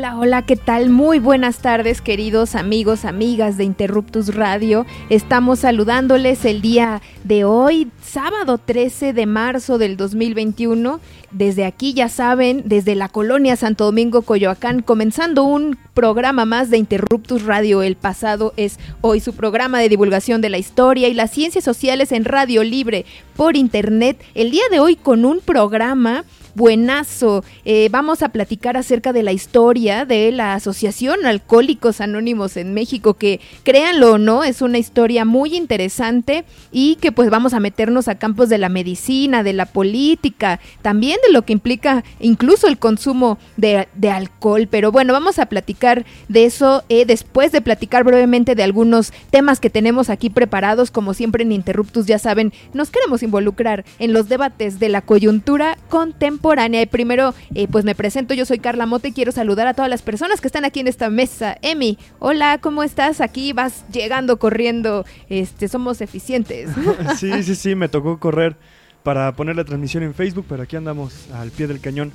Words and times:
Hola, 0.00 0.16
hola, 0.16 0.42
¿qué 0.46 0.56
tal? 0.56 0.88
Muy 0.88 1.18
buenas 1.18 1.58
tardes, 1.58 2.00
queridos 2.00 2.54
amigos, 2.54 3.04
amigas 3.04 3.58
de 3.58 3.64
Interruptus 3.64 4.34
Radio. 4.34 4.86
Estamos 5.10 5.58
saludándoles 5.58 6.46
el 6.46 6.62
día 6.62 7.02
de 7.24 7.44
hoy, 7.44 7.90
sábado 8.02 8.56
13 8.56 9.12
de 9.12 9.26
marzo 9.26 9.76
del 9.76 9.98
2021. 9.98 11.00
Desde 11.32 11.66
aquí, 11.66 11.92
ya 11.92 12.08
saben, 12.08 12.62
desde 12.64 12.94
la 12.94 13.10
colonia 13.10 13.56
Santo 13.56 13.84
Domingo, 13.84 14.22
Coyoacán, 14.22 14.80
comenzando 14.80 15.44
un 15.44 15.76
programa 15.92 16.46
más 16.46 16.70
de 16.70 16.78
Interruptus 16.78 17.44
Radio. 17.44 17.82
El 17.82 17.96
pasado 17.96 18.54
es 18.56 18.78
hoy 19.02 19.20
su 19.20 19.34
programa 19.34 19.80
de 19.80 19.90
divulgación 19.90 20.40
de 20.40 20.48
la 20.48 20.56
historia 20.56 21.08
y 21.08 21.14
las 21.14 21.30
ciencias 21.30 21.62
sociales 21.62 22.10
en 22.12 22.24
Radio 22.24 22.64
Libre 22.64 23.04
por 23.36 23.54
Internet. 23.54 24.18
El 24.34 24.50
día 24.50 24.64
de 24.70 24.80
hoy 24.80 24.96
con 24.96 25.26
un 25.26 25.40
programa 25.40 26.24
buenazo. 26.54 27.44
Eh, 27.64 27.88
vamos 27.90 28.22
a 28.22 28.30
platicar 28.30 28.76
acerca 28.76 29.12
de 29.12 29.22
la 29.22 29.32
historia 29.32 30.04
de 30.04 30.32
la 30.32 30.54
Asociación 30.54 31.26
Alcohólicos 31.26 32.00
Anónimos 32.00 32.56
en 32.56 32.74
México, 32.74 33.14
que 33.14 33.40
créanlo 33.62 34.14
o 34.14 34.18
no, 34.18 34.44
es 34.44 34.62
una 34.62 34.78
historia 34.78 35.24
muy 35.24 35.54
interesante 35.54 36.44
y 36.72 36.96
que 36.96 37.12
pues 37.12 37.30
vamos 37.30 37.54
a 37.54 37.60
meternos 37.60 38.08
a 38.08 38.16
campos 38.16 38.48
de 38.48 38.58
la 38.58 38.68
medicina, 38.68 39.42
de 39.42 39.52
la 39.52 39.66
política, 39.66 40.60
también 40.82 41.18
de 41.26 41.32
lo 41.32 41.42
que 41.42 41.52
implica 41.52 42.04
incluso 42.20 42.66
el 42.66 42.78
consumo 42.78 43.38
de, 43.56 43.86
alcohol. 44.10 44.66
Pero 44.68 44.90
bueno, 44.92 45.12
vamos 45.12 45.38
a 45.38 45.46
platicar 45.46 46.04
de 46.28 46.44
eso 46.44 46.82
eh, 46.88 47.04
después 47.04 47.52
de 47.52 47.60
platicar 47.60 48.04
brevemente 48.04 48.54
de 48.54 48.62
algunos 48.62 49.12
temas 49.30 49.60
que 49.60 49.70
tenemos 49.70 50.10
aquí 50.10 50.30
preparados, 50.30 50.90
como 50.90 51.14
siempre 51.14 51.44
en 51.44 51.52
Interruptus, 51.52 52.06
ya 52.06 52.18
saben, 52.18 52.52
nos 52.72 52.90
queremos 52.90 53.22
involucrar 53.22 53.84
en 53.98 54.12
los 54.12 54.28
debates 54.28 54.78
de 54.78 54.88
la 54.88 55.02
coyuntura 55.02 55.78
contemporánea 55.88 56.39
y 56.42 56.86
primero, 56.86 57.34
eh, 57.54 57.68
pues 57.68 57.84
me 57.84 57.94
presento, 57.94 58.34
yo 58.34 58.44
soy 58.44 58.58
Carla 58.58 58.86
Mote 58.86 59.08
y 59.08 59.12
quiero 59.12 59.32
saludar 59.32 59.66
a 59.66 59.74
todas 59.74 59.90
las 59.90 60.02
personas 60.02 60.40
que 60.40 60.48
están 60.48 60.64
aquí 60.64 60.80
en 60.80 60.88
esta 60.88 61.10
mesa. 61.10 61.56
Emi, 61.62 61.98
hola, 62.18 62.58
¿cómo 62.60 62.82
estás? 62.82 63.20
Aquí 63.20 63.52
vas 63.52 63.84
llegando, 63.92 64.38
corriendo, 64.38 65.04
este, 65.28 65.68
somos 65.68 66.00
eficientes. 66.00 66.70
sí, 67.18 67.42
sí, 67.42 67.54
sí, 67.54 67.74
me 67.74 67.88
tocó 67.88 68.18
correr 68.18 68.56
para 69.02 69.32
poner 69.34 69.56
la 69.56 69.64
transmisión 69.64 70.02
en 70.02 70.14
Facebook, 70.14 70.46
pero 70.48 70.62
aquí 70.62 70.76
andamos 70.76 71.28
al 71.32 71.50
pie 71.50 71.66
del 71.66 71.80
cañón. 71.80 72.12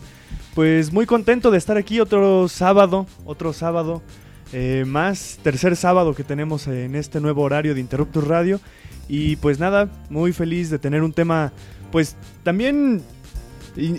Pues 0.53 0.91
muy 0.91 1.05
contento 1.05 1.51
de 1.51 1.57
estar 1.57 1.77
aquí 1.77 1.99
otro 1.99 2.47
sábado, 2.47 3.05
otro 3.25 3.53
sábado 3.53 4.01
eh, 4.53 4.85
más, 4.85 5.39
tercer 5.43 5.75
sábado 5.75 6.13
que 6.13 6.23
tenemos 6.23 6.67
en 6.67 6.95
este 6.95 7.19
nuevo 7.19 7.41
horario 7.41 7.73
de 7.73 7.79
Interruptus 7.79 8.25
Radio. 8.25 8.59
Y 9.07 9.35
pues 9.35 9.59
nada, 9.59 9.89
muy 10.09 10.33
feliz 10.33 10.69
de 10.69 10.79
tener 10.79 11.03
un 11.03 11.13
tema, 11.13 11.51
pues 11.91 12.15
también 12.43 13.03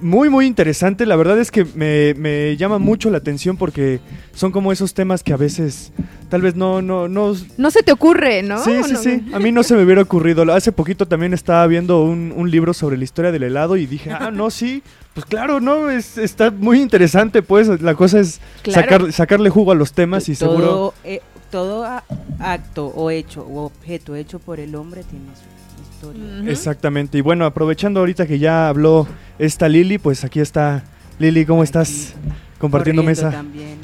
muy, 0.03 0.31
muy 0.31 0.47
interesante. 0.47 1.07
La 1.07 1.17
verdad 1.17 1.39
es 1.39 1.51
que 1.51 1.65
me, 1.75 2.57
llama 2.57 2.79
mucho 2.79 3.11
la 3.11 3.19
atención 3.19 3.57
porque 3.57 4.01
son 4.35 4.53
como 4.53 4.73
esos 4.73 4.95
temas 4.95 5.23
que 5.23 5.33
a 5.33 5.37
veces 5.37 5.93
tal 6.29 6.43
vez 6.43 6.57
no, 6.57 6.83
no, 6.83 7.09
no. 7.09 7.35
No 7.57 7.71
se 7.71 7.83
te 7.83 7.93
ocurre, 7.93 8.43
¿no? 8.43 8.63
Sí, 8.63 8.73
sí, 8.85 8.97
sí. 8.97 9.23
A 9.33 9.39
mí 9.39 9.53
no 9.53 9.63
se 9.63 9.75
me 9.75 9.83
hubiera 9.83 10.03
ocurrido. 10.03 10.43
Hace 10.53 10.73
poquito 10.73 11.07
también 11.07 11.35
estaba 11.35 11.67
viendo 11.67 12.03
un, 12.03 12.51
libro 12.51 12.73
sobre 12.75 12.97
la 12.97 13.05
historia 13.05 13.33
del 13.33 13.43
helado 13.43 13.77
y 13.77 13.87
dije, 13.87 14.13
ah, 14.13 14.31
no, 14.31 14.51
sí. 14.51 14.83
Pues 15.15 15.27
claro, 15.27 15.61
no, 15.61 15.91
es, 15.91 16.19
está 16.19 16.51
muy 16.51 16.81
interesante, 16.81 17.43
pues. 17.43 17.81
La 17.81 17.95
cosa 17.95 18.21
es 18.21 18.41
sacar, 18.69 19.13
sacarle 19.13 19.51
jugo 19.51 19.73
a 19.73 19.75
los 19.75 19.93
temas 19.93 20.29
y 20.29 20.35
seguro. 20.35 20.95
Eh, 21.05 21.21
todo 21.51 21.87
acto 22.39 22.87
o 22.89 23.11
hecho 23.11 23.43
o 23.43 23.65
objeto 23.65 24.15
hecho 24.15 24.39
por 24.39 24.61
el 24.61 24.75
hombre 24.75 25.05
tiene 25.05 25.27
su 25.35 25.56
Exactamente. 26.47 27.19
Y 27.19 27.21
bueno, 27.21 27.45
aprovechando 27.45 28.01
ahorita 28.01 28.27
que 28.27 28.39
ya 28.39 28.69
habló 28.69 29.07
esta 29.39 29.69
Lili, 29.69 29.99
pues 29.99 30.25
aquí 30.25 30.41
está. 30.41 30.85
Lili, 31.19 31.47
¿cómo 31.47 31.63
estás? 31.63 32.15
Compartiendo 32.59 33.03
mesa. 33.03 33.31
También, 33.31 33.79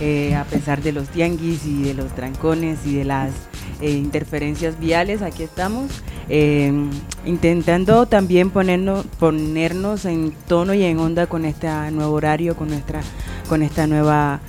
eh, 0.00 0.34
a 0.34 0.44
pesar 0.44 0.82
de 0.82 0.92
los 0.92 1.08
tianguis 1.08 1.66
y 1.66 1.82
de 1.82 1.94
los 1.94 2.14
trancones 2.14 2.78
y 2.86 2.96
de 2.96 3.04
las 3.04 3.32
eh, 3.80 3.90
interferencias 3.90 4.78
viales, 4.78 5.22
aquí 5.22 5.42
estamos. 5.42 6.02
Em, 6.28 6.90
intentando 7.26 8.06
también 8.06 8.50
ponernos, 8.50 9.04
ponernos 9.18 10.04
en 10.04 10.32
tono 10.46 10.74
y 10.74 10.84
en 10.84 10.98
onda 10.98 11.26
con 11.26 11.44
este 11.44 11.68
nuevo 11.90 12.12
horario, 12.12 12.56
con 12.56 12.68
nuestra, 12.68 13.00
con 13.48 13.62
esta 13.62 13.86
nueva 13.86 14.40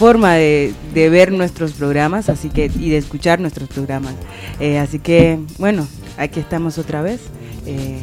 forma 0.00 0.32
de, 0.32 0.72
ver 0.94 1.30
nuestros 1.30 1.72
programas 1.72 2.30
así 2.30 2.48
que 2.48 2.70
y 2.74 2.88
de 2.88 2.96
escuchar 2.96 3.38
nuestros 3.38 3.68
programas. 3.68 4.14
Eh, 4.58 4.78
así 4.78 4.98
que, 4.98 5.38
bueno, 5.58 5.86
aquí 6.16 6.40
estamos 6.40 6.78
otra 6.78 7.02
vez. 7.02 7.20
Eh, 7.66 8.00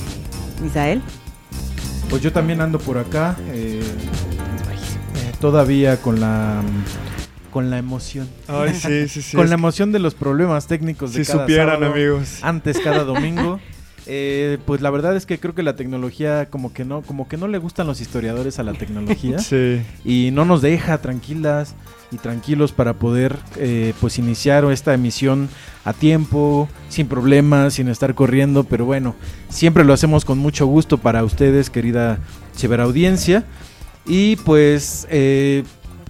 Misael. 0.62 1.02
Pues 2.08 2.22
yo 2.22 2.32
también 2.32 2.62
ando 2.62 2.78
por 2.78 3.00
acá, 3.00 3.36
eh, 3.50 3.82
eh, 3.82 5.32
todavía 5.42 5.98
con 5.98 6.20
la 6.20 6.62
con 7.52 7.72
la 7.72 7.80
emoción. 7.80 8.30
Ay, 8.48 8.76
sí, 8.76 9.08
sí, 9.08 9.22
sí. 9.32 9.36
con 9.36 9.50
la 9.50 9.56
emoción 9.56 9.92
de 9.92 9.98
los 9.98 10.14
problemas 10.14 10.68
técnicos 10.68 11.14
de 11.14 11.26
si 11.26 11.32
supieran, 11.32 11.84
amigos. 11.84 12.44
Antes 12.44 12.78
cada 12.80 13.06
domingo. 13.06 13.60
Eh, 14.10 14.58
pues 14.66 14.82
la 14.82 14.90
verdad 14.90 15.16
es 15.18 15.26
que 15.26 15.38
creo 15.38 15.54
que 15.54 15.64
la 15.64 15.76
tecnología 15.76 16.50
como 16.50 16.72
que 16.72 16.86
no, 16.86 17.02
como 17.02 17.28
que 17.28 17.36
no 17.36 17.48
le 17.48 17.58
gustan 17.58 17.88
los 17.88 18.00
historiadores 18.00 18.58
a 18.60 18.64
la 18.64 18.74
tecnología. 18.74 19.38
Sí. 19.48 19.82
y 20.04 20.32
no 20.32 20.46
nos 20.46 20.62
deja 20.62 20.98
tranquilas 21.00 21.76
y 22.12 22.18
tranquilos 22.18 22.72
para 22.72 22.94
poder 22.94 23.38
eh, 23.58 23.94
pues 24.02 24.18
iniciar 24.18 24.66
esta 24.66 24.94
emisión 24.94 25.50
a 25.86 25.94
tiempo, 25.94 26.68
sin 26.90 27.08
problemas, 27.08 27.76
sin 27.76 27.88
estar 27.88 28.16
corriendo, 28.16 28.64
pero 28.64 28.86
bueno, 28.86 29.16
siempre 29.50 29.84
lo 29.84 29.94
hacemos 29.94 30.26
con 30.26 30.38
mucho 30.38 30.66
gusto 30.66 30.98
para 30.98 31.24
ustedes, 31.24 31.70
querida 31.70 32.20
audiencia 32.80 33.46
Y 34.06 34.38
pues 34.38 35.08
eh, 35.10 35.64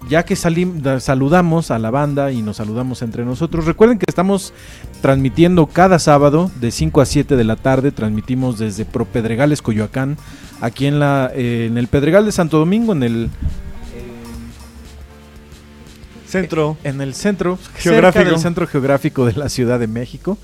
ya 0.08 0.24
que 0.24 0.36
salimos, 0.36 1.02
saludamos 1.02 1.70
a 1.70 1.78
la 1.78 1.90
banda 1.90 2.32
y 2.32 2.42
nos 2.42 2.56
saludamos 2.56 3.02
entre 3.02 3.24
nosotros, 3.24 3.64
recuerden 3.64 3.98
que 3.98 4.06
estamos 4.08 4.52
transmitiendo 5.00 5.66
cada 5.66 5.98
sábado 5.98 6.50
de 6.60 6.70
5 6.70 7.00
a 7.00 7.06
7 7.06 7.36
de 7.36 7.44
la 7.44 7.56
tarde, 7.56 7.90
transmitimos 7.90 8.58
desde 8.58 8.84
Pro 8.84 9.04
Pedregales, 9.04 9.62
Coyoacán, 9.62 10.16
aquí 10.60 10.86
en, 10.86 10.98
la, 10.98 11.30
eh, 11.34 11.66
en 11.70 11.78
el 11.78 11.88
Pedregal 11.88 12.24
de 12.24 12.32
Santo 12.32 12.58
Domingo, 12.58 12.92
en 12.92 13.02
el... 13.02 13.30
centro. 16.26 16.76
En 16.84 17.00
el 17.00 17.14
centro 17.14 17.58
geográfico. 17.76 18.24
del 18.24 18.38
centro 18.38 18.66
geográfico 18.66 19.26
de 19.26 19.32
la 19.34 19.48
Ciudad 19.48 19.78
de 19.78 19.86
México. 19.86 20.38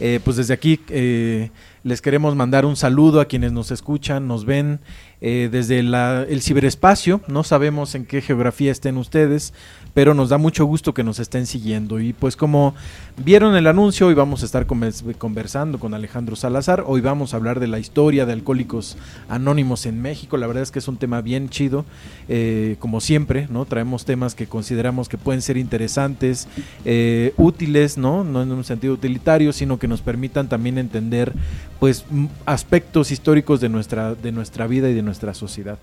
Eh, 0.00 0.20
pues 0.22 0.36
desde 0.36 0.54
aquí 0.54 0.80
eh, 0.90 1.50
les 1.82 2.02
queremos 2.02 2.34
mandar 2.36 2.66
un 2.66 2.76
saludo 2.76 3.20
a 3.20 3.26
quienes 3.26 3.52
nos 3.52 3.70
escuchan, 3.70 4.26
nos 4.26 4.44
ven 4.44 4.80
eh, 5.20 5.48
desde 5.50 5.78
el 5.78 6.42
ciberespacio. 6.42 7.20
No 7.28 7.44
sabemos 7.44 7.94
en 7.94 8.04
qué 8.04 8.20
geografía 8.20 8.72
estén 8.72 8.96
ustedes, 8.96 9.54
pero 9.98 10.14
nos 10.14 10.28
da 10.28 10.38
mucho 10.38 10.64
gusto 10.64 10.94
que 10.94 11.02
nos 11.02 11.18
estén 11.18 11.44
siguiendo. 11.44 11.98
Y 11.98 12.12
pues 12.12 12.36
como 12.36 12.72
vieron 13.16 13.56
el 13.56 13.66
anuncio, 13.66 14.06
hoy 14.06 14.14
vamos 14.14 14.42
a 14.42 14.46
estar 14.46 14.64
conversando 14.64 15.80
con 15.80 15.92
Alejandro 15.92 16.36
Salazar. 16.36 16.84
Hoy 16.86 17.00
vamos 17.00 17.34
a 17.34 17.36
hablar 17.36 17.58
de 17.58 17.66
la 17.66 17.80
historia 17.80 18.24
de 18.24 18.32
Alcohólicos 18.32 18.96
Anónimos 19.28 19.86
en 19.86 20.00
México. 20.00 20.36
La 20.36 20.46
verdad 20.46 20.62
es 20.62 20.70
que 20.70 20.78
es 20.78 20.86
un 20.86 20.98
tema 20.98 21.20
bien 21.20 21.48
chido, 21.48 21.84
eh, 22.28 22.76
como 22.78 23.00
siempre, 23.00 23.48
¿no? 23.50 23.64
Traemos 23.64 24.04
temas 24.04 24.36
que 24.36 24.46
consideramos 24.46 25.08
que 25.08 25.18
pueden 25.18 25.42
ser 25.42 25.56
interesantes, 25.56 26.46
eh, 26.84 27.34
útiles, 27.36 27.98
¿no? 27.98 28.22
No 28.22 28.44
en 28.44 28.52
un 28.52 28.62
sentido 28.62 28.94
utilitario, 28.94 29.52
sino 29.52 29.80
que 29.80 29.88
nos 29.88 30.00
permitan 30.00 30.48
también 30.48 30.78
entender 30.78 31.32
pues 31.80 32.04
aspectos 32.46 33.10
históricos 33.10 33.60
de 33.60 33.68
nuestra, 33.68 34.14
de 34.14 34.30
nuestra 34.30 34.68
vida 34.68 34.88
y 34.88 34.94
de 34.94 35.02
nuestra 35.02 35.34
sociedad. 35.34 35.80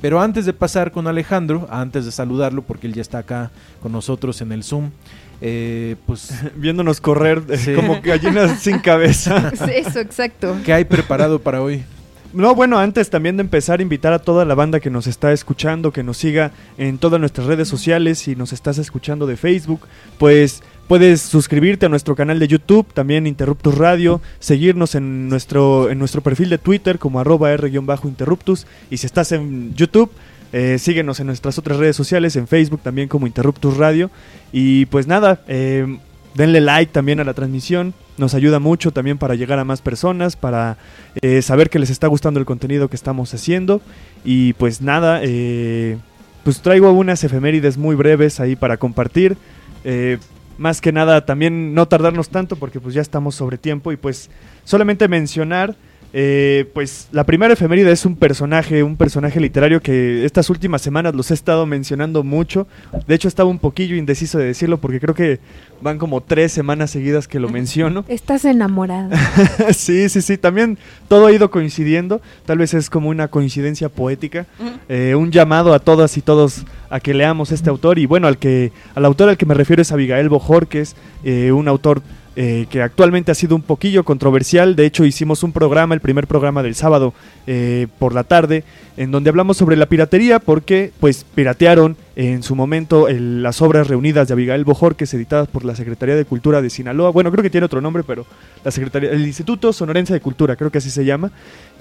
Pero 0.00 0.20
antes 0.20 0.44
de 0.44 0.52
pasar 0.52 0.92
con 0.92 1.06
Alejandro, 1.06 1.66
antes 1.70 2.04
de 2.04 2.12
saludarlo, 2.12 2.62
porque 2.62 2.86
él 2.86 2.94
ya 2.94 3.02
está 3.02 3.18
acá 3.18 3.50
con 3.82 3.92
nosotros 3.92 4.40
en 4.40 4.52
el 4.52 4.62
Zoom, 4.62 4.90
eh, 5.40 5.96
pues 6.06 6.32
viéndonos 6.56 7.00
correr 7.00 7.42
como 7.74 8.00
gallinas 8.02 8.60
sin 8.60 8.78
cabeza. 8.78 9.52
Eso, 9.72 10.00
exacto. 10.00 10.56
¿Qué 10.64 10.72
hay 10.72 10.84
preparado 10.84 11.38
para 11.38 11.62
hoy? 11.62 11.84
no, 12.32 12.54
bueno, 12.54 12.78
antes 12.78 13.08
también 13.08 13.38
de 13.38 13.40
empezar, 13.40 13.80
invitar 13.80 14.12
a 14.12 14.18
toda 14.18 14.44
la 14.44 14.54
banda 14.54 14.78
que 14.78 14.90
nos 14.90 15.06
está 15.06 15.32
escuchando, 15.32 15.90
que 15.90 16.02
nos 16.02 16.18
siga 16.18 16.52
en 16.76 16.98
todas 16.98 17.18
nuestras 17.18 17.46
redes 17.46 17.66
sociales, 17.66 18.18
si 18.18 18.36
nos 18.36 18.52
estás 18.52 18.76
escuchando 18.76 19.26
de 19.26 19.38
Facebook, 19.38 19.80
pues 20.18 20.62
puedes 20.88 21.20
suscribirte 21.20 21.86
a 21.86 21.88
nuestro 21.88 22.14
canal 22.14 22.38
de 22.38 22.48
YouTube, 22.48 22.86
también 22.92 23.26
Interruptus 23.26 23.76
Radio, 23.76 24.20
seguirnos 24.38 24.94
en 24.94 25.28
nuestro, 25.28 25.90
en 25.90 25.98
nuestro 25.98 26.20
perfil 26.20 26.48
de 26.48 26.58
Twitter 26.58 26.98
como 26.98 27.20
arroba 27.20 27.52
r-interruptus, 27.52 28.66
y 28.90 28.98
si 28.98 29.06
estás 29.06 29.32
en 29.32 29.74
YouTube, 29.74 30.10
eh, 30.52 30.78
síguenos 30.78 31.20
en 31.20 31.26
nuestras 31.26 31.58
otras 31.58 31.78
redes 31.78 31.96
sociales, 31.96 32.36
en 32.36 32.46
Facebook 32.46 32.80
también 32.82 33.08
como 33.08 33.26
Interruptus 33.26 33.76
Radio, 33.76 34.10
y 34.52 34.86
pues 34.86 35.06
nada, 35.06 35.42
eh, 35.48 35.98
denle 36.34 36.60
like 36.60 36.92
también 36.92 37.20
a 37.20 37.24
la 37.24 37.34
transmisión, 37.34 37.94
nos 38.18 38.34
ayuda 38.34 38.58
mucho 38.58 38.92
también 38.92 39.18
para 39.18 39.34
llegar 39.34 39.58
a 39.58 39.64
más 39.64 39.82
personas, 39.82 40.36
para 40.36 40.76
eh, 41.20 41.42
saber 41.42 41.70
que 41.70 41.78
les 41.78 41.90
está 41.90 42.06
gustando 42.06 42.40
el 42.40 42.46
contenido 42.46 42.88
que 42.88 42.96
estamos 42.96 43.32
haciendo. 43.34 43.82
Y 44.24 44.54
pues 44.54 44.80
nada, 44.80 45.20
eh, 45.22 45.98
pues 46.44 46.62
traigo 46.62 46.92
unas 46.92 47.22
efemérides 47.24 47.76
muy 47.76 47.94
breves 47.94 48.40
ahí 48.40 48.56
para 48.56 48.76
compartir. 48.76 49.36
Más 50.58 50.80
que 50.80 50.92
nada 50.92 51.26
también 51.26 51.74
no 51.74 51.86
tardarnos 51.86 52.30
tanto 52.30 52.56
porque 52.56 52.80
pues 52.80 52.94
ya 52.94 53.02
estamos 53.02 53.34
sobre 53.34 53.58
tiempo 53.58 53.92
y 53.92 53.96
pues 53.96 54.30
solamente 54.64 55.06
mencionar 55.08 55.76
eh, 56.12 56.70
pues 56.72 57.08
la 57.12 57.24
primera 57.24 57.52
efeméride 57.52 57.92
es 57.92 58.06
un 58.06 58.16
personaje, 58.16 58.82
un 58.82 58.96
personaje 58.96 59.40
literario 59.40 59.80
que 59.80 60.24
estas 60.24 60.48
últimas 60.50 60.82
semanas 60.82 61.14
los 61.14 61.30
he 61.30 61.34
estado 61.34 61.66
mencionando 61.66 62.22
mucho. 62.22 62.66
De 63.06 63.14
hecho, 63.14 63.28
estaba 63.28 63.50
un 63.50 63.58
poquillo 63.58 63.96
indeciso 63.96 64.38
de 64.38 64.46
decirlo 64.46 64.78
porque 64.78 65.00
creo 65.00 65.14
que 65.14 65.40
van 65.80 65.98
como 65.98 66.22
tres 66.22 66.52
semanas 66.52 66.90
seguidas 66.90 67.28
que 67.28 67.40
lo 67.40 67.48
menciono. 67.48 68.04
Estás 68.08 68.44
enamorado. 68.44 69.10
sí, 69.74 70.08
sí, 70.08 70.22
sí. 70.22 70.38
También 70.38 70.78
todo 71.08 71.26
ha 71.26 71.32
ido 71.32 71.50
coincidiendo. 71.50 72.20
Tal 72.44 72.58
vez 72.58 72.74
es 72.74 72.88
como 72.90 73.10
una 73.10 73.28
coincidencia 73.28 73.88
poética. 73.88 74.46
Eh, 74.88 75.14
un 75.14 75.30
llamado 75.30 75.74
a 75.74 75.78
todas 75.78 76.16
y 76.16 76.22
todos 76.22 76.64
a 76.90 77.00
que 77.00 77.14
leamos 77.14 77.52
este 77.52 77.70
autor. 77.70 77.98
Y 77.98 78.06
bueno, 78.06 78.26
al 78.26 78.38
que, 78.38 78.72
al 78.94 79.04
autor 79.04 79.28
al 79.28 79.36
que 79.36 79.46
me 79.46 79.54
refiero 79.54 79.82
es 79.82 79.92
Abigail 79.92 80.28
Bojorques, 80.28 80.96
eh, 81.24 81.52
un 81.52 81.68
autor 81.68 82.02
eh, 82.36 82.66
que 82.68 82.82
actualmente 82.82 83.32
ha 83.32 83.34
sido 83.34 83.56
un 83.56 83.62
poquillo 83.62 84.04
controversial. 84.04 84.76
De 84.76 84.84
hecho, 84.84 85.04
hicimos 85.06 85.42
un 85.42 85.52
programa, 85.52 85.94
el 85.94 86.02
primer 86.02 86.26
programa 86.26 86.62
del 86.62 86.74
sábado 86.74 87.14
eh, 87.46 87.86
por 87.98 88.14
la 88.14 88.24
tarde, 88.24 88.62
en 88.96 89.10
donde 89.10 89.30
hablamos 89.30 89.56
sobre 89.56 89.76
la 89.76 89.86
piratería, 89.86 90.38
porque 90.38 90.92
pues 91.00 91.24
piratearon 91.34 91.96
en 92.16 92.42
su 92.42 92.56
momento 92.56 93.08
las 93.10 93.60
obras 93.60 93.88
reunidas 93.88 94.26
de 94.26 94.32
Abigail 94.32 94.64
Bojorques 94.64 95.12
editadas 95.12 95.48
por 95.48 95.66
la 95.66 95.76
Secretaría 95.76 96.16
de 96.16 96.24
Cultura 96.24 96.62
de 96.62 96.70
Sinaloa. 96.70 97.10
Bueno, 97.10 97.30
creo 97.30 97.42
que 97.42 97.50
tiene 97.50 97.66
otro 97.66 97.82
nombre, 97.82 98.04
pero 98.04 98.24
la 98.64 98.70
Secretaría, 98.70 99.10
el 99.10 99.26
Instituto 99.26 99.72
Sonorense 99.72 100.14
de 100.14 100.20
Cultura, 100.20 100.56
creo 100.56 100.70
que 100.70 100.78
así 100.78 100.90
se 100.90 101.04
llama. 101.04 101.30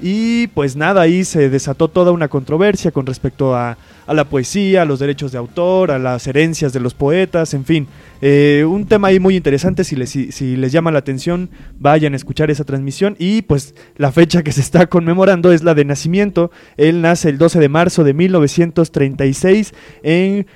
Y 0.01 0.47
pues 0.47 0.75
nada, 0.75 1.01
ahí 1.01 1.23
se 1.23 1.49
desató 1.49 1.87
toda 1.87 2.11
una 2.11 2.27
controversia 2.27 2.91
con 2.91 3.05
respecto 3.05 3.55
a, 3.55 3.77
a 4.07 4.13
la 4.13 4.25
poesía, 4.25 4.81
a 4.81 4.85
los 4.85 4.99
derechos 4.99 5.31
de 5.31 5.37
autor, 5.37 5.91
a 5.91 5.99
las 5.99 6.27
herencias 6.27 6.73
de 6.73 6.81
los 6.81 6.93
poetas, 6.93 7.53
en 7.53 7.63
fin. 7.63 7.87
Eh, 8.21 8.65
un 8.67 8.87
tema 8.87 9.09
ahí 9.09 9.19
muy 9.19 9.35
interesante, 9.35 9.83
si 9.83 9.95
les, 9.95 10.09
si 10.09 10.55
les 10.57 10.71
llama 10.71 10.91
la 10.91 10.99
atención, 10.99 11.49
vayan 11.79 12.13
a 12.13 12.15
escuchar 12.17 12.51
esa 12.51 12.65
transmisión. 12.65 13.15
Y 13.19 13.43
pues 13.43 13.73
la 13.95 14.11
fecha 14.11 14.43
que 14.43 14.51
se 14.51 14.61
está 14.61 14.87
conmemorando 14.87 15.53
es 15.53 15.63
la 15.63 15.75
de 15.75 15.85
nacimiento. 15.85 16.51
Él 16.75 17.01
nace 17.05 17.29
el 17.29 17.37
12 17.37 17.59
de 17.59 17.69
marzo 17.69 18.03
de 18.03 18.15
1936 18.15 19.73
en 20.01 20.47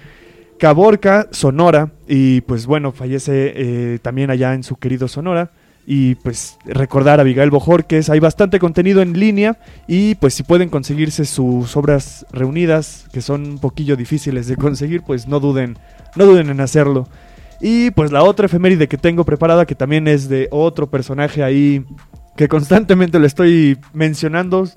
Caborca, 0.57 1.27
Sonora, 1.29 1.91
y 2.07 2.41
pues 2.41 2.65
bueno, 2.65 2.91
fallece 2.91 3.53
eh, 3.55 3.99
también 4.01 4.31
allá 4.31 4.55
en 4.55 4.63
su 4.63 4.75
querido 4.75 5.07
Sonora. 5.07 5.51
Y 5.85 6.15
pues 6.15 6.57
recordar 6.65 7.19
a 7.19 7.21
Abigail 7.21 7.51
Bojorques, 7.51 8.09
hay 8.09 8.19
bastante 8.19 8.59
contenido 8.59 9.01
en 9.01 9.19
línea 9.19 9.57
y 9.87 10.15
pues 10.15 10.35
si 10.35 10.43
pueden 10.43 10.69
conseguirse 10.69 11.25
sus 11.25 11.75
obras 11.75 12.25
reunidas, 12.31 13.07
que 13.11 13.21
son 13.21 13.47
un 13.47 13.59
poquillo 13.59 13.95
difíciles 13.95 14.47
de 14.47 14.55
conseguir, 14.55 15.01
pues 15.01 15.27
no 15.27 15.39
duden, 15.39 15.77
no 16.15 16.25
duden 16.25 16.49
en 16.49 16.61
hacerlo. 16.61 17.07
Y 17.61 17.91
pues 17.91 18.11
la 18.11 18.23
otra 18.23 18.45
efeméride 18.45 18.87
que 18.87 18.97
tengo 18.97 19.23
preparada, 19.23 19.65
que 19.65 19.75
también 19.75 20.07
es 20.07 20.29
de 20.29 20.47
otro 20.51 20.89
personaje 20.89 21.43
ahí 21.43 21.83
que 22.35 22.47
constantemente 22.47 23.19
lo 23.19 23.25
estoy 23.25 23.77
mencionando, 23.93 24.69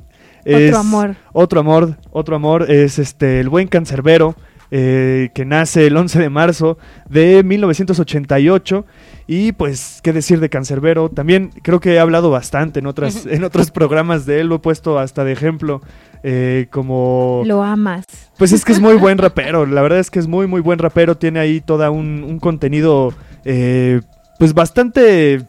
otro 0.47 0.79
amor. 0.79 1.17
Otro 1.33 1.61
amor, 1.61 1.97
otro 2.11 2.37
amor 2.37 2.71
es 2.71 2.99
este 2.99 3.41
el 3.41 3.49
buen 3.49 3.69
cancerbero. 3.69 4.35
Eh, 4.75 5.29
que 5.35 5.44
nace 5.44 5.87
el 5.87 5.94
11 5.94 6.19
de 6.19 6.31
marzo 6.31 6.79
de 7.06 7.43
1988 7.43 8.87
y 9.27 9.53
pues 9.53 10.00
qué 10.03 10.15
decir 10.15 10.41
de 10.41 10.49
Cancerbero, 10.49 11.11
también 11.11 11.50
creo 11.62 11.79
que 11.79 11.93
he 11.93 11.99
hablado 11.99 12.31
bastante 12.31 12.79
en 12.79 12.87
otras 12.87 13.27
en 13.31 13.44
otros 13.44 13.71
programas 13.71 14.25
de 14.25 14.41
él, 14.41 14.47
lo 14.47 14.55
he 14.55 14.59
puesto 14.61 14.99
hasta 14.99 15.25
de 15.25 15.33
ejemplo 15.33 15.83
eh, 16.23 16.69
como 16.71 17.43
lo 17.45 17.62
amas. 17.62 18.06
Pues 18.38 18.53
es 18.53 18.65
que 18.65 18.73
es 18.73 18.81
muy 18.81 18.95
buen 18.95 19.19
rapero, 19.27 19.67
la 19.67 19.83
verdad 19.83 19.99
es 19.99 20.11
que 20.11 20.19
es 20.19 20.27
muy 20.27 20.47
muy 20.47 20.62
buen 20.62 20.79
rapero, 20.79 21.19
tiene 21.19 21.38
ahí 21.38 21.61
todo 21.61 21.93
un, 21.93 22.25
un 22.25 22.38
contenido 22.38 23.12
eh, 23.45 24.00
pues 24.38 24.55
bastante 24.55 25.45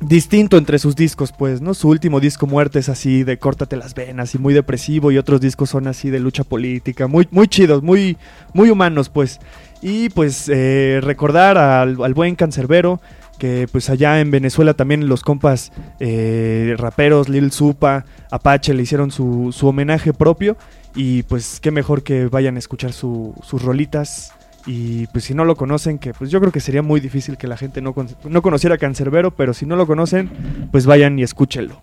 distinto 0.00 0.56
entre 0.56 0.78
sus 0.78 0.94
discos, 0.96 1.32
pues, 1.32 1.60
¿no? 1.60 1.74
Su 1.74 1.88
último 1.88 2.20
disco 2.20 2.46
Muerte 2.46 2.78
es 2.78 2.88
así 2.88 3.24
de 3.24 3.38
córtate 3.38 3.76
las 3.76 3.94
venas 3.94 4.34
y 4.34 4.38
muy 4.38 4.54
depresivo 4.54 5.10
y 5.10 5.18
otros 5.18 5.40
discos 5.40 5.70
son 5.70 5.86
así 5.86 6.10
de 6.10 6.20
lucha 6.20 6.44
política, 6.44 7.06
muy, 7.06 7.28
muy 7.30 7.48
chidos, 7.48 7.82
muy, 7.82 8.16
muy 8.54 8.70
humanos, 8.70 9.08
pues. 9.08 9.40
Y 9.80 10.08
pues 10.10 10.48
eh, 10.48 11.00
recordar 11.02 11.58
al, 11.58 11.96
buen 12.14 12.34
cancerbero 12.34 13.00
que 13.38 13.68
pues 13.70 13.88
allá 13.88 14.20
en 14.20 14.32
Venezuela 14.32 14.74
también 14.74 15.08
los 15.08 15.22
compas 15.22 15.72
eh, 16.00 16.74
raperos, 16.76 17.28
Lil 17.28 17.52
Supa, 17.52 18.04
Apache 18.32 18.74
le 18.74 18.82
hicieron 18.82 19.12
su, 19.12 19.54
su, 19.56 19.68
homenaje 19.68 20.12
propio 20.12 20.56
y 20.96 21.22
pues 21.22 21.60
qué 21.60 21.70
mejor 21.70 22.02
que 22.02 22.26
vayan 22.26 22.56
a 22.56 22.58
escuchar 22.58 22.92
sus 22.92 23.62
rolitas 23.62 24.32
y 24.68 25.06
pues 25.06 25.24
si 25.24 25.32
no 25.32 25.46
lo 25.46 25.56
conocen, 25.56 25.98
que 25.98 26.12
pues 26.12 26.30
yo 26.30 26.40
creo 26.40 26.52
que 26.52 26.60
sería 26.60 26.82
muy 26.82 27.00
difícil 27.00 27.38
que 27.38 27.46
la 27.46 27.56
gente 27.56 27.80
no, 27.80 27.94
no 28.28 28.42
conociera 28.42 28.74
a 28.74 28.78
Cancerbero, 28.78 29.30
pero 29.30 29.54
si 29.54 29.64
no 29.64 29.76
lo 29.76 29.86
conocen, 29.86 30.30
pues 30.70 30.84
vayan 30.84 31.18
y 31.18 31.22
escúchenlo. 31.22 31.82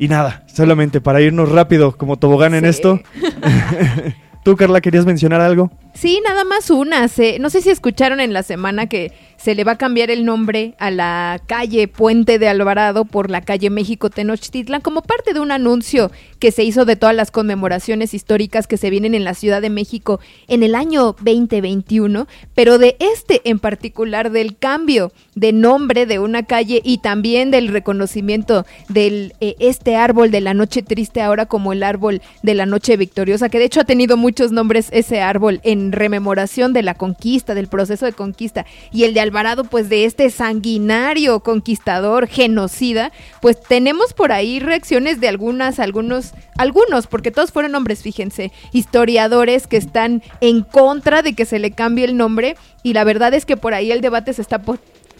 Y 0.00 0.08
nada, 0.08 0.42
solamente 0.52 1.00
para 1.00 1.20
irnos 1.20 1.52
rápido 1.52 1.96
como 1.96 2.16
tobogán 2.16 2.54
en 2.54 2.64
esto. 2.64 3.00
¿Tú, 4.44 4.56
Carla, 4.56 4.80
querías 4.80 5.06
mencionar 5.06 5.40
algo? 5.40 5.70
Sí, 5.94 6.20
nada 6.26 6.42
más 6.42 6.70
una. 6.70 7.06
no 7.38 7.50
sé 7.50 7.60
si 7.60 7.70
escucharon 7.70 8.18
en 8.18 8.32
la 8.32 8.42
semana 8.42 8.88
que 8.88 9.12
se 9.42 9.56
le 9.56 9.64
va 9.64 9.72
a 9.72 9.78
cambiar 9.78 10.10
el 10.10 10.24
nombre 10.24 10.74
a 10.78 10.92
la 10.92 11.42
calle 11.46 11.88
Puente 11.88 12.38
de 12.38 12.48
Alvarado 12.48 13.04
por 13.04 13.28
la 13.28 13.40
calle 13.40 13.70
México 13.70 14.08
Tenochtitlan 14.08 14.80
como 14.80 15.02
parte 15.02 15.34
de 15.34 15.40
un 15.40 15.50
anuncio 15.50 16.12
que 16.38 16.52
se 16.52 16.62
hizo 16.62 16.84
de 16.84 16.94
todas 16.94 17.16
las 17.16 17.32
conmemoraciones 17.32 18.14
históricas 18.14 18.68
que 18.68 18.76
se 18.76 18.88
vienen 18.88 19.14
en 19.14 19.24
la 19.24 19.34
Ciudad 19.34 19.60
de 19.60 19.68
México 19.68 20.20
en 20.46 20.62
el 20.62 20.76
año 20.76 21.16
2021, 21.20 22.28
pero 22.54 22.78
de 22.78 22.96
este 23.00 23.40
en 23.44 23.58
particular 23.58 24.30
del 24.30 24.56
cambio 24.56 25.12
de 25.34 25.52
nombre 25.52 26.06
de 26.06 26.20
una 26.20 26.44
calle 26.44 26.80
y 26.84 26.98
también 26.98 27.50
del 27.50 27.66
reconocimiento 27.66 28.64
del 28.88 29.34
eh, 29.40 29.56
este 29.58 29.96
árbol 29.96 30.30
de 30.30 30.40
la 30.40 30.54
noche 30.54 30.82
triste 30.82 31.20
ahora 31.20 31.46
como 31.46 31.72
el 31.72 31.82
árbol 31.82 32.22
de 32.42 32.54
la 32.54 32.66
noche 32.66 32.96
victoriosa, 32.96 33.48
que 33.48 33.58
de 33.58 33.64
hecho 33.64 33.80
ha 33.80 33.84
tenido 33.84 34.16
muchos 34.16 34.52
nombres 34.52 34.88
ese 34.92 35.20
árbol 35.20 35.60
en 35.64 35.90
rememoración 35.90 36.72
de 36.72 36.82
la 36.82 36.94
conquista, 36.94 37.54
del 37.54 37.66
proceso 37.66 38.06
de 38.06 38.12
conquista, 38.12 38.66
y 38.92 39.02
el 39.02 39.14
de 39.14 39.31
pues 39.70 39.88
de 39.88 40.04
este 40.04 40.30
sanguinario 40.30 41.40
conquistador, 41.40 42.28
genocida, 42.28 43.12
pues 43.40 43.60
tenemos 43.60 44.12
por 44.12 44.32
ahí 44.32 44.60
reacciones 44.60 45.20
de 45.20 45.28
algunas, 45.28 45.78
algunos, 45.78 46.32
algunos, 46.58 47.06
porque 47.06 47.30
todos 47.30 47.50
fueron 47.50 47.74
hombres, 47.74 48.02
fíjense, 48.02 48.52
historiadores 48.72 49.66
que 49.66 49.76
están 49.76 50.22
en 50.40 50.62
contra 50.62 51.22
de 51.22 51.34
que 51.34 51.44
se 51.44 51.58
le 51.58 51.72
cambie 51.72 52.04
el 52.04 52.16
nombre, 52.16 52.56
y 52.82 52.92
la 52.92 53.04
verdad 53.04 53.34
es 53.34 53.46
que 53.46 53.56
por 53.56 53.74
ahí 53.74 53.90
el 53.90 54.00
debate 54.00 54.32
se 54.32 54.42
está 54.42 54.60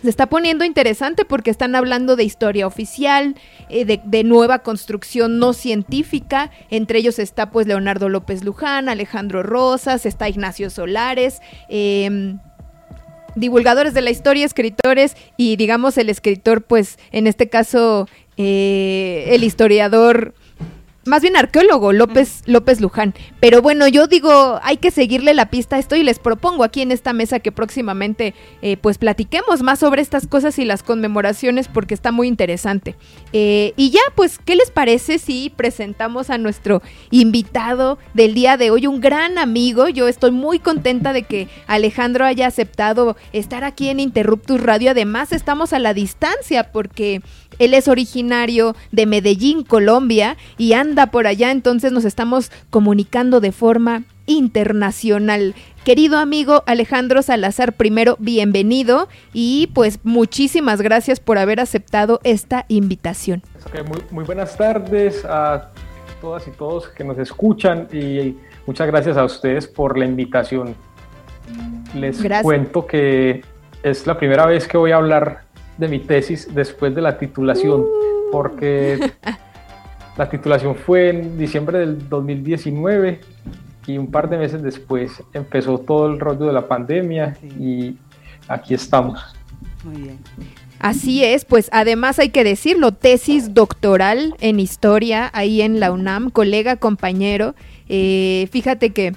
se 0.02 0.08
está 0.10 0.26
poniendo 0.26 0.64
interesante 0.64 1.24
porque 1.24 1.50
están 1.50 1.76
hablando 1.76 2.16
de 2.16 2.24
historia 2.24 2.66
oficial, 2.66 3.36
eh, 3.68 3.84
de, 3.84 4.24
nueva 4.24 4.58
construcción 4.60 5.38
no 5.38 5.52
científica. 5.52 6.50
Entre 6.70 6.98
ellos 6.98 7.20
está 7.20 7.50
pues 7.50 7.68
Leonardo 7.68 8.08
López 8.08 8.42
Luján, 8.42 8.88
Alejandro 8.88 9.44
Rosas, 9.44 10.04
está 10.04 10.28
Ignacio 10.28 10.70
Solares. 10.70 11.40
Em, 11.68 12.40
divulgadores 13.34 13.94
de 13.94 14.02
la 14.02 14.10
historia, 14.10 14.44
escritores 14.44 15.16
y 15.36 15.56
digamos 15.56 15.98
el 15.98 16.10
escritor, 16.10 16.62
pues 16.62 16.98
en 17.12 17.26
este 17.26 17.48
caso 17.48 18.08
eh, 18.36 19.26
el 19.28 19.44
historiador 19.44 20.34
más 21.04 21.22
bien 21.22 21.36
arqueólogo 21.36 21.92
López 21.92 22.42
López 22.46 22.80
Luján. 22.80 23.14
Pero 23.40 23.62
bueno, 23.62 23.88
yo 23.88 24.06
digo, 24.06 24.60
hay 24.62 24.76
que 24.76 24.90
seguirle 24.90 25.34
la 25.34 25.50
pista 25.50 25.76
a 25.76 25.78
esto 25.78 25.96
y 25.96 26.02
les 26.02 26.18
propongo 26.18 26.64
aquí 26.64 26.82
en 26.82 26.92
esta 26.92 27.12
mesa 27.12 27.40
que 27.40 27.52
próximamente 27.52 28.34
eh, 28.62 28.76
pues 28.76 28.98
platiquemos 28.98 29.62
más 29.62 29.80
sobre 29.80 30.02
estas 30.02 30.26
cosas 30.26 30.58
y 30.58 30.64
las 30.64 30.82
conmemoraciones 30.82 31.68
porque 31.68 31.94
está 31.94 32.12
muy 32.12 32.28
interesante. 32.28 32.96
Eh, 33.32 33.72
y 33.76 33.90
ya, 33.90 34.00
pues, 34.14 34.38
¿qué 34.38 34.56
les 34.56 34.70
parece 34.70 35.18
si 35.18 35.50
presentamos 35.50 36.30
a 36.30 36.38
nuestro 36.38 36.82
invitado 37.10 37.98
del 38.14 38.34
día 38.34 38.56
de 38.56 38.70
hoy, 38.70 38.86
un 38.86 39.00
gran 39.00 39.38
amigo? 39.38 39.88
Yo 39.88 40.08
estoy 40.08 40.30
muy 40.30 40.58
contenta 40.58 41.12
de 41.12 41.22
que 41.22 41.48
Alejandro 41.66 42.24
haya 42.24 42.46
aceptado 42.46 43.16
estar 43.32 43.64
aquí 43.64 43.88
en 43.88 44.00
Interruptus 44.00 44.60
Radio. 44.60 44.90
Además, 44.90 45.32
estamos 45.32 45.72
a 45.72 45.78
la 45.78 45.94
distancia 45.94 46.70
porque 46.72 47.22
él 47.58 47.74
es 47.74 47.88
originario 47.88 48.74
de 48.90 49.06
Medellín, 49.06 49.62
Colombia, 49.62 50.36
y 50.58 50.72
anda 50.72 50.91
anda 50.92 51.06
por 51.06 51.26
allá, 51.26 51.50
entonces 51.50 51.90
nos 51.90 52.04
estamos 52.04 52.52
comunicando 52.68 53.40
de 53.40 53.50
forma 53.50 54.02
internacional. 54.26 55.54
Querido 55.84 56.18
amigo 56.18 56.64
Alejandro 56.66 57.22
Salazar, 57.22 57.72
primero, 57.72 58.16
bienvenido 58.18 59.08
y 59.32 59.70
pues 59.72 60.00
muchísimas 60.02 60.82
gracias 60.82 61.18
por 61.18 61.38
haber 61.38 61.60
aceptado 61.60 62.20
esta 62.24 62.66
invitación. 62.68 63.42
muy, 63.88 64.02
muy 64.10 64.24
buenas 64.24 64.54
tardes 64.54 65.24
a 65.24 65.70
todas 66.20 66.46
y 66.46 66.50
todos 66.50 66.88
que 66.88 67.04
nos 67.04 67.18
escuchan 67.18 67.88
y 67.90 68.36
muchas 68.66 68.86
gracias 68.86 69.16
a 69.16 69.24
ustedes 69.24 69.66
por 69.66 69.96
la 69.96 70.04
invitación. 70.04 70.74
Les 71.94 72.22
cuento 72.42 72.86
que 72.86 73.42
es 73.82 74.06
la 74.06 74.18
primera 74.18 74.44
vez 74.44 74.68
que 74.68 74.76
voy 74.76 74.92
a 74.92 74.96
hablar 74.96 75.44
de 75.78 75.88
mi 75.88 76.00
tesis 76.00 76.54
después 76.54 76.94
de 76.94 77.00
la 77.00 77.16
titulación, 77.16 77.82
porque 78.30 79.12
la 80.16 80.28
titulación 80.28 80.74
fue 80.74 81.10
en 81.10 81.38
diciembre 81.38 81.78
del 81.78 82.08
2019 82.08 83.20
y 83.86 83.98
un 83.98 84.10
par 84.10 84.28
de 84.28 84.38
meses 84.38 84.62
después 84.62 85.22
empezó 85.32 85.78
todo 85.78 86.06
el 86.06 86.20
rollo 86.20 86.46
de 86.46 86.52
la 86.52 86.68
pandemia 86.68 87.36
y 87.58 87.96
aquí 88.48 88.74
estamos. 88.74 89.20
Muy 89.84 90.02
bien. 90.02 90.18
Así 90.78 91.22
es, 91.24 91.44
pues 91.44 91.68
además 91.72 92.18
hay 92.18 92.30
que 92.30 92.42
decirlo, 92.42 92.92
tesis 92.92 93.54
doctoral 93.54 94.34
en 94.40 94.58
historia 94.58 95.30
ahí 95.32 95.62
en 95.62 95.78
la 95.78 95.92
UNAM, 95.92 96.30
colega, 96.30 96.74
compañero. 96.76 97.54
Eh, 97.88 98.48
fíjate 98.50 98.90
que 98.90 99.14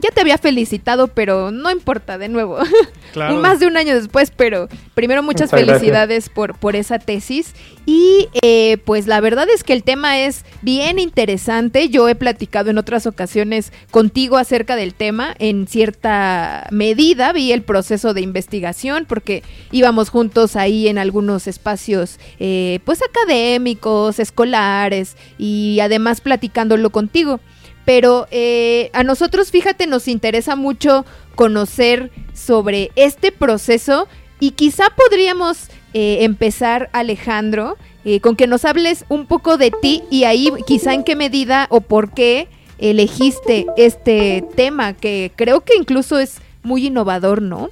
ya 0.00 0.10
te 0.10 0.20
había 0.20 0.38
felicitado, 0.38 1.08
pero 1.08 1.50
no 1.50 1.70
importa, 1.70 2.18
de 2.18 2.28
nuevo. 2.28 2.58
Más 3.14 3.58
de 3.58 3.66
un 3.66 3.76
año 3.76 3.94
después, 3.94 4.30
pero 4.30 4.68
primero 4.94 5.22
muchas, 5.22 5.50
felicidades 5.50 6.28
por, 6.28 6.56
por 6.58 6.76
esa 6.76 6.98
tesis. 6.98 7.54
Y 7.86 8.28
eh, 8.42 8.76
pues 8.84 9.06
la 9.06 9.20
verdad 9.20 9.48
es 9.52 9.64
que 9.64 9.72
el 9.72 9.82
tema 9.82 10.18
es 10.18 10.44
bien 10.62 10.98
interesante. 10.98 11.88
Yo 11.88 12.08
he 12.08 12.14
platicado 12.14 12.70
en 12.70 12.78
otras 12.78 13.06
ocasiones 13.06 13.72
contigo 13.90 14.36
acerca 14.36 14.76
del 14.76 14.94
tema. 14.94 15.34
En 15.38 15.66
cierta 15.66 16.66
medida 16.70 17.32
vi 17.32 17.52
el 17.52 17.62
proceso 17.62 18.14
de 18.14 18.20
investigación 18.20 19.06
porque 19.08 19.42
íbamos 19.72 20.10
juntos 20.10 20.54
ahí 20.54 20.88
en 20.88 20.98
algunos 20.98 21.46
espacios 21.46 22.20
eh, 22.38 22.80
pues 22.84 23.00
académicos, 23.02 24.18
escolares 24.18 25.16
y 25.38 25.78
además 25.80 26.20
platicándolo 26.20 26.90
contigo 26.90 27.40
pero 27.88 28.28
eh, 28.30 28.90
a 28.92 29.02
nosotros, 29.02 29.50
fíjate, 29.50 29.86
nos 29.86 30.08
interesa 30.08 30.56
mucho 30.56 31.06
conocer 31.34 32.10
sobre 32.34 32.90
este 32.96 33.32
proceso 33.32 34.08
y 34.40 34.50
quizá 34.50 34.90
podríamos 34.94 35.70
eh, 35.94 36.18
empezar, 36.20 36.90
Alejandro, 36.92 37.78
eh, 38.04 38.20
con 38.20 38.36
que 38.36 38.46
nos 38.46 38.66
hables 38.66 39.06
un 39.08 39.24
poco 39.24 39.56
de 39.56 39.70
ti 39.70 40.02
y 40.10 40.24
ahí 40.24 40.50
quizá 40.66 40.92
en 40.92 41.02
qué 41.02 41.16
medida 41.16 41.66
o 41.70 41.80
por 41.80 42.12
qué 42.12 42.48
elegiste 42.76 43.64
este 43.78 44.44
tema, 44.54 44.92
que 44.92 45.32
creo 45.34 45.62
que 45.62 45.74
incluso 45.74 46.18
es 46.18 46.42
muy 46.62 46.88
innovador, 46.88 47.40
¿no? 47.40 47.70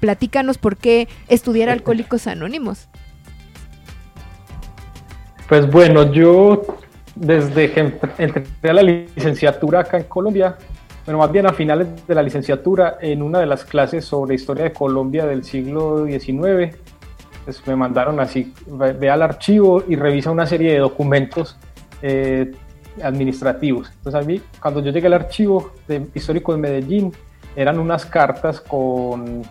platícanos 0.00 0.56
por 0.56 0.78
qué 0.78 1.06
estudiar 1.28 1.68
Alcohólicos 1.68 2.26
Anónimos. 2.26 2.88
Pues 5.50 5.70
bueno, 5.70 6.12
yo 6.12 6.62
desde 7.20 7.72
que 7.72 7.80
entré 8.18 8.70
a 8.70 8.72
la 8.72 8.82
licenciatura 8.82 9.80
acá 9.80 9.98
en 9.98 10.04
Colombia, 10.04 10.56
bueno, 11.04 11.18
más 11.18 11.32
bien 11.32 11.46
a 11.46 11.52
finales 11.52 12.06
de 12.06 12.14
la 12.14 12.22
licenciatura, 12.22 12.98
en 13.00 13.22
una 13.22 13.40
de 13.40 13.46
las 13.46 13.64
clases 13.64 14.04
sobre 14.04 14.34
historia 14.34 14.64
de 14.64 14.72
Colombia 14.72 15.26
del 15.26 15.42
siglo 15.42 16.06
XIX, 16.06 16.76
pues 17.44 17.66
me 17.66 17.76
mandaron 17.76 18.20
así, 18.20 18.52
ve 18.66 19.10
al 19.10 19.22
archivo 19.22 19.82
y 19.88 19.96
revisa 19.96 20.30
una 20.30 20.46
serie 20.46 20.72
de 20.72 20.78
documentos 20.78 21.56
eh, 22.02 22.52
administrativos. 23.02 23.90
Entonces 23.96 24.22
a 24.22 24.26
mí, 24.26 24.40
cuando 24.60 24.80
yo 24.80 24.92
llegué 24.92 25.06
al 25.06 25.14
archivo 25.14 25.72
histórico 26.14 26.52
de 26.52 26.58
Medellín, 26.58 27.12
eran 27.56 27.78
unas 27.78 28.04
cartas 28.06 28.60
con 28.60 29.42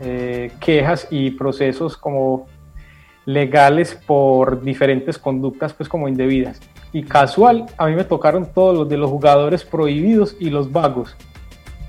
eh, 0.00 0.52
quejas 0.60 1.08
y 1.10 1.30
procesos 1.32 1.96
como 1.96 2.46
legales 3.24 3.94
por 3.94 4.62
diferentes 4.62 5.16
conductas 5.16 5.72
pues 5.72 5.88
como 5.88 6.08
indebidas 6.08 6.60
y 6.92 7.04
casual, 7.04 7.66
a 7.78 7.86
mí 7.86 7.94
me 7.94 8.04
tocaron 8.04 8.46
todos 8.52 8.76
los 8.76 8.88
de 8.88 8.98
los 8.98 9.10
jugadores 9.10 9.64
prohibidos 9.64 10.36
y 10.38 10.50
los 10.50 10.70
vagos. 10.70 11.16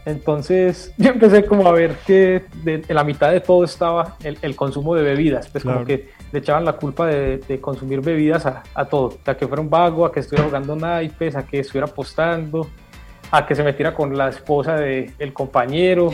Entonces 0.05 0.93
yo 0.97 1.11
empecé 1.11 1.45
como 1.45 1.67
a 1.67 1.71
ver 1.71 1.95
que 2.05 2.45
en 2.65 2.83
la 2.89 3.03
mitad 3.03 3.31
de 3.31 3.41
todo 3.41 3.63
estaba 3.63 4.17
el, 4.23 4.55
consumo 4.55 4.95
de 4.95 5.03
bebidas, 5.03 5.47
pues 5.49 5.63
como 5.63 5.85
que 5.85 6.09
le 6.31 6.39
echaban 6.39 6.65
la 6.65 6.73
culpa 6.73 7.07
de, 7.07 7.59
consumir 7.61 8.01
bebidas 8.01 8.45
a, 8.45 8.85
todo, 8.85 9.17
a 9.25 9.35
que 9.35 9.47
fuera 9.47 9.61
un 9.61 9.69
vago, 9.69 10.05
a 10.05 10.11
que 10.11 10.21
estuviera 10.21 10.47
jugando 10.47 10.75
naipes, 10.75 11.35
a 11.35 11.45
que 11.45 11.59
estuviera 11.59 11.87
apostando, 11.87 12.67
a 13.31 13.45
que 13.45 13.55
se 13.55 13.63
metiera 13.63 13.93
con 13.93 14.17
la 14.17 14.29
esposa 14.29 14.75
del 14.75 15.33
compañero. 15.33 16.11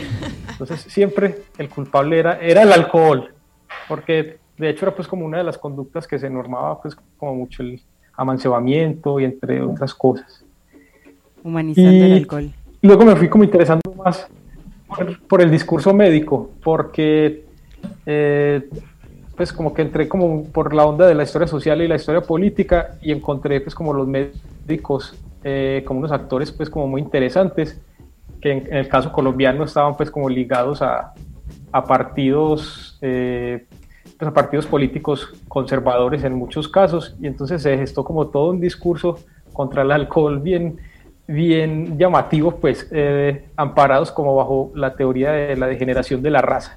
Entonces 0.50 0.80
siempre 0.88 1.42
el 1.58 1.68
culpable 1.68 2.18
era, 2.18 2.38
era 2.40 2.62
el 2.62 2.72
alcohol, 2.72 3.34
porque 3.88 4.38
de 4.56 4.68
hecho 4.68 4.84
era 4.84 4.94
pues 4.94 5.08
como 5.08 5.24
una 5.24 5.38
de 5.38 5.44
las 5.44 5.58
conductas 5.58 6.06
que 6.06 6.18
se 6.18 6.28
normaba 6.28 6.80
pues 6.82 6.96
como 7.16 7.34
mucho 7.34 7.62
el, 7.62 7.82
amancebamiento 8.20 9.18
y 9.18 9.24
entre 9.24 9.62
otras 9.62 9.94
cosas. 9.94 10.44
Humanizando 11.42 12.04
el 12.04 12.12
alcohol. 12.12 12.50
Luego 12.82 13.04
me 13.06 13.16
fui 13.16 13.28
como 13.28 13.44
interesando 13.44 13.94
más 13.94 14.28
por, 15.26 15.40
el 15.40 15.50
discurso 15.50 15.94
médico, 15.94 16.50
porque 16.62 17.44
eh, 18.04 18.68
pues 19.36 19.54
como 19.54 19.72
que 19.72 19.82
entré 19.82 20.06
como 20.06 20.44
por 20.44 20.74
la 20.74 20.84
onda 20.84 21.06
de 21.06 21.14
la 21.14 21.22
historia 21.22 21.48
social 21.48 21.80
y 21.80 21.88
la 21.88 21.96
historia 21.96 22.20
política 22.20 22.98
y 23.00 23.10
encontré 23.10 23.62
pues 23.62 23.74
como 23.74 23.94
los 23.94 24.06
médicos 24.06 25.14
eh, 25.42 25.82
como 25.86 26.00
unos 26.00 26.12
actores 26.12 26.52
pues 26.52 26.68
como 26.68 26.86
muy 26.86 27.00
interesantes 27.00 27.80
que 28.42 28.52
en, 28.52 28.68
el 28.70 28.88
caso 28.88 29.10
colombiano 29.10 29.64
estaban 29.64 29.96
pues 29.96 30.10
como 30.10 30.28
ligados 30.28 30.82
a, 30.82 31.14
a 31.72 31.84
partidos 31.84 32.98
eh, 33.00 33.64
partidos 34.28 34.66
políticos 34.66 35.32
conservadores 35.48 36.24
en 36.24 36.34
muchos 36.34 36.68
casos, 36.68 37.16
y 37.20 37.26
entonces 37.26 37.62
se 37.62 37.76
gestó 37.76 38.04
como 38.04 38.28
todo 38.28 38.50
un 38.50 38.60
discurso 38.60 39.18
contra 39.52 39.82
el 39.82 39.90
alcohol 39.90 40.38
bien, 40.40 40.78
bien 41.26 41.98
llamativo, 41.98 42.56
pues 42.56 42.88
eh, 42.90 43.46
amparados 43.56 44.12
como 44.12 44.36
bajo 44.36 44.72
la 44.74 44.94
teoría 44.94 45.32
de 45.32 45.56
la 45.56 45.66
degeneración 45.66 46.22
de 46.22 46.30
la 46.30 46.42
raza. 46.42 46.76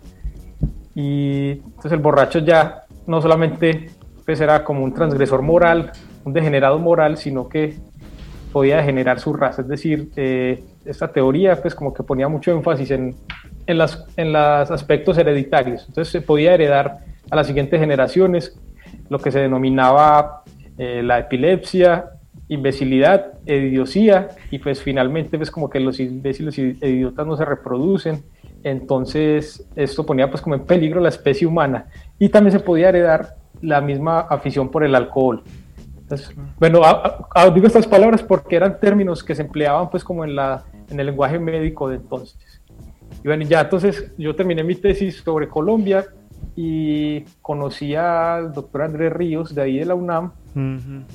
Y 0.96 1.52
entonces 1.52 1.92
el 1.92 2.00
borracho 2.00 2.40
ya 2.40 2.84
no 3.08 3.22
solamente 3.22 3.90
pues, 4.26 4.40
era 4.40 4.64
como 4.64 4.84
un 4.84 4.94
transgresor 4.94 5.42
moral, 5.42 5.92
un 6.24 6.34
degenerado 6.34 6.80
moral, 6.80 7.18
sino 7.18 7.50
que 7.50 7.78
podía 8.52 8.78
degenerar 8.78 9.20
su 9.20 9.34
raza. 9.34 9.64
Es 9.64 9.68
decir, 9.68 10.12
eh, 10.16 10.64
esta 10.86 11.08
teoría 11.12 11.62
pues 11.62 11.76
como 11.76 11.94
que 11.94 12.04
ponía 12.04 12.28
mucho 12.28 12.52
énfasis 12.52 12.92
en, 12.92 13.16
en, 13.66 13.78
las, 13.78 14.06
en 14.16 14.32
los 14.32 14.72
aspectos 14.72 15.18
hereditarios. 15.18 15.86
Entonces 15.88 16.12
se 16.12 16.22
podía 16.22 16.54
heredar 16.54 17.00
a 17.30 17.36
las 17.36 17.48
siguientes 17.48 17.80
generaciones 17.80 18.58
lo 19.10 19.20
que 19.20 19.32
se 19.32 19.40
denominaba 19.40 20.44
eh, 20.78 21.02
la 21.04 21.20
epilepsia, 21.20 22.12
imbecilidad, 22.48 23.34
idiosía 23.46 24.30
y 24.52 24.60
pues 24.60 24.82
finalmente 24.82 25.38
pues 25.38 25.52
como 25.52 25.70
que 25.70 25.80
los 25.80 26.00
imbéciles 26.00 26.58
y 26.58 26.78
idiotas 26.82 27.26
no 27.26 27.38
se 27.38 27.46
reproducen. 27.46 28.24
Entonces 28.64 29.66
esto 29.76 30.06
ponía 30.06 30.30
pues 30.30 30.42
como 30.42 30.56
en 30.56 30.66
peligro 30.66 31.00
la 31.02 31.10
especie 31.10 31.48
humana 31.48 31.88
y 32.18 32.30
también 32.30 32.54
se 32.54 32.60
podía 32.60 32.90
heredar 32.90 33.36
la 33.62 33.82
misma 33.82 34.22
afición 34.22 34.70
por 34.70 34.84
el 34.84 34.96
alcohol. 34.96 35.44
bueno, 36.60 36.82
digo 37.54 37.68
estas 37.68 37.88
palabras 37.88 38.24
porque 38.24 38.56
eran 38.56 38.80
términos 38.80 39.24
que 39.24 39.36
se 39.36 39.42
empleaban 39.42 39.90
pues 39.90 40.04
como 40.04 40.24
en, 40.24 40.36
la, 40.36 40.64
en 40.90 41.00
el 41.00 41.08
lenguaje 41.08 41.40
médico 41.40 41.90
de 41.90 41.96
entonces. 41.98 42.62
Y 43.24 43.28
bueno, 43.28 43.44
ya 43.44 43.62
entonces 43.62 44.12
yo 44.18 44.36
terminé 44.36 44.64
mi 44.64 44.76
tesis 44.76 45.18
sobre 45.18 45.48
Colombia 45.48 46.06
y 46.56 47.22
conocí 47.42 47.96
al 47.96 48.54
doctor 48.54 48.84
Andrés 48.84 49.12
Ríos 49.14 49.54
de 49.56 49.62
ahí 49.62 49.80
de 49.80 49.86
la 49.86 49.96
UNAM, 49.96 50.32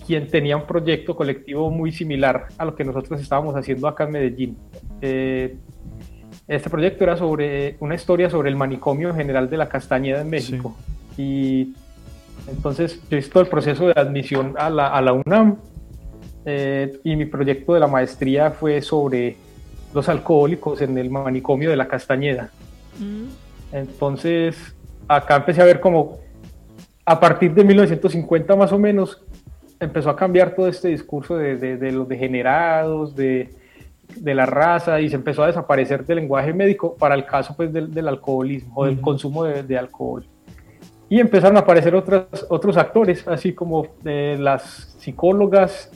quien 0.06 0.28
tenía 0.28 0.56
un 0.56 0.66
proyecto 0.66 1.14
colectivo 1.14 1.70
muy 1.70 1.92
similar 1.92 2.49
a 2.58 2.64
lo 2.64 2.75
que 2.75 2.85
nosotros 2.85 3.20
estábamos 3.20 3.54
haciendo 3.54 3.87
acá 3.87 4.04
en 4.04 4.11
Medellín. 4.11 4.56
Eh, 5.00 5.56
este 6.49 6.70
proyecto 6.70 7.04
era 7.04 7.16
sobre 7.16 7.76
una 7.80 7.94
historia 7.94 8.30
sobre 8.30 8.49
el 8.49 8.56
manicomio 8.56 9.14
general 9.14 9.49
de 9.50 9.56
la 9.58 9.68
Castañeda 9.68 10.23
en 10.23 10.30
México. 10.30 10.75
Y 11.16 11.75
entonces 12.49 13.00
yo 13.11 13.18
hice 13.18 13.30
todo 13.30 13.42
el 13.42 13.49
proceso 13.49 13.87
de 13.87 13.92
admisión 13.94 14.54
a 14.58 14.70
la, 14.70 14.88
a 14.88 15.02
la 15.02 15.12
UNAM 15.12 15.58
eh, 16.44 16.99
y 17.04 17.16
mi 17.16 17.26
proyecto 17.26 17.75
de 17.75 17.80
la 17.80 17.87
maestría 17.87 18.50
fue 18.50 18.80
sobre 18.80 19.37
los 19.94 20.08
alcohólicos 20.08 20.80
en 20.80 20.97
el 20.97 21.11
manicomio 21.11 21.70
de 21.70 21.76
la 21.76 21.87
Castañeda. 21.87 22.50
Mm. 22.99 23.76
Entonces 23.76 24.75
acá 25.09 25.37
empecé 25.37 25.62
a 25.62 25.65
ver 25.65 25.81
como 25.81 26.19
a 27.05 27.19
partir 27.19 27.55
de 27.55 27.65
1950 27.65 28.55
más 28.55 28.71
o 28.71 28.79
menos 28.79 29.23
empezó 29.81 30.11
a 30.11 30.17
cambiar 30.17 30.55
todo 30.55 30.69
este 30.69 30.88
discurso 30.88 31.37
de, 31.37 31.93
los 31.93 32.07
degenerados, 32.07 33.17
de, 33.17 33.49
la 34.23 34.45
raza 34.45 35.00
y 35.00 35.09
se 35.09 35.17
empezó 35.17 35.43
a 35.43 35.47
desaparecer 35.47 36.05
del 36.05 36.19
lenguaje 36.19 36.53
médico 36.53 36.95
para 36.97 37.15
el 37.15 37.25
caso 37.25 37.55
pues 37.57 37.73
del, 37.73 38.09
alcoholismo 38.09 38.73
o 38.77 38.85
del 38.85 39.00
consumo 39.00 39.45
de, 39.45 39.79
alcohol. 39.79 40.27
Y 41.09 41.21
empezaron 41.21 41.57
a 41.57 41.61
aparecer 41.61 41.95
otros, 41.95 42.25
otros 42.50 42.77
actores, 42.77 43.27
así 43.27 43.55
como 43.55 43.87
las 44.05 44.97
psicólogas 44.99 45.91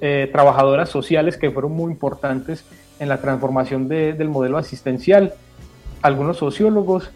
eh, 0.00 0.28
trabajadoras 0.30 0.88
sociales 0.88 1.36
que 1.36 1.50
fueron 1.50 1.72
muy 1.72 1.90
importantes 1.90 2.64
en 3.00 3.08
la 3.08 3.20
transformación 3.20 3.88
del 3.88 4.28
modelo 4.28 4.58
asistencial, 4.58 5.34
algunos 6.02 6.36
sociólogos 6.36 7.10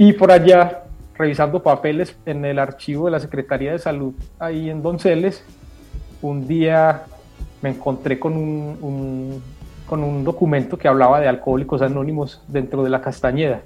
y 0.00 0.14
por 0.14 0.32
allá 0.32 0.84
revisando 1.14 1.62
papeles 1.62 2.16
en 2.24 2.46
el 2.46 2.58
archivo 2.58 3.04
de 3.04 3.10
la 3.10 3.20
Secretaría 3.20 3.72
de 3.72 3.78
Salud 3.78 4.14
ahí 4.38 4.70
en 4.70 4.80
Donceles, 4.80 5.44
un 6.22 6.48
día 6.48 7.02
me 7.60 7.68
encontré 7.68 8.18
con 8.18 8.34
un, 8.34 9.42
con 9.86 10.02
un 10.02 10.24
documento 10.24 10.78
que 10.78 10.88
hablaba 10.88 11.20
de 11.20 11.28
alcohólicos 11.28 11.82
anónimos 11.82 12.42
dentro 12.48 12.82
de 12.82 12.88
la 12.88 13.02
Castañeda. 13.02 13.60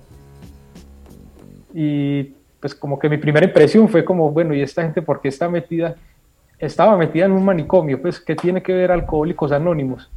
Y 1.73 2.35
pues 2.59 2.75
como 2.75 2.99
que 2.99 3.09
mi 3.09 3.19
primera 3.19 3.47
impresión 3.47 3.88
fue 3.88 4.05
como, 4.05 4.29
bueno, 4.33 4.55
¿y 4.55 4.61
esta 4.61 4.83
gente 4.83 5.03
por 5.03 5.21
qué 5.21 5.29
está 5.29 5.49
metida? 5.49 5.95
Estaba 6.59 6.97
metida 6.97 7.26
en 7.26 7.33
un 7.33 7.45
manicomio, 7.45 8.03
pues 8.03 8.19
¿qué 8.19 8.35
tiene 8.35 8.61
que 8.61 8.73
ver 8.73 8.91
alcohólicos 8.91 9.53
anónimos? 9.53 10.11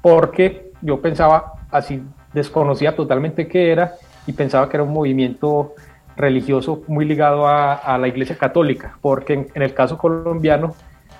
Porque 0.00 0.72
yo 0.80 1.02
pensaba, 1.02 1.52
así 1.70 2.02
desconocía 2.32 2.96
totalmente 2.96 3.46
qué 3.46 3.70
era 3.70 3.96
y 4.28 4.34
pensaba 4.34 4.68
que 4.68 4.76
era 4.76 4.84
un 4.84 4.92
movimiento 4.92 5.74
religioso 6.14 6.82
muy 6.86 7.06
ligado 7.06 7.48
a, 7.48 7.96
la 7.98 8.08
Iglesia 8.08 8.36
Católica, 8.36 8.98
porque 9.00 9.48
en, 9.54 9.62
el 9.62 9.72
caso 9.72 9.96
colombiano 9.96 10.74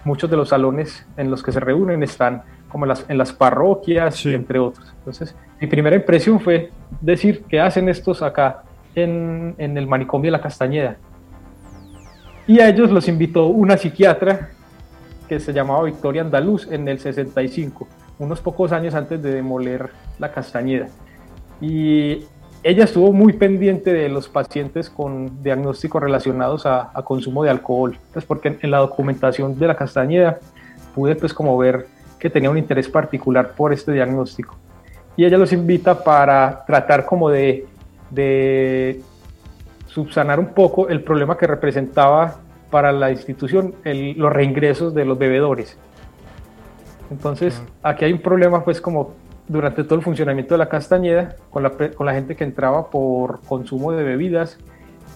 muchos 0.05 0.29
de 0.29 0.37
los 0.37 0.51
salones 0.51 1.07
en 1.17 1.31
los 1.31 1.43
que 1.43 1.51
se 1.51 1.59
reúnen 1.59 2.03
están 2.03 2.43
como 2.69 2.85
en 2.85 2.91
las, 2.91 3.07
en 3.09 3.17
las 3.17 3.33
parroquias, 3.33 4.27
entre 4.27 4.59
otros. 4.59 4.95
Entonces, 4.99 5.35
mi 5.59 5.67
primera 5.67 5.97
impresión 5.97 6.39
fue 6.39 6.71
decir, 7.01 7.45
¿qué 7.49 7.61
hacen 7.61 7.89
estos 7.89 8.21
acá 8.21 8.65
en, 8.95 9.55
en 9.57 9.79
el 9.79 9.87
manicomio 9.87 10.29
de 10.29 10.33
la 10.33 10.43
Castañeda? 10.43 10.99
Y 12.47 12.61
a 12.61 12.69
ellos 12.69 12.91
los 12.91 13.09
invitó 13.09 13.47
una 13.47 13.79
psiquiatra 13.79 14.51
que 15.31 15.41
se 15.41 15.55
llamaba 15.55 15.85
Victoria 15.85 16.21
Andaluz 16.21 16.71
en 16.71 16.87
el 16.89 16.99
65, 16.99 17.89
unos 18.19 18.41
pocos 18.43 18.73
años 18.73 18.95
antes 18.95 19.23
de 19.23 19.33
demoler 19.33 19.89
la 20.19 20.31
Castañeda. 20.31 20.89
Y 21.61 22.27
ella 22.63 22.85
estuvo 22.85 23.13
muy 23.13 23.33
pendiente 23.35 23.93
de 23.93 24.09
los 24.09 24.29
pacientes 24.29 24.91
con 24.91 25.43
diagnósticos 25.43 26.03
relacionados 26.03 26.67
a, 26.67 26.91
consumo 27.05 27.45
de 27.45 27.51
alcohol, 27.51 27.99
pues 28.13 28.25
porque 28.25 28.59
en, 28.61 28.71
la 28.71 28.79
documentación 28.79 29.59
de 29.59 29.67
la 29.67 29.77
Castañeda 29.77 30.39
pude 30.95 31.15
pues 31.15 31.33
como 31.33 31.57
ver 31.57 31.87
que 32.19 32.29
tenía 32.29 32.51
un 32.51 32.59
interés 32.59 32.89
particular 32.89 33.53
por 33.57 33.73
este 33.73 33.93
diagnóstico. 33.93 34.57
Y 35.17 35.25
ella 35.25 35.39
los 35.39 35.53
invita 35.53 36.03
para 36.03 36.65
tratar 36.67 37.05
como 37.07 37.31
de, 37.31 37.67
de 38.11 39.01
subsanar 39.87 40.41
un 40.41 40.49
poco 40.49 40.89
el 40.89 41.03
problema 41.03 41.37
que 41.37 41.47
representaba 41.47 42.39
para 42.71 42.93
la 42.93 43.11
institución 43.11 43.75
los 43.85 44.33
reingresos 44.33 44.95
de 44.95 45.05
los 45.05 45.19
bebedores. 45.19 45.77
Entonces, 47.11 47.63
aquí 47.83 48.05
hay 48.05 48.13
un 48.13 48.21
problema 48.21 48.65
pues 48.65 48.81
como 48.81 49.15
durante 49.49 49.85
todo 49.85 49.97
el 49.97 50.03
funcionamiento 50.03 50.55
de 50.55 50.59
la 50.59 50.69
Castañeda 50.69 51.37
con 51.51 51.63
la, 51.63 51.71
con 51.71 52.07
la 52.07 52.15
gente 52.15 52.37
que 52.37 52.45
entraba 52.45 52.91
por 52.91 53.41
consumo 53.41 53.93
de 53.93 54.05
bebidas, 54.05 54.59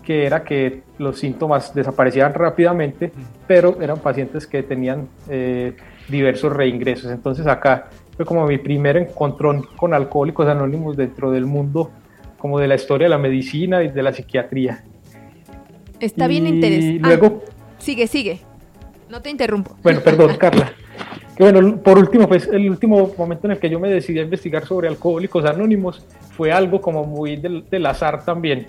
que 0.02 0.26
era 0.26 0.42
que 0.42 0.82
los 0.98 1.18
síntomas 1.18 1.74
desaparecían 1.74 2.34
rápidamente, 2.34 3.12
pero 3.46 3.80
eran 3.80 3.98
pacientes 3.98 4.46
que 4.46 4.62
tenían 4.62 5.08
eh, 5.28 5.76
diversos 6.08 6.52
reingresos. 6.52 7.10
Entonces 7.10 7.46
acá 7.46 7.88
fue 8.16 8.24
como 8.24 8.46
mi 8.46 8.58
primer 8.58 8.96
encontrón 8.96 9.62
con 9.76 9.94
alcohólicos 9.94 10.48
anónimos 10.48 10.96
dentro 10.96 11.30
del 11.30 11.46
mundo 11.46 11.90
como 12.38 12.58
de 12.58 12.66
la 12.66 12.74
historia 12.74 13.04
de 13.04 13.10
la 13.10 13.18
medicina 13.18 13.84
y 13.84 13.88
de 13.88 14.02
la 14.02 14.12
psiquiatría. 14.12 14.82
Está 16.00 16.26
bien 16.26 16.48
interesante. 16.48 16.98
Luego, 16.98 17.42
ah, 17.46 17.52
sigue, 17.78 18.08
sigue. 18.08 18.40
No 19.08 19.22
te 19.22 19.30
interrumpo. 19.30 19.76
Bueno, 19.82 20.00
perdón, 20.00 20.36
Carla. 20.40 20.72
Bueno, 21.42 21.78
por 21.78 21.98
último, 21.98 22.28
pues 22.28 22.46
el 22.46 22.70
último 22.70 23.14
momento 23.18 23.48
en 23.48 23.54
el 23.54 23.58
que 23.58 23.68
yo 23.68 23.80
me 23.80 23.90
decidí 23.90 24.20
a 24.20 24.22
investigar 24.22 24.64
sobre 24.64 24.86
alcohólicos 24.86 25.44
anónimos 25.44 26.06
fue 26.36 26.52
algo 26.52 26.80
como 26.80 27.02
muy 27.02 27.34
del, 27.34 27.84
azar 27.84 28.24
también. 28.24 28.68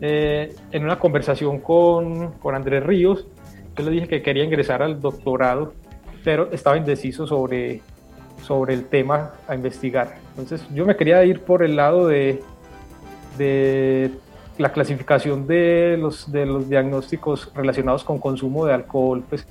Eh, 0.00 0.54
en 0.72 0.84
una 0.84 0.98
conversación 0.98 1.58
con, 1.60 2.32
con 2.38 2.54
Andrés 2.54 2.82
Ríos, 2.82 3.26
yo 3.76 3.84
le 3.84 3.90
dije 3.90 4.08
que 4.08 4.22
quería 4.22 4.42
ingresar 4.42 4.82
al 4.82 5.02
doctorado, 5.02 5.74
pero 6.24 6.50
estaba 6.50 6.78
indeciso 6.78 7.26
sobre, 7.26 7.82
sobre 8.40 8.72
el 8.72 8.86
tema 8.86 9.32
a 9.46 9.54
investigar. 9.54 10.14
Entonces 10.30 10.66
yo 10.72 10.86
me 10.86 10.96
quería 10.96 11.22
ir 11.26 11.42
por 11.42 11.62
el 11.62 11.76
lado 11.76 12.06
de, 12.08 12.40
de 13.36 14.12
la 14.56 14.72
clasificación 14.72 15.46
de 15.46 15.98
los, 16.00 16.32
de 16.32 16.46
los 16.46 16.70
diagnósticos 16.70 17.52
relacionados 17.54 18.02
con 18.02 18.18
consumo 18.18 18.64
de 18.64 18.72
alcohol, 18.72 19.22
pues 19.28 19.46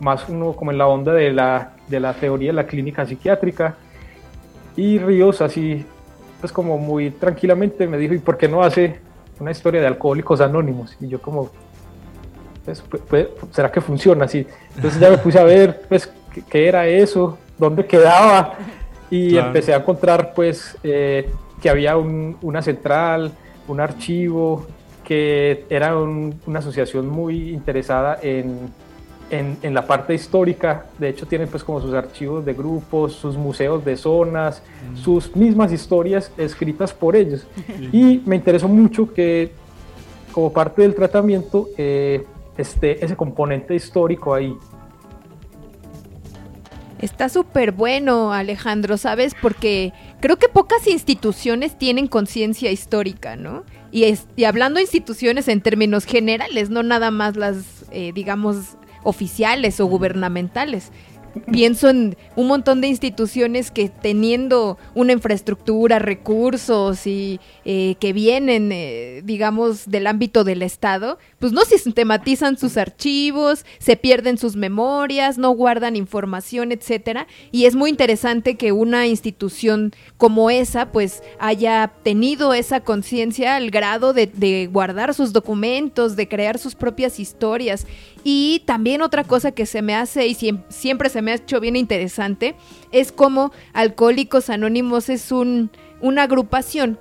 más 0.00 0.28
uno 0.28 0.54
como 0.54 0.72
en 0.72 0.78
la 0.78 0.88
onda 0.88 1.12
de 1.12 1.32
la, 1.32 1.74
de 1.90 2.00
la 2.00 2.14
teoría 2.14 2.50
de 2.50 2.54
la 2.54 2.66
clínica 2.66 3.04
psiquiátrica. 3.04 3.76
Y 4.76 4.98
Ríos 4.98 5.42
así, 5.42 5.84
pues 6.40 6.52
como 6.52 6.78
muy 6.78 7.10
tranquilamente 7.10 7.86
me 7.86 7.98
dijo, 7.98 8.14
¿y 8.14 8.18
por 8.18 8.38
qué 8.38 8.48
no 8.48 8.62
hace 8.62 8.98
una 9.38 9.50
historia 9.50 9.80
de 9.80 9.88
alcohólicos 9.88 10.40
anónimos? 10.40 10.96
Y 11.00 11.08
yo 11.08 11.20
como, 11.20 11.50
pues, 13.08 13.28
¿será 13.50 13.70
que 13.70 13.80
funciona 13.80 14.24
así? 14.24 14.46
Entonces 14.76 15.00
ya 15.00 15.10
me 15.10 15.18
puse 15.18 15.38
a 15.38 15.44
ver, 15.44 15.82
pues, 15.88 16.10
qué, 16.48 16.68
era 16.68 16.86
eso, 16.86 17.36
dónde 17.58 17.84
quedaba, 17.84 18.54
y 19.10 19.36
empecé 19.36 19.74
a 19.74 19.78
encontrar, 19.78 20.32
pues, 20.34 20.78
eh, 20.84 21.28
que 21.60 21.68
había 21.68 21.96
una 21.96 22.62
central, 22.62 23.32
un 23.66 23.80
archivo, 23.80 24.66
que 25.04 25.64
era 25.68 25.96
una 25.96 26.60
asociación 26.60 27.08
muy 27.08 27.50
interesada 27.50 28.18
en 28.22 28.70
en, 29.30 29.74
la 29.74 29.86
parte 29.86 30.14
histórica, 30.14 30.86
de 30.98 31.08
hecho 31.08 31.26
tienen 31.26 31.48
pues 31.48 31.62
como 31.62 31.80
sus 31.80 31.94
archivos 31.94 32.44
de 32.44 32.52
grupos, 32.54 33.12
sus 33.12 33.36
museos 33.36 33.84
de 33.84 33.96
zonas, 33.96 34.62
mm. 34.92 34.96
sus 34.96 35.34
mismas 35.36 35.72
historias 35.72 36.32
escritas 36.36 36.92
por 36.92 37.16
ellos. 37.16 37.46
Y 37.92 38.22
me 38.26 38.36
interesó 38.36 38.68
mucho 38.68 39.12
que 39.12 39.52
como 40.32 40.52
parte 40.52 40.82
del 40.82 40.94
tratamiento 40.94 41.68
eh, 41.76 42.24
esté 42.56 43.04
ese 43.04 43.16
componente 43.16 43.74
histórico 43.74 44.34
ahí. 44.34 44.54
Está 47.00 47.30
súper 47.30 47.72
bueno, 47.72 48.32
Alejandro, 48.32 48.98
¿sabes? 48.98 49.34
Porque 49.40 49.94
creo 50.20 50.36
que 50.36 50.48
pocas 50.48 50.86
instituciones 50.86 51.78
tienen 51.78 52.06
conciencia 52.06 52.70
histórica, 52.70 53.36
¿no? 53.36 53.64
Y, 53.90 54.04
y, 54.36 54.44
hablando 54.44 54.76
de 54.76 54.82
instituciones 54.82 55.48
en 55.48 55.62
términos 55.62 56.04
generales, 56.04 56.68
no 56.68 56.82
nada 56.82 57.10
más 57.10 57.36
las, 57.36 57.86
eh, 57.90 58.12
digamos, 58.14 58.76
oficiales 59.02 59.80
o 59.80 59.86
gubernamentales. 59.86 60.90
Pienso 61.52 61.88
en 61.88 62.16
un 62.34 62.48
montón 62.48 62.80
de 62.80 62.88
instituciones 62.88 63.70
que 63.70 63.88
teniendo 63.88 64.78
una 64.94 65.12
infraestructura, 65.12 66.00
recursos 66.00 67.06
y 67.06 67.38
eh, 67.64 67.94
que 68.00 68.12
vienen, 68.12 68.70
eh, 68.72 69.22
digamos, 69.24 69.88
del 69.88 70.08
ámbito 70.08 70.42
del 70.42 70.62
Estado, 70.62 71.18
pues 71.38 71.52
no 71.52 71.62
sistematizan 71.62 72.58
sus 72.58 72.76
archivos, 72.76 73.64
se 73.78 73.96
pierden 73.96 74.38
sus 74.38 74.56
memorias, 74.56 75.38
no 75.38 75.50
guardan 75.52 75.94
información, 75.94 76.72
etcétera. 76.72 77.28
Y 77.52 77.66
es 77.66 77.76
muy 77.76 77.90
interesante 77.90 78.56
que 78.56 78.72
una 78.72 79.06
institución 79.06 79.92
como 80.16 80.50
esa, 80.50 80.90
pues, 80.90 81.22
haya 81.38 81.92
tenido 82.02 82.54
esa 82.54 82.80
conciencia 82.80 83.54
al 83.54 83.70
grado 83.70 84.12
de, 84.12 84.26
de 84.26 84.66
guardar 84.66 85.14
sus 85.14 85.32
documentos, 85.32 86.16
de 86.16 86.26
crear 86.26 86.58
sus 86.58 86.74
propias 86.74 87.20
historias. 87.20 87.86
Y 88.22 88.62
también 88.66 89.02
otra 89.02 89.24
cosa 89.24 89.52
que 89.52 89.64
se 89.66 89.82
me 89.82 89.94
hace 89.94 90.26
y 90.26 90.36
siempre 90.68 91.08
se 91.08 91.22
me 91.22 91.32
ha 91.32 91.36
hecho 91.36 91.60
bien 91.60 91.76
interesante 91.76 92.54
es 92.92 93.12
como 93.12 93.50
Alcohólicos 93.72 94.50
Anónimos 94.50 95.08
es 95.08 95.32
un, 95.32 95.70
una 96.00 96.24
agrupación 96.24 96.98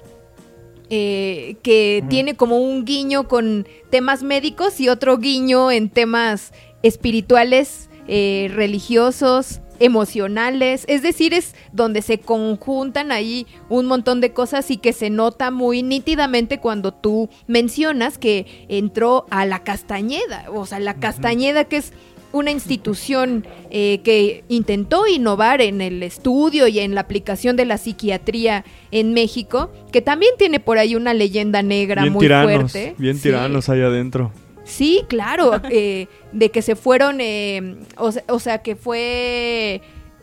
eh, 0.90 1.58
que 1.62 2.04
tiene 2.10 2.36
como 2.36 2.58
un 2.58 2.84
guiño 2.84 3.28
con 3.28 3.68
temas 3.92 4.24
médicos 4.24 4.80
y 4.80 4.90
otro 4.90 5.18
guiño 5.20 5.70
en 5.70 5.90
temas 5.90 6.52
espirituales, 6.82 7.90
eh, 8.08 8.50
religiosos, 8.56 9.62
emocionales, 9.80 10.86
es 10.88 11.02
decir, 11.02 11.34
es 11.34 11.56
donde 11.72 12.02
se 12.02 12.20
conjuntan 12.20 13.12
ahí 13.12 13.48
un 13.70 13.86
montón 13.86 14.22
de 14.22 14.32
cosas 14.32 14.70
y 14.72 14.78
que 14.78 14.94
se 14.94 15.10
nota 15.10 15.52
muy 15.52 15.84
nítidamente 15.84 16.60
cuando 16.60 16.94
tú 16.94 17.30
mencionas 17.48 18.18
que 18.18 18.66
entró 18.68 19.26
a 19.30 19.46
la 19.46 19.64
Castañeda, 19.64 20.46
o 20.54 20.66
sea, 20.66 20.80
la 20.80 20.96
Castañeda 20.96 21.66
que 21.66 21.78
es 21.78 21.94
una 22.32 22.52
institución 22.52 23.46
eh, 23.72 24.02
que 24.04 24.44
intentó 24.50 25.08
innovar 25.08 25.62
en 25.62 25.82
el 25.82 26.04
estudio 26.04 26.68
y 26.68 26.80
en 26.80 26.94
la 26.96 27.02
aplicación 27.02 27.56
de 27.56 27.66
la 27.66 27.78
psiquiatría 27.78 28.66
en 28.92 29.14
México, 29.14 29.72
que 29.92 30.02
también 30.02 30.34
tiene 30.38 30.60
por 30.60 30.78
ahí 30.78 30.96
una 30.96 31.14
leyenda 31.14 31.64
negra 31.64 32.06
muy 32.06 32.28
fuerte. 32.28 32.94
Bien 32.98 33.20
tiranos 33.20 33.70
ahí 33.70 33.82
adentro. 33.82 34.32
Sí, 34.70 35.04
claro, 35.08 35.60
eh, 35.72 36.08
de 36.32 36.50
que 36.50 36.62
se 36.62 36.76
fueron, 36.76 37.18
eh, 37.20 37.78
o, 37.98 38.40
sea, 38.40 38.60
que 38.60 38.76
fue 38.76 39.82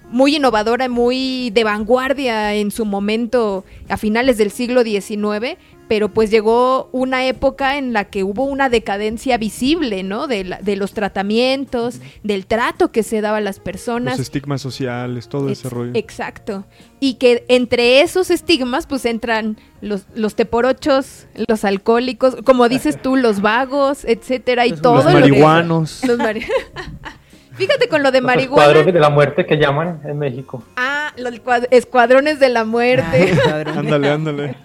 muy 0.09 0.37
innovadora, 0.37 0.89
muy 0.89 1.51
de 1.51 1.65
vanguardia 1.65 2.55
en 2.55 2.71
su 2.71 2.85
momento 2.85 3.65
a 3.89 3.97
finales 3.97 4.39
del 4.39 4.53
siglo 4.53 4.85
XIX, 4.85 5.59
pero 5.88 6.09
pues 6.09 6.31
llegó 6.31 6.88
una 6.92 7.27
época 7.27 7.79
en 7.79 7.92
la 7.92 8.05
que 8.05 8.25
hubo 8.25 8.44
una 8.44 8.68
decadencia 8.68 9.38
visible, 9.38 10.03
¿no? 10.03 10.27
De, 10.27 10.57
de 10.61 10.77
los 10.77 10.92
tratamientos, 10.92 12.01
del 12.22 12.46
trato 12.46 12.90
que 12.90 13.03
se 13.03 13.20
daba 13.20 13.38
a 13.38 13.40
las 13.40 13.61
personas. 13.61 14.18
Los 14.18 14.27
estigmas 14.27 14.61
sociales, 14.61 15.29
todo 15.29 15.49
ese 15.49 15.68
rollo. 15.68 15.92
Exacto. 15.94 16.64
Y 16.99 17.14
que 17.14 17.44
entre 17.49 18.01
esos 18.01 18.31
estigmas 18.31 18.87
pues 18.87 19.05
entran 19.05 19.57
los, 19.81 20.07
los 20.14 20.35
teporochos, 20.35 21.27
los 21.46 21.64
alcohólicos, 21.64 22.37
como 22.44 22.68
dices 22.68 23.01
tú, 23.01 23.16
los 23.16 23.40
vagos, 23.40 24.05
etcétera, 24.05 24.66
y 24.66 24.72
todo. 24.72 24.96
Los 25.05 25.12
marihuanos. 25.12 26.03
los 26.07 26.18
Fíjate 27.57 27.88
con 27.88 28.03
lo 28.03 28.11
de 28.11 28.20
marihuana. 28.20 28.66
Los 28.66 28.75
escuadrones 28.77 28.94
de 28.94 29.01
la 29.01 29.11
muerte 29.11 29.46
que 29.46 29.57
llaman 29.57 30.01
en 30.05 30.18
México. 30.18 30.62
Ah, 30.77 31.12
los 31.16 31.33
escuadrones 31.70 32.38
de 32.38 32.49
la 32.51 32.64
muerte. 32.64 33.33
ándale, 33.75 34.11
ándale. 34.11 34.57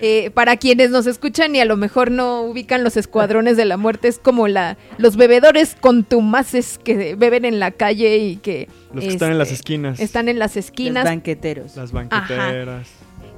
Eh, 0.00 0.30
para 0.30 0.58
quienes 0.58 0.90
nos 0.90 1.06
escuchan 1.06 1.54
y 1.56 1.60
a 1.60 1.64
lo 1.64 1.76
mejor 1.76 2.10
no 2.10 2.42
ubican 2.42 2.84
los 2.84 2.96
escuadrones 2.98 3.56
de 3.56 3.64
la 3.64 3.78
muerte, 3.78 4.08
es 4.08 4.18
como 4.18 4.46
la 4.46 4.76
los 4.98 5.16
bebedores 5.16 5.74
contumaces 5.80 6.78
que 6.78 7.14
beben 7.14 7.44
en 7.46 7.58
la 7.60 7.70
calle 7.70 8.18
y 8.18 8.36
que... 8.36 8.68
Los 8.92 9.04
que 9.04 9.10
están 9.10 9.32
en 9.32 9.38
las 9.38 9.50
esquinas. 9.50 9.98
Están 9.98 10.28
en 10.28 10.38
las 10.38 10.56
esquinas. 10.56 11.04
Los 11.04 11.12
banqueteros. 11.12 11.76
Las 11.76 11.92
banqueteras. 11.92 12.88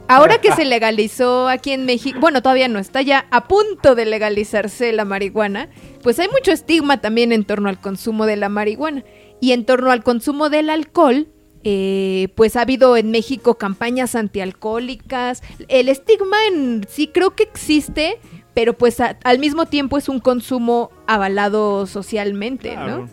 Ahora 0.09 0.41
que 0.41 0.53
se 0.53 0.65
legalizó 0.65 1.49
aquí 1.49 1.73
en 1.73 1.85
México, 1.85 2.19
bueno, 2.19 2.41
todavía 2.41 2.67
no, 2.67 2.79
está 2.79 3.03
ya 3.03 3.27
a 3.31 3.47
punto 3.47 3.95
de 3.95 4.07
legalizarse 4.07 4.91
la 4.93 5.05
marihuana, 5.05 5.69
pues 6.03 6.19
hay 6.19 6.29
mucho 6.29 6.51
estigma 6.51 7.03
también 7.03 7.31
en 7.31 7.45
torno 7.45 7.69
al 7.69 7.79
consumo 7.79 8.25
de 8.25 8.37
la 8.37 8.49
marihuana. 8.49 9.05
Y 9.41 9.53
en 9.53 9.67
torno 9.67 9.91
al 9.91 10.03
consumo 10.03 10.49
del 10.49 10.71
alcohol, 10.71 11.29
eh, 11.65 12.29
pues 12.35 12.57
ha 12.57 12.63
habido 12.63 12.97
en 12.97 13.11
México 13.11 13.57
campañas 13.57 14.15
antialcohólicas. 14.15 15.43
El 15.69 15.89
estigma 15.89 16.37
en 16.49 16.87
sí 16.89 17.09
creo 17.13 17.35
que 17.35 17.43
existe, 17.45 18.19
pero 18.55 18.73
pues 18.73 18.99
al 19.01 19.39
mismo 19.39 19.67
tiempo 19.67 19.99
es 19.99 20.09
un 20.09 20.21
consumo 20.21 20.91
avalado 21.07 21.87
socialmente, 21.87 22.77
¿no? 22.77 23.09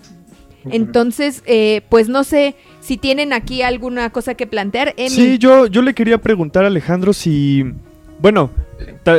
Entonces, 0.71 1.43
eh, 1.45 1.81
pues 1.89 2.09
no 2.09 2.23
sé 2.23 2.55
si 2.79 2.97
tienen 2.97 3.33
aquí 3.33 3.61
alguna 3.61 4.09
cosa 4.09 4.33
que 4.33 4.47
plantear. 4.47 4.95
Sí, 5.09 5.37
yo, 5.37 5.67
yo 5.67 5.83
le 5.83 5.93
quería 5.93 6.17
preguntar 6.19 6.63
a 6.63 6.67
Alejandro 6.67 7.13
si, 7.13 7.63
bueno, 8.19 8.49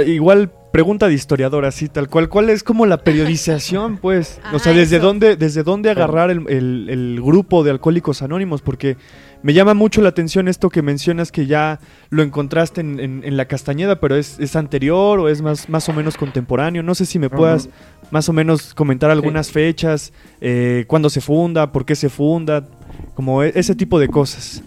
igual 0.06 0.50
pregunta 0.76 1.08
de 1.08 1.14
historiador, 1.14 1.64
así 1.64 1.88
tal 1.88 2.10
cual. 2.10 2.28
¿Cuál 2.28 2.50
es 2.50 2.62
como 2.62 2.84
la 2.84 2.98
periodización, 2.98 3.96
pues? 4.02 4.42
o 4.52 4.58
sea, 4.58 4.74
¿desde 4.74 4.98
dónde, 4.98 5.34
desde 5.34 5.62
dónde 5.62 5.88
agarrar 5.88 6.30
el, 6.30 7.18
grupo 7.24 7.64
de 7.64 7.70
alcohólicos 7.70 8.20
anónimos? 8.20 8.60
Porque 8.60 8.98
me 9.42 9.54
llama 9.54 9.72
mucho 9.72 10.02
la 10.02 10.10
atención 10.10 10.48
esto 10.48 10.68
que 10.68 10.82
mencionas 10.82 11.32
que 11.32 11.46
ya 11.46 11.80
lo 12.10 12.22
encontraste 12.22 12.82
en, 12.82 13.36
la 13.38 13.46
Castañeda, 13.46 14.00
pero 14.00 14.16
es, 14.16 14.54
anterior 14.54 15.18
o 15.18 15.30
es 15.30 15.40
más, 15.40 15.70
más 15.70 15.88
o 15.88 15.94
menos 15.94 16.18
contemporáneo. 16.18 16.82
No 16.82 16.94
sé 16.94 17.06
si 17.06 17.18
me 17.18 17.30
puedas 17.30 17.70
más 18.10 18.28
o 18.28 18.34
menos 18.34 18.74
comentar 18.74 19.10
algunas 19.10 19.50
fechas, 19.50 20.12
eh, 20.42 20.84
cuándo 20.88 21.08
se 21.08 21.22
funda, 21.22 21.72
por 21.72 21.86
qué 21.86 21.94
se 21.94 22.10
funda, 22.10 22.68
como 23.14 23.42
e, 23.42 23.50
ese 23.54 23.74
tipo 23.74 23.98
de 23.98 24.08
cosas. 24.08 24.62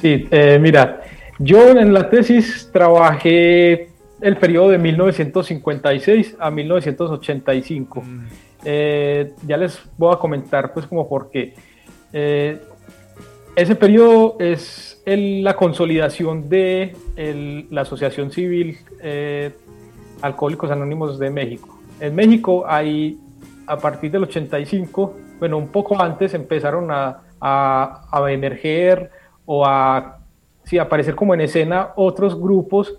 Sí, 0.00 0.28
eh, 0.30 0.60
mira, 0.60 1.00
yo 1.38 1.70
en 1.70 1.92
la 1.92 2.10
tesis 2.10 2.68
trabajé 2.72 3.90
el 4.20 4.36
periodo 4.36 4.70
de 4.70 4.78
1956 4.78 6.36
a 6.38 6.50
1985. 6.50 8.02
Mm. 8.02 8.26
Eh, 8.64 9.32
ya 9.46 9.56
les 9.56 9.80
voy 9.96 10.12
a 10.12 10.18
comentar 10.18 10.72
pues 10.72 10.86
como 10.86 11.08
porque 11.08 11.54
eh, 12.12 12.60
ese 13.54 13.74
periodo 13.76 14.36
es 14.40 15.00
la 15.06 15.54
consolidación 15.54 16.48
de 16.48 16.94
la 17.70 17.82
Asociación 17.82 18.30
Civil 18.30 18.78
eh, 19.00 19.52
Alcohólicos 20.20 20.70
Anónimos 20.70 21.18
de 21.18 21.30
México. 21.30 21.78
En 22.00 22.14
México 22.14 22.64
hay, 22.66 23.18
a 23.66 23.78
partir 23.78 24.10
del 24.10 24.24
85, 24.24 25.16
bueno, 25.38 25.56
un 25.56 25.68
poco 25.68 26.00
antes 26.00 26.34
empezaron 26.34 26.90
a, 26.90 27.22
a 27.40 28.32
emerger 28.32 29.10
o 29.46 29.64
a 29.64 30.17
sí, 30.68 30.76
aparecer 30.76 31.14
como 31.14 31.32
en 31.32 31.40
escena 31.40 31.92
otros 31.96 32.38
grupos 32.38 32.98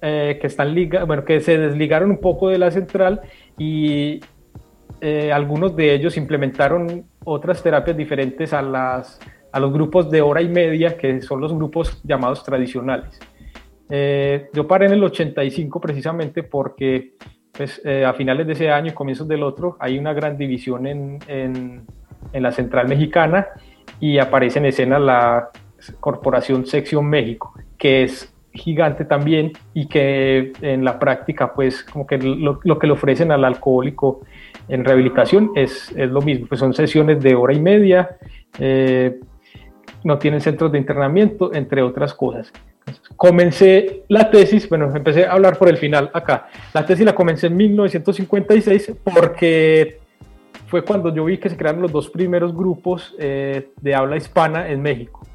eh, 0.00 0.38
que 0.40 0.46
están 0.46 0.72
liga, 0.74 1.04
bueno, 1.04 1.24
que 1.24 1.40
se 1.40 1.58
desligaron 1.58 2.10
un 2.10 2.18
poco 2.18 2.48
de 2.48 2.58
la 2.58 2.70
central 2.70 3.20
y 3.58 4.20
eh, 5.00 5.32
algunos 5.32 5.74
de 5.74 5.92
ellos 5.92 6.16
implementaron 6.16 7.04
otras 7.24 7.62
terapias 7.64 7.96
diferentes 7.96 8.52
a, 8.52 8.62
las, 8.62 9.18
a 9.50 9.58
los 9.58 9.72
grupos 9.72 10.08
de 10.08 10.22
hora 10.22 10.40
y 10.40 10.48
media, 10.48 10.96
que 10.96 11.20
son 11.20 11.40
los 11.40 11.52
grupos 11.52 12.00
llamados 12.04 12.44
tradicionales. 12.44 13.18
Eh, 13.88 14.48
yo 14.52 14.68
paré 14.68 14.86
en 14.86 14.92
el 14.92 15.02
85 15.02 15.80
precisamente 15.80 16.44
porque 16.44 17.14
pues, 17.50 17.82
a 18.06 18.12
finales 18.12 18.46
de 18.46 18.52
ese 18.52 18.70
año 18.70 18.92
y 18.92 18.94
comienzos 18.94 19.26
del 19.26 19.42
otro 19.42 19.76
hay 19.80 19.98
una 19.98 20.12
gran 20.12 20.38
división 20.38 20.86
en, 20.86 21.18
en, 21.26 21.82
en 22.32 22.42
la 22.42 22.52
central 22.52 22.86
mexicana 22.86 23.48
y 23.98 24.18
aparece 24.18 24.60
en 24.60 24.66
escena 24.66 25.00
la 25.00 25.50
Corporación 26.00 26.66
Sección 26.66 27.06
México, 27.06 27.54
que 27.78 28.04
es 28.04 28.32
gigante 28.52 29.04
también 29.04 29.52
y 29.74 29.86
que 29.86 30.52
en 30.60 30.84
la 30.84 30.98
práctica 30.98 31.52
pues 31.54 31.84
como 31.84 32.06
que 32.06 32.18
lo, 32.18 32.58
que 32.58 32.86
le 32.86 32.92
ofrecen 32.92 33.30
al 33.30 33.44
alcohólico 33.44 34.22
en 34.68 34.84
rehabilitación 34.84 35.52
es, 35.54 35.92
es, 35.96 36.10
lo 36.10 36.20
mismo, 36.20 36.46
pues 36.48 36.60
son 36.60 36.74
sesiones 36.74 37.22
de 37.22 37.34
hora 37.34 37.54
y 37.54 37.60
media, 37.60 38.16
eh, 38.58 39.20
no 40.04 40.18
tienen 40.18 40.40
centros 40.40 40.72
de 40.72 40.78
internamiento, 40.78 41.52
entre 41.54 41.82
otras 41.82 42.14
cosas. 42.14 42.52
comencé 43.16 44.02
la 44.08 44.30
tesis, 44.30 44.68
bueno, 44.68 44.94
empecé 44.94 45.26
a 45.26 45.32
hablar 45.32 45.58
por 45.58 45.68
el 45.68 45.76
final 45.76 46.10
acá. 46.12 46.48
La 46.72 46.84
tesis 46.84 47.04
la 47.04 47.14
comencé 47.14 47.48
en 47.48 47.56
1956 47.56 48.94
porque 49.04 49.98
fue 50.66 50.82
cuando 50.82 51.14
yo 51.14 51.24
vi 51.24 51.38
que 51.38 51.50
se 51.50 51.56
crearon 51.56 51.82
los 51.82 51.92
dos 51.92 52.10
primeros 52.10 52.54
grupos 52.54 53.14
eh, 53.18 53.70
de 53.80 53.94
habla 53.94 54.16
hispana 54.16 54.68
en 54.68 54.80
México. 54.80 55.26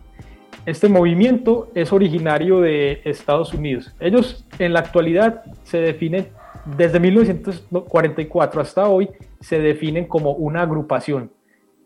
Este 0.65 0.89
movimiento 0.89 1.69
es 1.75 1.93
originario 1.93 2.59
de 2.59 3.01
Estados 3.05 3.53
Unidos. 3.53 3.93
Ellos 3.99 4.47
en 4.57 4.73
la 4.73 4.79
actualidad 4.79 5.43
se 5.61 5.77
definen, 5.77 6.29
desde 6.75 6.99
1944 6.99 8.61
hasta 8.61 8.87
hoy, 8.87 9.09
se 9.39 9.59
definen 9.59 10.05
como 10.05 10.31
una 10.31 10.63
agrupación. 10.63 11.31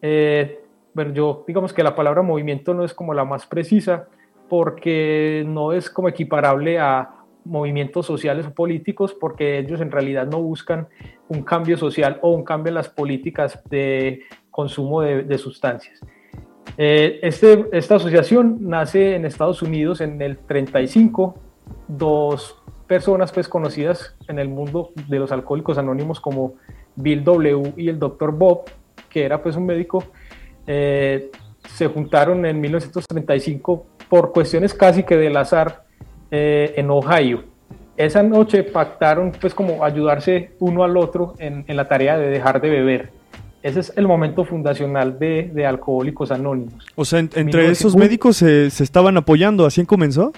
Eh, 0.01 0.61
bueno, 0.93 1.13
yo 1.13 1.43
digamos 1.45 1.73
que 1.73 1.83
la 1.83 1.93
palabra 1.93 2.21
movimiento 2.21 2.73
no 2.73 2.85
es 2.85 2.93
como 2.93 3.13
la 3.13 3.25
más 3.25 3.45
precisa 3.45 4.07
porque 4.47 5.43
no 5.45 5.73
es 5.73 5.89
como 5.89 6.07
equiparable 6.07 6.79
a 6.79 7.15
movimientos 7.43 8.05
sociales 8.05 8.45
o 8.45 8.53
políticos 8.53 9.13
porque 9.13 9.59
ellos 9.59 9.81
en 9.81 9.91
realidad 9.91 10.25
no 10.25 10.41
buscan 10.41 10.87
un 11.27 11.43
cambio 11.43 11.75
social 11.75 12.17
o 12.21 12.31
un 12.31 12.45
cambio 12.45 12.69
en 12.69 12.75
las 12.75 12.87
políticas 12.87 13.61
de 13.69 14.21
consumo 14.51 15.01
de 15.01 15.37
sustancias. 15.37 15.99
Eh, 16.77 17.19
este, 17.23 17.65
esta 17.71 17.95
asociación 17.95 18.57
nace 18.61 19.15
en 19.15 19.25
Estados 19.25 19.61
Unidos 19.61 20.01
en 20.01 20.21
el 20.21 20.37
35. 20.37 21.35
Dos 21.87 22.55
personas 22.87 23.31
pues 23.31 23.47
conocidas 23.47 24.15
en 24.27 24.39
el 24.39 24.49
mundo 24.49 24.91
de 25.07 25.19
los 25.19 25.31
alcohólicos 25.31 25.77
anónimos 25.77 26.19
como 26.19 26.55
Bill 26.95 27.23
W. 27.23 27.73
y 27.77 27.89
el 27.89 27.99
Dr. 27.99 28.31
Bob, 28.31 28.61
que 29.09 29.23
era 29.23 29.41
pues 29.41 29.55
un 29.55 29.65
médico, 29.65 30.03
eh, 30.65 31.29
se 31.67 31.87
juntaron 31.87 32.45
en 32.45 32.59
1935 32.59 33.85
por 34.09 34.31
cuestiones 34.31 34.73
casi 34.73 35.03
que 35.03 35.17
del 35.17 35.37
azar 35.37 35.83
eh, 36.31 36.73
en 36.77 36.89
Ohio. 36.89 37.43
Esa 37.95 38.23
noche 38.23 38.63
pactaron 38.63 39.33
pues 39.39 39.53
como 39.53 39.83
ayudarse 39.83 40.53
uno 40.59 40.83
al 40.83 40.95
otro 40.95 41.35
en 41.37 41.65
la 41.75 41.87
tarea 41.87 42.17
de 42.17 42.29
dejar 42.29 42.61
de 42.61 42.69
beber. 42.69 43.18
Ese 43.61 43.81
es 43.81 43.93
el 43.97 44.07
momento 44.07 44.45
fundacional 44.45 45.19
de, 45.19 45.51
de 45.53 45.65
Alcohólicos 45.65 46.31
Anónimos. 46.31 46.85
O 46.95 47.03
sea, 47.03 47.19
entre 47.19 47.69
esos 47.69 47.95
médicos 47.95 48.37
se, 48.37 48.69
se, 48.69 48.83
estaban 48.83 49.17
apoyando, 49.17 49.65
¿así 49.65 49.85
comenzó? 49.85 50.31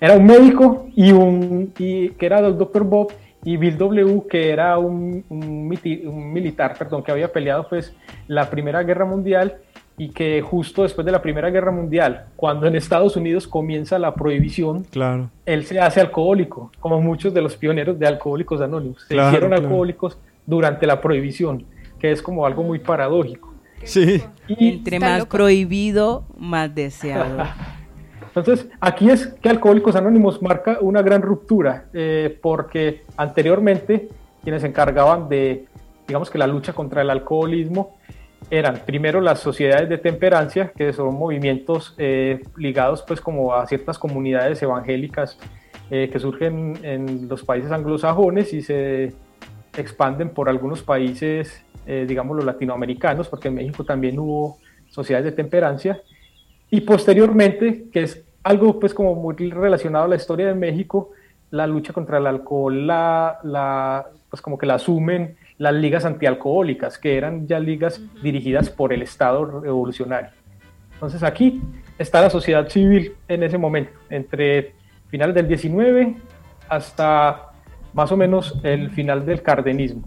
Era 0.00 0.16
un 0.16 0.26
médico 0.26 0.86
y 0.96 1.12
un 1.12 1.72
y, 1.78 2.10
que 2.10 2.26
era 2.26 2.40
el 2.40 2.58
Dr. 2.58 2.82
Bob 2.82 3.12
y 3.44 3.56
Bill 3.56 3.78
W, 3.78 4.22
que 4.28 4.50
era 4.50 4.78
un, 4.78 5.24
un, 5.28 6.32
militar, 6.32 6.74
perdón, 6.76 7.02
que 7.02 7.12
había 7.12 7.30
peleado 7.30 7.68
pues 7.68 7.94
la 8.26 8.50
Primera 8.50 8.82
Guerra 8.82 9.04
Mundial 9.04 9.58
y 9.96 10.08
que 10.08 10.42
justo 10.42 10.82
después 10.82 11.04
de 11.04 11.12
la 11.12 11.22
Primera 11.22 11.50
Guerra 11.50 11.70
Mundial, 11.70 12.24
cuando 12.34 12.66
en 12.66 12.74
Estados 12.74 13.16
Unidos 13.16 13.46
comienza 13.46 13.96
la 13.98 14.14
prohibición, 14.14 14.84
claro. 14.90 15.30
él 15.46 15.64
se 15.66 15.78
hace 15.78 16.00
alcohólico, 16.00 16.72
como 16.80 17.00
muchos 17.00 17.32
de 17.32 17.42
los 17.42 17.56
pioneros 17.56 17.96
de 17.96 18.06
Alcohólicos 18.08 18.60
Anónimos. 18.60 19.04
Se 19.06 19.14
hicieron 19.14 19.52
alcohólicos 19.52 20.18
durante 20.46 20.86
la 20.86 21.00
prohibición 21.00 21.64
que 22.04 22.12
es 22.12 22.20
como 22.20 22.44
algo 22.44 22.62
muy 22.62 22.80
paradójico. 22.80 23.54
Sí. 23.82 24.22
Y 24.46 24.74
Entre 24.74 25.00
más 25.00 25.24
prohibido, 25.24 26.26
más 26.36 26.74
deseado. 26.74 27.42
Entonces, 28.26 28.68
aquí 28.78 29.08
es 29.08 29.28
que 29.28 29.48
Alcohólicos 29.48 29.96
Anónimos 29.96 30.42
marca 30.42 30.76
una 30.82 31.00
gran 31.00 31.22
ruptura, 31.22 31.86
eh, 31.94 32.38
porque 32.42 33.04
anteriormente 33.16 34.10
quienes 34.42 34.60
se 34.60 34.68
encargaban 34.68 35.30
de, 35.30 35.64
digamos 36.06 36.28
que 36.28 36.36
la 36.36 36.46
lucha 36.46 36.74
contra 36.74 37.00
el 37.00 37.08
alcoholismo, 37.08 37.96
eran 38.50 38.82
primero 38.84 39.22
las 39.22 39.40
sociedades 39.40 39.88
de 39.88 39.96
temperancia, 39.96 40.72
que 40.76 40.92
son 40.92 41.14
movimientos 41.14 41.94
eh, 41.96 42.42
ligados 42.58 43.02
pues 43.08 43.22
como 43.22 43.54
a 43.54 43.66
ciertas 43.66 43.98
comunidades 43.98 44.62
evangélicas 44.62 45.38
eh, 45.90 46.10
que 46.12 46.18
surgen 46.18 46.78
en 46.82 47.30
los 47.30 47.44
países 47.44 47.72
anglosajones 47.72 48.52
y 48.52 48.60
se 48.60 49.14
expanden 49.76 50.30
por 50.30 50.48
algunos 50.48 50.82
países, 50.82 51.64
eh, 51.86 52.04
digamos 52.06 52.36
los 52.36 52.44
latinoamericanos, 52.44 53.28
porque 53.28 53.48
en 53.48 53.54
México 53.54 53.84
también 53.84 54.18
hubo 54.18 54.58
sociedades 54.88 55.24
de 55.24 55.32
temperancia. 55.32 56.00
Y 56.70 56.80
posteriormente, 56.82 57.86
que 57.92 58.02
es 58.02 58.24
algo 58.42 58.78
pues 58.78 58.94
como 58.94 59.14
muy 59.14 59.34
relacionado 59.50 60.04
a 60.04 60.08
la 60.08 60.16
historia 60.16 60.46
de 60.46 60.54
México, 60.54 61.10
la 61.50 61.66
lucha 61.66 61.92
contra 61.92 62.18
el 62.18 62.26
alcohol, 62.26 62.86
la, 62.86 63.38
la 63.44 64.06
pues 64.28 64.42
como 64.42 64.58
que 64.58 64.66
la 64.66 64.74
asumen 64.74 65.36
las 65.58 65.74
ligas 65.74 66.04
antialcohólicas, 66.04 66.98
que 66.98 67.16
eran 67.16 67.46
ya 67.46 67.60
ligas 67.60 68.00
dirigidas 68.22 68.70
por 68.70 68.92
el 68.92 69.02
Estado 69.02 69.60
revolucionario. 69.60 70.30
Entonces 70.94 71.22
aquí 71.22 71.62
está 71.98 72.20
la 72.22 72.30
sociedad 72.30 72.68
civil 72.68 73.14
en 73.28 73.42
ese 73.42 73.58
momento, 73.58 73.92
entre 74.10 74.74
finales 75.08 75.34
del 75.34 75.46
19 75.46 76.16
hasta 76.68 77.53
más 77.94 78.12
o 78.12 78.16
menos 78.16 78.58
el 78.62 78.90
final 78.90 79.24
del 79.24 79.42
cardenismo. 79.42 80.02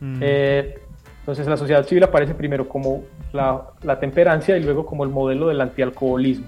Mm. 0.00 0.18
Eh, 0.20 0.78
entonces 1.20 1.46
la 1.46 1.56
sociedad 1.56 1.84
civil 1.86 2.04
aparece 2.04 2.34
primero 2.34 2.68
como 2.68 3.02
la, 3.32 3.62
la, 3.82 3.98
temperancia 3.98 4.56
y 4.56 4.62
luego 4.62 4.86
como 4.86 5.04
el 5.04 5.10
modelo 5.10 5.48
del 5.48 5.60
antialcoholismo. 5.60 6.46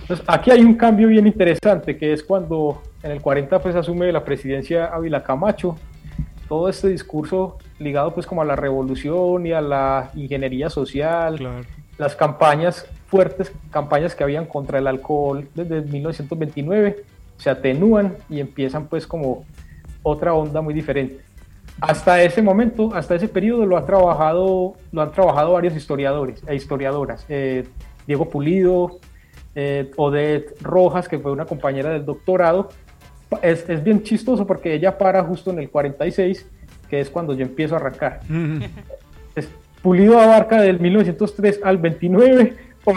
Entonces 0.00 0.24
aquí 0.28 0.50
hay 0.50 0.62
un 0.62 0.74
cambio 0.74 1.08
bien 1.08 1.26
interesante 1.26 1.96
que 1.96 2.12
es 2.12 2.22
cuando 2.22 2.82
en 3.02 3.12
el 3.12 3.20
40 3.20 3.60
pues 3.60 3.76
asume 3.76 4.10
la 4.12 4.24
presidencia 4.24 4.86
Ávila 4.86 5.22
Camacho 5.22 5.76
todo 6.52 6.68
este 6.68 6.88
discurso 6.88 7.56
ligado 7.78 8.12
pues 8.12 8.26
como 8.26 8.42
a 8.42 8.44
la 8.44 8.56
revolución 8.56 9.46
y 9.46 9.52
a 9.52 9.62
la 9.62 10.10
ingeniería 10.14 10.68
social, 10.68 11.64
las 11.96 12.14
campañas 12.14 12.86
fuertes, 13.06 13.50
campañas 13.70 14.14
que 14.14 14.22
habían 14.22 14.44
contra 14.44 14.78
el 14.78 14.86
alcohol 14.86 15.48
desde 15.54 15.80
1929, 15.80 17.04
se 17.38 17.48
atenúan 17.48 18.16
y 18.28 18.40
empiezan 18.40 18.86
pues 18.86 19.06
como 19.06 19.46
otra 20.02 20.34
onda 20.34 20.60
muy 20.60 20.74
diferente. 20.74 21.20
Hasta 21.80 22.22
ese 22.22 22.42
momento, 22.42 22.94
hasta 22.94 23.14
ese 23.14 23.28
periodo 23.28 23.66
lo, 23.66 23.76
ha 23.76 23.86
trabajado, 23.86 24.74
lo 24.92 25.02
han 25.02 25.10
trabajado 25.12 25.52
varios 25.52 25.74
historiadores 25.74 26.42
e 26.46 26.54
historiadoras. 26.54 27.24
Eh, 27.28 27.64
Diego 28.06 28.28
Pulido, 28.28 28.98
eh, 29.54 29.90
Odette 29.96 30.54
Rojas, 30.60 31.08
que 31.08 31.18
fue 31.18 31.32
una 31.32 31.46
compañera 31.46 31.90
del 31.90 32.04
doctorado, 32.04 32.68
es, 33.40 33.68
es, 33.68 33.82
bien 33.82 34.02
chistoso 34.02 34.46
porque 34.46 34.74
ella 34.74 34.98
para 34.98 35.24
justo 35.24 35.50
en 35.50 35.58
el 35.58 35.70
46, 35.70 36.46
que 36.88 37.00
es 37.00 37.10
cuando 37.10 37.34
yo 37.34 37.42
empiezo 37.42 37.74
a 37.74 37.78
arrancar. 37.78 38.20
es, 39.34 39.48
Pulido 39.82 40.20
abarca 40.20 40.60
del 40.60 40.78
1903 40.78 41.60
al 41.64 41.78
29, 41.78 42.54
o 42.84 42.94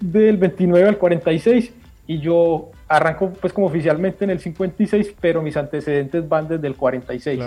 del 0.00 0.36
29 0.36 0.88
al 0.88 0.98
46, 0.98 1.72
y 2.06 2.20
yo 2.20 2.70
arranco 2.88 3.32
pues 3.40 3.52
como 3.52 3.66
oficialmente 3.66 4.24
en 4.24 4.30
el 4.30 4.40
56, 4.40 5.14
pero 5.20 5.42
mis 5.42 5.56
antecedentes 5.56 6.28
van 6.28 6.48
desde 6.48 6.66
el 6.66 6.74
46. 6.74 7.40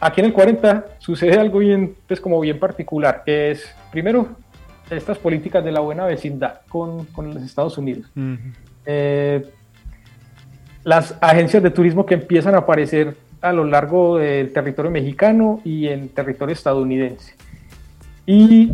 aquí 0.00 0.20
en 0.20 0.26
el 0.26 0.32
40 0.32 0.86
sucede 0.98 1.38
algo 1.38 1.58
bien, 1.58 1.94
pues 2.06 2.20
como 2.20 2.40
bien 2.40 2.58
particular, 2.58 3.22
que 3.24 3.50
es, 3.52 3.74
primero, 3.90 4.28
estas 4.90 5.18
políticas 5.18 5.64
de 5.64 5.72
la 5.72 5.80
buena 5.80 6.06
vecindad 6.06 6.60
con, 6.68 7.04
con 7.06 7.34
los 7.34 7.42
Estados 7.42 7.76
Unidos 7.78 8.10
las 10.88 11.16
agencias 11.20 11.62
de 11.62 11.70
turismo 11.70 12.06
que 12.06 12.14
empiezan 12.14 12.54
a 12.54 12.58
aparecer 12.58 13.14
a 13.42 13.52
lo 13.52 13.64
largo 13.64 14.16
del 14.16 14.54
territorio 14.54 14.90
mexicano 14.90 15.60
y 15.62 15.86
en 15.86 16.08
territorio 16.08 16.54
estadounidense. 16.54 17.34
Y 18.24 18.72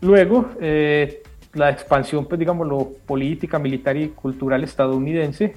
luego 0.00 0.50
eh, 0.60 1.22
la 1.56 1.70
expansión, 1.70 2.26
pues 2.26 2.38
digamos, 2.38 2.66
lo 2.66 2.92
política, 3.06 3.58
militar 3.58 3.96
y 3.96 4.08
cultural 4.08 4.62
estadounidense, 4.62 5.54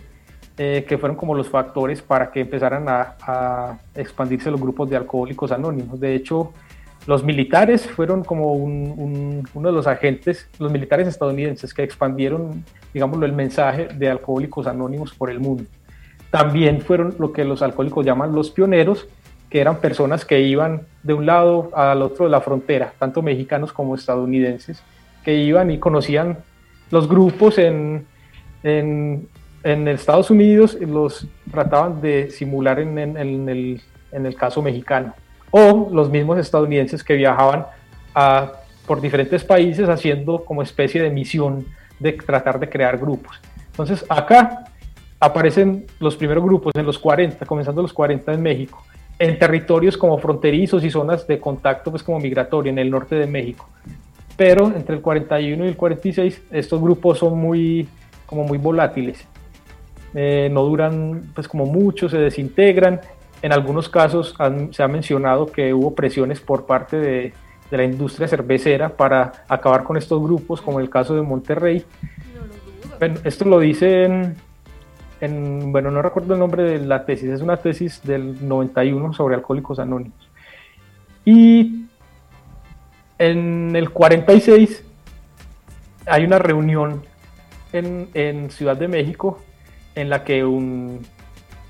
eh, 0.58 0.86
que 0.88 0.98
fueron 0.98 1.16
como 1.16 1.36
los 1.36 1.48
factores 1.50 2.02
para 2.02 2.32
que 2.32 2.42
empezaran 2.42 2.88
a, 2.90 3.16
a, 3.22 3.78
expandirse 3.96 4.52
los 4.52 4.60
grupos 4.60 4.90
de 4.90 4.98
alcohólicos 4.98 5.52
anónimos. 5.52 6.00
De 6.00 6.16
hecho, 6.16 6.54
los 7.06 7.24
militares 7.24 7.86
fueron 7.88 8.24
como 8.24 8.54
uno 8.54 9.44
de 9.54 9.72
los 9.72 9.88
agentes, 9.88 10.50
los 10.60 10.72
militares 10.72 11.08
estadounidenses 11.08 11.74
que 11.74 11.84
expandieron, 11.84 12.64
digámoslo, 12.94 13.26
el 13.26 13.34
mensaje 13.34 13.88
de 13.88 14.10
alcohólicos 14.10 14.68
anónimos 14.68 15.14
por 15.14 15.30
el 15.30 15.40
mundo. 15.40 15.64
También 16.30 16.82
fueron 16.82 17.16
lo 17.18 17.32
que 17.32 17.44
los 17.46 17.62
alcohólicos 17.62 18.06
llaman 18.06 18.36
los 18.36 18.52
pioneros, 18.52 19.08
que 19.50 19.62
eran 19.62 19.78
personas 19.78 20.26
que 20.26 20.42
iban 20.42 20.82
de 21.02 21.14
un 21.14 21.26
lado 21.26 21.72
al 21.74 22.02
otro 22.02 22.26
de 22.26 22.32
la 22.32 22.42
frontera, 22.42 22.94
tanto 23.00 23.22
mexicanos 23.22 23.74
como 23.74 23.96
estadounidenses, 23.96 24.84
que 25.30 25.36
iban 25.36 25.70
y 25.70 25.78
conocían 25.78 26.40
los 26.90 27.08
grupos 27.08 27.60
en, 27.60 28.08
en, 28.64 29.28
en 29.64 29.88
Estados 29.88 30.32
Unidos 30.32 30.76
y 30.82 30.88
los 30.88 31.28
trataban 31.52 32.02
de 32.02 32.32
simular 32.32 32.80
en, 32.80 32.98
en, 32.98 33.48
el, 33.48 33.80
en 34.12 34.26
el 34.26 34.34
caso 34.34 34.64
mexicano 34.64 35.14
o 35.52 35.88
los 35.94 36.10
mismos 36.10 36.40
estadounidenses 36.40 37.04
que 37.04 37.14
viajaban 37.14 37.68
a, 38.16 38.54
por 38.88 39.02
diferentes 39.02 39.44
países 39.44 39.88
haciendo 39.88 40.44
como 40.44 40.64
especie 40.64 41.00
de 41.00 41.12
misión 41.12 41.64
de 42.00 42.14
tratar 42.14 42.60
de 42.60 42.68
crear 42.68 42.98
grupos. 42.98 43.40
Entonces 43.68 44.04
acá 44.10 44.66
aparecen 45.20 45.86
los 46.00 46.18
primeros 46.18 46.44
grupos 46.44 46.74
en 46.74 46.88
los 46.88 46.98
40, 46.98 47.46
comenzando 47.46 47.84
los 47.84 47.94
40 47.94 48.34
en 48.34 48.42
México, 48.42 48.84
en 49.20 49.38
territorios 49.38 49.96
como 49.96 50.18
fronterizos 50.18 50.84
y 50.84 50.90
zonas 50.90 51.28
de 51.28 51.40
contacto 51.40 51.92
pues 51.92 52.02
como 52.02 52.20
migratorio 52.20 52.72
en 52.72 52.80
el 52.80 52.90
norte 52.90 53.14
de 53.14 53.28
México. 53.28 53.70
Pero 54.40 54.68
entre 54.68 54.96
el 54.96 55.02
41 55.02 55.66
y 55.66 55.68
el 55.68 55.76
46 55.76 56.44
estos 56.52 56.82
grupos 56.82 57.20
son 57.20 57.38
muy 57.38 57.90
como 58.26 58.46
muy 58.46 58.58
volátiles. 58.58 59.28
Eh, 60.14 60.50
no 60.50 60.64
duran 60.64 61.32
pues 61.36 61.46
como 61.46 61.66
mucho, 61.66 62.08
se 62.08 62.18
desintegran 62.18 63.02
en 63.42 63.52
algunos 63.52 63.90
casos 63.90 64.34
se 64.72 64.82
ha 64.82 64.88
mencionado 64.88 65.46
que 65.48 65.74
hubo 65.74 65.94
presiones 65.94 66.40
por 66.40 66.66
parte 66.66 66.98
de, 66.98 67.34
la 67.72 67.84
industria 67.84 68.28
cervecera 68.28 68.90
para 68.90 69.44
acabar 69.48 69.84
con 69.84 69.96
estos 69.96 70.20
grupos, 70.24 70.60
como 70.60 70.80
el 70.80 70.90
caso 70.90 71.14
de 71.16 71.22
Monterrey. 71.22 71.86
esto 73.26 73.46
lo 73.46 73.60
dicen 73.60 74.38
en, 75.22 75.72
bueno, 75.72 75.92
no 75.92 76.02
recuerdo 76.02 76.34
el 76.34 76.40
nombre 76.40 76.64
de 76.64 76.80
la 76.80 77.06
tesis, 77.06 77.30
es 77.30 77.42
una 77.42 77.58
tesis 77.58 78.02
del 78.04 78.48
91 78.48 79.14
sobre 79.14 79.36
alcohólicos 79.36 79.80
anónimos. 79.80 80.18
Y 81.26 81.89
en 83.20 83.76
el 83.76 83.92
46 83.92 84.84
hay 86.08 86.24
una 86.24 86.40
reunión 86.40 87.04
en, 87.72 88.10
en 88.16 88.50
Ciudad 88.50 88.76
de 88.76 88.88
México 88.88 89.40
en 89.94 90.10
la 90.10 90.24
que 90.24 90.44
un 90.44 91.02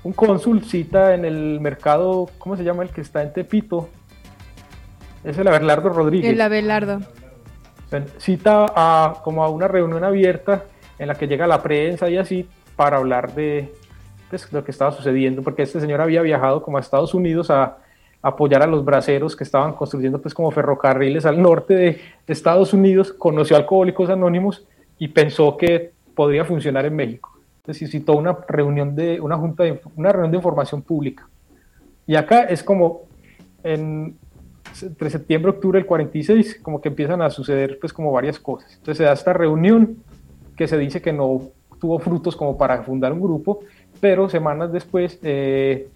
un 0.02 0.12
cónsul 0.12 0.64
cita 0.64 1.14
en 1.14 1.24
el 1.24 1.60
mercado, 1.60 2.30
¿cómo 2.38 2.56
se 2.56 2.64
llama 2.64 2.82
el 2.82 2.90
que 2.90 3.02
está 3.02 3.22
en 3.22 3.32
Tepito? 3.32 3.88
Es 5.22 5.36
el 5.36 5.46
Abelardo 5.48 5.90
Rodríguez. 5.90 6.32
El 6.32 6.40
Abelardo. 6.40 7.00
Cita 8.18 8.66
a, 8.74 9.20
como 9.22 9.44
a 9.44 9.50
una 9.50 9.68
reunión 9.68 10.04
abierta 10.04 10.64
en 10.98 11.08
la 11.08 11.16
que 11.16 11.26
llega 11.26 11.46
la 11.46 11.62
prensa 11.62 12.08
y 12.08 12.16
así 12.16 12.48
para 12.76 12.98
hablar 12.98 13.34
de 13.34 13.74
pues, 14.30 14.50
lo 14.52 14.64
que 14.64 14.70
estaba 14.70 14.92
sucediendo, 14.92 15.42
porque 15.42 15.62
este 15.62 15.80
señor 15.80 16.00
había 16.00 16.22
viajado 16.22 16.62
como 16.62 16.78
a 16.78 16.80
Estados 16.80 17.12
Unidos 17.12 17.50
a, 17.50 17.78
apoyar 18.22 18.62
a 18.62 18.66
los 18.66 18.84
braceros 18.84 19.34
que 19.34 19.44
estaban 19.44 19.72
construyendo 19.72 20.20
pues 20.20 20.34
como 20.34 20.50
ferrocarriles 20.50 21.24
al 21.26 21.40
norte 21.40 21.74
de 21.74 22.00
Estados 22.26 22.74
Unidos, 22.74 23.12
conoció 23.12 23.56
a 23.56 23.60
Alcohólicos 23.60 24.10
Anónimos 24.10 24.66
y 24.98 25.08
pensó 25.08 25.56
que 25.56 25.92
podría 26.14 26.44
funcionar 26.44 26.84
en 26.86 26.96
México 26.96 27.30
necesitó 27.70 28.16
una 28.16 28.36
reunión 28.48 28.94
de 28.94 29.20
una 29.20 29.36
junta 29.36 29.64
de, 29.64 29.80
una 29.96 30.12
reunión 30.12 30.32
de 30.32 30.36
información 30.38 30.82
pública. 30.82 31.28
Y 32.06 32.16
acá 32.16 32.42
es 32.44 32.62
como 32.62 33.02
en, 33.62 34.16
entre 34.82 35.10
septiembre 35.10 35.52
y 35.52 35.54
octubre 35.54 35.78
del 35.78 35.86
46 35.86 36.60
como 36.62 36.80
que 36.80 36.88
empiezan 36.88 37.22
a 37.22 37.30
suceder 37.30 37.78
pues 37.80 37.92
como 37.92 38.12
varias 38.12 38.38
cosas. 38.38 38.72
Entonces 38.72 38.98
se 38.98 39.04
da 39.04 39.12
esta 39.12 39.32
reunión 39.32 39.96
que 40.56 40.66
se 40.66 40.78
dice 40.78 41.00
que 41.00 41.12
no 41.12 41.50
tuvo 41.80 41.98
frutos 41.98 42.36
como 42.36 42.58
para 42.58 42.82
fundar 42.82 43.12
un 43.12 43.20
grupo, 43.20 43.60
pero 44.00 44.28
semanas 44.28 44.72
después 44.72 45.18
eh, 45.22 45.88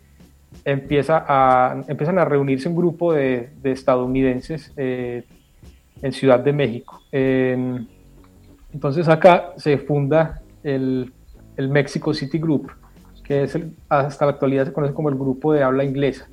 empieza 0.64 1.24
a, 1.26 1.82
empiezan 1.88 2.18
a 2.18 2.24
reunirse 2.24 2.68
un 2.68 2.76
grupo 2.76 3.12
de, 3.12 3.50
de 3.62 3.72
estadounidenses 3.72 4.72
eh, 4.76 5.24
en 6.02 6.12
Ciudad 6.12 6.40
de 6.40 6.52
México. 6.52 7.00
entonces 7.12 9.08
acá 9.08 9.52
se 9.56 9.78
funda 9.78 10.42
el 10.62 11.12
el 11.56 11.68
Mexico 11.68 12.12
City 12.12 12.38
Group, 12.38 12.70
que 13.22 13.44
es 13.44 13.58
hasta 13.88 14.26
la 14.26 14.32
actualidad 14.32 14.66
se 14.66 14.72
conoce 14.72 14.94
como 14.94 15.08
el 15.08 15.14
grupo 15.14 15.52
de 15.52 15.62
habla 15.62 15.84
inglesa. 15.84 16.28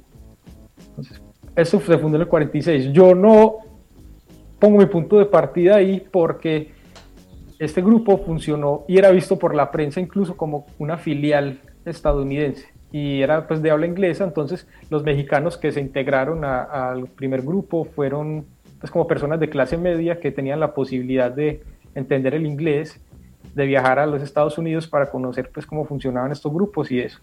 Entonces, 0.90 1.22
eso 1.56 1.80
se 1.80 1.98
fundó 1.98 2.18
en 2.18 2.24
el 2.24 2.28
46. 2.28 2.92
Yo 2.92 3.14
no 3.14 3.58
pongo 4.60 4.78
mi 4.78 4.86
punto 4.86 5.18
de 5.18 5.26
partida 5.26 5.76
ahí 5.78 6.06
porque 6.12 6.72
este 7.60 7.82
grupo 7.82 8.18
funcionó 8.20 8.86
y 8.88 8.98
era 8.98 9.12
visto 9.12 9.38
por 9.38 9.56
la 9.56 9.70
prensa 9.72 10.00
incluso 10.00 10.36
como 10.36 10.66
una 10.80 10.98
filial 10.98 11.60
estadounidense 11.86 12.68
y 12.92 13.22
era 13.22 13.48
pues 13.48 13.62
de 13.62 13.72
habla 13.72 13.86
inglesa, 13.86 14.24
entonces 14.24 14.68
los 14.90 15.04
mexicanos 15.04 15.58
que 15.58 15.72
se 15.72 15.80
integraron 15.80 16.44
al 16.44 17.08
primer 17.08 17.42
grupo 17.42 17.86
fueron 17.86 18.46
pues 18.80 18.92
como 18.92 19.08
personas 19.08 19.40
de 19.40 19.50
clase 19.50 19.78
media 19.78 20.20
que 20.20 20.32
tenían 20.32 20.60
la 20.60 20.74
posibilidad 20.74 21.32
de 21.32 21.62
entender 21.96 22.34
el 22.34 22.46
inglés, 22.46 23.00
de 23.54 23.66
viajar 23.66 24.00
a 24.00 24.06
los 24.06 24.22
Estados 24.22 24.58
Unidos 24.58 24.88
para 24.88 25.10
conocer 25.10 25.50
pues 25.54 25.66
cómo 25.66 25.86
funcionaban 25.86 26.32
estos 26.32 26.52
grupos 26.54 26.92
y 26.92 27.00
eso. 27.00 27.20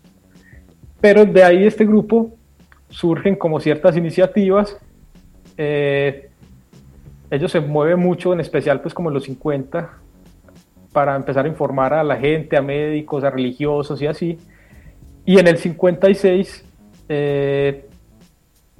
Pero 1.00 1.24
de 1.24 1.42
ahí 1.42 1.66
este 1.66 1.84
grupo 1.84 2.30
surgen 2.88 3.36
como 3.36 3.60
ciertas 3.60 3.96
iniciativas. 3.96 4.78
Eh, 5.56 6.30
ellos 7.30 7.52
se 7.52 7.60
mueven 7.60 7.98
mucho, 7.98 8.32
en 8.32 8.40
especial 8.40 8.80
pues 8.80 8.94
como 8.94 9.10
en 9.10 9.14
los 9.14 9.24
50, 9.24 9.90
para 10.92 11.14
empezar 11.14 11.44
a 11.44 11.48
informar 11.48 11.92
a 11.92 12.02
la 12.02 12.16
gente, 12.16 12.56
a 12.56 12.62
médicos, 12.62 13.24
a 13.24 13.30
religiosos 13.30 14.00
y 14.00 14.06
así. 14.06 14.38
Y 15.28 15.38
en 15.38 15.46
el 15.46 15.58
56, 15.58 16.64
eh, 17.10 17.84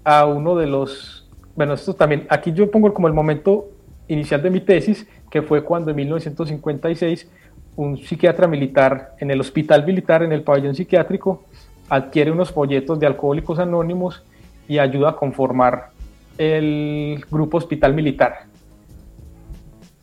a 0.03 0.25
uno 0.25 0.57
de 0.57 0.67
los, 0.67 1.29
bueno, 1.55 1.75
esto 1.75 1.93
también, 1.93 2.27
aquí 2.31 2.55
yo 2.55 2.71
pongo 2.71 2.95
como 2.95 3.07
el 3.07 3.13
momento 3.13 3.69
inicial 4.09 4.43
de 4.43 4.49
mi 4.49 4.63
tesis, 4.63 5.07
que 5.31 5.43
fue 5.43 5.63
cuando 5.63 5.91
en 5.91 5.97
1956 5.97 7.29
un 7.77 7.99
psiquiatra 7.99 8.47
militar 8.47 9.15
en 9.19 9.31
el 9.31 9.43
hospital 9.43 9.85
militar, 9.85 10.23
en 10.23 10.33
el 10.33 10.41
pabellón 10.41 10.75
psiquiátrico, 10.75 11.45
adquiere 11.91 12.31
unos 12.31 12.51
folletos 12.51 12.99
de 12.99 13.07
alcohólicos 13.07 13.59
anónimos 13.59 14.23
y 14.67 14.79
ayuda 14.79 15.11
a 15.11 15.17
conformar 15.17 15.91
el 16.39 17.27
grupo 17.31 17.59
hospital 17.59 17.93
militar. 17.93 18.47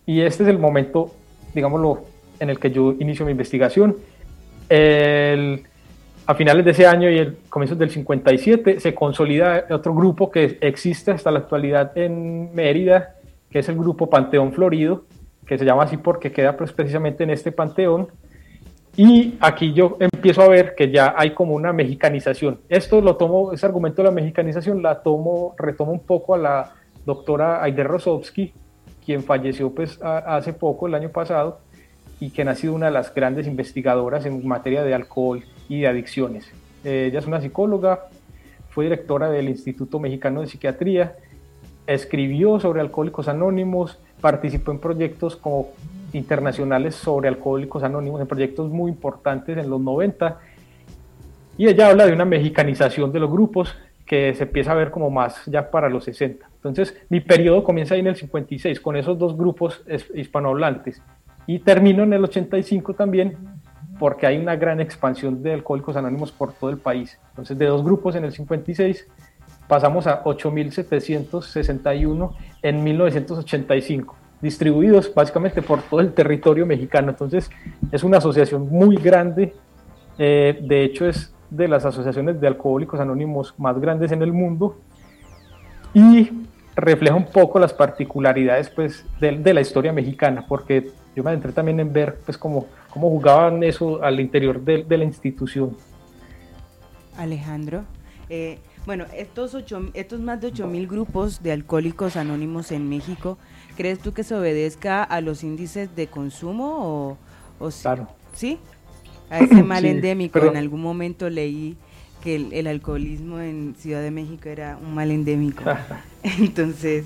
Y 0.06 0.22
este 0.22 0.44
es 0.44 0.50
el 0.50 0.60
momento, 0.60 1.10
digámoslo, 1.56 2.04
en 2.40 2.52
el 2.52 2.60
que 2.60 2.70
yo 2.70 2.94
inicio 3.00 3.26
mi 3.26 3.32
investigación. 3.32 3.96
A 6.28 6.36
finales 6.36 6.66
de 6.66 6.72
ese 6.72 6.88
año 6.88 7.10
y 7.10 7.18
el 7.20 7.38
comienzo 7.50 7.76
del 7.76 7.92
57 7.92 8.80
se 8.80 8.96
consolida 8.96 9.66
otro 9.70 9.94
grupo 9.94 10.32
que 10.32 10.58
existe 10.62 11.12
hasta 11.12 11.32
la 11.32 11.40
actualidad 11.40 11.96
en 11.98 12.54
Mérida, 12.54 13.16
que 13.50 13.60
es 13.60 13.70
el 13.70 13.78
grupo 13.78 14.10
Panteón 14.10 14.54
Florido, 14.54 15.06
que 15.46 15.58
se 15.58 15.66
llama 15.66 15.84
así 15.84 15.98
porque 15.98 16.32
queda 16.32 16.58
pues, 16.58 16.72
precisamente 16.72 17.24
en 17.24 17.30
este 17.30 17.52
panteón, 17.52 18.08
y 18.98 19.36
aquí 19.42 19.74
yo 19.74 19.98
empiezo 20.00 20.42
a 20.42 20.48
ver 20.48 20.74
que 20.74 20.90
ya 20.90 21.14
hay 21.18 21.32
como 21.32 21.54
una 21.54 21.74
mexicanización. 21.74 22.62
Esto 22.70 23.02
lo 23.02 23.18
tomo, 23.18 23.52
ese 23.52 23.66
argumento 23.66 24.02
de 24.02 24.08
la 24.08 24.16
mexicanización 24.16 24.82
la 24.82 25.02
tomo, 25.04 25.54
retomo 25.58 25.92
un 25.92 26.00
poco 26.00 26.34
a 26.34 26.38
la 26.38 26.72
doctora 27.06 27.62
Aider 27.62 27.88
Rosovsky, 27.88 28.54
quien 29.06 29.22
falleció 29.22 29.70
pues 29.76 30.00
hace 30.02 30.54
poco, 30.54 30.88
el 30.88 30.96
año 30.96 31.10
pasado, 31.10 31.60
y 32.20 32.32
quien 32.32 32.48
ha 32.48 32.56
sido 32.56 32.74
una 32.74 32.88
de 32.88 32.94
las 32.94 33.14
grandes 33.14 33.46
investigadoras 33.46 34.26
en 34.26 34.48
materia 34.48 34.82
de 34.84 34.94
alcohol 34.96 35.44
y 35.70 35.82
de 35.82 35.88
adicciones. 35.88 36.52
ella 36.84 37.20
es 37.20 37.28
una 37.28 37.42
psicóloga, 37.42 38.08
fue 38.70 38.86
directora 38.86 39.30
del 39.30 39.50
Instituto 39.50 40.00
Mexicano 40.00 40.42
de 40.42 40.48
Psiquiatría, 40.48 41.16
escribió 41.88 42.60
sobre 42.60 42.82
alcohólicos 42.82 43.28
anónimos, 43.28 44.00
participó 44.22 44.72
en 44.72 44.80
proyectos 44.80 45.36
como 45.36 45.70
internacionales 46.14 46.96
sobre 46.96 47.28
alcohólicos 47.28 47.84
anónimos, 47.84 48.22
en 48.22 48.28
proyectos 48.28 48.70
muy 48.70 48.92
importantes 48.92 49.58
en 49.58 49.70
los 49.70 49.80
90. 49.82 50.40
Y 51.58 51.68
ella 51.68 51.90
habla 51.90 52.06
de 52.06 52.14
una 52.14 52.26
mexicanización 52.26 53.12
de 53.12 53.20
los 53.20 53.32
grupos 53.32 53.76
que 54.06 54.34
se 54.34 54.44
empieza 54.44 54.72
a 54.72 54.76
ver 54.76 54.92
como 54.92 55.10
más 55.10 55.46
ya 55.46 55.70
para 55.70 55.90
los 55.90 56.04
60. 56.04 56.46
Entonces, 56.56 56.96
mi 57.10 57.22
periodo 57.22 57.64
comienza 57.64 57.96
ahí 57.96 58.02
en 58.02 58.08
el 58.08 58.16
56 58.16 58.80
con 58.80 58.96
esos 58.96 59.18
dos 59.18 59.38
grupos 59.38 59.84
hispanohablantes 60.14 61.02
y 61.48 61.60
termino 61.60 62.04
en 62.04 62.14
el 62.14 62.24
85 62.24 62.94
también 62.94 63.38
porque 64.00 64.26
hay 64.28 64.38
una 64.38 64.56
gran 64.56 64.80
expansión 64.82 65.44
de 65.44 65.54
alcohólicos 65.54 65.96
anónimos 65.96 66.32
por 66.32 66.54
todo 66.54 66.70
el 66.70 66.78
país. 66.78 67.18
Entonces, 67.30 67.58
de 67.58 67.66
dos 67.66 67.84
grupos 67.84 68.16
en 68.16 68.26
el 68.26 68.32
56 68.32 69.08
pasamos 69.68 70.06
a 70.08 70.24
8.761 70.24 72.32
en 72.62 72.84
1985 72.84 74.16
distribuidos 74.42 75.14
básicamente 75.14 75.62
por 75.62 75.82
todo 75.82 76.00
el 76.00 76.14
territorio 76.14 76.66
mexicano. 76.66 77.10
Entonces 77.10 77.50
es 77.92 78.04
una 78.04 78.18
asociación 78.18 78.70
muy 78.70 78.98
grande, 78.98 79.54
eh, 80.18 80.60
de 80.62 80.84
hecho 80.84 81.08
es 81.08 81.34
de 81.50 81.68
las 81.68 81.86
asociaciones 81.86 82.40
de 82.40 82.48
alcohólicos 82.48 83.00
anónimos 83.00 83.54
más 83.58 83.80
grandes 83.80 84.12
en 84.12 84.22
el 84.22 84.34
mundo 84.34 84.78
y 85.94 86.30
refleja 86.76 87.16
un 87.16 87.26
poco 87.26 87.60
las 87.60 87.74
particularidades 87.74 88.70
pues, 88.70 89.06
de, 89.20 89.54
la 89.54 89.62
historia 89.62 89.94
mexicana, 89.94 90.46
porque 90.48 90.92
yo 91.16 91.24
me 91.24 91.30
adentré 91.30 91.54
también 91.54 91.80
en 91.80 91.94
ver 91.94 92.20
pues, 92.26 92.38
cómo, 92.38 92.68
cómo 92.96 93.10
jugaban 93.10 93.62
eso 93.62 94.02
al 94.02 94.22
interior 94.22 94.64
de, 94.64 94.98
la 94.98 95.04
institución. 95.04 95.76
Alejandro, 97.18 97.84
eh, 98.30 98.60
bueno, 98.86 99.04
estos, 99.14 99.54
ocho, 99.54 99.92
estos 99.94 100.22
más 100.22 100.40
de 100.40 100.54
8.000 100.54 100.88
grupos 100.88 101.44
de 101.44 101.52
alcohólicos 101.52 102.16
anónimos 102.16 102.72
en 102.72 102.88
México, 102.88 103.38
¿crees 103.76 104.00
tú 104.00 104.14
que 104.14 104.24
se 104.24 104.34
obedezca 104.34 105.04
a 105.04 105.20
los 105.20 105.44
índices 105.44 105.94
de 105.98 106.08
consumo 106.08 107.18
o, 107.60 107.70
claro. 107.82 108.08
sí? 108.34 108.60
A 109.30 109.40
ese 109.40 109.62
mal 109.62 109.84
endémico. 109.84 110.40
En 110.40 110.56
algún 110.56 110.82
momento 110.82 111.30
leí 111.30 111.76
que 112.24 112.38
el, 112.38 112.66
alcoholismo 112.66 113.42
en 113.42 113.76
Ciudad 113.78 114.02
de 114.02 114.12
México 114.12 114.48
era 114.48 114.78
un 114.82 114.96
mal 114.96 115.12
endémico. 115.12 115.66
Entonces, 116.24 117.04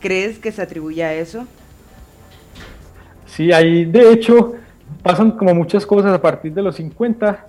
¿crees 0.00 0.38
que 0.38 0.52
se 0.52 0.62
atribuye 0.62 1.02
a 1.02 1.12
eso? 1.12 1.44
Sí, 3.26 3.50
ahí 3.50 3.84
de 3.84 4.12
hecho 4.12 4.54
pasan 5.04 5.32
como 5.32 5.54
muchas 5.54 5.86
cosas 5.86 6.12
a 6.12 6.20
partir 6.20 6.52
de 6.52 6.62
los 6.62 6.74
50 6.74 7.46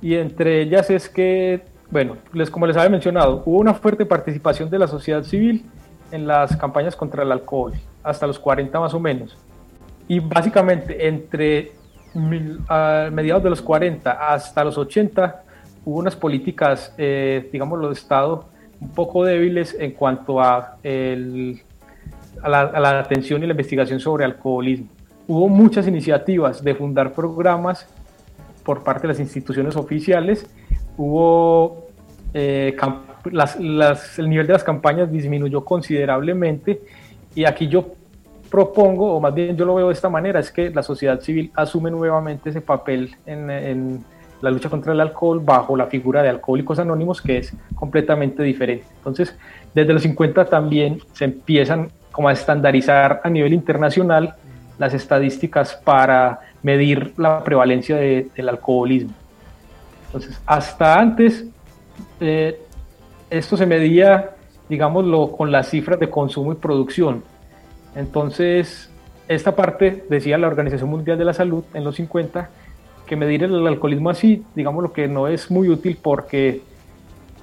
y 0.00 0.14
entre 0.14 0.62
ellas 0.62 0.88
es 0.88 1.10
que 1.10 1.62
bueno, 1.90 2.16
les, 2.32 2.50
como 2.50 2.66
les 2.66 2.76
había 2.76 2.90
mencionado, 2.90 3.42
hubo 3.46 3.58
una 3.58 3.74
fuerte 3.74 4.04
participación 4.04 4.68
de 4.68 4.78
la 4.78 4.86
sociedad 4.86 5.22
civil 5.22 5.64
en 6.12 6.26
las 6.26 6.56
campañas 6.56 6.94
contra 6.94 7.22
el 7.22 7.32
alcohol, 7.32 7.72
hasta 8.02 8.26
los 8.26 8.38
40 8.38 8.78
más 8.78 8.94
o 8.94 9.00
menos. 9.00 9.36
Y 10.06 10.20
básicamente 10.20 11.08
entre 11.08 11.72
mediados 12.14 13.42
de 13.42 13.50
los 13.50 13.62
40 13.62 14.10
hasta 14.10 14.64
los 14.64 14.76
80 14.78 15.42
hubo 15.84 15.98
unas 15.98 16.16
políticas, 16.16 16.94
eh, 16.98 17.48
digamos, 17.52 17.80
de 17.80 17.92
Estado 17.92 18.46
un 18.80 18.90
poco 18.90 19.24
débiles 19.24 19.74
en 19.78 19.92
cuanto 19.92 20.40
a, 20.40 20.76
a, 22.42 22.48
la, 22.48 23.00
atención 23.00 23.42
y 23.42 23.46
la 23.46 23.52
investigación 23.52 23.98
sobre 23.98 24.24
alcoholismo. 24.24 24.88
Hubo 25.28 25.48
muchas 25.48 25.86
iniciativas 25.86 26.64
de 26.64 26.74
fundar 26.74 27.12
programas 27.12 27.86
por 28.64 28.82
parte 28.82 29.02
de 29.02 29.08
las 29.08 29.20
instituciones 29.20 29.76
oficiales 29.76 30.46
hubo 30.98 31.86
eh, 32.34 32.76
el 33.24 34.28
nivel 34.28 34.46
de 34.46 34.52
las 34.52 34.64
campañas 34.64 35.10
disminuyó 35.10 35.64
considerablemente 35.64 36.82
y 37.34 37.44
aquí 37.46 37.68
yo 37.68 37.94
propongo, 38.50 39.14
o 39.14 39.20
más 39.20 39.34
bien 39.34 39.56
yo 39.56 39.64
lo 39.64 39.74
veo 39.74 39.88
de 39.88 39.94
esta 39.94 40.08
manera, 40.08 40.40
es 40.40 40.50
que 40.50 40.70
la 40.70 40.82
sociedad 40.82 41.20
civil 41.20 41.50
asume 41.54 41.90
nuevamente 41.90 42.50
ese 42.50 42.60
papel 42.60 43.14
en, 43.26 44.04
la 44.40 44.50
lucha 44.50 44.70
contra 44.70 44.92
el 44.92 45.00
alcohol 45.00 45.40
bajo 45.40 45.76
la 45.76 45.86
figura 45.86 46.22
de 46.22 46.28
alcohólicos 46.28 46.78
anónimos 46.78 47.20
que 47.20 47.38
es 47.38 47.52
completamente 47.74 48.42
diferente. 48.44 48.86
Entonces, 48.98 49.36
desde 49.74 49.92
los 49.92 50.02
50 50.02 50.44
también 50.44 51.00
se 51.12 51.24
empiezan 51.24 51.90
como 52.12 52.28
a 52.28 52.32
estandarizar 52.32 53.20
a 53.24 53.30
nivel 53.30 53.52
internacional 53.52 54.36
las 54.78 54.94
estadísticas 54.94 55.74
para 55.74 56.40
medir 56.62 57.12
la 57.16 57.42
prevalencia 57.42 57.96
del 57.96 58.48
alcoholismo. 58.48 59.12
Entonces, 60.06 60.40
hasta 60.46 60.98
antes, 60.98 61.44
eh, 62.20 62.60
esto 63.28 63.56
se 63.56 63.66
medía, 63.66 64.30
digámoslo, 64.68 65.32
con 65.32 65.52
las 65.52 65.68
cifras 65.68 66.00
de 66.00 66.08
consumo 66.08 66.52
y 66.52 66.56
producción. 66.56 67.22
Entonces, 67.94 68.90
esta 69.26 69.54
parte, 69.54 70.04
decía 70.08 70.38
la 70.38 70.46
Organización 70.46 70.88
Mundial 70.88 71.18
de 71.18 71.24
la 71.24 71.34
Salud 71.34 71.64
en 71.74 71.84
los 71.84 71.96
50, 71.96 72.48
que 73.06 73.16
medir 73.16 73.44
el 73.44 73.66
alcoholismo 73.66 74.10
así, 74.10 74.44
digamos 74.54 74.82
lo 74.82 74.92
que 74.92 75.08
no 75.08 75.28
es 75.28 75.50
muy 75.50 75.68
útil 75.68 75.98
porque 76.00 76.62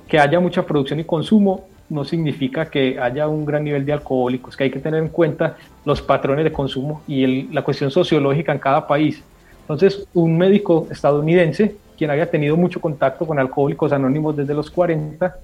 que 0.07 0.19
haya 0.19 0.39
mucha 0.39 0.65
producción 0.65 0.99
y 0.99 1.03
consumo 1.03 1.67
no 1.95 2.03
significa 2.03 2.65
que 2.67 2.99
haya 2.99 3.27
un 3.27 3.45
gran 3.45 3.63
nivel 3.63 3.85
de 3.85 3.93
alcohólicos, 3.93 4.55
que 4.55 4.65
hay 4.65 4.71
que 4.71 4.79
tener 4.79 5.01
en 5.01 5.09
cuenta 5.09 5.57
los 5.83 6.01
patrones 6.01 6.43
de 6.43 6.51
consumo 6.51 7.01
y 7.07 7.43
la 7.51 7.63
cuestión 7.63 7.89
sociológica 7.89 8.51
en 8.51 8.59
cada 8.59 8.85
país. 8.85 9.23
Entonces, 9.61 10.07
un 10.13 10.37
médico 10.37 10.87
estadounidense 10.91 11.75
quien 11.97 12.11
había 12.11 12.29
tenido 12.29 12.57
mucho 12.57 12.79
contacto 12.79 13.25
con 13.25 13.39
alcohólicos 13.39 13.91
anónimos 13.91 14.35
desde 14.35 14.53
los 14.53 14.69
40, 14.69 15.35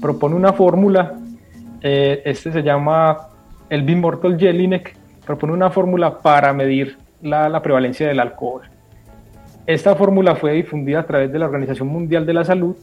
propone 0.00 0.34
una 0.34 0.52
fórmula, 0.52 1.18
eh, 1.82 2.22
este 2.24 2.52
se 2.52 2.62
llama 2.62 3.28
el 3.68 3.82
Bimortol 3.82 4.38
Jelinek, 4.38 4.96
propone 5.26 5.52
una 5.52 5.70
fórmula 5.70 6.18
para 6.18 6.52
medir 6.52 6.96
la, 7.22 7.60
prevalencia 7.62 8.08
del 8.08 8.20
alcohol. 8.20 8.62
Esta 9.66 9.94
fórmula 9.94 10.34
fue 10.34 10.52
difundida 10.52 11.00
a 11.00 11.06
través 11.06 11.30
de 11.30 11.38
la 11.38 11.46
Organización 11.46 11.88
Mundial 11.88 12.24
de 12.24 12.32
la 12.32 12.44
Salud 12.44 12.74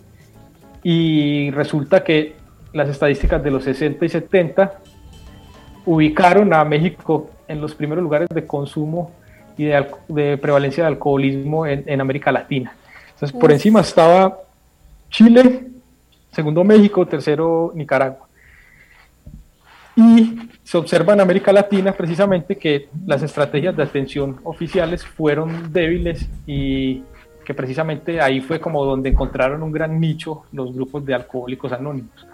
y 0.83 1.49
resulta 1.51 2.03
que 2.03 2.35
las 2.75 2.89
estadísticas 2.89 3.41
de 3.41 3.51
los 3.51 3.63
60 3.63 4.05
y 4.05 4.09
70 4.09 4.79
ubicaron 5.85 6.53
a 6.53 6.63
México 6.65 7.29
en 7.47 7.61
los 7.61 7.73
primeros 7.73 8.03
lugares 8.03 8.27
de 8.29 8.45
consumo 8.45 9.11
y 9.57 9.65
de, 9.65 10.37
prevalencia 10.37 10.83
de 10.83 10.89
alcoholismo 10.89 11.65
en 11.65 12.01
América 12.01 12.31
Latina. 12.33 12.75
Entonces, 13.13 13.31
por 13.31 13.49
encima 13.51 13.79
estaba 13.79 14.39
Chile, 15.09 15.67
segundo 16.31 16.65
México, 16.65 17.07
tercero 17.07 17.71
Nicaragua. 17.73 18.27
Y 19.95 20.49
se 20.61 20.77
observa 20.77 21.13
en 21.13 21.21
América 21.21 21.53
Latina 21.53 21.93
precisamente 21.93 22.57
que 22.57 22.89
las 23.05 23.23
estrategias 23.23 23.77
de 23.77 23.83
atención 23.83 24.41
oficiales 24.43 25.05
fueron 25.05 25.71
débiles 25.71 26.27
y 26.45 27.03
que 27.45 27.53
precisamente 27.53 28.19
ahí 28.19 28.41
fue 28.41 28.59
como 28.59 28.83
donde 28.83 29.07
encontraron 29.07 29.63
un 29.63 29.71
gran 29.71 29.97
nicho 29.97 30.43
los 30.51 30.73
grupos 30.73 31.05
de 31.05 31.13
alcohólicos 31.13 31.71
anónimos. 31.71 32.27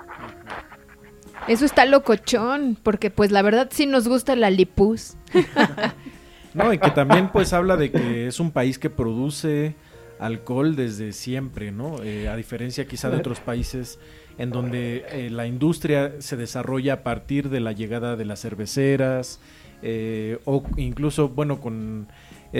Eso 1.47 1.65
está 1.65 1.85
locochón, 1.85 2.77
porque 2.81 3.09
pues 3.09 3.31
la 3.31 3.41
verdad 3.41 3.69
sí 3.71 3.85
nos 3.85 4.07
gusta 4.07 4.35
la 4.35 4.49
lipus. 4.49 5.15
no, 6.53 6.73
y 6.73 6.77
que 6.77 6.91
también 6.91 7.31
pues 7.31 7.53
habla 7.53 7.77
de 7.77 7.91
que 7.91 8.27
es 8.27 8.39
un 8.39 8.51
país 8.51 8.77
que 8.77 8.89
produce 8.89 9.75
alcohol 10.21 10.75
desde 10.75 11.13
siempre, 11.13 11.71
¿no? 11.71 11.95
Eh, 12.03 12.29
a 12.29 12.35
diferencia 12.35 12.87
quizá 12.87 13.09
de 13.09 13.17
otros 13.17 13.39
países 13.39 13.99
en 14.37 14.51
donde 14.51 15.03
eh, 15.09 15.29
la 15.31 15.47
industria 15.47 16.13
se 16.19 16.37
desarrolla 16.37 16.93
a 16.93 17.03
partir 17.03 17.49
de 17.49 17.59
la 17.59 17.71
llegada 17.71 18.15
de 18.15 18.25
las 18.25 18.39
cerveceras 18.39 19.39
eh, 19.81 20.37
o 20.45 20.63
incluso, 20.77 21.29
bueno, 21.29 21.59
con... 21.59 22.07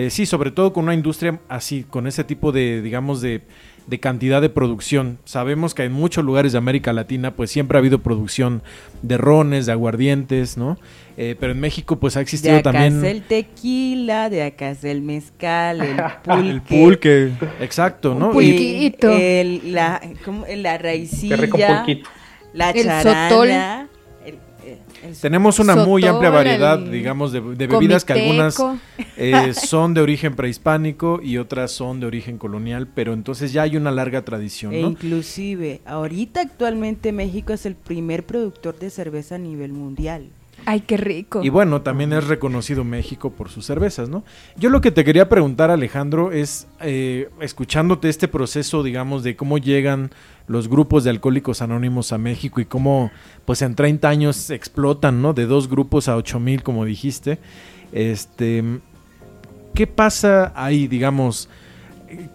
sí, 0.09 0.25
sobre 0.25 0.49
todo 0.49 0.73
con 0.73 0.86
una 0.86 0.95
industria 0.95 1.39
así, 1.49 1.84
con 1.84 2.07
ese 2.07 2.23
tipo 2.23 2.51
de, 2.51 2.82
digamos, 2.82 3.21
de 3.21 3.43
de 3.91 3.99
cantidad 3.99 4.41
de 4.41 4.47
producción. 4.47 5.19
Sabemos 5.25 5.75
que 5.75 5.83
en 5.83 5.91
muchos 5.91 6.23
lugares 6.23 6.53
de 6.53 6.57
América 6.57 6.93
Latina 6.93 7.35
pues 7.35 7.51
siempre 7.51 7.77
ha 7.77 7.79
habido 7.79 7.99
producción 7.99 8.63
de 9.01 9.17
rones, 9.17 9.65
de 9.65 9.73
aguardientes, 9.73 10.55
¿no? 10.55 10.77
Eh, 11.17 11.35
pero 11.37 11.51
en 11.51 11.59
México 11.59 11.99
pues 11.99 12.15
ha 12.15 12.21
existido 12.21 12.53
de 12.53 12.61
acá 12.61 12.71
también... 12.71 13.03
Es 13.03 13.11
el 13.11 13.21
tequila, 13.23 14.29
de 14.29 14.43
acá 14.43 14.69
es 14.69 14.85
el 14.85 15.01
mezcal, 15.01 15.81
el 15.81 15.97
pulque. 16.23 16.49
el 16.49 16.61
pulque. 16.61 17.31
Exacto, 17.59 18.15
¿no? 18.15 18.31
pulquito. 18.31 19.11
El, 19.11 19.73
la, 19.73 20.01
la 20.55 20.77
raicilla, 20.77 21.85
la 22.53 22.73
charana, 22.73 23.89
tenemos 25.21 25.59
una 25.59 25.75
muy 25.75 26.05
amplia 26.05 26.29
variedad, 26.29 26.79
digamos, 26.79 27.31
de, 27.31 27.39
bebidas 27.39 28.05
que 28.05 28.13
algunas 28.13 28.57
eh, 29.17 29.53
son 29.67 29.93
de 29.93 30.01
origen 30.01 30.35
prehispánico 30.35 31.19
y 31.21 31.37
otras 31.37 31.71
son 31.71 31.99
de 31.99 32.05
origen 32.05 32.37
colonial, 32.37 32.87
pero 32.87 33.13
entonces 33.13 33.53
ya 33.53 33.63
hay 33.63 33.77
una 33.77 33.91
larga 33.91 34.23
tradición. 34.23 34.73
E 34.73 34.81
inclusive, 34.81 35.81
ahorita 35.85 36.41
actualmente 36.41 37.11
México 37.11 37.53
es 37.53 37.65
el 37.65 37.75
primer 37.75 38.25
productor 38.25 38.77
de 38.79 38.89
cerveza 38.89 39.35
a 39.35 39.39
nivel 39.39 39.73
mundial. 39.73 40.29
Ay, 40.66 40.82
qué 40.82 40.97
rico. 40.97 41.41
Y 41.43 41.49
bueno, 41.49 41.82
también 41.82 42.14
es 42.14 42.28
reconocido 42.28 42.84
México 42.84 43.32
por 43.32 43.49
sus 43.49 43.66
cervezas, 43.66 44.09
¿no? 44.09 44.24
Yo 44.57 44.70
lo 44.70 44.82
que 44.82 44.91
te 44.91 45.03
quería 45.03 45.28
preguntar, 45.28 45.72
Alejandro, 45.72 46.32
es, 46.32 46.68
eh, 46.82 47.30
escuchándote 47.39 48.09
este 48.09 48.28
proceso, 48.28 48.84
digamos, 48.84 49.24
de 49.24 49.36
cómo 49.36 49.57
llegan 49.57 50.12
los 50.47 50.68
grupos 50.68 51.03
de 51.03 51.09
alcohólicos 51.09 51.62
anónimos 51.62 52.12
a 52.12 52.18
México 52.18 52.62
y 52.62 52.66
cómo, 52.66 53.12
pues 53.45 53.62
en 53.62 53.76
30 53.76 54.07
años 54.07 54.49
explotan, 54.49 55.22
¿no? 55.22 55.34
De 55.34 55.45
dos 55.45 55.68
grupos 55.68 56.07
a 56.07 56.16
8 56.16 56.39
mil, 56.39 56.64
como 56.64 56.86
dijiste. 56.86 57.39
Este, 57.91 58.64
¿Qué 59.74 59.88
pasa 59.88 60.53
ahí, 60.55 60.88
digamos? 60.88 61.49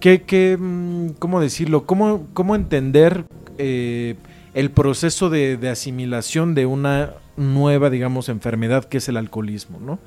¿Qué, 0.00 0.22
qué, 0.22 0.56
mm, 0.58 1.10
¿Cómo 1.18 1.40
decirlo? 1.40 1.86
¿Cómo, 1.86 2.26
cómo 2.32 2.56
entender 2.56 3.24
eh, 3.58 4.16
el 4.54 4.70
proceso 4.70 5.30
de 5.30 5.68
asimilación 5.68 6.54
de 6.54 6.66
una 6.66 7.12
nueva, 7.36 7.90
digamos, 7.90 8.28
enfermedad 8.28 8.84
que 8.84 8.98
es 8.98 9.08
el 9.08 9.16
alcoholismo, 9.16 9.78
¿no? 9.80 9.98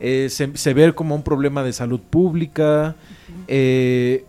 Eh, 0.00 0.30
se, 0.30 0.74
ve 0.74 0.94
como 0.94 1.14
un 1.14 1.22
problema 1.22 1.62
de 1.62 1.74
salud 1.74 2.00
pública. 2.00 2.96
Eh, 3.48 4.24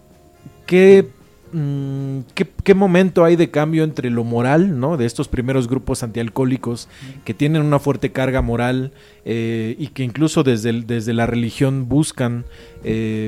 mm, 1.53 2.19
¿qué, 2.35 2.47
qué, 2.63 2.75
momento 2.75 3.23
hay 3.23 3.37
de 3.37 3.51
cambio 3.51 3.85
entre 3.85 4.09
lo 4.09 4.25
moral, 4.25 4.81
¿no? 4.81 4.97
De 4.97 5.05
estos 5.05 5.29
primeros 5.29 5.69
grupos 5.69 6.03
antialcohólicos 6.03 6.89
que 7.23 7.33
tienen 7.33 7.61
una 7.61 7.79
fuerte 7.79 8.11
carga 8.11 8.41
moral 8.41 8.91
eh, 9.23 9.77
y 9.79 9.87
que 9.87 10.03
incluso 10.03 10.43
desde, 10.43 10.73
desde 10.81 11.13
la 11.13 11.25
religión 11.25 11.87
buscan, 11.87 12.43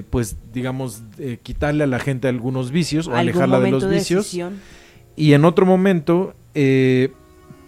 pues, 0.10 0.36
digamos, 0.54 1.04
quitarle 1.44 1.86
a 1.86 1.88
la 1.88 2.00
gente 2.00 2.28
algunos 2.28 2.72
vicios 2.72 3.08
o 3.08 3.16
alejarla 3.16 3.62
de 3.62 3.72
los 3.72 3.90
vicios. 3.90 4.38
Y 5.16 5.32
en 5.34 5.46
otro 5.46 5.66
momento 5.66 6.36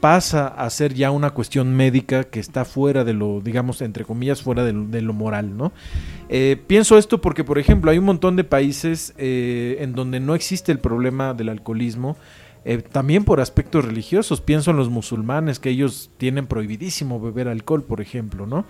pasa 0.05 0.49
a 0.49 0.69
ser 0.69 0.93
ya 0.93 1.09
una 1.09 1.31
cuestión 1.31 1.75
médica 1.75 2.25
que 2.25 2.39
está 2.39 2.63
fuera 2.63 3.03
de 3.03 3.13
lo, 3.13 3.41
digamos, 3.41 3.81
entre 3.81 4.05
comillas, 4.05 4.39
fuera 4.39 4.63
de 4.63 5.01
lo, 5.01 5.13
moral, 5.13 5.57
¿no? 5.57 5.71
Eh, 6.29 6.61
pienso 6.67 6.99
esto 6.99 7.21
porque, 7.21 7.43
por 7.43 7.57
ejemplo, 7.57 7.89
hay 7.89 7.97
un 7.97 8.05
montón 8.05 8.35
de 8.35 8.43
países 8.43 9.15
eh, 9.17 9.77
en 9.79 9.93
donde 9.93 10.19
no 10.19 10.35
existe 10.35 10.71
el 10.71 10.77
problema 10.77 11.33
del 11.33 11.49
alcoholismo, 11.49 12.17
eh, 12.65 12.83
también 12.83 13.23
por 13.23 13.41
aspectos 13.41 13.83
religiosos. 13.83 14.41
Pienso 14.41 14.69
en 14.69 14.77
los 14.77 14.91
musulmanes, 14.91 15.57
que 15.57 15.71
ellos 15.71 16.11
tienen 16.17 16.45
prohibidísimo 16.45 17.19
beber 17.19 17.47
alcohol, 17.47 17.81
por 17.81 17.99
ejemplo, 17.99 18.45
¿no? 18.45 18.63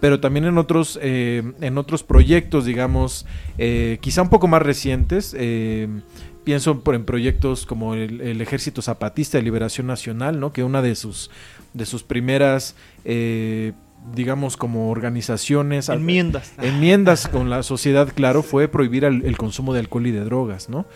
Pero 0.00 0.18
también 0.18 0.44
en 0.44 0.58
otros, 0.58 0.98
en 1.00 1.78
otros 1.78 2.02
proyectos, 2.02 2.64
digamos, 2.64 3.26
quizá 4.00 4.22
un 4.22 4.28
poco 4.30 4.48
más 4.48 4.62
recientes, 4.62 5.36
pienso 6.50 6.82
en 6.84 7.04
proyectos 7.04 7.64
como 7.64 7.94
el, 7.94 8.40
Ejército 8.40 8.82
Zapatista 8.82 9.38
de 9.38 9.44
Liberación 9.44 9.86
Nacional, 9.86 10.40
¿no? 10.40 10.52
que 10.52 10.64
una 10.64 10.82
de 10.82 10.96
sus, 10.96 11.30
de 11.74 11.86
sus 11.86 12.02
primeras, 12.02 12.74
eh, 13.04 13.72
digamos, 14.16 14.56
como 14.56 14.90
organizaciones... 14.90 15.88
Enmiendas. 15.88 16.52
Enmiendas 16.60 17.28
con 17.28 17.50
la 17.50 17.62
sociedad, 17.62 18.12
claro, 18.12 18.42
fue 18.42 18.66
prohibir 18.66 19.04
el, 19.04 19.36
consumo 19.36 19.72
de 19.74 19.78
alcohol 19.78 20.08
y 20.08 20.10
de 20.10 20.24
drogas, 20.24 20.68
¿no? 20.68 20.86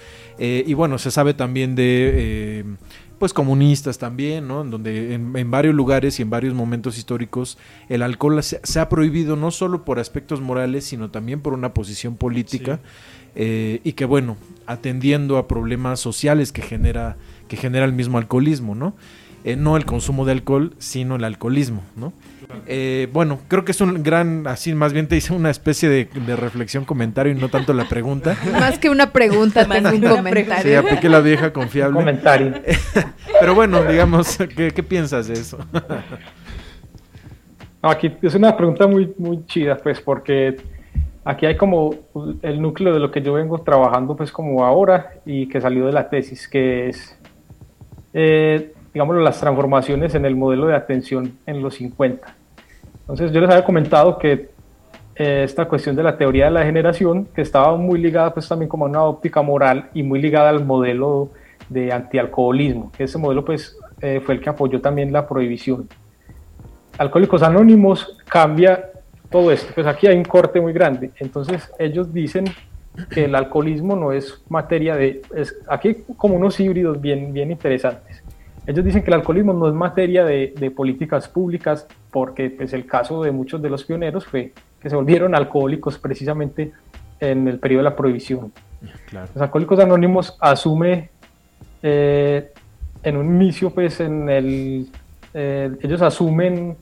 Eh, 0.41 0.65
y 0.67 0.75
bueno, 0.75 0.99
se 0.99 1.13
sabe 1.13 1.35
también 1.35 1.77
de... 1.77 2.11
Eh, 2.15 2.65
pues 3.21 3.33
comunistas 3.33 3.99
también, 3.99 4.49
¿no? 4.49 4.63
En 4.63 4.71
donde 4.71 5.15
en, 5.15 5.51
varios 5.53 5.73
lugares 5.73 6.19
y 6.19 6.23
en 6.23 6.31
varios 6.31 6.53
momentos 6.53 6.99
históricos 6.99 7.59
el 7.89 8.03
alcohol 8.03 8.43
se, 8.43 8.81
ha 8.81 8.89
prohibido 8.89 9.37
no 9.37 9.53
solo 9.53 9.85
por 9.85 10.01
aspectos 10.01 10.41
morales, 10.41 10.85
sino 10.85 11.13
también 11.13 11.41
por 11.41 11.55
una 11.55 11.73
posición 11.75 12.17
política. 12.17 12.81
Eh, 13.37 13.81
y 13.85 13.93
que 13.93 14.05
bueno, 14.05 14.37
atendiendo 14.67 15.39
a 15.39 15.49
problemas 15.49 16.01
sociales 16.01 16.53
que 16.53 16.63
genera, 16.63 17.17
que 17.49 17.57
genera 17.57 17.85
el 17.85 17.93
mismo 17.93 18.19
alcoholismo, 18.19 18.75
¿no? 18.75 18.95
Eh, 19.45 19.57
no 19.57 19.77
el 19.77 19.85
consumo 19.85 20.25
de 20.25 20.33
alcohol, 20.33 20.73
sino 20.79 21.17
el 21.17 21.25
alcoholismo, 21.25 21.83
¿no? 21.97 22.15
Eh, 22.67 23.09
bueno, 23.13 23.41
creo 23.49 23.65
que 23.65 23.73
es 23.73 23.81
un 23.83 24.03
gran, 24.03 24.47
así 24.47 24.73
más 24.75 24.95
bien 24.95 25.07
te 25.07 25.17
hice 25.17 25.35
una 25.35 25.51
especie 25.51 25.89
de, 25.91 26.37
reflexión, 26.37 26.87
comentario 26.87 27.31
y 27.31 27.35
no 27.35 27.51
tanto 27.51 27.75
la 27.75 27.87
pregunta. 27.87 28.39
Más 28.53 28.79
que 28.79 28.89
una 28.89 29.13
pregunta, 29.13 29.67
más 29.67 29.93
un 29.93 30.01
comentario. 30.01 30.63
Sí, 30.63 30.75
apliqué 30.75 31.11
la 31.11 31.21
vieja 31.21 31.53
confiable. 31.53 31.99
comentario. 31.99 32.55
Pero 33.41 33.55
bueno, 33.55 33.85
digamos, 33.85 34.39
¿qué, 34.57 34.83
piensas 34.83 35.29
de 35.29 35.35
eso? 35.35 35.59
aquí 37.83 38.11
es 38.23 38.35
una 38.35 38.57
pregunta 38.57 38.87
muy, 38.87 39.13
muy 39.19 39.45
chida, 39.47 39.77
pues, 39.77 40.01
porque 40.01 40.57
Aquí 41.25 41.47
hay 41.47 41.57
como 41.57 41.95
el 42.43 42.61
núcleo 42.61 42.93
de 42.93 43.01
lo 43.01 43.11
que 43.11 43.23
yo 43.23 43.33
vengo 43.33 43.59
trabajando 43.59 44.15
pues 44.15 44.31
como 44.31 44.65
ahora 44.65 45.15
y 45.25 45.49
que 45.49 45.61
salió 45.61 45.87
de 45.87 45.93
la 45.93 46.11
tesis, 46.11 46.47
que 46.47 46.89
es, 46.89 47.19
eh, 48.13 48.75
digamos, 48.93 49.17
las 49.17 49.41
transformaciones 49.41 50.15
en 50.15 50.27
el 50.27 50.37
modelo 50.37 50.67
de 50.67 50.77
atención 50.77 51.39
en 51.47 51.63
los 51.63 51.77
50. 51.77 52.37
Entonces 53.01 53.33
yo 53.33 53.41
les 53.41 53.49
había 53.49 53.65
comentado 53.65 54.19
que 54.19 54.51
eh, 55.17 55.43
esta 55.45 55.67
cuestión 55.67 55.97
de 55.97 56.03
la 56.03 56.19
teoría 56.19 56.47
de 56.47 56.51
la 56.51 56.65
generación, 56.65 57.27
que 57.35 57.41
estaba 57.41 57.75
muy 57.77 58.01
ligada 58.01 58.35
pues 58.35 58.47
también 58.47 58.69
como 58.69 58.85
a 58.85 58.89
una 58.89 59.05
óptica 59.05 59.41
moral 59.41 59.89
y 59.95 60.03
muy 60.03 60.21
ligada 60.21 60.51
al 60.51 60.65
modelo 60.65 61.31
de 61.71 61.91
antialcoholismo, 61.91 62.93
que 62.93 63.05
ese 63.05 63.17
modelo 63.17 63.45
pues 63.45 63.79
eh, 64.03 64.21
fue 64.25 64.35
el 64.35 64.41
que 64.41 64.51
apoyó 64.51 64.81
también 64.81 65.13
la 65.13 65.27
prohibición. 65.27 65.89
Alcohólicos 66.99 67.43
Anónimos 67.43 68.19
cambia 68.29 68.91
todo 69.35 69.51
esto. 69.51 69.73
Pues 69.75 69.85
aquí 69.89 70.07
hay 70.07 70.17
un 70.17 70.23
corte 70.23 70.61
muy 70.61 70.73
grande. 70.73 71.11
Entonces 71.19 71.69
ellos 71.81 72.15
dicen 72.15 72.45
que 73.11 73.25
el 73.25 73.35
alcoholismo 73.35 73.97
no 73.97 74.13
es 74.13 74.41
materia 74.49 74.95
de... 74.95 75.23
Es, 75.35 75.57
aquí 75.69 76.05
como 76.17 76.37
unos 76.37 76.61
híbridos 76.61 77.01
bien, 77.01 77.33
bien 77.33 77.51
interesantes. 77.51 78.23
Ellos 78.65 78.85
dicen 78.85 79.03
que 79.03 79.09
el 79.09 79.15
alcoholismo 79.15 79.53
no 79.53 79.67
es 79.67 79.75
materia 79.75 80.25
de, 80.25 80.55
de, 80.57 80.71
políticas 80.71 81.27
públicas 81.27 81.89
porque 82.13 82.49
pues, 82.49 82.73
el 82.75 82.87
caso 82.87 83.25
de 83.25 83.33
muchos 83.33 83.61
de 83.61 83.71
los 83.71 83.83
pioneros 83.83 84.25
fue 84.25 84.53
que 84.81 84.89
se 84.89 84.95
volvieron 84.95 85.35
alcohólicos 85.35 85.99
precisamente 85.99 86.71
en 87.19 87.49
el 87.49 87.59
periodo 87.59 87.83
de 87.83 87.91
la 87.91 87.97
prohibición. 87.97 88.53
Los 89.11 89.43
alcohólicos 89.43 89.81
anónimos 89.81 90.37
asume 90.39 91.11
eh, 91.83 92.53
en 93.03 93.17
un 93.17 93.35
inicio, 93.35 93.71
pues 93.71 93.99
en 93.99 94.31
el, 94.31 94.87
eh, 95.35 95.73
ellos 95.83 96.03
asumen 96.03 96.77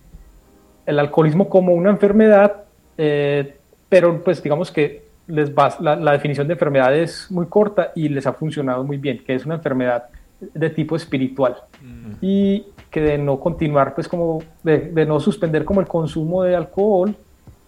el 0.87 0.99
alcoholismo 0.99 1.49
como 1.49 1.72
una 1.72 1.91
enfermedad, 1.91 2.64
eh, 2.99 3.57
pero 3.89 4.22
pues 4.22 4.43
digamos 4.43 4.70
que 4.70 5.05
les 5.26 5.55
va, 5.55 5.74
la, 5.80 6.12
definición 6.12 6.47
de 6.47 6.55
enfermedad 6.55 6.95
es 6.97 7.30
muy 7.30 7.47
corta 7.47 7.93
y 7.95 8.09
les 8.09 8.26
ha 8.26 8.33
funcionado 8.33 8.85
muy 8.85 8.97
bien, 8.97 9.22
que 9.24 9.35
es 9.35 9.47
una 9.47 9.55
enfermedad 9.55 10.05
de 10.41 10.70
tipo 10.70 10.97
espiritual 10.97 11.57
mm. 11.80 12.12
y 12.20 12.66
que 12.91 13.01
de 13.01 13.18
no 13.18 13.39
continuar, 13.39 13.95
pues 13.95 14.09
como 14.09 14.43
de, 14.62 15.07
no 15.07 15.20
suspender 15.20 15.64
como 15.64 15.80
el 15.80 15.87
consumo 15.87 16.43
de 16.43 16.57
alcohol, 16.57 17.14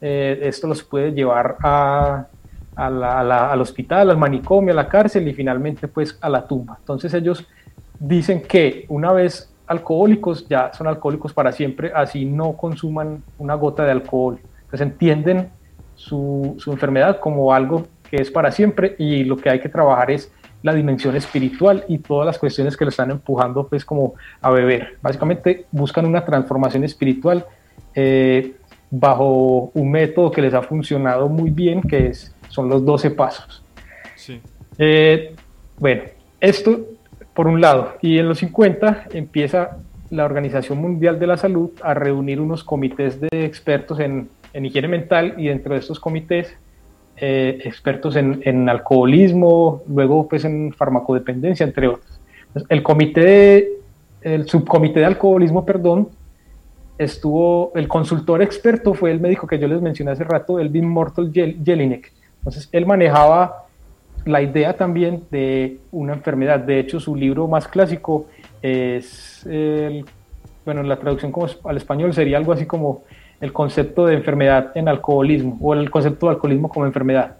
eh, 0.01 0.41
esto 0.43 0.67
los 0.67 0.83
puede 0.83 1.13
llevar 1.13 1.57
a, 1.63 2.27
al 2.77 3.61
hospital, 3.61 4.11
al 4.11 4.19
manicomio, 4.19 4.73
a 4.73 4.77
la 4.77 4.89
cárcel 4.89 5.29
y 5.29 5.35
finalmente 5.35 5.89
pues 5.89 6.19
a 6.21 6.29
la 6.29 6.47
tumba. 6.47 6.77
Entonces 6.81 7.15
ellos 7.15 7.47
dicen 7.99 8.43
que 8.43 8.85
una 8.89 9.13
vez 9.13 9.54
alcohólicos 9.67 10.47
ya 10.49 10.73
son 10.73 10.87
alcohólicos 10.87 11.33
para 11.33 11.53
siempre, 11.53 11.93
así 11.95 12.25
no 12.25 12.57
consuman 12.57 13.23
una 13.39 13.55
gota 13.55 13.85
de 13.85 13.93
alcohol. 13.93 14.39
Entonces 14.65 14.81
entienden 14.81 15.51
su, 15.95 16.55
su 16.59 16.73
enfermedad 16.73 17.21
como 17.21 17.53
algo 17.53 17.87
que 18.11 18.17
es 18.17 18.31
para 18.31 18.51
siempre 18.51 18.95
y 18.99 19.25
lo 19.25 19.37
que 19.37 19.51
hay 19.51 19.61
que 19.61 19.69
trabajar 19.69 20.11
es 20.11 20.31
la 20.63 20.73
dimensión 20.73 21.15
espiritual 21.15 21.85
y 21.89 21.99
todas 21.99 22.27
las 22.27 22.39
cuestiones 22.39 22.77
que 22.77 22.85
lo 22.85 22.89
están 22.89 23.11
empujando 23.11 23.69
pues 23.69 23.85
como 23.85 24.15
a 24.41 24.51
beber. 24.51 24.97
Básicamente 25.03 25.67
buscan 25.71 26.07
una 26.07 26.25
transformación 26.25 26.85
espiritual 26.85 27.45
eh, 27.95 28.55
bajo 28.91 29.71
un 29.75 29.91
método 29.91 30.31
que 30.31 30.41
les 30.41 30.55
ha 30.55 30.63
funcionado 30.63 31.29
muy 31.29 31.51
bien, 31.51 31.83
que 31.83 32.07
es, 32.07 32.35
son 32.49 32.69
los 32.69 32.85
12 32.85 33.11
pasos. 33.11 33.63
Eh, 34.79 35.35
bueno, 35.79 36.05
esto 36.41 36.81
por 37.35 37.47
un 37.47 37.61
lado. 37.61 37.95
Y 38.01 38.19
en 38.19 38.29
los 38.29 38.39
50 38.39 39.09
empieza 39.13 39.79
la 40.11 40.25
Organización 40.25 40.79
Mundial 40.79 41.19
de 41.19 41.27
la 41.27 41.37
Salud 41.37 41.71
a 41.83 41.95
reunir 41.95 42.41
unos 42.41 42.65
comités 42.65 43.21
de 43.21 43.45
expertos 43.45 44.01
en, 44.01 44.29
en 44.53 44.65
higiene 44.65 44.89
mental 44.89 45.35
y 45.37 45.49
dentro 45.49 45.75
de 45.75 45.81
estos 45.81 46.01
comités 46.01 46.57
eh, 47.17 47.61
expertos 47.65 48.17
en, 48.17 48.69
alcoholismo, 48.69 49.83
luego 49.87 50.27
pues 50.27 50.45
en 50.45 50.73
farmacodependencia, 50.73 51.65
entre 51.65 51.87
otros. 51.87 52.21
El 52.69 52.83
comité, 52.83 53.71
el 54.21 54.49
subcomité 54.49 55.01
de 55.01 55.07
alcoholismo, 55.07 55.65
perdón, 55.65 56.09
estuvo, 56.99 57.73
el 57.77 57.87
consultor 57.87 58.43
experto 58.43 58.95
fue 58.95 59.13
el 59.13 59.21
médico 59.21 59.47
que 59.47 59.61
yo 59.61 59.69
les 59.69 59.81
mencioné 59.81 60.11
hace 60.11 60.25
rato, 60.25 60.59
Elvin 60.59 60.89
Mortal 60.89 61.31
Jelinek. 61.33 62.13
Entonces, 62.39 62.69
él 62.73 62.85
manejaba 62.85 63.67
la 64.25 64.43
idea 64.43 64.77
también 64.77 65.25
de 65.31 65.79
una 65.93 66.15
enfermedad. 66.15 66.61
De 66.61 66.79
hecho, 66.79 67.01
su 67.01 67.15
libro 67.15 67.47
más 67.49 67.69
clásico 67.69 68.27
es, 68.63 69.45
el, 69.47 70.05
bueno, 70.65 70.83
la 70.83 70.97
traducción 70.97 71.33
al 71.65 71.77
español 71.77 72.15
sería 72.15 72.39
algo 72.39 72.53
así 72.53 72.67
como 72.67 73.03
el 73.41 73.53
concepto 73.53 74.07
de 74.07 74.15
enfermedad 74.15 74.73
en 74.75 74.89
alcoholismo 74.89 75.59
o 75.61 75.75
el 75.75 75.91
concepto 75.91 76.27
de 76.27 76.33
alcoholismo 76.33 76.69
como 76.69 76.87
enfermedad. 76.87 77.37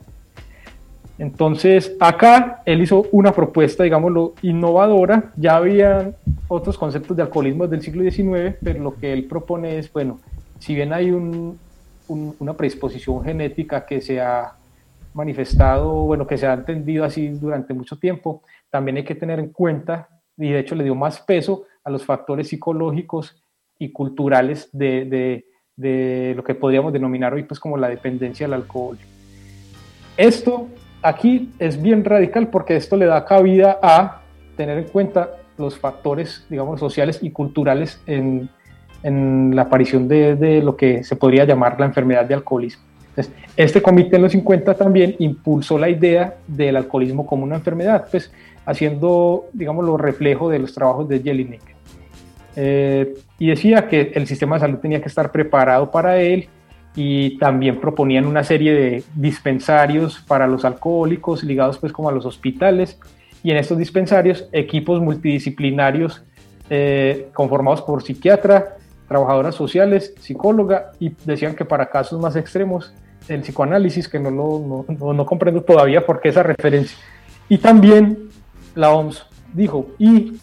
Entonces, 1.17 1.97
acá 2.01 2.63
él 2.67 2.83
hizo 2.83 3.07
una 3.13 3.33
propuesta, 3.33 3.85
digámoslo, 3.85 4.35
innovadora. 4.43 5.33
Ya 5.37 5.57
había 5.57 6.13
otros 6.49 6.77
conceptos 6.77 7.17
de 7.17 7.23
alcoholismo 7.23 7.69
del 7.69 7.83
siglo 7.83 8.03
XIX, 8.03 8.57
pero 8.63 8.83
lo 8.83 8.97
que 8.97 9.13
él 9.13 9.25
propone 9.25 9.79
es, 9.79 9.93
bueno, 9.93 10.19
si 10.59 10.75
bien 10.75 10.93
hay 10.93 11.13
una 11.13 12.53
predisposición 12.55 13.23
genética 13.23 13.87
que 13.87 14.01
se 14.01 14.21
ha 14.21 14.55
manifestado, 15.15 15.93
bueno, 16.03 16.27
que 16.27 16.37
se 16.37 16.47
ha 16.47 16.53
entendido 16.53 17.05
así 17.05 17.29
durante 17.29 17.73
mucho 17.73 17.99
tiempo, 17.99 18.43
también 18.71 18.99
hay 18.99 19.05
que 19.05 19.15
tener 19.15 19.39
en 19.39 19.51
cuenta, 19.51 20.09
y 20.37 20.51
de 20.51 20.59
hecho 20.59 20.75
le 20.75 20.85
dio 20.85 20.95
más 20.95 21.21
peso 21.21 21.65
a 21.83 21.91
los 21.91 22.05
factores 22.05 22.49
psicológicos 22.49 23.43
y 23.79 23.93
culturales 23.93 24.69
de 24.73 25.45
de 25.77 26.35
lo 26.37 26.45
que 26.45 26.55
podríamos 26.55 26.93
denominar 26.93 27.35
hoy 27.35 27.43
pues 27.45 27.59
como 27.59 27.77
la 27.77 27.89
dependencia 27.89 28.47
al 28.47 28.55
alcohol. 28.55 28.99
Esto 30.17 30.69
aquí 31.03 31.51
es 31.59 31.81
bien 31.81 32.05
radical 32.05 32.49
porque 32.49 32.77
esto 32.77 32.97
le 32.97 33.07
da 33.07 33.25
cabida 33.25 33.79
a 33.83 34.23
tener 34.57 34.79
en 34.79 34.85
cuenta 34.85 35.31
los 35.59 35.79
factores, 35.79 36.47
digamos, 36.49 36.81
sociales 36.81 37.19
y 37.23 37.31
culturales 37.31 38.01
en, 38.07 38.49
en 39.03 39.55
la 39.55 39.63
aparición 39.63 40.09
de, 40.09 40.37
de, 40.37 40.63
lo 40.63 40.77
que 40.77 41.05
se 41.05 41.17
podría 41.17 41.45
llamar 41.45 41.79
la 41.79 41.87
enfermedad 41.87 42.25
de 42.25 42.35
alcoholismo. 42.35 42.83
Entonces, 43.17 43.33
este 43.57 43.81
comité 43.81 44.17
en 44.17 44.23
los 44.23 44.33
50 44.33 44.75
también 44.75 45.15
impulsó 45.21 45.79
la 45.79 45.89
idea 45.89 46.35
del 46.49 46.77
alcoholismo 46.77 47.25
como 47.25 47.45
una 47.45 47.57
enfermedad, 47.57 48.07
pues 48.11 48.33
haciendo, 48.67 49.47
digamos, 49.53 49.85
lo 49.85 49.97
reflejo 49.97 50.51
de 50.51 50.59
los 50.59 50.75
trabajos 50.75 51.09
de 51.09 51.21
Jelinek. 51.21 51.63
Eh, 52.57 53.15
y 53.39 53.49
decía 53.49 53.89
que 53.89 54.13
el 54.15 54.27
sistema 54.27 54.57
de 54.57 54.61
salud 54.61 54.79
tenía 54.79 55.01
que 55.01 55.09
estar 55.09 55.31
preparado 55.31 55.91
para 55.91 56.21
él 56.21 56.49
y 56.97 57.39
también 57.39 57.81
proponían 57.81 58.27
una 58.27 58.45
serie 58.45 58.73
de 58.73 59.05
dispensarios 59.15 60.21
para 60.21 60.47
los 60.47 60.65
alcohólicos 60.65 61.43
ligados 61.43 61.79
pues 61.79 61.93
como 61.93 62.09
a 62.09 62.13
los 62.13 62.25
hospitales 62.25 62.99
y 63.43 63.51
en 63.51 63.57
estos 63.57 63.79
dispensarios 63.79 64.49
equipos 64.53 65.01
multidisciplinarios 65.01 66.23
eh, 66.71 67.29
conformados 67.35 67.83
por 67.83 68.03
psiquiatra, 68.03 68.77
trabajadoras 69.09 69.57
sociales, 69.57 70.15
psicóloga 70.21 70.93
y 71.01 71.13
decían 71.25 71.57
que 71.57 71.65
para 71.65 71.87
casos 71.87 72.21
más 72.21 72.37
extremos 72.37 72.95
el 73.29 73.41
psicoanálisis 73.41 74.09
que 74.09 74.19
no, 74.19 74.31
lo, 74.31 74.85
no, 74.89 75.13
no 75.13 75.27
comprendo 75.27 75.63
todavía 75.63 76.05
por 76.05 76.21
qué 76.21 76.29
esa 76.29 76.43
referencia 76.43 76.99
y 77.49 77.59
también 77.59 78.31
la 78.75 78.91
OMS 78.93 79.27
dijo 79.53 79.89
y 79.99 80.39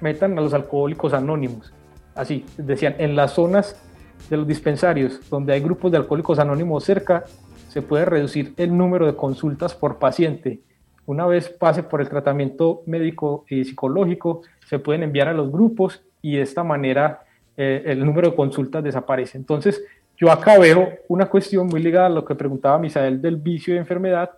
metan 0.00 0.36
a 0.38 0.40
los 0.40 0.54
alcohólicos 0.54 1.12
anónimos. 1.12 1.72
Así, 2.14 2.44
decían, 2.56 2.96
en 2.98 3.16
las 3.16 3.32
zonas 3.32 3.80
de 4.28 4.36
los 4.36 4.46
dispensarios 4.46 5.28
donde 5.30 5.52
hay 5.52 5.60
grupos 5.60 5.90
de 5.90 5.98
alcohólicos 5.98 6.38
anónimos 6.38 6.84
cerca, 6.84 7.24
se 7.68 7.82
puede 7.82 8.04
reducir 8.04 8.54
el 8.56 8.76
número 8.76 9.06
de 9.06 9.16
consultas 9.16 9.74
por 9.74 9.98
paciente. 9.98 10.60
Una 11.06 11.26
vez 11.26 11.48
pase 11.48 11.82
por 11.82 12.00
el 12.00 12.08
tratamiento 12.08 12.82
médico 12.86 13.44
y 13.48 13.64
psicológico, 13.64 14.42
se 14.66 14.78
pueden 14.78 15.02
enviar 15.02 15.28
a 15.28 15.32
los 15.32 15.50
grupos 15.50 16.02
y 16.20 16.36
de 16.36 16.42
esta 16.42 16.62
manera 16.62 17.24
eh, 17.56 17.82
el 17.86 18.04
número 18.04 18.30
de 18.30 18.36
consultas 18.36 18.84
desaparece. 18.84 19.38
Entonces, 19.38 19.82
yo 20.22 20.30
acá 20.30 20.56
veo 20.56 20.88
una 21.08 21.26
cuestión 21.26 21.66
muy 21.66 21.82
ligada 21.82 22.06
a 22.06 22.08
lo 22.08 22.24
que 22.24 22.36
preguntaba 22.36 22.78
Misael 22.78 23.20
del 23.20 23.34
vicio 23.34 23.74
y 23.74 23.78
enfermedad, 23.78 24.30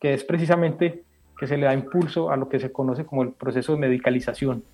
que 0.00 0.14
es 0.14 0.24
precisamente 0.24 1.02
que 1.38 1.46
se 1.46 1.58
le 1.58 1.66
da 1.66 1.74
impulso 1.74 2.30
a 2.30 2.38
lo 2.38 2.48
que 2.48 2.58
se 2.58 2.72
conoce 2.72 3.04
como 3.04 3.22
el 3.22 3.32
proceso 3.32 3.74
de 3.74 3.78
medicalización 3.78 4.64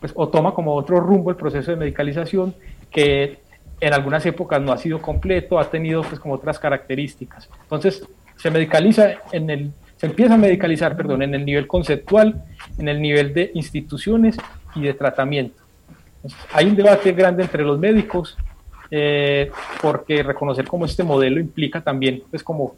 pues, 0.00 0.12
o 0.16 0.28
toma 0.28 0.54
como 0.54 0.74
otro 0.74 0.98
rumbo 0.98 1.30
el 1.30 1.36
proceso 1.36 1.70
de 1.70 1.76
medicalización 1.76 2.52
que 2.90 3.38
en 3.80 3.92
algunas 3.92 4.26
épocas 4.26 4.60
no 4.60 4.72
ha 4.72 4.76
sido 4.76 5.00
completo, 5.00 5.60
ha 5.60 5.70
tenido 5.70 6.02
pues 6.02 6.18
como 6.18 6.34
otras 6.34 6.58
características. 6.58 7.48
Entonces, 7.62 8.04
se 8.34 8.50
medicaliza 8.50 9.12
en 9.30 9.50
el, 9.50 9.70
se 9.98 10.06
empieza 10.06 10.34
a 10.34 10.36
medicalizar, 10.36 10.96
perdón, 10.96 11.22
en 11.22 11.32
el 11.36 11.44
nivel 11.44 11.68
conceptual, 11.68 12.42
en 12.76 12.88
el 12.88 13.00
nivel 13.00 13.32
de 13.34 13.52
instituciones 13.54 14.36
y 14.74 14.82
de 14.82 14.94
tratamiento. 14.94 15.62
hay 16.52 16.66
un 16.66 16.74
debate 16.74 17.12
grande 17.12 17.44
entre 17.44 17.62
los 17.62 17.78
médicos, 17.78 18.36
eh, 18.92 19.50
porque 19.80 20.22
reconocer 20.22 20.68
como 20.68 20.84
este 20.84 21.02
modelo 21.02 21.40
implica 21.40 21.80
también, 21.80 22.22
pues 22.30 22.44
como 22.44 22.76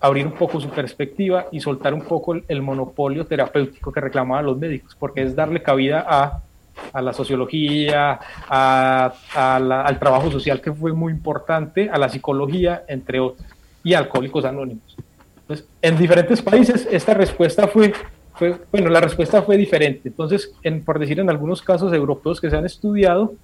abrir 0.00 0.26
un 0.26 0.32
poco 0.32 0.60
su 0.60 0.68
perspectiva 0.68 1.46
y 1.52 1.60
soltar 1.60 1.94
un 1.94 2.02
poco 2.02 2.34
el, 2.34 2.44
el 2.48 2.62
monopolio 2.62 3.24
terapéutico 3.24 3.92
que 3.92 4.00
reclamaban 4.00 4.46
los 4.46 4.58
médicos, 4.58 4.96
porque 4.98 5.22
es 5.22 5.36
darle 5.36 5.62
cabida 5.62 6.04
a 6.08 6.42
a 6.92 7.02
la 7.02 7.12
sociología, 7.12 8.18
al 8.48 9.98
trabajo 9.98 10.30
social 10.30 10.60
que 10.60 10.72
fue 10.72 10.92
muy 10.92 11.12
importante, 11.12 11.88
a 11.90 11.98
la 11.98 12.08
psicología, 12.08 12.84
entre 12.88 13.20
otros, 13.20 13.46
y 13.84 13.94
a 13.94 13.98
Alcohólicos 13.98 14.44
Anónimos. 14.44 14.96
Entonces, 15.42 15.66
en 15.80 15.98
diferentes 15.98 16.40
países 16.40 16.88
esta 16.90 17.14
respuesta 17.14 17.66
fue, 17.66 17.92
fue 18.34 18.56
bueno, 18.70 18.90
la 18.90 19.00
respuesta 19.00 19.42
fue 19.42 19.56
diferente. 19.56 20.08
Entonces, 20.08 20.52
en, 20.62 20.84
por 20.84 20.98
decir 20.98 21.20
en 21.20 21.30
algunos 21.30 21.62
casos 21.62 21.92
europeos 21.92 22.40
que 22.40 22.50
se 22.50 22.56
han 22.56 22.66
estudiado, 22.66 23.34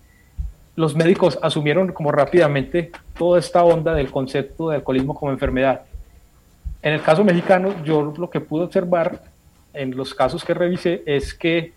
los 0.78 0.94
médicos 0.94 1.40
asumieron 1.42 1.90
como 1.90 2.12
rápidamente 2.12 2.92
toda 3.18 3.40
esta 3.40 3.64
onda 3.64 3.94
del 3.94 4.12
concepto 4.12 4.68
de 4.68 4.76
alcoholismo 4.76 5.12
como 5.12 5.32
enfermedad. 5.32 5.80
En 6.82 6.92
el 6.92 7.02
caso 7.02 7.24
mexicano, 7.24 7.74
yo 7.84 8.14
lo 8.16 8.30
que 8.30 8.38
pude 8.38 8.62
observar 8.62 9.22
en 9.74 9.96
los 9.96 10.14
casos 10.14 10.44
que 10.44 10.54
revisé 10.54 11.02
es 11.04 11.34
que 11.34 11.72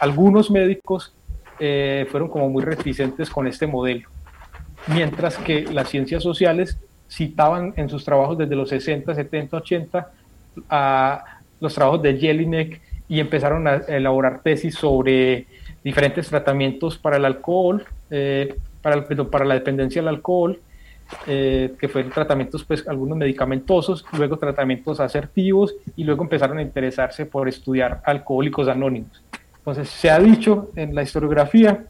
algunos 0.00 0.50
médicos 0.50 1.12
eh, 1.58 2.06
fueron 2.10 2.30
como 2.30 2.48
muy 2.48 2.64
reticentes 2.64 3.28
con 3.28 3.46
este 3.46 3.66
modelo, 3.66 4.08
mientras 4.86 5.36
que 5.36 5.64
las 5.64 5.90
ciencias 5.90 6.22
sociales 6.22 6.78
citaban 7.10 7.74
en 7.76 7.90
sus 7.90 8.06
trabajos 8.06 8.38
desde 8.38 8.56
los 8.56 8.70
60, 8.70 9.14
70, 9.14 9.54
80 9.54 10.12
a 10.70 11.24
los 11.60 11.74
trabajos 11.74 12.00
de 12.00 12.16
Jelinek 12.16 12.80
y 13.06 13.20
empezaron 13.20 13.68
a 13.68 13.74
elaborar 13.86 14.40
tesis 14.42 14.76
sobre 14.76 15.44
diferentes 15.84 16.26
tratamientos 16.30 16.96
para 16.96 17.18
el 17.18 17.26
alcohol, 17.26 17.84
eh, 18.10 18.56
para, 18.82 19.04
para 19.30 19.44
la 19.44 19.54
dependencia 19.54 20.00
del 20.02 20.08
alcohol, 20.08 20.60
eh, 21.26 21.74
que 21.78 21.88
fueron 21.88 22.10
tratamientos, 22.10 22.64
pues 22.64 22.86
algunos 22.88 23.16
medicamentosos, 23.16 24.04
luego 24.16 24.38
tratamientos 24.38 24.98
asertivos 24.98 25.74
y 25.94 26.02
luego 26.02 26.22
empezaron 26.24 26.58
a 26.58 26.62
interesarse 26.62 27.26
por 27.26 27.48
estudiar 27.48 28.02
alcohólicos 28.04 28.68
anónimos. 28.68 29.22
Entonces, 29.58 29.88
se 29.88 30.10
ha 30.10 30.18
dicho 30.18 30.70
en 30.74 30.94
la 30.94 31.02
historiografía 31.02 31.86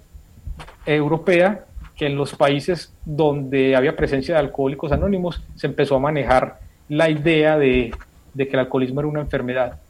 europea 0.84 1.64
que 1.94 2.06
en 2.06 2.16
los 2.16 2.34
países 2.34 2.92
donde 3.04 3.74
había 3.74 3.96
presencia 3.96 4.34
de 4.34 4.40
alcohólicos 4.40 4.92
anónimos 4.92 5.42
se 5.54 5.66
empezó 5.66 5.96
a 5.96 6.00
manejar 6.00 6.60
la 6.88 7.08
idea 7.08 7.58
de, 7.58 7.92
de 8.34 8.46
que 8.46 8.52
el 8.52 8.60
alcoholismo 8.60 9.00
era 9.00 9.08
una 9.08 9.20
enfermedad. 9.20 9.80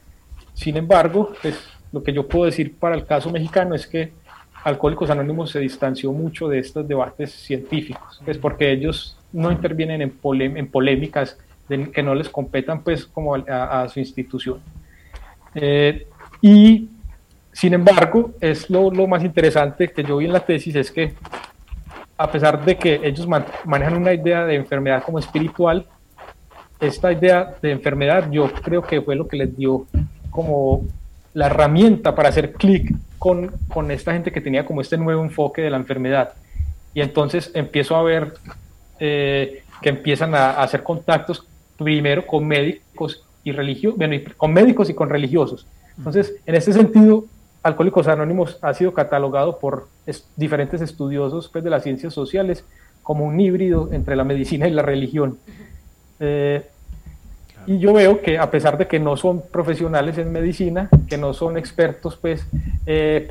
Sin 0.53 0.77
embargo, 0.77 1.33
pues, 1.41 1.59
lo 1.91 2.01
que 2.01 2.13
yo 2.13 2.27
puedo 2.27 2.45
decir 2.45 2.77
para 2.77 2.95
el 2.95 3.05
caso 3.05 3.29
mexicano 3.29 3.75
es 3.75 3.85
que 3.85 4.13
Alcohólicos 4.63 5.09
Anónimos 5.09 5.51
se 5.51 5.59
distanció 5.59 6.11
mucho 6.11 6.47
de 6.47 6.59
estos 6.59 6.87
debates 6.87 7.31
científicos, 7.31 8.21
pues 8.25 8.37
porque 8.37 8.71
ellos 8.71 9.17
no 9.31 9.51
intervienen 9.51 10.01
en, 10.01 10.67
polémicas 10.67 11.37
que 11.67 12.03
no 12.03 12.15
les 12.15 12.29
competan 12.29 12.81
pues 12.81 13.05
como 13.05 13.35
a, 13.35 13.87
su 13.89 13.99
institución. 13.99 14.59
Eh, 15.55 16.07
y 16.41 16.89
sin 17.51 17.73
embargo, 17.73 18.33
es 18.39 18.69
lo, 18.69 18.91
más 19.07 19.23
interesante 19.23 19.87
que 19.87 20.03
yo 20.03 20.17
vi 20.17 20.25
en 20.25 20.33
la 20.33 20.41
tesis 20.41 20.75
es 20.75 20.91
que 20.91 21.13
a 22.15 22.31
pesar 22.31 22.63
de 22.63 22.77
que 22.77 23.01
ellos 23.03 23.27
manejan 23.27 23.95
una 23.95 24.13
idea 24.13 24.45
de 24.45 24.55
enfermedad 24.55 25.03
como 25.03 25.19
espiritual, 25.19 25.85
esta 26.79 27.11
idea 27.11 27.55
de 27.61 27.71
enfermedad 27.71 28.29
yo 28.31 28.51
creo 28.51 28.81
que 28.83 29.01
fue 29.01 29.15
lo 29.15 29.27
que 29.27 29.37
les 29.37 29.57
dio 29.57 29.87
como 30.29 30.83
la 31.37 31.45
herramienta 31.45 32.15
para 32.15 32.29
hacer 32.29 32.53
clic 32.53 32.95
con, 33.19 33.51
con, 33.67 33.91
esta 33.91 34.11
gente 34.11 34.31
que 34.31 34.41
tenía 34.41 34.65
como 34.65 34.81
este 34.81 34.97
nuevo 34.97 35.21
enfoque 35.21 35.61
de 35.61 35.69
la 35.69 35.77
enfermedad. 35.77 36.33
Y 36.95 37.01
entonces 37.01 37.51
empiezo 37.53 37.95
a 37.95 38.01
ver 38.01 38.33
eh, 38.99 39.61
que 39.83 39.89
empiezan 39.89 40.33
a, 40.33 40.59
hacer 40.63 40.81
contactos 40.81 41.45
primero 41.77 42.25
con 42.25 42.47
médicos 42.47 43.23
y 43.43 43.51
religiosos, 43.51 43.99
bueno, 43.99 44.15
con 44.35 44.51
médicos 44.51 44.89
y 44.89 44.95
con 44.95 45.09
religiosos. 45.09 45.67
Entonces, 45.95 46.33
en 46.47 46.55
este 46.55 46.73
sentido, 46.73 47.25
Alcohólicos 47.61 48.07
Anónimos 48.07 48.57
ha 48.63 48.73
sido 48.73 48.95
catalogado 48.95 49.59
por 49.59 49.89
diferentes 50.37 50.81
estudiosos 50.81 51.49
pues, 51.49 51.63
de 51.63 51.69
las 51.69 51.83
ciencias 51.83 52.15
sociales 52.15 52.65
como 53.03 53.25
un 53.25 53.39
híbrido 53.39 53.89
entre 53.91 54.15
la 54.15 54.23
medicina 54.23 54.67
y 54.67 54.71
la 54.71 54.81
religión. 54.81 55.37
Eh, 56.19 56.65
y 57.67 57.79
yo 57.79 57.93
veo 57.93 58.21
que 58.21 58.39
a 58.39 58.49
pesar 58.49 58.77
de 58.77 58.87
que 58.87 58.97
no 58.97 59.17
son 59.17 59.43
profesionales 59.51 60.17
en 60.17 60.31
medicina, 60.31 60.89
que 61.09 61.17
no 61.17 61.33
son 61.33 61.57
expertos 61.57 62.15
pues, 62.15 62.47
eh, 62.85 63.29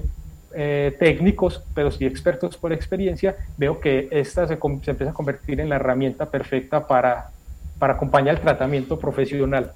eh, 0.54 0.94
técnicos, 0.98 1.62
pero 1.74 1.90
sí 1.90 2.04
expertos 2.04 2.58
por 2.58 2.70
experiencia, 2.70 3.34
veo 3.56 3.80
que 3.80 4.08
esta 4.10 4.46
se, 4.46 4.58
se, 4.58 4.90
empieza 4.90 5.10
a 5.10 5.14
convertir 5.14 5.58
en 5.58 5.70
la 5.70 5.76
herramienta 5.76 6.26
perfecta 6.26 6.86
para, 6.86 7.30
para 7.78 7.94
acompañar 7.94 8.34
el 8.34 8.42
tratamiento 8.42 8.98
profesional. 8.98 9.72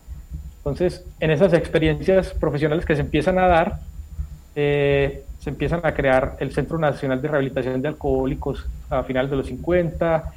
Entonces, 0.58 1.06
en 1.20 1.30
esas 1.30 1.54
experiencias 1.54 2.34
profesionales 2.34 2.84
que 2.84 2.94
se 2.94 3.00
empiezan 3.00 3.38
a 3.38 3.46
dar, 3.46 3.78
eh, 4.54 5.24
se 5.38 5.48
empiezan 5.48 5.80
a 5.84 5.94
crear 5.94 6.36
el 6.38 6.52
Centro 6.52 6.76
Nacional 6.76 7.22
de 7.22 7.28
Rehabilitación 7.28 7.80
de 7.80 7.88
Alcohólicos 7.88 8.66
a 8.90 9.04
finales 9.04 9.30
de 9.30 9.36
los 9.38 9.46
50, 9.46 10.34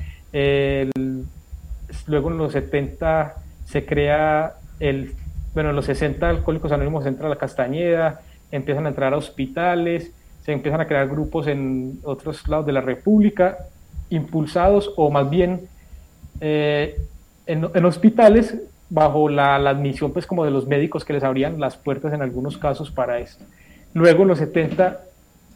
luego 2.08 2.32
en 2.32 2.38
los 2.38 2.54
70 2.54 3.44
se 3.66 3.86
crea 3.86 4.54
el, 4.80 5.14
bueno, 5.54 5.70
en 5.70 5.76
los 5.76 5.86
60 5.86 6.30
Alcohólicos 6.30 6.72
Anónimos 6.72 7.06
entra 7.06 7.28
a 7.28 7.30
la 7.30 7.36
Castañeda, 7.38 8.22
empiezan 8.52 8.86
a 8.86 8.90
entrar 8.90 9.14
a 9.14 9.18
hospitales, 9.18 10.12
se 10.42 10.52
empiezan 10.52 10.82
a 10.82 10.88
crear 10.88 11.08
grupos 11.08 11.48
en 11.48 12.00
otros 12.04 12.48
lados 12.48 12.66
de 12.66 12.74
la 12.74 12.82
República, 12.82 13.58
impulsados 14.10 14.94
o 14.98 15.10
más 15.10 15.30
bien 15.30 15.62
eh, 16.42 17.00
en, 17.46 17.86
hospitales 17.86 18.58
bajo 18.90 19.30
la, 19.30 19.58
la, 19.58 19.72
admisión 19.72 20.12
pues 20.12 20.28
como 20.28 20.46
de 20.46 20.52
los 20.52 20.68
médicos 20.68 21.06
que 21.06 21.14
les 21.14 21.24
abrían 21.24 21.60
las 21.60 21.78
puertas 21.78 22.14
en 22.14 22.22
algunos 22.22 22.58
casos 22.58 22.92
para 22.92 23.20
esto. 23.20 23.44
Luego 23.94 24.24
en 24.24 24.30
los 24.30 24.40
70, 24.40 25.00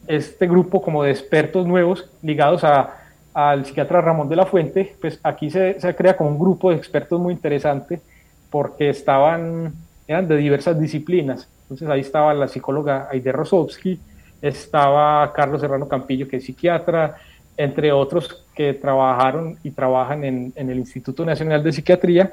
este 0.06 0.46
grupo 0.46 0.80
como 0.80 1.02
de 1.02 1.10
expertos 1.10 1.66
nuevos 1.66 2.10
ligados 2.22 2.64
a, 2.64 3.07
al 3.38 3.64
psiquiatra 3.64 4.00
Ramón 4.00 4.28
de 4.28 4.34
la 4.34 4.46
Fuente, 4.46 4.96
pues 5.00 5.20
aquí 5.22 5.48
se, 5.48 5.78
se, 5.78 5.94
crea 5.94 6.16
como 6.16 6.30
un 6.30 6.40
grupo 6.40 6.70
de 6.70 6.76
expertos 6.76 7.20
muy 7.20 7.32
interesante 7.32 8.00
porque 8.50 8.90
estaban, 8.90 9.74
eran 10.08 10.26
de 10.26 10.36
diversas 10.36 10.80
disciplinas. 10.80 11.48
Entonces 11.62 11.88
ahí 11.88 12.00
estaba 12.00 12.34
la 12.34 12.48
psicóloga 12.48 13.06
Aide 13.12 13.30
Rosowski, 13.30 14.00
estaba 14.42 15.32
Carlos 15.32 15.60
Serrano 15.60 15.86
Campillo, 15.86 16.26
que 16.26 16.38
es 16.38 16.46
psiquiatra, 16.46 17.18
entre 17.56 17.92
otros 17.92 18.44
que 18.56 18.74
trabajaron 18.74 19.56
y 19.62 19.70
trabajan 19.70 20.24
en, 20.24 20.52
en 20.56 20.70
el 20.70 20.78
Instituto 20.78 21.24
Nacional 21.24 21.62
de 21.62 21.70
Psiquiatría, 21.70 22.32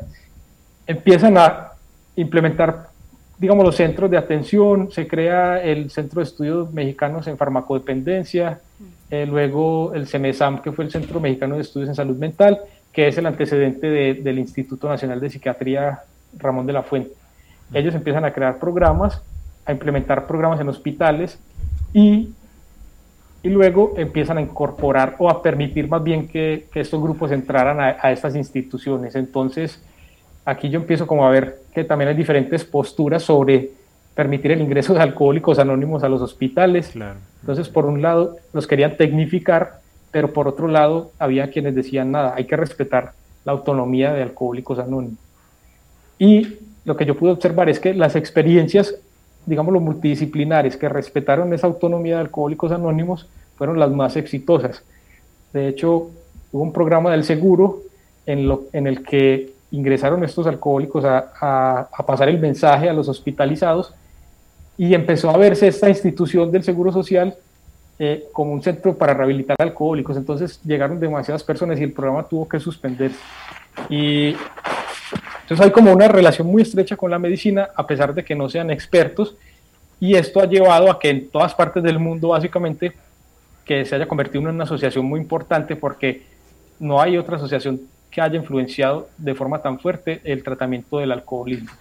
empiezan 0.88 1.38
a 1.38 1.74
implementar 2.16 2.89
digamos, 3.38 3.64
los 3.64 3.76
centros 3.76 4.10
de 4.10 4.18
atención, 4.18 4.91
se 4.91 5.08
crea 5.08 5.62
el 5.62 5.91
Centro 5.91 6.22
de 6.22 6.24
Estudios 6.24 6.74
Mexicanos 6.74 7.28
en 7.28 7.38
Farmacodependencia, 7.38 8.62
eh, 9.16 9.26
luego 9.26 9.93
el 9.93 10.07
CEMESAM, 10.07 10.61
que 10.61 10.72
fue 10.72 10.86
el 10.86 10.91
Centro 10.91 11.20
Mexicano 11.20 11.55
de 11.55 11.61
Estudios 11.61 11.89
en 11.89 11.95
Salud 11.95 12.18
Mental, 12.18 12.59
que 12.91 13.07
es 13.07 13.18
el 13.18 13.26
antecedente 13.26 13.88
del 13.89 14.39
Instituto 14.39 14.88
Nacional 14.88 15.20
de 15.20 15.30
Psiquiatría 15.30 15.99
Ramón 16.38 16.66
de 16.66 16.74
la 16.74 16.84
Fuente. 16.84 17.11
Ellos 17.74 17.95
empiezan 17.95 18.26
a 18.26 18.32
crear 18.32 18.57
programas, 18.59 19.22
a 19.66 19.72
implementar 19.72 20.28
programas 20.28 20.59
en 20.61 20.70
hospitales 20.70 21.39
y, 21.93 22.30
y 23.43 23.49
luego 23.49 23.93
empiezan 23.97 24.38
a 24.38 24.41
incorporar 24.41 25.16
o 25.20 25.30
a 25.30 25.41
permitir 25.41 25.89
más 25.89 26.03
bien 26.03 26.28
que, 26.28 26.68
que 26.72 26.80
estos 26.82 27.01
grupos 27.01 27.32
entraran 27.32 27.80
a, 27.80 27.97
a 28.01 28.11
estas 28.11 28.36
instituciones. 28.36 29.16
Entonces, 29.16 29.84
aquí 30.45 30.70
yo 30.70 30.80
empiezo 30.80 31.05
como 31.07 31.26
a 31.26 31.32
ver 31.32 31.59
que 31.74 31.84
también 31.84 32.09
hay 32.09 32.16
diferentes 32.16 32.63
posturas 32.63 33.24
sobre 33.24 33.72
permitir 34.13 34.51
el 34.51 34.61
ingreso 34.61 34.93
de 34.93 35.01
alcohólicos 35.01 35.59
anónimos 35.59 36.03
a 36.03 36.07
los 36.09 36.22
hospitales. 36.22 36.93
Entonces, 37.46 37.70
por 37.70 37.86
un 37.86 38.02
lado, 38.02 38.38
los 38.54 38.66
querían 38.66 38.98
tecnificar, 38.98 39.82
pero 40.10 40.34
por 40.34 40.48
otro 40.48 40.68
lado, 40.68 41.12
había 41.20 41.52
quienes 41.52 41.76
decían, 41.76 42.10
nada, 42.10 42.34
hay 42.36 42.46
que 42.46 42.58
respetar 42.58 43.14
la 43.43 43.52
autonomía 43.52 44.14
de 44.14 44.24
alcohólicos 44.24 44.80
anónimos. 44.80 45.20
Y 46.18 46.58
lo 46.86 46.98
que 46.98 47.06
yo 47.06 47.16
pude 47.16 47.32
observar 47.32 47.70
es 47.70 47.80
que 47.80 47.93
las 47.93 48.16
experiencias, 48.16 48.96
digamos, 49.46 49.72
los 49.72 49.84
multidisciplinares 49.84 50.76
que 50.76 50.89
respetaron 50.89 51.54
esa 51.54 51.68
autonomía 51.68 52.16
de 52.16 52.22
alcohólicos 52.22 52.72
anónimos 52.72 53.28
fueron 53.58 53.80
las 53.80 53.91
más 53.91 54.16
exitosas. 54.16 54.82
De 55.54 55.68
hecho, 55.68 56.10
hubo 56.52 56.64
un 56.64 56.74
programa 56.74 57.12
del 57.12 57.26
seguro 57.26 57.84
en, 58.26 58.48
lo, 58.48 58.64
en 58.74 58.88
el 58.88 59.04
que 59.04 59.54
ingresaron 59.70 60.24
estos 60.24 60.48
alcohólicos 60.48 61.06
a, 61.06 61.89
pasar 62.08 62.30
el 62.30 62.39
mensaje 62.39 62.89
a 62.89 62.93
los 62.93 63.08
hospitalizados 63.08 63.93
y 64.78 64.93
empezó 64.93 65.30
a 65.30 65.38
verse 65.38 65.67
esta 65.67 65.89
institución 65.89 66.51
del 66.51 66.63
Seguro 66.63 66.91
Social 66.91 67.36
eh, 67.97 68.26
como 68.34 68.51
un 68.51 68.61
centro 68.61 68.97
para 68.97 69.13
rehabilitar 69.13 69.55
alcohólicos. 69.59 70.17
Entonces 70.17 70.59
llegaron 70.63 70.99
demasiadas 70.99 71.43
personas 71.43 71.80
y 71.80 71.84
el 71.84 71.93
programa 71.93 72.23
tuvo 72.23 72.47
que 72.47 72.59
suspenderse. 72.59 73.19
Y 73.89 74.36
entonces 75.41 75.65
hay 75.65 75.71
como 75.71 75.93
una 75.93 76.07
relación 76.07 76.47
muy 76.47 76.63
estrecha 76.63 76.97
con 76.97 77.11
la 77.11 77.19
medicina, 77.19 77.69
a 77.76 77.86
pesar 77.86 78.13
de 78.13 78.23
que 78.23 78.36
no 78.36 78.49
sean 78.49 78.71
expertos, 78.71 79.36
y 79.99 80.15
esto 80.15 80.41
ha 80.41 80.45
llevado 80.45 80.91
a 80.91 80.99
que 80.99 81.09
en 81.09 81.30
todas 81.30 81.53
partes 81.53 81.84
del 81.84 81.99
mundo, 81.99 82.30
básicamente, 82.30 82.93
que 83.63 83.86
se 83.86 83.95
haya 83.95 84.07
convertido 84.07 84.41
en 84.41 84.55
una 84.55 84.63
asociación 84.65 85.05
muy 85.05 85.19
importante, 85.19 85.76
porque 85.76 86.23
no 86.80 87.01
hay 87.01 87.17
otra 87.17 87.38
asociación 87.38 87.80
que 88.11 88.21
haya 88.21 88.38
influenciado 88.38 89.09
de 89.17 89.36
forma 89.36 89.61
tan 89.61 89.80
fuerte 89.80 90.19
el 90.23 90.43
tratamiento 90.43 90.97
del 90.97 91.11
alcoholismo. 91.11 91.71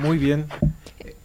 Muy 0.00 0.18
bien. 0.18 0.46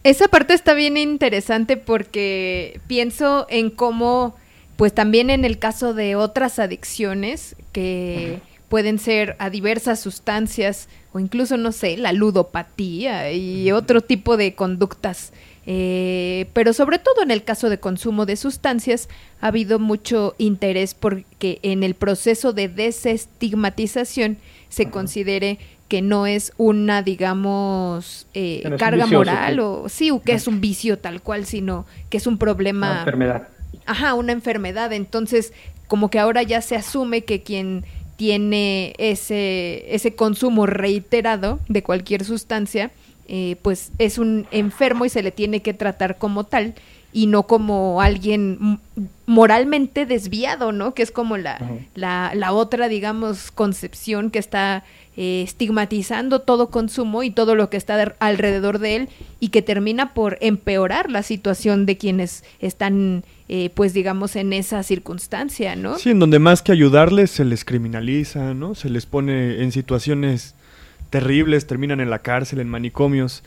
Esa 0.04 0.28
parte 0.28 0.54
está 0.54 0.74
bien 0.74 0.96
interesante 0.96 1.76
porque 1.76 2.80
pienso 2.88 3.46
en 3.48 3.70
cómo, 3.70 4.34
pues 4.76 4.92
también 4.92 5.30
en 5.30 5.44
el 5.44 5.58
caso 5.58 5.94
de 5.94 6.16
otras 6.16 6.58
adicciones 6.58 7.54
que 7.72 8.40
pueden 8.68 8.98
ser 8.98 9.36
a 9.38 9.48
diversas 9.48 10.00
sustancias 10.00 10.88
o 11.12 11.20
incluso, 11.20 11.56
no 11.56 11.72
sé, 11.72 11.96
la 11.96 12.12
ludopatía 12.12 13.30
y 13.32 13.70
otro 13.70 14.00
tipo 14.00 14.36
de 14.36 14.54
conductas. 14.54 15.32
Eh, 15.66 16.46
pero 16.54 16.72
sobre 16.72 16.98
todo 16.98 17.22
en 17.22 17.30
el 17.30 17.44
caso 17.44 17.70
de 17.70 17.78
consumo 17.78 18.26
de 18.26 18.34
sustancias 18.34 19.08
ha 19.40 19.48
habido 19.48 19.78
mucho 19.78 20.34
interés 20.38 20.94
porque 20.94 21.60
en 21.62 21.84
el 21.84 21.94
proceso 21.94 22.52
de 22.52 22.68
desestigmatización 22.68 24.38
se 24.68 24.90
considere 24.90 25.60
que 25.92 26.00
no 26.00 26.26
es 26.26 26.54
una, 26.56 27.02
digamos, 27.02 28.26
eh, 28.32 28.62
carga 28.78 29.04
moral 29.04 29.60
o 29.60 29.90
sí, 29.90 30.10
o 30.10 30.22
que 30.22 30.32
es 30.32 30.46
un 30.46 30.62
vicio 30.62 30.98
tal 30.98 31.20
cual, 31.20 31.44
sino 31.44 31.84
que 32.08 32.16
es 32.16 32.26
un 32.26 32.38
problema. 32.38 32.92
Una 32.92 32.98
enfermedad. 33.00 33.48
Ajá, 33.84 34.14
una 34.14 34.32
enfermedad. 34.32 34.94
Entonces, 34.94 35.52
como 35.88 36.08
que 36.08 36.18
ahora 36.18 36.42
ya 36.44 36.62
se 36.62 36.76
asume 36.76 37.24
que 37.24 37.42
quien 37.42 37.84
tiene 38.16 38.94
ese, 38.96 39.94
ese 39.94 40.14
consumo 40.14 40.64
reiterado 40.64 41.60
de 41.68 41.82
cualquier 41.82 42.24
sustancia, 42.24 42.90
eh, 43.28 43.56
pues 43.60 43.92
es 43.98 44.16
un 44.16 44.46
enfermo 44.50 45.04
y 45.04 45.10
se 45.10 45.22
le 45.22 45.30
tiene 45.30 45.60
que 45.60 45.74
tratar 45.74 46.16
como 46.16 46.44
tal 46.44 46.72
y 47.12 47.26
no 47.26 47.44
como 47.44 48.00
alguien 48.00 48.80
moralmente 49.26 50.06
desviado, 50.06 50.72
¿no? 50.72 50.94
Que 50.94 51.02
es 51.02 51.10
como 51.10 51.36
la, 51.36 51.58
la, 51.94 52.52
otra, 52.52 52.88
digamos, 52.88 53.50
concepción 53.50 54.30
que 54.30 54.38
está 54.38 54.84
eh, 55.16 55.42
estigmatizando 55.42 56.40
todo 56.40 56.70
consumo 56.70 57.22
y 57.22 57.30
todo 57.30 57.54
lo 57.54 57.70
que 57.70 57.76
está 57.76 58.14
alrededor 58.18 58.78
de 58.78 58.96
él 58.96 59.08
y 59.40 59.48
que 59.48 59.62
termina 59.62 60.14
por 60.14 60.38
empeorar 60.40 61.10
la 61.10 61.22
situación 61.22 61.86
de 61.86 61.98
quienes 61.98 62.44
están, 62.60 63.24
eh, 63.48 63.70
pues 63.74 63.92
digamos, 63.92 64.36
en 64.36 64.52
esa 64.52 64.82
circunstancia, 64.82 65.76
¿no? 65.76 65.98
Sí, 65.98 66.10
en 66.10 66.18
donde 66.18 66.38
más 66.38 66.62
que 66.62 66.72
ayudarles 66.72 67.30
se 67.30 67.44
les 67.44 67.64
criminaliza, 67.64 68.54
¿no? 68.54 68.74
Se 68.74 68.88
les 68.88 69.06
pone 69.06 69.62
en 69.62 69.70
situaciones 69.72 70.54
terribles, 71.10 71.66
terminan 71.66 72.00
en 72.00 72.10
la 72.10 72.20
cárcel, 72.20 72.58
en 72.60 72.68
manicomios. 72.68 73.44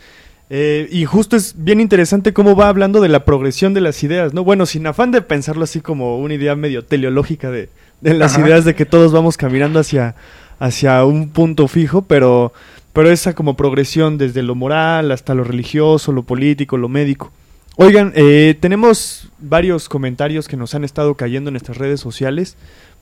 Eh, 0.50 0.88
y 0.92 1.06
justo 1.06 1.36
es 1.36 1.56
bien 1.58 1.82
interesante 1.82 2.32
cómo 2.32 2.56
va 2.56 2.68
hablando 2.68 3.02
de 3.02 3.10
la 3.10 3.26
progresión 3.26 3.74
de 3.74 3.82
las 3.82 4.04
ideas, 4.04 4.34
¿no? 4.34 4.44
Bueno, 4.44 4.66
sin 4.66 4.86
afán 4.86 5.12
de 5.12 5.22
pensarlo 5.22 5.64
así 5.64 5.82
como 5.82 6.20
una 6.20 6.36
idea 6.36 6.56
medio 6.56 6.86
teleológica 6.86 7.50
de, 7.50 7.70
las 8.02 8.38
ideas 8.38 8.64
de 8.64 8.76
que 8.76 8.86
todos 8.86 9.12
vamos 9.12 9.38
caminando 9.38 9.80
hacia, 9.80 10.16
hacia 10.60 11.04
un 11.04 11.30
punto 11.30 11.68
fijo, 11.68 12.04
pero, 12.04 12.54
pero 12.94 13.10
esa 13.10 13.34
como 13.34 13.58
progresión 13.58 14.20
desde 14.20 14.44
lo 14.44 14.54
moral 14.54 15.12
hasta 15.12 15.34
lo 15.34 15.44
religioso, 15.44 16.12
lo 16.12 16.24
político, 16.24 16.78
lo 16.78 16.90
médico. 16.90 17.32
Oigan, 17.78 18.14
eh, 18.16 18.56
tenemos 18.60 19.30
varios 19.40 19.90
comentarios 19.90 20.48
que 20.48 20.56
nos 20.56 20.76
han 20.76 20.84
estado 20.86 21.16
cayendo 21.16 21.50
en 21.50 21.54
nuestras 21.54 21.78
redes 21.78 22.00
sociales. 22.00 22.56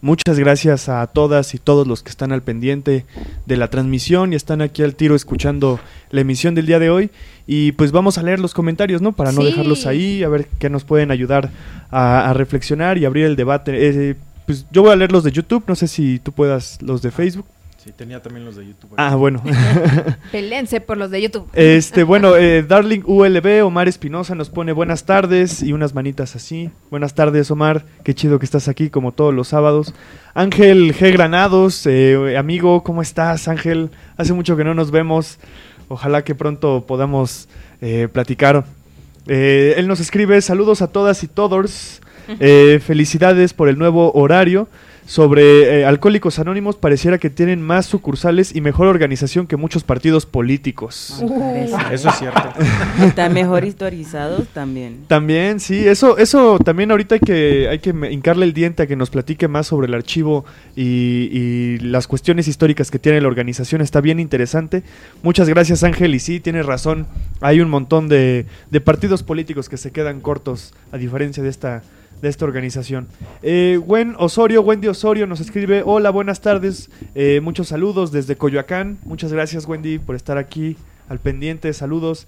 Muchas 0.04 0.38
gracias 0.38 0.90
a 0.90 1.08
todas 1.08 1.56
y 1.56 1.60
todos 1.60 1.88
los 1.88 2.04
que 2.04 2.10
están 2.10 2.34
al 2.34 2.42
pendiente 2.42 3.06
de 3.46 3.56
la 3.56 3.70
transmisión 3.70 4.34
y 4.34 4.36
están 4.36 4.62
aquí 4.62 4.84
al 4.84 4.96
tiro 4.96 5.16
escuchando 5.16 5.80
la 6.10 6.20
emisión 6.20 6.56
del 6.56 6.66
día 6.66 6.78
de 6.78 6.90
hoy. 6.90 7.10
Y 7.48 7.72
pues 7.72 7.94
vamos 7.94 8.18
a 8.18 8.22
leer 8.22 8.42
los 8.42 8.54
comentarios, 8.54 9.02
¿no? 9.02 9.14
Para 9.14 9.32
no 9.32 9.46
dejarlos 9.46 9.86
ahí, 9.86 10.22
a 10.22 10.28
ver 10.28 10.50
qué 10.60 10.70
nos 10.70 10.84
pueden 10.84 11.10
ayudar 11.10 11.52
a, 11.90 12.34
reflexionar 12.34 12.98
y 12.98 13.06
abrir 13.06 13.24
el 13.24 13.38
debate. 13.38 13.72
Eh, 13.78 14.16
pues 14.46 14.66
yo 14.72 14.82
voy 14.82 14.92
a 14.92 14.98
leer 14.98 15.14
los 15.14 15.24
de 15.24 15.32
YouTube, 15.32 15.64
no 15.68 15.76
sé 15.76 15.88
si 15.88 16.20
tú 16.20 16.34
puedas 16.34 16.82
los 16.82 17.02
de 17.02 17.10
Facebook. 17.10 17.46
Sí, 17.84 17.92
tenía 17.92 18.22
también 18.22 18.46
los 18.46 18.56
de 18.56 18.66
YouTube. 18.66 18.94
Ah, 18.96 19.16
bueno. 19.16 19.44
Pelense 20.32 20.80
por 20.80 20.96
los 20.96 21.12
de 21.12 21.22
YouTube. 21.22 21.50
Este, 21.52 22.04
bueno, 22.06 22.38
eh, 22.38 22.64
Darling 22.64 23.02
ULB, 23.04 23.66
Omar 23.66 23.90
Espinosa 23.90 24.36
nos 24.36 24.50
pone 24.50 24.72
buenas 24.72 25.04
tardes 25.04 25.62
y 25.62 25.74
unas 25.74 25.94
manitas 25.94 26.38
así. 26.38 26.70
Buenas 26.90 27.14
tardes, 27.14 27.52
Omar. 27.52 27.84
Qué 28.06 28.16
chido 28.16 28.40
que 28.40 28.46
estás 28.46 28.70
aquí 28.70 28.90
como 28.90 29.12
todos 29.12 29.34
los 29.34 29.50
sábados. 29.50 29.94
Ángel 30.34 30.96
G. 30.96 31.12
Granados, 31.12 31.86
eh, 31.86 32.38
amigo, 32.38 32.84
¿cómo 32.84 33.02
estás, 33.02 33.50
Ángel? 33.50 33.90
Hace 34.16 34.32
mucho 34.32 34.56
que 34.56 34.64
no 34.64 34.74
nos 34.74 34.90
vemos. 34.90 35.38
Ojalá 35.90 36.24
que 36.24 36.36
pronto 36.36 36.86
podamos 36.88 37.50
eh, 37.82 38.08
platicar. 38.10 38.64
él 39.28 39.88
nos 39.90 40.00
escribe 40.00 40.42
saludos 40.42 40.82
a 40.82 40.88
todas 40.88 41.22
y 41.24 41.28
todos. 41.28 42.02
felicidades 42.80 43.54
por 43.54 43.68
el 43.68 43.78
nuevo 43.78 44.14
horario 44.14 44.70
sobre 45.06 45.82
eh, 45.82 45.86
Alcohólicos 45.86 46.40
Anónimos 46.40 46.78
pareciera 46.78 47.18
que 47.18 47.30
tienen 47.30 47.62
más 47.62 47.86
sucursales 47.86 48.56
y 48.56 48.62
mejor 48.62 48.88
organización 48.88 49.48
que 49.48 49.58
muchos 49.58 49.84
partidos 49.84 50.26
políticos. 50.26 51.24
eso 51.92 52.10
es 52.10 52.16
cierto. 52.16 52.54
Están 53.04 53.34
mejor 53.34 53.66
historizados 53.66 54.48
también. 54.50 55.06
También, 55.08 55.60
sí, 55.60 55.88
eso 55.88 56.18
eso 56.18 56.58
también 56.60 56.92
ahorita 56.92 57.16
hay 57.16 57.22
que 57.22 57.68
hay 57.70 57.80
que 57.80 57.90
hincarle 57.90 58.46
el 58.46 58.54
diente 58.54 58.84
a 58.84 58.88
que 58.88 58.96
nos 58.96 59.10
platique 59.10 59.48
más 59.48 59.68
sobre 59.68 59.88
el 59.88 59.94
archivo 59.94 60.46
y, 60.76 61.78
las 61.80 62.08
cuestiones 62.08 62.48
históricas 62.48 62.92
que 62.92 63.00
tiene 63.00 63.20
la 63.22 63.28
organización. 63.28 63.82
Está 63.82 64.02
bien 64.02 64.20
interesante. 64.20 64.84
Muchas 65.22 65.50
gracias 65.50 65.84
Ángel 65.84 66.16
y 66.16 66.20
sí, 66.20 66.40
tienes 66.40 66.66
razón. 66.66 67.08
Hay 67.42 67.62
un 67.62 67.70
montón 67.70 68.08
de, 68.08 68.46
de 68.70 68.82
partidos 68.82 69.24
políticos 69.24 69.70
que 69.70 69.78
se 69.78 69.92
quedan 69.92 70.22
cortos 70.22 70.74
a 70.92 70.98
diferencia 70.98 71.44
de 71.44 71.50
esta 71.50 71.82
de 72.24 72.30
esta 72.30 72.46
organización. 72.46 73.08
Eh, 73.42 73.78
Gwen 73.86 74.16
Osorio, 74.18 74.62
Wendy 74.62 74.88
Osorio 74.88 75.28
nos 75.28 75.42
escribe, 75.42 75.84
hola, 75.86 76.10
buenas 76.10 76.40
tardes, 76.40 76.90
eh, 77.16 77.42
muchos 77.44 77.68
saludos 77.68 78.14
desde 78.14 78.38
Coyoacán, 78.38 78.98
muchas 79.04 79.34
gracias 79.34 79.68
Wendy 79.68 80.00
por 80.00 80.16
estar 80.16 80.38
aquí 80.38 80.78
al 81.10 81.20
pendiente, 81.20 81.74
saludos. 81.74 82.26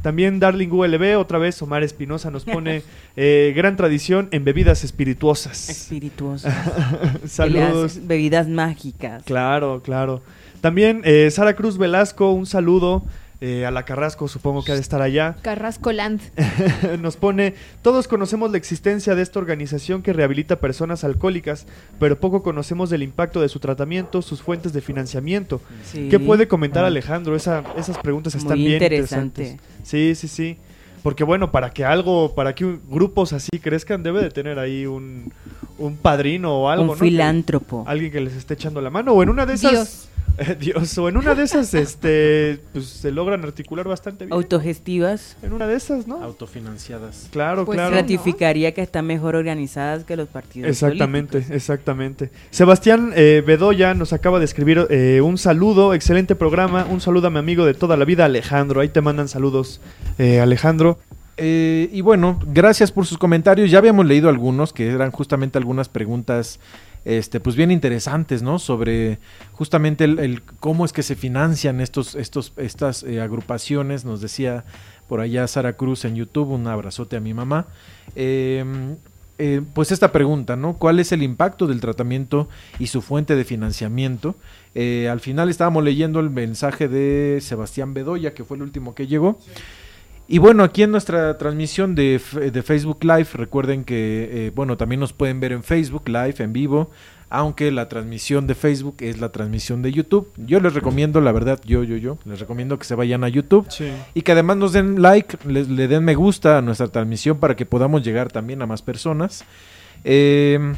también 0.00 0.38
Darling 0.38 0.68
ULB, 0.68 1.18
otra 1.18 1.38
vez 1.38 1.60
Omar 1.60 1.82
Espinosa 1.82 2.30
nos 2.30 2.44
pone 2.44 2.84
eh, 3.16 3.52
gran 3.56 3.74
tradición 3.74 4.28
en 4.30 4.44
bebidas 4.44 4.84
espirituosas. 4.84 5.70
Espirituosas. 5.70 6.54
saludos. 7.26 8.06
bebidas 8.06 8.46
mágicas. 8.46 9.24
Claro, 9.24 9.82
claro. 9.82 10.22
También 10.60 11.02
eh, 11.04 11.32
Sara 11.32 11.56
Cruz 11.56 11.78
Velasco, 11.78 12.30
un 12.30 12.46
saludo. 12.46 13.02
Eh, 13.42 13.66
a 13.66 13.70
la 13.70 13.84
Carrasco, 13.84 14.28
supongo 14.28 14.64
que 14.64 14.72
ha 14.72 14.74
de 14.74 14.80
estar 14.80 15.02
allá. 15.02 15.36
Carrasco 15.42 15.92
Land. 15.92 16.20
Nos 17.00 17.16
pone, 17.16 17.54
todos 17.82 18.08
conocemos 18.08 18.50
la 18.50 18.56
existencia 18.56 19.14
de 19.14 19.20
esta 19.20 19.38
organización 19.38 20.02
que 20.02 20.14
rehabilita 20.14 20.56
personas 20.56 21.04
alcohólicas, 21.04 21.66
pero 22.00 22.18
poco 22.18 22.42
conocemos 22.42 22.88
del 22.88 23.02
impacto 23.02 23.42
de 23.42 23.50
su 23.50 23.58
tratamiento, 23.60 24.22
sus 24.22 24.40
fuentes 24.40 24.72
de 24.72 24.80
financiamiento. 24.80 25.60
¿Qué 25.92 26.18
puede 26.18 26.48
comentar. 26.48 26.84
Alejandro? 26.84 27.36
esas 27.36 27.64
preguntas 28.02 28.34
están 28.34 28.58
bien 28.58 28.72
interesantes. 28.72 29.56
Sí, 29.82 30.14
sí, 30.14 30.28
sí. 30.28 30.56
Porque 31.02 31.22
bueno, 31.22 31.52
para 31.52 31.70
que 31.70 31.84
algo, 31.84 32.34
para 32.34 32.54
que 32.54 32.78
grupos 32.88 33.32
así 33.32 33.50
crezcan, 33.60 34.02
debe 34.02 34.22
de 34.22 34.30
tener 34.30 34.58
ahí 34.58 34.86
un, 34.86 35.32
un 35.78 35.96
padrino 35.96 36.62
o 36.62 36.68
algo, 36.68 36.92
un 36.92 36.98
filántropo. 36.98 37.84
alguien 37.86 38.10
que 38.10 38.20
les 38.20 38.34
esté 38.34 38.54
echando 38.54 38.80
la 38.80 38.90
mano. 38.90 39.12
O 39.12 39.22
en 39.22 39.28
una 39.28 39.46
de 39.46 39.54
esas... 39.54 39.70
Dios, 39.70 40.08
o 40.98 41.08
en 41.08 41.16
una 41.16 41.34
de 41.34 41.42
esas, 41.44 41.72
este, 41.74 42.60
pues 42.72 42.86
se 42.86 43.10
logran 43.10 43.42
articular 43.44 43.88
bastante 43.88 44.26
bien. 44.26 44.34
Autogestivas. 44.34 45.36
En 45.42 45.52
una 45.52 45.66
de 45.66 45.76
esas, 45.76 46.06
¿no? 46.06 46.22
Autofinanciadas. 46.22 47.28
Claro, 47.30 47.64
pues 47.64 47.76
claro. 47.76 47.92
Gratificaría 47.92 48.72
que 48.72 48.82
están 48.82 49.06
mejor 49.06 49.34
organizadas 49.34 50.04
que 50.04 50.16
los 50.16 50.28
partidos. 50.28 50.68
Exactamente, 50.68 51.44
exactamente. 51.50 52.30
Sebastián 52.50 53.12
eh, 53.16 53.42
Bedoya 53.46 53.94
nos 53.94 54.12
acaba 54.12 54.38
de 54.38 54.44
escribir 54.44 54.86
eh, 54.90 55.20
un 55.22 55.38
saludo, 55.38 55.94
excelente 55.94 56.34
programa, 56.34 56.86
un 56.90 57.00
saludo 57.00 57.28
a 57.28 57.30
mi 57.30 57.38
amigo 57.38 57.64
de 57.64 57.74
toda 57.74 57.96
la 57.96 58.04
vida, 58.04 58.26
Alejandro. 58.26 58.80
Ahí 58.80 58.88
te 58.88 59.00
mandan 59.00 59.28
saludos, 59.28 59.80
eh, 60.18 60.40
Alejandro. 60.40 60.98
y 61.38 62.00
bueno, 62.02 62.38
gracias 62.46 62.92
por 62.92 63.06
sus 63.06 63.18
comentarios. 63.18 63.70
Ya 63.70 63.78
habíamos 63.78 64.06
leído 64.06 64.28
algunos 64.28 64.72
que 64.72 64.88
eran 64.88 65.10
justamente 65.10 65.58
algunas 65.58 65.88
preguntas 65.88 66.60
este, 67.06 67.38
pues 67.38 67.54
bien 67.54 67.70
interesantes, 67.70 68.42
¿no? 68.42 68.58
Sobre 68.58 69.20
justamente 69.52 70.02
el, 70.04 70.42
cómo 70.58 70.84
es 70.84 70.92
que 70.92 71.04
se 71.04 71.14
financian 71.14 71.80
estos, 71.80 72.16
estos, 72.16 72.52
estas 72.56 73.04
eh, 73.04 73.20
agrupaciones. 73.20 74.04
Nos 74.04 74.20
decía 74.20 74.64
por 75.08 75.20
allá 75.20 75.46
Sara 75.46 75.74
Cruz 75.74 76.04
en 76.04 76.16
YouTube, 76.16 76.50
un 76.50 76.66
abrazote 76.66 77.16
a 77.16 77.20
mi 77.20 77.32
mamá. 77.32 77.68
Em, 78.16 78.96
eh, 79.38 79.62
pues 79.72 79.92
esta 79.92 80.10
pregunta, 80.10 80.56
¿no? 80.56 80.74
¿Cuál 80.78 80.98
es 80.98 81.12
el 81.12 81.22
impacto 81.22 81.68
del 81.68 81.80
tratamiento 81.80 82.48
y 82.80 82.88
su 82.88 83.00
fuente 83.02 83.36
de 83.36 83.44
financiamiento? 83.44 84.34
Eh, 84.74 85.08
al 85.08 85.20
final 85.20 85.48
estábamos 85.48 85.84
leyendo 85.84 86.18
el 86.18 86.30
mensaje 86.30 86.88
de 86.88 87.38
Sebastián 87.40 87.94
Bedoya, 87.94 88.34
que 88.34 88.42
fue 88.42 88.56
el 88.56 88.64
último 88.64 88.96
que 88.96 89.06
llegó. 89.06 89.38
Y 90.28 90.38
bueno, 90.38 90.64
aquí 90.64 90.82
en 90.82 90.90
nuestra 90.90 91.38
transmisión 91.38 91.94
de, 91.94 92.20
de 92.52 92.62
Facebook 92.62 93.04
Live, 93.04 93.28
recuerden 93.34 93.84
que, 93.84 94.28
eh, 94.30 94.52
bueno, 94.54 94.76
también 94.76 95.00
nos 95.00 95.12
pueden 95.12 95.38
ver 95.38 95.52
en 95.52 95.62
Facebook 95.62 96.08
Live, 96.08 96.34
en 96.38 96.52
vivo, 96.52 96.90
aunque 97.30 97.70
la 97.70 97.88
transmisión 97.88 98.46
de 98.48 98.56
Facebook 98.56 98.96
es 99.00 99.20
la 99.20 99.30
transmisión 99.30 99.82
de 99.82 99.92
YouTube. 99.92 100.28
Yo 100.36 100.58
les 100.58 100.74
recomiendo, 100.74 101.20
la 101.20 101.30
verdad, 101.30 101.60
yo, 101.64 101.84
yo, 101.84 101.96
yo, 101.96 102.18
les 102.24 102.40
recomiendo 102.40 102.76
que 102.78 102.84
se 102.84 102.96
vayan 102.96 103.22
a 103.22 103.28
YouTube 103.28 103.68
y 104.14 104.22
que 104.22 104.32
además 104.32 104.56
nos 104.56 104.72
den 104.72 105.00
like, 105.00 105.38
le 105.46 105.88
den 105.88 106.04
me 106.04 106.16
gusta 106.16 106.58
a 106.58 106.62
nuestra 106.62 106.88
transmisión 106.88 107.38
para 107.38 107.54
que 107.54 107.66
podamos 107.66 108.02
llegar 108.02 108.32
también 108.32 108.62
a 108.62 108.66
más 108.66 108.82
personas. 108.82 109.44
Eh, 110.02 110.74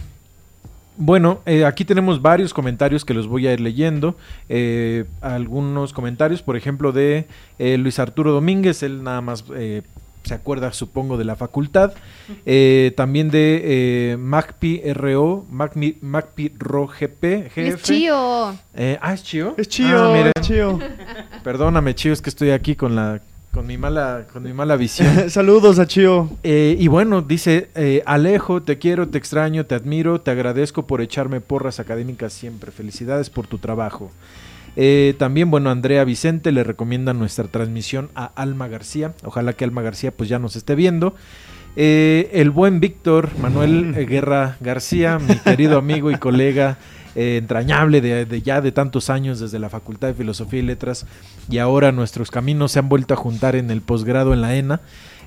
bueno, 0.99 1.41
eh, 1.47 1.65
aquí 1.65 1.85
tenemos 1.85 2.21
varios 2.21 2.53
comentarios 2.53 3.05
que 3.05 3.15
los 3.15 3.29
voy 3.29 3.47
a 3.47 3.53
ir 3.53 3.61
leyendo. 3.61 4.17
Eh, 4.49 5.05
algunos 5.21 5.93
comentarios, 5.93 6.43
por 6.43 6.57
ejemplo, 6.57 6.91
de 6.91 7.27
eh, 7.61 7.79
Luis 7.79 8.01
Arturo 8.01 8.33
Domínguez, 8.33 8.83
él 8.83 9.05
nada 9.05 9.21
más 9.21 9.45
se 10.25 10.35
acuerda, 10.35 10.73
supongo, 10.73 11.17
de 11.17 11.25
la 11.25 11.37
facultad. 11.37 11.93
también 12.97 13.31
de 13.31 14.17
MacPi 14.19 14.93
RO, 14.93 15.47
MacPi, 15.51 16.53
RO 16.59 16.89
GP, 16.89 17.25
Es 17.57 17.83
Chío. 17.83 18.17
ah, 18.17 19.15
es 19.15 19.23
Chío. 19.23 19.55
Es 19.57 19.69
Chío, 19.69 20.15
ah, 20.15 20.33
Chío. 20.41 20.81
Perdóname, 21.45 21.95
Chío, 21.95 22.13
es 22.13 22.21
que 22.21 22.31
estoy 22.31 22.51
aquí 22.51 22.75
con 22.75 22.97
la 22.97 23.21
con 23.53 23.67
mi 23.67 23.79
mala, 23.79 24.27
con 24.33 24.43
mi 24.43 24.53
mala 24.53 24.77
visión. 24.79 25.31
Saludos 25.31 25.79
a 25.79 25.87
Chio. 25.87 26.31
Eh, 26.43 26.77
y 26.79 26.89
bueno, 26.89 27.23
dice, 27.23 27.71
eh, 27.75 28.03
Alejo, 28.07 28.63
te 28.63 28.79
quiero, 28.79 29.09
te 29.09 29.19
extraño, 29.19 29.67
te 29.67 29.75
admiro, 29.75 30.21
te 30.21 30.31
agradezco 30.31 30.87
por 30.87 31.01
echarme 31.01 31.41
porras 31.41 31.81
académicas 31.81 32.33
siempre. 32.33 32.71
Felicidades 32.71 33.31
por 33.31 33.47
tu 33.47 33.59
trabajo. 33.59 34.11
Eh, 34.77 35.15
también, 35.19 35.51
bueno, 35.51 35.71
Andrea 35.71 36.05
Vicente 36.05 36.53
le 36.53 36.63
recomienda 36.63 37.13
nuestra 37.13 37.49
transmisión 37.49 38.11
a 38.15 38.27
Alma 38.27 38.69
García. 38.69 39.15
Ojalá 39.25 39.53
que 39.55 39.65
Alma 39.65 39.83
García 39.83 40.13
pues 40.13 40.29
ya 40.29 40.39
nos 40.39 40.55
esté 40.55 40.75
viendo. 40.75 41.15
el 41.77 42.51
buen 42.51 42.81
Víctor 42.81 43.31
Manuel 43.41 43.95
Guerra 44.09 44.57
García, 44.61 45.19
mi 45.19 45.37
querido 45.37 45.79
amigo 45.79 46.11
y 46.11 46.17
colega 46.17 46.79
eh, 47.21 47.37
entrañable 47.37 48.01
de, 48.01 48.43
ya 48.43 48.61
de 48.61 48.71
tantos 48.71 49.11
años 49.11 49.41
desde 49.41 49.59
la 49.59 49.69
Facultad 49.69 50.07
de 50.07 50.15
Filosofía 50.15 50.61
y 50.61 50.63
Letras 50.63 51.05
y 51.51 51.59
ahora 51.59 51.91
nuestros 51.91 52.31
caminos 52.31 52.71
se 52.71 52.79
han 52.79 52.89
vuelto 52.89 53.13
a 53.13 53.17
juntar 53.17 53.57
en 53.57 53.73
el 53.73 53.81
posgrado 53.81 54.33
en 54.33 54.41
la 54.41 54.55
ENA. 54.55 54.83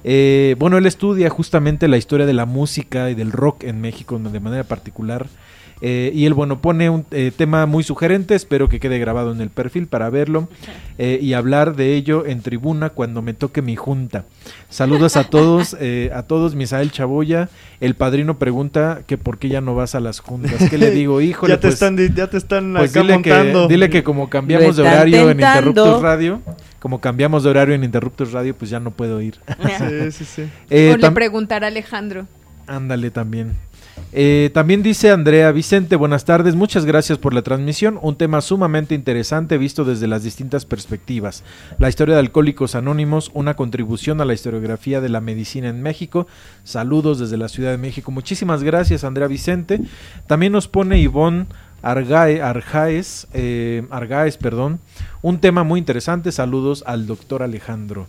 Eh, 0.05 0.55
bueno, 0.57 0.77
él 0.77 0.85
estudia 0.85 1.29
justamente 1.29 1.89
la 1.89 1.97
historia 1.97 2.25
de 2.25 2.31
la 2.31 2.45
música 2.45 3.09
y 3.09 3.13
del 3.13 3.33
rock 3.33 3.65
en 3.65 3.81
México 3.81 4.17
de 4.17 4.39
manera 4.39 4.63
particular. 4.63 5.27
Eh, 5.81 6.11
y 6.13 6.25
él, 6.25 6.33
bueno, 6.33 6.61
pone 6.61 6.89
un 6.89 7.05
eh, 7.11 7.31
tema 7.35 7.65
muy 7.65 7.83
sugerente, 7.83 8.35
espero 8.35 8.69
que 8.69 8.79
quede 8.79 8.99
grabado 8.99 9.31
en 9.31 9.41
el 9.41 9.49
perfil 9.49 9.87
para 9.87 10.09
verlo 10.11 10.47
eh, 10.99 11.17
y 11.21 11.33
hablar 11.33 11.75
de 11.75 11.95
ello 11.95 12.25
en 12.25 12.41
tribuna 12.41 12.91
cuando 12.91 13.21
me 13.21 13.33
toque 13.33 13.61
mi 13.61 13.75
junta. 13.75 14.25
Saludos 14.69 15.17
a 15.17 15.23
todos, 15.25 15.75
a 16.13 16.23
todos, 16.23 16.55
Misael 16.55 16.91
Chaboya. 16.91 17.49
El 17.79 17.95
padrino 17.95 18.37
pregunta 18.37 19.01
que 19.07 19.17
por 19.17 19.39
qué 19.39 19.49
ya 19.49 19.59
no 19.59 19.73
vas 19.73 19.95
a 19.95 19.99
las 19.99 20.19
juntas. 20.19 20.69
¿Qué 20.69 20.77
le 20.77 20.91
digo? 20.91 21.19
Híjole, 21.21 21.53
ya 21.53 21.59
te 21.59 21.67
pues, 21.67 21.73
están, 21.73 21.97
ya 22.15 22.27
te 22.27 22.37
están 22.37 22.75
pues 22.77 22.93
dile, 22.93 23.21
que, 23.23 23.67
dile 23.67 23.89
que 23.89 24.03
como 24.03 24.29
cambiamos 24.29 24.75
de 24.75 24.83
horario 24.83 25.31
en 25.31 25.39
Interruptus 25.39 26.01
Radio, 26.01 26.41
como 26.79 27.01
cambiamos 27.01 27.43
de 27.43 27.49
horario 27.49 27.73
en 27.73 27.83
Interruptus 27.83 28.31
Radio, 28.31 28.55
pues 28.55 28.69
ya 28.69 28.79
no 28.79 28.91
puedo 28.91 29.19
ir. 29.19 29.39
sí, 29.79 30.11
sí, 30.11 30.25
sí. 30.25 30.43
o 30.93 30.97
le 30.97 31.11
preguntará 31.11 31.67
Alejandro. 31.67 32.27
Ándale 32.67 33.09
también. 33.09 33.57
Eh, 34.13 34.49
también 34.53 34.83
dice 34.83 35.09
Andrea 35.09 35.51
Vicente, 35.51 35.95
buenas 35.95 36.25
tardes, 36.25 36.55
muchas 36.55 36.85
gracias 36.85 37.17
por 37.17 37.33
la 37.33 37.41
transmisión, 37.41 37.97
un 38.01 38.17
tema 38.17 38.41
sumamente 38.41 38.93
interesante 38.93 39.57
visto 39.57 39.85
desde 39.85 40.07
las 40.07 40.23
distintas 40.23 40.65
perspectivas. 40.65 41.43
La 41.79 41.87
historia 41.87 42.15
de 42.15 42.19
Alcohólicos 42.19 42.75
Anónimos, 42.75 43.31
una 43.33 43.55
contribución 43.55 44.19
a 44.19 44.25
la 44.25 44.33
historiografía 44.33 44.99
de 44.99 45.09
la 45.09 45.21
medicina 45.21 45.69
en 45.69 45.81
México. 45.81 46.27
Saludos 46.63 47.19
desde 47.19 47.37
la 47.37 47.47
Ciudad 47.47 47.71
de 47.71 47.77
México. 47.77 48.11
Muchísimas 48.11 48.63
gracias 48.63 49.03
Andrea 49.03 49.27
Vicente. 49.27 49.79
También 50.27 50.51
nos 50.51 50.67
pone 50.67 50.99
Ivonne 50.99 51.45
Argae, 51.81 52.41
eh, 53.33 53.83
perdón, 54.39 54.79
un 55.21 55.39
tema 55.39 55.63
muy 55.63 55.79
interesante. 55.79 56.31
Saludos 56.31 56.83
al 56.85 57.07
doctor 57.07 57.43
Alejandro. 57.43 58.07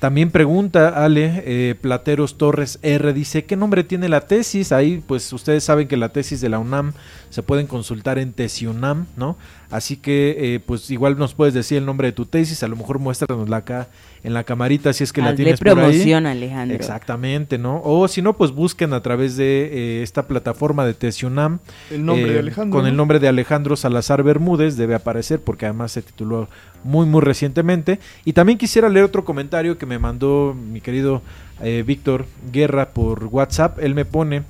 También 0.00 0.30
pregunta 0.30 1.04
Ale 1.04 1.42
eh, 1.44 1.74
Plateros 1.74 2.38
Torres 2.38 2.78
R, 2.80 3.12
dice, 3.12 3.44
¿qué 3.44 3.54
nombre 3.54 3.84
tiene 3.84 4.08
la 4.08 4.22
tesis? 4.22 4.72
Ahí 4.72 5.04
pues 5.06 5.30
ustedes 5.30 5.62
saben 5.62 5.88
que 5.88 5.98
la 5.98 6.08
tesis 6.08 6.40
de 6.40 6.48
la 6.48 6.58
UNAM 6.58 6.94
se 7.28 7.42
pueden 7.42 7.66
consultar 7.66 8.18
en 8.18 8.32
Tesiunam, 8.32 9.06
¿no? 9.18 9.36
Así 9.70 9.96
que 9.96 10.36
eh, 10.38 10.60
pues 10.60 10.90
igual 10.90 11.16
nos 11.16 11.34
puedes 11.34 11.54
decir 11.54 11.78
el 11.78 11.86
nombre 11.86 12.08
de 12.08 12.12
tu 12.12 12.26
tesis, 12.26 12.62
a 12.62 12.68
lo 12.68 12.74
mejor 12.74 12.98
muéstranosla 12.98 13.58
acá 13.58 13.88
en 14.24 14.34
la 14.34 14.42
camarita 14.44 14.92
si 14.92 15.04
es 15.04 15.12
que 15.12 15.22
la 15.22 15.34
tienes 15.34 15.60
promoción, 15.60 16.24
por 16.24 16.30
ahí. 16.30 16.38
Alejandro. 16.38 16.76
Exactamente, 16.76 17.56
¿no? 17.56 17.80
O 17.84 18.08
si 18.08 18.20
no, 18.20 18.36
pues 18.36 18.50
busquen 18.50 18.92
a 18.92 19.00
través 19.00 19.36
de 19.36 19.70
eh, 19.72 20.02
esta 20.02 20.26
plataforma 20.26 20.84
de 20.84 20.94
Tesiunam. 20.94 21.60
El 21.90 22.04
nombre 22.04 22.32
de 22.32 22.38
Alejandro. 22.40 22.78
Con 22.80 22.88
el 22.88 22.96
nombre 22.96 23.20
de 23.20 23.28
Alejandro 23.28 23.76
Salazar 23.76 24.22
Bermúdez 24.22 24.76
debe 24.76 24.94
aparecer 24.94 25.40
porque 25.40 25.66
además 25.66 25.92
se 25.92 26.02
tituló 26.02 26.48
muy 26.82 27.06
muy 27.06 27.20
recientemente. 27.20 28.00
Y 28.24 28.32
también 28.32 28.58
quisiera 28.58 28.88
leer 28.88 29.04
otro 29.04 29.24
comentario 29.24 29.78
que 29.78 29.86
me 29.86 29.98
mandó 30.00 30.54
mi 30.54 30.80
querido 30.80 31.22
eh, 31.62 31.84
Víctor 31.86 32.26
Guerra 32.52 32.90
por 32.90 33.26
WhatsApp. 33.26 33.78
Él 33.80 33.94
me 33.94 34.04
pone... 34.04 34.42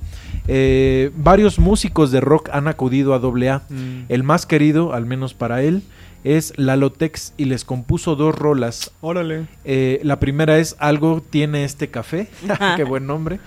Eh, 0.53 1.11
varios 1.15 1.59
músicos 1.59 2.11
de 2.11 2.19
rock 2.19 2.49
han 2.51 2.67
acudido 2.67 3.13
a 3.13 3.19
AA. 3.19 3.61
Mm. 3.69 4.05
El 4.09 4.23
más 4.23 4.45
querido, 4.45 4.91
al 4.91 5.05
menos 5.05 5.33
para 5.33 5.63
él, 5.63 5.81
es 6.23 6.53
Lalotex 6.57 7.33
y 7.37 7.45
les 7.45 7.65
compuso 7.65 8.15
dos 8.15 8.35
rolas. 8.35 8.91
Órale. 9.01 9.47
Eh, 9.63 9.99
la 10.03 10.19
primera 10.19 10.57
es 10.57 10.75
Algo 10.79 11.21
tiene 11.27 11.63
este 11.63 11.89
café. 11.89 12.27
Qué 12.75 12.83
buen 12.83 13.07
nombre. 13.07 13.39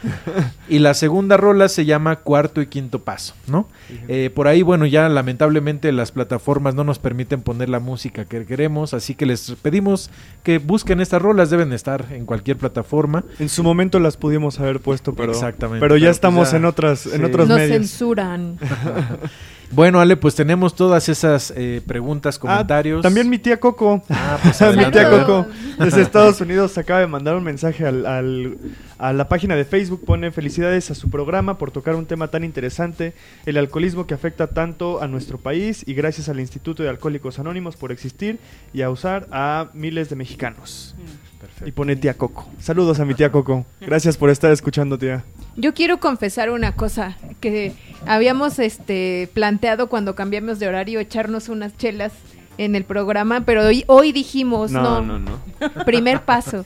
y 0.69 0.81
la 0.81 0.95
segunda 0.95 1.37
rola 1.37 1.69
se 1.69 1.85
llama 1.85 2.17
Cuarto 2.17 2.61
y 2.61 2.67
Quinto 2.67 3.01
Paso, 3.01 3.35
¿no? 3.47 3.69
Eh, 4.09 4.31
por 4.35 4.49
ahí, 4.49 4.63
bueno, 4.63 4.87
ya 4.87 5.09
lamentablemente 5.09 5.93
las 5.93 6.13
plataformas 6.13 6.75
no 6.75 6.85
nos 6.85 6.99
permiten 6.99 7.43
poner 7.43 7.69
la 7.69 7.81
música 7.81 8.25
que 8.25 8.45
queremos, 8.45 8.95
así 8.95 9.15
que 9.15 9.27
les 9.27 9.53
pedimos 9.63 10.11
que 10.43 10.59
busquen 10.59 11.01
estas 11.01 11.23
rolas, 11.23 11.51
deben 11.51 11.73
estar 11.73 12.07
en 12.11 12.27
cualquier 12.27 12.57
plataforma. 12.57 13.25
En 13.39 13.49
su 13.49 13.63
momento 13.63 14.01
las 14.01 14.17
pudimos 14.17 14.59
haber 14.59 14.81
puesto, 14.81 15.15
pero, 15.15 15.33
Exactamente, 15.33 15.81
pero 15.81 15.97
ya 15.97 16.07
pues 16.07 16.17
estamos 16.17 16.53
en 16.55 16.65
otras, 16.65 16.94
en 17.07 17.25
otros 17.25 17.49
Nos 17.49 17.59
medios. 17.59 17.77
censuran. 17.79 18.59
Bueno, 19.71 19.99
Ale, 19.99 20.17
pues 20.17 20.37
tenemos 20.37 20.77
todas 20.77 21.09
esas 21.09 21.53
eh, 21.57 21.81
preguntas, 21.85 22.39
comentarios. 22.39 23.01
Ah, 23.01 23.03
también 23.03 23.29
mi 23.29 23.39
tía 23.39 23.59
Coco. 23.59 24.05
Ah, 24.09 24.39
pues 24.41 24.61
mi 24.77 24.85
tía 24.93 25.03
Saludos. 25.05 25.25
Coco 25.27 25.47
desde 25.83 26.03
Estados 26.03 26.41
Unidos 26.41 26.79
acaba 26.79 27.01
de 27.01 27.09
mandar 27.09 27.35
un 27.35 27.43
mensaje 27.43 27.85
al, 27.85 28.07
al- 28.07 28.57
a 28.99 29.13
la 29.13 29.27
página 29.29 29.57
de 29.57 29.65
Facebook. 29.65 30.05
Pone 30.05 30.31
felicidades 30.31 30.93
a 30.93 30.95
su 30.95 31.11
programa 31.11 31.59
por 31.59 31.73
tocar 31.73 31.97
un 31.97 32.07
tema 32.07 32.29
tan 32.29 32.45
interesante, 32.45 33.15
el 33.47 33.57
alcoholismo 33.57 34.07
que 34.07 34.15
afecta 34.15 34.47
tanto 34.49 35.03
a 35.03 35.09
nuestro 35.09 35.39
país 35.39 35.83
y 35.89 35.95
gracias 35.95 36.29
al 36.29 36.39
Instituto 36.39 36.85
de 36.85 36.91
Alcohólicos 36.91 37.41
Anónimos 37.41 37.75
por 37.75 37.91
existir 37.91 38.39
y 38.73 38.83
a 38.83 38.91
usar 38.91 39.27
a 39.33 39.71
miles 39.73 40.09
de 40.09 40.15
mexicanos. 40.15 40.95
Y 41.65 41.73
pone 41.73 41.97
tía 41.97 42.15
Coco. 42.15 42.49
Saludos 42.59 43.01
a 43.01 43.05
mi 43.05 43.15
tía 43.15 43.31
Coco. 43.31 43.65
Gracias 43.81 44.17
por 44.17 44.31
estar 44.31 44.51
escuchando, 44.53 44.99
tía. 44.99 45.25
Yo 45.57 45.75
quiero 45.75 46.01
confesar 46.01 46.51
una 46.51 46.73
cosa 46.73 47.17
que 47.41 47.73
habíamos 48.07 48.59
este 48.59 49.29
planteado 49.35 49.89
cuando 49.89 50.15
cambiamos 50.15 50.59
de 50.59 50.69
horario 50.69 51.01
echarnos 51.01 51.49
unas 51.49 51.77
chelas 51.77 52.13
en 52.59 52.75
el 52.75 52.85
programa, 52.85 53.43
pero 53.45 53.67
hoy, 53.67 53.85
hoy 53.87 54.13
dijimos 54.13 54.71
no, 54.71 55.01
no, 55.01 55.19
no. 55.19 55.41
primer 55.85 56.23
paso. 56.23 56.65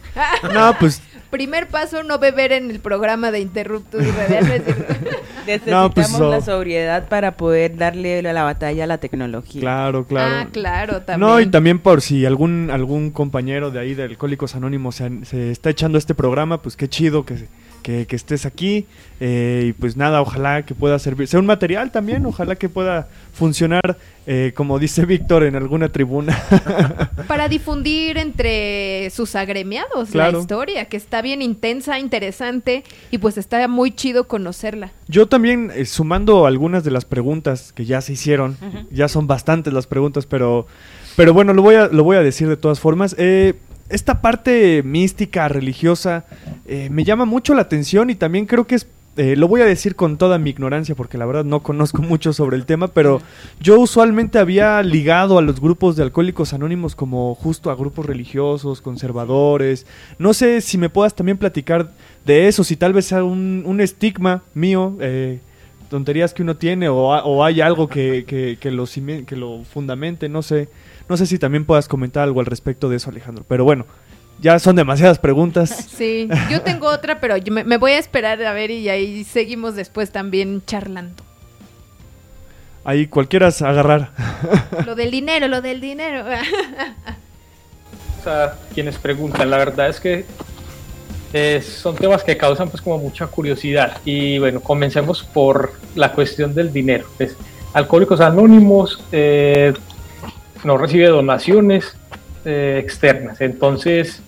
No, 0.52 0.74
pues 0.78 1.02
primer 1.30 1.68
paso 1.68 2.02
no 2.02 2.18
beber 2.18 2.52
en 2.52 2.70
el 2.70 2.80
programa 2.80 3.30
de 3.30 3.40
Interruptus 3.40 4.02
Radial. 4.16 4.62
Necesitamos 5.46 5.92
pues, 5.94 6.08
so- 6.08 6.30
la 6.30 6.40
sobriedad 6.40 7.08
para 7.08 7.36
poder 7.36 7.76
darle 7.76 8.22
la, 8.22 8.32
la 8.32 8.42
batalla 8.44 8.84
a 8.84 8.86
la 8.86 8.98
tecnología. 8.98 9.60
claro, 9.60 10.04
claro. 10.06 10.34
Ah, 10.40 10.48
claro, 10.52 11.02
también. 11.02 11.30
No, 11.30 11.40
y 11.40 11.46
también 11.46 11.78
por 11.78 12.00
si 12.02 12.26
algún 12.26 12.70
algún 12.70 13.10
compañero 13.10 13.70
de 13.70 13.80
ahí 13.80 13.94
de 13.94 14.04
Alcohólicos 14.04 14.54
Anónimos 14.54 14.96
se, 14.96 15.04
han- 15.04 15.24
se 15.24 15.50
está 15.50 15.70
echando 15.70 15.98
este 15.98 16.14
programa, 16.14 16.60
pues 16.62 16.76
qué 16.76 16.88
chido 16.88 17.24
que, 17.24 17.46
que, 17.82 18.06
que 18.06 18.16
estés 18.16 18.46
aquí. 18.46 18.86
eh, 19.20 19.66
y 19.68 19.72
pues 19.72 19.96
nada, 19.96 20.20
ojalá 20.20 20.62
que 20.64 20.74
pueda 20.74 20.98
servir. 20.98 21.26
Sea 21.28 21.40
un 21.40 21.46
material 21.46 21.90
también, 21.90 22.24
ojalá 22.26 22.54
que 22.56 22.68
pueda 22.68 23.08
funcionar, 23.32 23.96
eh, 24.26 24.52
como 24.54 24.78
dice 24.78 25.06
Víctor, 25.06 25.44
en 25.44 25.56
alguna 25.56 25.88
tribuna. 25.88 26.36
Para 27.26 27.48
difundir 27.48 28.18
entre 28.18 29.10
sus 29.10 29.34
agremiados 29.34 30.10
Claro. 30.10 30.32
la 30.32 30.38
historia, 30.40 30.84
que 30.86 30.96
está 30.96 31.22
bien 31.22 31.42
intensa, 31.42 31.98
interesante 31.98 32.84
y 33.10 33.18
pues 33.18 33.38
está 33.38 33.66
muy 33.68 33.90
chido 33.92 34.28
conocerla. 34.28 34.92
Yo 35.08 35.26
también, 35.26 35.70
eh, 35.74 35.84
sumando 35.84 36.46
algunas 36.46 36.84
de 36.84 36.90
las 36.90 37.04
preguntas 37.04 37.72
que 37.72 37.84
ya 37.84 38.00
se 38.00 38.12
hicieron, 38.12 38.56
ya 38.90 39.08
son 39.08 39.26
bastantes 39.26 39.72
las 39.72 39.86
preguntas, 39.86 40.26
pero, 40.26 40.66
pero 41.16 41.32
bueno, 41.32 41.52
lo 41.54 41.62
voy 41.62 41.76
a, 41.76 41.88
lo 41.88 42.04
voy 42.04 42.16
a 42.16 42.20
decir 42.22 42.48
de 42.48 42.56
todas 42.56 42.78
formas. 42.80 43.14
Eh, 43.18 43.54
esta 43.88 44.20
parte 44.20 44.82
mística, 44.82 45.48
religiosa, 45.48 46.24
eh, 46.66 46.88
me 46.90 47.04
llama 47.04 47.24
mucho 47.24 47.54
la 47.54 47.62
atención 47.62 48.10
y 48.10 48.14
también 48.14 48.46
creo 48.46 48.66
que 48.66 48.74
es, 48.74 48.86
eh, 49.16 49.34
lo 49.34 49.48
voy 49.48 49.62
a 49.62 49.64
decir 49.64 49.96
con 49.96 50.18
toda 50.18 50.38
mi 50.38 50.50
ignorancia 50.50 50.94
porque 50.94 51.18
la 51.18 51.26
verdad 51.26 51.44
no 51.44 51.62
conozco 51.62 52.02
mucho 52.02 52.32
sobre 52.32 52.56
el 52.56 52.66
tema, 52.66 52.88
pero 52.88 53.22
yo 53.60 53.80
usualmente 53.80 54.38
había 54.38 54.82
ligado 54.82 55.38
a 55.38 55.42
los 55.42 55.60
grupos 55.60 55.96
de 55.96 56.02
alcohólicos 56.02 56.52
anónimos 56.52 56.94
como 56.94 57.34
justo 57.34 57.70
a 57.70 57.74
grupos 57.74 58.06
religiosos, 58.06 58.82
conservadores. 58.82 59.86
No 60.18 60.34
sé 60.34 60.60
si 60.60 60.76
me 60.76 60.90
puedas 60.90 61.14
también 61.14 61.38
platicar 61.38 61.90
de 62.26 62.48
eso, 62.48 62.64
si 62.64 62.76
tal 62.76 62.92
vez 62.92 63.06
sea 63.06 63.24
un, 63.24 63.62
un 63.64 63.80
estigma 63.80 64.42
mío, 64.54 64.96
eh, 65.00 65.40
tonterías 65.88 66.34
que 66.34 66.42
uno 66.42 66.56
tiene 66.56 66.88
o, 66.88 66.96
o 66.96 67.44
hay 67.44 67.62
algo 67.62 67.88
que, 67.88 68.24
que, 68.60 68.70
lo, 68.70 68.84
que 69.26 69.36
lo 69.36 69.64
fundamente, 69.64 70.28
no 70.28 70.42
sé. 70.42 70.68
No 71.08 71.16
sé 71.16 71.26
si 71.26 71.38
también 71.38 71.64
puedas 71.64 71.88
comentar 71.88 72.22
algo 72.22 72.40
al 72.40 72.46
respecto 72.46 72.88
de 72.88 72.96
eso, 72.96 73.10
Alejandro. 73.10 73.44
Pero 73.48 73.64
bueno, 73.64 73.86
ya 74.40 74.58
son 74.58 74.76
demasiadas 74.76 75.18
preguntas. 75.18 75.86
Sí, 75.98 76.28
yo 76.48 76.62
tengo 76.62 76.86
otra, 76.86 77.18
pero 77.18 77.36
yo 77.36 77.52
me, 77.52 77.64
me 77.64 77.76
voy 77.76 77.92
a 77.92 77.98
esperar 77.98 78.40
a 78.44 78.52
ver 78.52 78.70
y 78.70 78.88
ahí 78.88 79.24
seguimos 79.24 79.74
después 79.74 80.12
también 80.12 80.62
charlando. 80.64 81.24
Ahí 82.84 83.08
cualquiera 83.08 83.48
agarrar. 83.48 84.12
Lo 84.86 84.94
del 84.94 85.10
dinero, 85.10 85.48
lo 85.48 85.60
del 85.60 85.80
dinero. 85.80 86.24
a 88.26 88.54
quienes 88.74 88.96
preguntan. 88.96 89.50
La 89.50 89.58
verdad 89.58 89.88
es 89.88 90.00
que 90.00 90.24
eh, 91.32 91.62
son 91.62 91.96
temas 91.96 92.24
que 92.24 92.36
causan 92.36 92.70
pues 92.70 92.82
como 92.82 92.98
mucha 92.98 93.26
curiosidad. 93.26 93.98
Y 94.04 94.38
bueno, 94.38 94.60
comencemos 94.60 95.22
por 95.22 95.72
la 95.94 96.12
cuestión 96.12 96.54
del 96.54 96.72
dinero. 96.72 97.06
Pues, 97.16 97.36
Alcohólicos 97.74 98.20
Anónimos 98.20 99.02
eh, 99.12 99.74
no 100.64 100.76
recibe 100.78 101.06
donaciones 101.08 101.96
eh, 102.44 102.80
externas. 102.82 103.40
Entonces, 103.40 104.22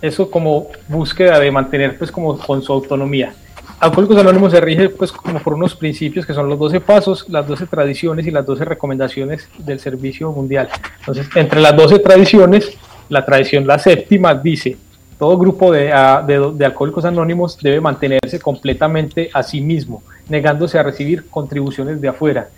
eso 0.00 0.30
como 0.30 0.68
búsqueda 0.88 1.38
de 1.38 1.50
mantener 1.50 1.96
pues 1.98 2.10
como 2.10 2.38
con 2.38 2.62
su 2.62 2.72
autonomía. 2.72 3.32
Alcohólicos 3.80 4.16
Anónimos 4.16 4.52
se 4.52 4.60
rige 4.60 4.88
pues 4.90 5.10
como 5.10 5.40
por 5.40 5.54
unos 5.54 5.74
principios 5.74 6.24
que 6.24 6.34
son 6.34 6.48
los 6.48 6.58
12 6.58 6.80
pasos, 6.80 7.26
las 7.28 7.46
12 7.48 7.66
tradiciones 7.66 8.26
y 8.26 8.30
las 8.30 8.46
12 8.46 8.64
recomendaciones 8.64 9.48
del 9.58 9.80
Servicio 9.80 10.30
Mundial. 10.32 10.68
Entonces, 11.00 11.28
entre 11.34 11.60
las 11.60 11.76
12 11.76 11.98
tradiciones, 11.98 12.76
la 13.08 13.24
tradición, 13.24 13.66
la 13.66 13.78
séptima, 13.80 14.34
dice, 14.34 14.76
todo 15.18 15.36
grupo 15.36 15.72
de, 15.72 15.86
de- 16.26 16.52
de 16.54 16.64
alcohólicos 16.64 17.04
anónimos 17.04 17.58
debe 17.60 17.80
mantenerse 17.80 18.38
completamente 18.40 19.30
a 19.32 19.42
sí 19.42 19.60
mismo, 19.60 20.02
negándose 20.28 20.78
a 20.78 20.82
recibir 20.84 21.28
contribuciones 21.28 22.00
de 22.00 22.08
afuera. 22.08 22.48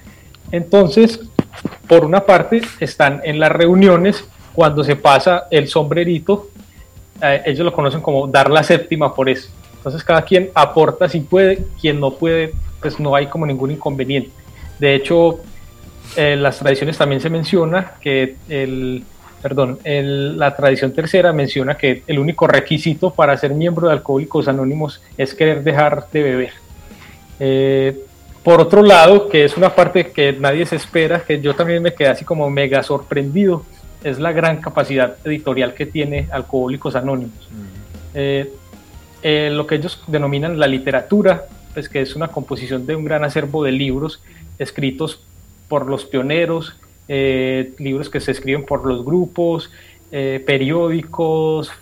Entonces, 0.52 1.20
por 1.88 2.04
una 2.04 2.20
parte, 2.20 2.62
están 2.80 3.20
en 3.24 3.38
las 3.38 3.52
reuniones 3.52 4.24
cuando 4.54 4.84
se 4.84 4.96
pasa 4.96 5.44
el 5.50 5.68
sombrerito, 5.68 6.48
eh, 7.22 7.42
ellos 7.46 7.64
lo 7.64 7.72
conocen 7.72 8.00
como 8.00 8.26
dar 8.26 8.50
la 8.50 8.62
séptima 8.62 9.14
por 9.14 9.28
eso. 9.28 9.48
Entonces 9.76 10.02
cada 10.04 10.22
quien 10.22 10.50
aporta 10.54 11.08
si 11.08 11.20
puede, 11.20 11.64
quien 11.80 12.00
no 12.00 12.12
puede, 12.12 12.52
pues 12.80 12.98
no 13.00 13.14
hay 13.14 13.26
como 13.26 13.46
ningún 13.46 13.70
inconveniente. 13.70 14.30
De 14.78 14.94
hecho, 14.94 15.40
en 16.16 16.42
las 16.42 16.58
tradiciones 16.58 16.96
también 16.98 17.20
se 17.20 17.30
menciona 17.30 17.92
que 18.00 18.36
el, 18.48 19.04
perdón, 19.42 19.78
el- 19.84 20.38
la 20.38 20.54
tradición 20.56 20.92
tercera 20.92 21.32
menciona 21.32 21.76
que 21.76 22.02
el 22.06 22.18
único 22.18 22.46
requisito 22.46 23.10
para 23.10 23.36
ser 23.36 23.52
miembro 23.52 23.88
de 23.88 23.94
Alcohólicos 23.94 24.48
Anónimos 24.48 25.02
es 25.18 25.34
querer 25.34 25.62
dejar 25.62 26.06
de 26.12 26.22
beber. 26.22 26.52
Eh, 27.40 27.98
por 28.44 28.60
otro 28.60 28.82
lado, 28.82 29.28
que 29.30 29.46
es 29.46 29.56
una 29.56 29.74
parte 29.74 30.12
que 30.12 30.34
nadie 30.34 30.66
se 30.66 30.76
espera, 30.76 31.24
que 31.24 31.40
yo 31.40 31.54
también 31.54 31.82
me 31.82 31.94
quedé 31.94 32.08
así 32.08 32.26
como 32.26 32.50
mega 32.50 32.82
sorprendido, 32.82 33.64
es 34.04 34.20
la 34.20 34.32
gran 34.32 34.58
capacidad 34.58 35.16
editorial 35.24 35.72
que 35.72 35.86
tiene 35.86 36.28
Alcohólicos 36.30 36.94
Anónimos. 36.94 37.48
Eh, 38.12 38.52
eh, 39.22 39.50
lo 39.50 39.66
que 39.66 39.76
ellos 39.76 40.02
denominan 40.06 40.58
la 40.60 40.66
literatura 40.66 41.46
pues 41.72 41.88
que 41.88 42.02
es 42.02 42.14
una 42.14 42.28
composición 42.28 42.86
de 42.86 42.94
un 42.94 43.04
gran 43.04 43.24
acervo 43.24 43.64
de 43.64 43.72
libros 43.72 44.22
escritos 44.58 45.20
por 45.66 45.88
los 45.88 46.04
pioneros, 46.04 46.76
eh, 47.08 47.72
libros 47.78 48.10
que 48.10 48.20
se 48.20 48.30
escriben 48.30 48.64
por 48.64 48.86
los 48.86 49.04
grupos, 49.04 49.72
periódicos, 50.46 51.72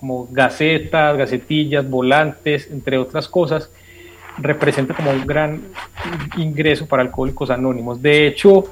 como 0.00 0.28
gacetas, 0.30 1.18
gacetillas, 1.18 1.86
volantes, 1.86 2.70
entre 2.70 2.96
otras 2.96 3.28
cosas, 3.28 3.70
representa 4.38 4.94
como 4.94 5.10
un 5.10 5.26
gran 5.26 5.62
ingreso 6.36 6.86
para 6.86 7.02
alcohólicos 7.02 7.50
anónimos. 7.50 8.00
De 8.00 8.26
hecho, 8.26 8.64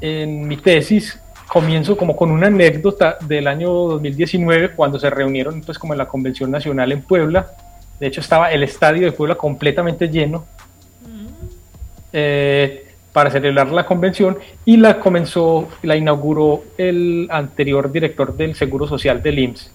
en 0.00 0.46
mi 0.46 0.56
tesis 0.56 1.20
comienzo 1.48 1.96
como 1.96 2.16
con 2.16 2.30
una 2.30 2.48
anécdota 2.48 3.16
del 3.20 3.46
año 3.46 3.70
2019 3.70 4.72
cuando 4.72 4.98
se 4.98 5.08
reunieron 5.10 5.60
pues 5.60 5.78
como 5.78 5.94
en 5.94 5.98
la 5.98 6.08
Convención 6.08 6.50
Nacional 6.50 6.92
en 6.92 7.02
Puebla. 7.02 7.46
De 8.00 8.08
hecho 8.08 8.20
estaba 8.20 8.50
el 8.50 8.62
estadio 8.62 9.04
de 9.04 9.12
Puebla 9.12 9.36
completamente 9.36 10.08
lleno 10.08 10.46
eh, 12.12 12.86
para 13.12 13.30
celebrar 13.30 13.70
la 13.70 13.86
convención 13.86 14.38
y 14.64 14.76
la 14.76 14.98
comenzó, 14.98 15.68
la 15.82 15.96
inauguró 15.96 16.64
el 16.76 17.28
anterior 17.30 17.90
director 17.92 18.36
del 18.36 18.56
Seguro 18.56 18.88
Social 18.88 19.22
del 19.22 19.38
IMSS. 19.38 19.72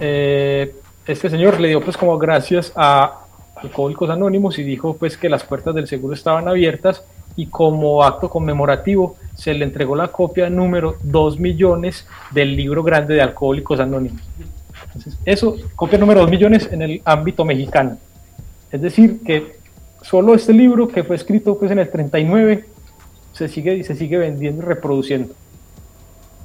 Eh, 0.00 0.74
este 1.06 1.28
señor 1.28 1.60
le 1.60 1.68
dio 1.68 1.80
pues 1.82 1.96
como 1.96 2.16
gracias 2.16 2.72
a 2.74 3.21
Alcohólicos 3.62 4.10
Anónimos 4.10 4.58
y 4.58 4.62
dijo 4.62 4.96
pues 4.96 5.16
que 5.16 5.28
las 5.28 5.44
puertas 5.44 5.74
del 5.74 5.86
seguro 5.86 6.14
estaban 6.14 6.48
abiertas 6.48 7.04
y 7.36 7.46
como 7.46 8.02
acto 8.02 8.28
conmemorativo 8.28 9.16
se 9.34 9.54
le 9.54 9.64
entregó 9.64 9.96
la 9.96 10.08
copia 10.08 10.50
número 10.50 10.96
2 11.02 11.38
millones 11.38 12.06
del 12.30 12.56
libro 12.56 12.82
grande 12.82 13.14
de 13.14 13.22
Alcohólicos 13.22 13.80
Anónimos. 13.80 14.20
Entonces, 14.86 15.18
eso, 15.24 15.56
copia 15.74 15.98
número 15.98 16.20
2 16.20 16.30
millones 16.30 16.68
en 16.70 16.82
el 16.82 17.02
ámbito 17.04 17.44
mexicano. 17.44 17.96
Es 18.70 18.80
decir, 18.80 19.20
que 19.24 19.56
solo 20.02 20.34
este 20.34 20.52
libro 20.52 20.88
que 20.88 21.04
fue 21.04 21.16
escrito 21.16 21.58
pues 21.58 21.70
en 21.70 21.78
el 21.78 21.88
39 21.88 22.64
se 23.32 23.48
sigue, 23.48 23.82
se 23.84 23.94
sigue 23.94 24.18
vendiendo 24.18 24.62
y 24.62 24.66
reproduciendo. 24.66 25.34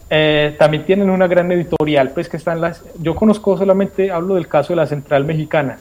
Eh, 0.09 0.55
también 0.57 0.85
tienen 0.85 1.09
una 1.09 1.27
gran 1.27 1.51
editorial, 1.51 2.11
pues 2.11 2.29
que 2.29 2.37
están 2.37 2.61
las... 2.61 2.83
Yo 2.99 3.15
conozco 3.15 3.57
solamente, 3.57 4.09
hablo 4.09 4.35
del 4.35 4.47
caso 4.47 4.69
de 4.69 4.77
la 4.77 4.87
Central 4.87 5.25
Mexicana, 5.25 5.79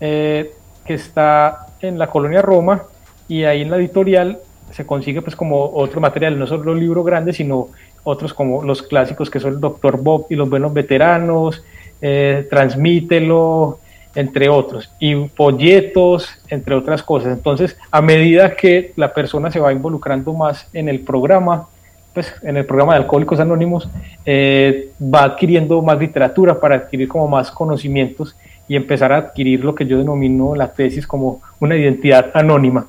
eh, 0.00 0.54
que 0.86 0.94
está 0.94 1.66
en 1.80 1.98
la 1.98 2.08
colonia 2.08 2.42
Roma, 2.42 2.84
y 3.28 3.44
ahí 3.44 3.62
en 3.62 3.70
la 3.70 3.76
editorial 3.76 4.38
se 4.70 4.86
consigue 4.86 5.22
pues 5.22 5.36
como 5.36 5.70
otro 5.72 6.00
material, 6.00 6.38
no 6.38 6.46
solo 6.46 6.74
libros 6.74 7.04
grandes, 7.04 7.36
sino 7.36 7.68
otros 8.04 8.32
como 8.34 8.62
los 8.62 8.82
clásicos 8.82 9.30
que 9.30 9.40
son 9.40 9.54
el 9.54 9.60
Dr. 9.60 10.00
Bob 10.00 10.26
y 10.30 10.36
los 10.36 10.48
buenos 10.48 10.72
veteranos, 10.72 11.62
eh, 12.00 12.46
Transmítelo, 12.48 13.78
entre 14.14 14.48
otros, 14.48 14.90
y 14.98 15.14
folletos, 15.34 16.28
entre 16.48 16.74
otras 16.74 17.02
cosas. 17.02 17.32
Entonces, 17.32 17.76
a 17.90 18.00
medida 18.00 18.56
que 18.56 18.92
la 18.96 19.12
persona 19.12 19.50
se 19.50 19.60
va 19.60 19.72
involucrando 19.72 20.32
más 20.32 20.68
en 20.72 20.88
el 20.88 21.00
programa, 21.00 21.68
pues 22.14 22.34
en 22.42 22.56
el 22.56 22.64
programa 22.64 22.94
de 22.94 23.00
Alcohólicos 23.00 23.40
Anónimos, 23.40 23.88
eh, 24.24 24.90
va 25.02 25.24
adquiriendo 25.24 25.82
más 25.82 25.98
literatura 25.98 26.58
para 26.58 26.76
adquirir 26.76 27.08
como 27.08 27.28
más 27.28 27.50
conocimientos 27.50 28.34
y 28.68 28.76
empezar 28.76 29.12
a 29.12 29.18
adquirir 29.18 29.64
lo 29.64 29.74
que 29.74 29.86
yo 29.86 29.98
denomino 29.98 30.54
la 30.54 30.72
tesis 30.72 31.06
como 31.06 31.40
una 31.60 31.76
identidad 31.76 32.30
anónima. 32.34 32.86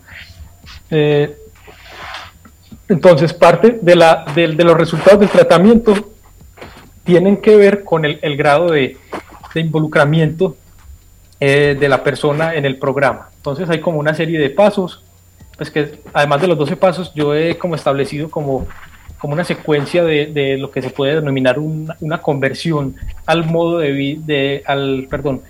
Eh, 0.90 1.36
entonces, 2.90 3.34
parte 3.34 3.80
de, 3.82 3.96
la, 3.96 4.26
de, 4.34 4.48
los 4.48 4.78
resultados 4.78 5.20
del 5.20 5.30
tratamiento 5.30 6.12
tienen 7.04 7.38
que 7.38 7.56
ver 7.56 7.84
con 7.84 8.06
el, 8.06 8.38
grado 8.38 8.72
de, 8.72 8.98
involucramiento 9.56 10.56
eh, 11.40 11.76
de 11.80 11.90
la 11.90 12.04
persona 12.04 12.56
en 12.56 12.66
el 12.66 12.78
programa. 12.78 13.30
Entonces, 13.38 13.70
hay 13.70 13.82
como 13.82 14.00
una 14.00 14.14
serie 14.14 14.40
de 14.40 14.50
pasos, 14.50 15.04
pues 15.58 15.72
que 15.72 16.00
además 16.14 16.42
de 16.42 16.48
los 16.48 16.58
12 16.58 16.78
pasos, 16.78 17.12
yo 17.14 17.36
he 17.36 17.58
como 17.58 17.76
establecido 17.76 18.30
como, 18.30 18.68
como 19.18 19.34
una 19.34 19.44
secuencia 19.44 20.04
de, 20.04 20.58
lo 20.58 20.72
que 20.72 20.82
se 20.82 20.90
puede 20.90 21.16
denominar 21.16 21.58
una 21.60 22.22
conversión 22.22 22.96
al 23.26 23.46
modo 23.46 23.80
de, 23.80 24.20
de 24.24 24.64
al, 24.66 25.08
perdón, 25.10 25.42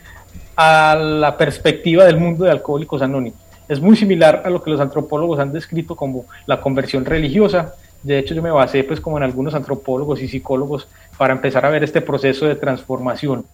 a 0.56 0.96
la 0.96 1.38
perspectiva 1.38 2.06
del 2.06 2.18
mundo 2.18 2.46
de 2.46 2.52
alcohólicos 2.52 3.02
anónimos 3.02 3.48
es 3.68 3.82
muy 3.82 3.96
similar 3.96 4.44
a 4.46 4.50
lo 4.50 4.62
que 4.64 4.70
los 4.70 4.80
antropólogos 4.80 5.40
han 5.40 5.52
descrito 5.52 5.96
como 5.96 6.26
la 6.46 6.62
conversión 6.62 7.06
religiosa. 7.06 7.76
De 8.02 8.20
hecho, 8.20 8.34
yo 8.34 8.42
me 8.42 8.52
basé 8.52 8.84
pues 8.84 9.02
como 9.02 9.18
en 9.18 9.24
algunos 9.24 9.54
antropólogos 9.54 10.22
y 10.22 10.28
psicólogos 10.28 10.88
para 11.18 11.34
empezar 11.34 11.66
a 11.66 11.70
ver 11.70 11.84
este 11.84 12.02
proceso 12.02 12.46
de 12.46 12.56
transformación. 12.56 13.46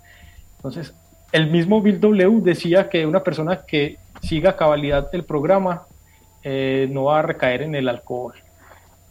Entonces, 0.58 0.94
el 1.32 1.50
mismo 1.50 1.82
Bill 1.82 2.00
W. 2.00 2.42
decía 2.42 2.90
que 2.90 3.08
una 3.08 3.24
persona 3.24 3.62
que 3.66 3.98
siga 4.22 4.52
a 4.52 4.56
cabalidad 4.56 5.10
el 5.14 5.24
programa 5.24 5.84
eh, 6.44 6.88
no 6.92 7.06
va 7.06 7.20
a 7.20 7.24
recaer 7.24 7.64
en 7.64 7.74
el 7.74 7.90
alcohol. 7.90 8.34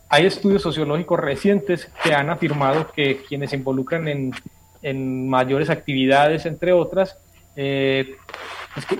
Hay 0.08 0.26
estudios 0.26 0.62
sociológicos 0.62 1.18
recientes 1.18 1.90
que 2.04 2.14
han 2.14 2.30
afirmado 2.30 2.86
que 2.94 3.22
quienes 3.26 3.50
se 3.50 3.56
involucran 3.56 4.06
en, 4.06 4.32
en 4.82 5.28
mayores 5.28 5.70
actividades, 5.70 6.46
entre 6.46 6.72
otras, 6.72 7.18
eh, 7.56 8.16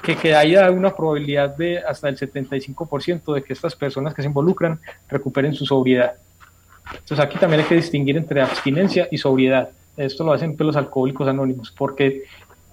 que, 0.03 0.17
que, 0.17 0.35
haya 0.35 0.71
una 0.71 0.95
probabilidad 0.95 1.57
de 1.57 1.79
hasta 1.79 2.09
el 2.09 2.19
75% 2.19 3.35
de 3.35 3.43
que 3.43 3.53
estas 3.53 3.75
personas 3.75 4.15
que 4.15 4.23
se 4.23 4.29
involucran 4.29 4.79
recuperen 5.09 5.55
su 5.55 5.65
sobriedad. 5.65 6.15
Entonces 6.91 7.21
aquí 7.21 7.39
también 7.39 7.63
hay 7.63 7.69
que 7.69 7.77
distinguir 7.77 8.17
entre 8.17 8.43
abstinencia 8.43 9.09
y 9.11 9.19
sobriedad. 9.19 9.71
Esto 9.97 10.25
lo 10.25 10.33
hacen 10.33 10.57
los 10.59 10.77
alcohólicos 10.77 11.29
anónimos, 11.29 11.73
porque 11.77 12.25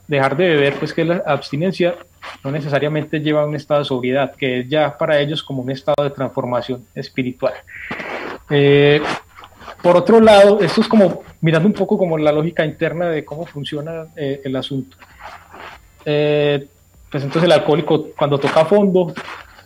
dejar 0.07 0.35
de 0.35 0.47
beber, 0.47 0.73
pues 0.75 0.93
que 0.93 1.05
la 1.05 1.23
abstinencia 1.25 1.95
no 2.43 2.51
necesariamente 2.51 3.19
lleva 3.19 3.43
a 3.43 3.45
un 3.45 3.55
estado 3.55 3.81
de 3.81 3.85
sobriedad, 3.85 4.35
que 4.35 4.61
es 4.61 4.69
ya 4.69 4.97
para 4.97 5.19
ellos 5.19 5.43
como 5.43 5.61
un 5.61 5.71
estado 5.71 6.03
de 6.03 6.09
transformación 6.09 6.85
espiritual. 6.95 7.53
Eh, 8.49 9.01
por 9.81 9.95
otro 9.95 10.19
lado, 10.19 10.59
esto 10.61 10.81
es 10.81 10.87
como 10.87 11.23
mirando 11.41 11.67
un 11.67 11.73
poco 11.73 11.97
como 11.97 12.17
la 12.17 12.31
lógica 12.31 12.65
interna 12.65 13.07
de 13.09 13.23
cómo 13.23 13.45
funciona 13.45 14.07
eh, 14.15 14.41
el 14.43 14.55
asunto. 14.55 14.97
Eh, 16.11 16.67
pues 17.11 17.23
entonces 17.23 17.43
el 17.43 17.51
alcohólico 17.51 18.07
cuando 18.17 18.39
toca 18.39 18.61
a 18.61 18.65
fondo, 18.65 19.13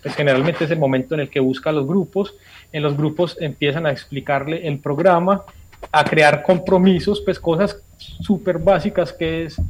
pues 0.01 0.13
generalmente 0.13 0.65
es 0.65 0.71
el 0.71 0.77
momento 0.77 1.15
en 1.15 1.21
el 1.21 1.29
que 1.29 1.39
busca 1.39 1.71
los 1.71 1.87
grupos, 1.87 2.35
en 2.73 2.83
los 2.83 2.97
grupos 2.97 3.37
empiezan 3.39 3.85
a 3.85 3.91
explicarle 3.91 4.67
el 4.67 4.79
programa, 4.79 5.43
a 5.89 6.03
crear 6.03 6.43
compromisos, 6.43 7.21
pues 7.21 7.39
cosas 7.39 7.81
súper 7.97 8.57
básicas 8.57 9.13
que 9.13 9.45
es 9.45 9.61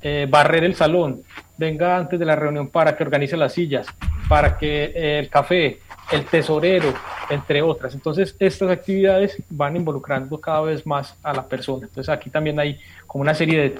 eh, 0.00 0.26
barrer 0.30 0.64
el 0.64 0.74
salón, 0.74 1.20
venga 1.58 1.98
antes 1.98 2.18
de 2.18 2.24
la 2.24 2.34
reunión 2.34 2.68
para 2.68 2.96
que 2.96 3.02
organice 3.02 3.36
las 3.36 3.52
sillas, 3.52 3.86
para 4.26 4.56
que 4.56 4.84
eh, 4.94 5.18
el 5.18 5.28
café, 5.28 5.80
el 6.12 6.24
tesorero, 6.24 6.94
entre 7.28 7.60
otras. 7.60 7.94
Entonces, 7.94 8.34
estas 8.38 8.70
actividades 8.70 9.36
van 9.50 9.76
involucrando 9.76 10.40
cada 10.40 10.62
vez 10.62 10.86
más 10.86 11.14
a 11.22 11.34
la 11.34 11.46
persona. 11.46 11.86
Entonces, 11.86 12.08
aquí 12.08 12.30
también 12.30 12.58
hay 12.58 12.80
como 13.06 13.20
una 13.20 13.34
serie 13.34 13.58
de, 13.60 13.74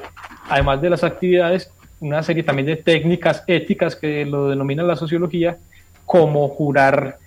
además 0.51 0.83
de 0.83 0.91
las 0.91 1.03
actividades, 1.03 1.73
una 2.01 2.23
serie 2.23 2.43
también 2.43 2.67
de 2.67 2.77
técnicas 2.77 3.45
éticas 3.47 3.95
que 3.95 4.25
lo 4.25 4.49
denomina 4.49 4.83
la 4.83 4.97
sociología, 4.97 5.59
como 6.07 6.49
jurar 6.49 7.19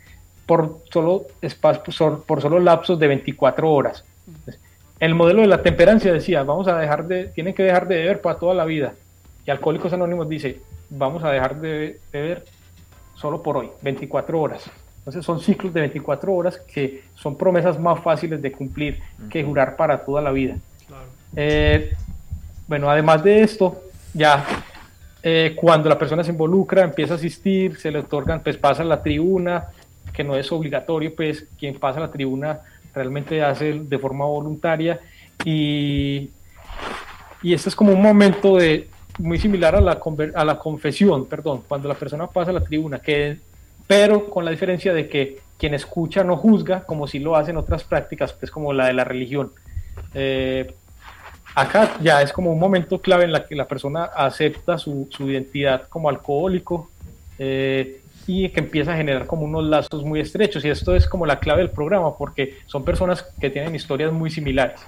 por 0.45 0.79
solo, 0.91 1.25
por 2.25 2.41
solo 2.41 2.59
lapsos 2.59 2.99
de 2.99 3.07
24 3.07 3.71
horas. 3.71 4.03
El 4.99 5.15
modelo 5.15 5.41
de 5.41 5.47
la 5.47 5.61
temperancia 5.61 6.11
decía, 6.11 6.43
vamos 6.43 6.67
a 6.67 6.77
dejar 6.77 7.07
de, 7.07 7.25
tienen 7.25 7.53
que 7.53 7.63
dejar 7.63 7.87
de 7.87 7.97
beber 7.97 8.21
para 8.21 8.39
toda 8.39 8.53
la 8.53 8.65
vida. 8.65 8.93
Y 9.45 9.51
Alcohólicos 9.51 9.93
Anónimos 9.93 10.27
dice, 10.29 10.59
vamos 10.89 11.23
a 11.23 11.31
dejar 11.31 11.59
de 11.59 11.99
beber 12.11 12.45
solo 13.15 13.41
por 13.41 13.57
hoy, 13.57 13.69
24 13.81 14.39
horas. 14.39 14.69
Entonces 14.99 15.25
son 15.25 15.41
ciclos 15.41 15.73
de 15.73 15.81
24 15.81 16.33
horas 16.33 16.57
que 16.57 17.03
son 17.15 17.37
promesas 17.37 17.77
más 17.77 18.01
fáciles 18.01 18.41
de 18.41 18.51
cumplir 18.53 19.01
que 19.29 19.43
jurar 19.43 19.75
para 19.75 20.05
toda 20.05 20.21
la 20.21 20.31
vida. 20.31 20.55
Eh, 21.35 21.93
bueno, 22.67 22.89
además 22.89 23.23
de 23.23 23.41
esto, 23.43 23.81
ya 24.13 24.45
eh, 25.21 25.53
cuando 25.55 25.89
la 25.89 25.97
persona 25.97 26.23
se 26.23 26.31
involucra, 26.31 26.83
empieza 26.83 27.13
a 27.13 27.17
asistir, 27.17 27.77
se 27.77 27.91
le 27.91 27.99
otorgan, 27.99 28.41
pues 28.41 28.57
pasa 28.57 28.83
la 28.83 29.01
tribuna, 29.01 29.67
que 30.13 30.23
no 30.23 30.35
es 30.35 30.51
obligatorio, 30.51 31.15
pues 31.15 31.47
quien 31.57 31.79
pasa 31.79 31.99
la 31.99 32.11
tribuna 32.11 32.59
realmente 32.93 33.41
hace 33.43 33.73
de 33.73 33.97
forma 33.97 34.25
voluntaria 34.25 34.99
y, 35.43 36.29
y 37.41 37.53
este 37.53 37.69
es 37.69 37.75
como 37.75 37.93
un 37.93 38.01
momento 38.01 38.57
de 38.57 38.89
muy 39.19 39.37
similar 39.39 39.75
a 39.75 39.81
la, 39.81 39.99
a 40.35 40.45
la 40.45 40.59
confesión, 40.59 41.25
perdón, 41.25 41.63
cuando 41.67 41.87
la 41.87 41.95
persona 41.95 42.27
pasa 42.27 42.51
la 42.51 42.63
tribuna, 42.63 42.99
que, 42.99 43.37
pero 43.87 44.29
con 44.29 44.45
la 44.45 44.51
diferencia 44.51 44.93
de 44.93 45.07
que 45.07 45.39
quien 45.57 45.73
escucha 45.73 46.23
no 46.23 46.35
juzga, 46.35 46.83
como 46.83 47.07
si 47.07 47.19
lo 47.19 47.35
hacen 47.35 47.57
otras 47.57 47.83
prácticas, 47.83 48.33
pues 48.33 48.51
como 48.51 48.73
la 48.73 48.87
de 48.87 48.93
la 48.93 49.03
religión. 49.03 49.51
Eh, 50.13 50.73
acá 51.55 51.97
ya 52.01 52.21
es 52.21 52.31
como 52.31 52.51
un 52.51 52.59
momento 52.59 52.99
clave 52.99 53.25
en 53.25 53.31
la 53.31 53.45
que 53.45 53.55
la 53.55 53.67
persona 53.67 54.05
acepta 54.05 54.77
su, 54.77 55.07
identidad 55.19 55.87
como 55.87 56.09
alcohólico 56.09 56.89
eh, 57.37 58.01
y 58.27 58.49
que 58.49 58.59
empieza 58.59 58.93
a 58.93 58.97
generar 58.97 59.25
como 59.25 59.43
unos 59.43 59.65
lazos 59.65 60.03
muy 60.03 60.19
estrechos. 60.19 60.63
Y 60.65 60.69
esto 60.69 60.95
es 60.95 61.07
como 61.07 61.25
la 61.25 61.39
clave 61.39 61.61
del 61.61 61.71
programa, 61.71 62.15
porque 62.17 62.57
son 62.65 62.83
personas 62.83 63.23
que 63.39 63.49
tienen 63.49 63.75
historias 63.75 64.11
muy 64.11 64.29
similares 64.29 64.81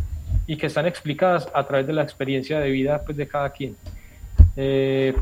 y 0.47 0.57
que 0.57 0.67
están 0.67 0.85
explicadas 0.85 1.47
a 1.53 1.65
través 1.65 1.87
de 1.87 1.93
la 1.93 2.03
experiencia 2.03 2.59
de 2.59 2.69
vida 2.69 3.01
pues, 3.05 3.17
de 3.17 3.27
cada 3.27 3.49
quien. 3.49 3.75
Eh, 4.55 5.15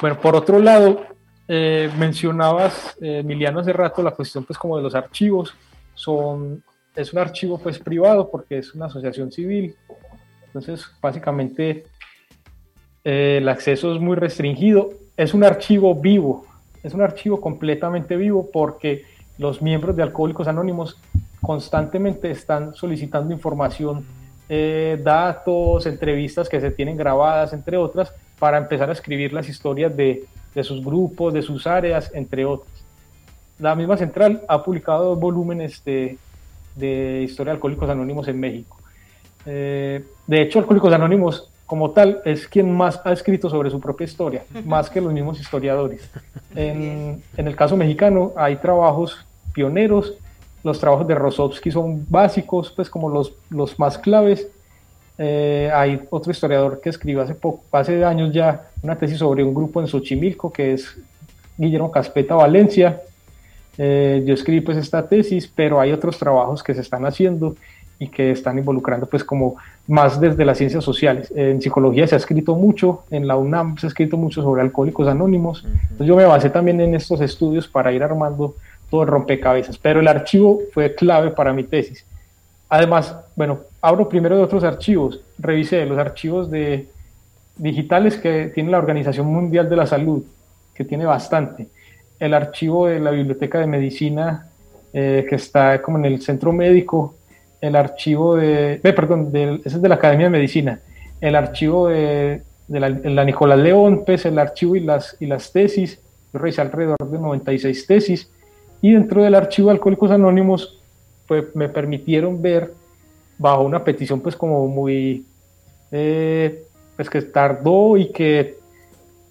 Bueno, 0.00 0.18
por 0.18 0.34
otro 0.34 0.58
lado, 0.58 1.04
eh, 1.48 1.90
mencionabas, 1.98 2.96
eh, 3.00 3.18
Emiliano, 3.18 3.60
hace 3.60 3.72
rato 3.72 4.02
la 4.02 4.12
cuestión 4.12 4.44
pues 4.44 4.58
como 4.58 4.76
de 4.76 4.82
los 4.82 4.94
archivos. 4.94 5.54
Son, 5.94 6.62
es 6.94 7.12
un 7.12 7.18
archivo 7.18 7.58
pues 7.58 7.78
privado 7.78 8.30
porque 8.30 8.58
es 8.58 8.74
una 8.74 8.86
asociación 8.86 9.30
civil. 9.30 9.74
Entonces, 10.56 10.86
básicamente, 11.02 11.84
eh, 13.04 13.38
el 13.42 13.48
acceso 13.50 13.94
es 13.94 14.00
muy 14.00 14.16
restringido. 14.16 14.90
Es 15.14 15.34
un 15.34 15.44
archivo 15.44 15.94
vivo, 15.94 16.46
es 16.82 16.94
un 16.94 17.02
archivo 17.02 17.42
completamente 17.42 18.16
vivo 18.16 18.48
porque 18.50 19.04
los 19.36 19.60
miembros 19.60 19.94
de 19.96 20.02
Alcohólicos 20.02 20.48
Anónimos 20.48 20.98
constantemente 21.42 22.30
están 22.30 22.74
solicitando 22.74 23.34
información, 23.34 24.06
datos, 25.02 25.86
entrevistas 25.86 26.48
que 26.48 26.60
se 26.60 26.70
tienen 26.70 26.96
grabadas, 26.96 27.52
entre 27.52 27.76
otras, 27.76 28.12
para 28.38 28.56
empezar 28.58 28.88
a 28.88 28.92
escribir 28.92 29.32
las 29.32 29.48
historias 29.48 29.94
de, 29.94 30.24
de 30.54 30.64
sus 30.64 30.82
grupos, 30.82 31.34
de 31.34 31.42
sus 31.42 31.66
áreas, 31.66 32.10
entre 32.14 32.44
otros. 32.44 32.70
La 33.58 33.74
misma 33.74 33.96
central 33.96 34.42
ha 34.48 34.62
publicado 34.62 35.04
dos 35.10 35.20
volúmenes 35.20 35.84
de, 35.84 36.16
de 36.76 37.22
Historia 37.24 37.52
de 37.52 37.56
Alcohólicos 37.56 37.90
Anónimos 37.90 38.28
en 38.28 38.40
México. 38.40 38.76
Eh, 39.46 40.04
de 40.26 40.42
hecho, 40.42 40.58
Alcohólicos 40.58 40.92
Anónimos 40.92 41.48
como 41.64 41.90
tal 41.90 42.20
es 42.24 42.46
quien 42.46 42.70
más 42.70 43.00
ha 43.04 43.12
escrito 43.12 43.50
sobre 43.50 43.70
su 43.70 43.80
propia 43.80 44.04
historia, 44.04 44.44
más 44.64 44.88
que 44.90 45.00
los 45.00 45.12
mismos 45.12 45.40
historiadores. 45.40 46.08
En, 46.54 47.22
en, 47.36 47.48
el 47.48 47.54
caso 47.54 47.76
mexicano 47.76 48.32
hay 48.34 48.56
trabajos 48.56 49.26
pioneros, 49.52 50.14
los 50.64 50.80
trabajos 50.80 51.06
de 51.06 51.14
Rosowski 51.14 51.70
son 51.70 52.06
básicos, 52.08 52.72
pues 52.74 52.88
como 52.88 53.10
los, 53.10 53.34
los 53.50 53.78
más 53.78 53.98
claves, 53.98 54.48
eh, 55.18 55.70
hay 55.72 56.02
otro 56.10 56.30
historiador 56.30 56.80
que 56.80 56.90
escribió 56.90 57.22
hace, 57.22 57.34
poco, 57.34 57.62
hace 57.72 58.04
años 58.04 58.32
ya 58.34 58.68
una 58.82 58.96
tesis 58.96 59.18
sobre 59.18 59.42
un 59.42 59.54
grupo 59.54 59.80
en 59.80 59.86
Xochimilco 59.86 60.52
que 60.52 60.74
es 60.74 60.96
Guillermo 61.56 61.90
Caspeta 61.90 62.34
Valencia. 62.34 63.00
Eh, 63.78 64.22
yo 64.26 64.34
escribí 64.34 64.60
pues 64.60 64.76
esta 64.76 65.06
tesis, 65.08 65.50
pero 65.54 65.80
hay 65.80 65.92
otros 65.92 66.18
trabajos 66.18 66.62
que 66.62 66.74
se 66.74 66.80
están 66.80 67.06
haciendo 67.06 67.56
y 67.98 68.08
que 68.08 68.30
están 68.30 68.58
involucrando 68.58 69.06
pues 69.06 69.24
como 69.24 69.56
más 69.88 70.20
desde 70.20 70.44
las 70.44 70.58
ciencias 70.58 70.84
sociales. 70.84 71.32
En 71.34 71.62
psicología 71.62 72.06
se 72.06 72.14
ha 72.14 72.18
escrito 72.18 72.54
mucho, 72.54 73.04
en 73.10 73.26
la 73.26 73.36
UNAM 73.36 73.78
se 73.78 73.86
ha 73.86 73.88
escrito 73.88 74.16
mucho 74.16 74.42
sobre 74.42 74.62
alcohólicos 74.62 75.08
anónimos. 75.08 75.64
Entonces 75.64 76.06
yo 76.06 76.16
me 76.16 76.24
basé 76.24 76.50
también 76.50 76.80
en 76.80 76.94
estos 76.94 77.20
estudios 77.20 77.68
para 77.68 77.92
ir 77.92 78.02
armando 78.02 78.54
todo 78.90 79.02
el 79.02 79.08
rompecabezas, 79.08 79.78
pero 79.78 80.00
el 80.00 80.08
archivo 80.08 80.60
fue 80.72 80.94
clave 80.94 81.30
para 81.30 81.52
mi 81.52 81.64
tesis. 81.64 82.04
Además, 82.68 83.16
bueno, 83.34 83.60
abro 83.80 84.08
primero 84.08 84.36
de 84.36 84.42
otros 84.42 84.64
archivos, 84.64 85.20
revisé 85.38 85.86
los 85.86 85.98
archivos 85.98 86.50
de 86.50 86.88
digitales 87.56 88.16
que 88.16 88.50
tiene 88.54 88.70
la 88.70 88.78
Organización 88.78 89.26
Mundial 89.26 89.68
de 89.68 89.76
la 89.76 89.86
Salud, 89.86 90.22
que 90.74 90.84
tiene 90.84 91.06
bastante. 91.06 91.68
El 92.18 92.34
archivo 92.34 92.86
de 92.86 92.98
la 92.98 93.10
Biblioteca 93.10 93.58
de 93.58 93.66
Medicina, 93.66 94.48
eh, 94.92 95.26
que 95.28 95.36
está 95.36 95.80
como 95.80 95.98
en 95.98 96.06
el 96.06 96.22
centro 96.22 96.52
médico, 96.52 97.14
el 97.60 97.76
archivo 97.76 98.36
de, 98.36 98.80
eh, 98.82 98.92
perdón, 98.92 99.30
ese 99.34 99.76
es 99.76 99.82
de 99.82 99.88
la 99.88 99.96
Academia 99.96 100.26
de 100.26 100.30
Medicina, 100.30 100.80
el 101.20 101.34
archivo 101.34 101.88
de, 101.88 102.42
la, 102.68 103.24
Nicolás 103.24 103.58
León, 103.58 104.02
pues 104.04 104.26
el 104.26 104.38
archivo 104.38 104.76
y 104.76 104.80
las, 104.80 105.16
y 105.20 105.26
las 105.26 105.52
tesis, 105.52 106.00
yo 106.32 106.38
revisé 106.38 106.60
alrededor 106.60 106.98
de 106.98 107.18
96 107.18 107.86
tesis, 107.86 108.30
y 108.82 108.92
dentro 108.92 109.22
del 109.22 109.34
archivo 109.34 109.68
de 109.68 109.74
Alcohólicos 109.74 110.10
Anónimos, 110.10 110.78
pues 111.26 111.44
me 111.54 111.68
permitieron 111.68 112.40
ver 112.40 112.72
bajo 113.38 113.62
una 113.62 113.82
petición 113.84 114.20
pues 114.20 114.36
como 114.36 114.66
muy, 114.68 115.26
eh, 115.90 116.62
pues 116.94 117.10
que 117.10 117.22
tardó 117.22 117.96
y 117.96 118.12
que 118.12 118.58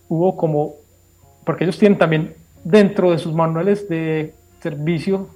hubo 0.09 0.35
como, 0.35 0.75
porque 1.43 1.63
ellos 1.63 1.77
tienen 1.77 1.97
también 1.97 2.33
dentro 2.63 3.11
de 3.11 3.19
sus 3.19 3.33
manuales 3.33 3.87
de 3.87 4.33
servicio, 4.61 5.29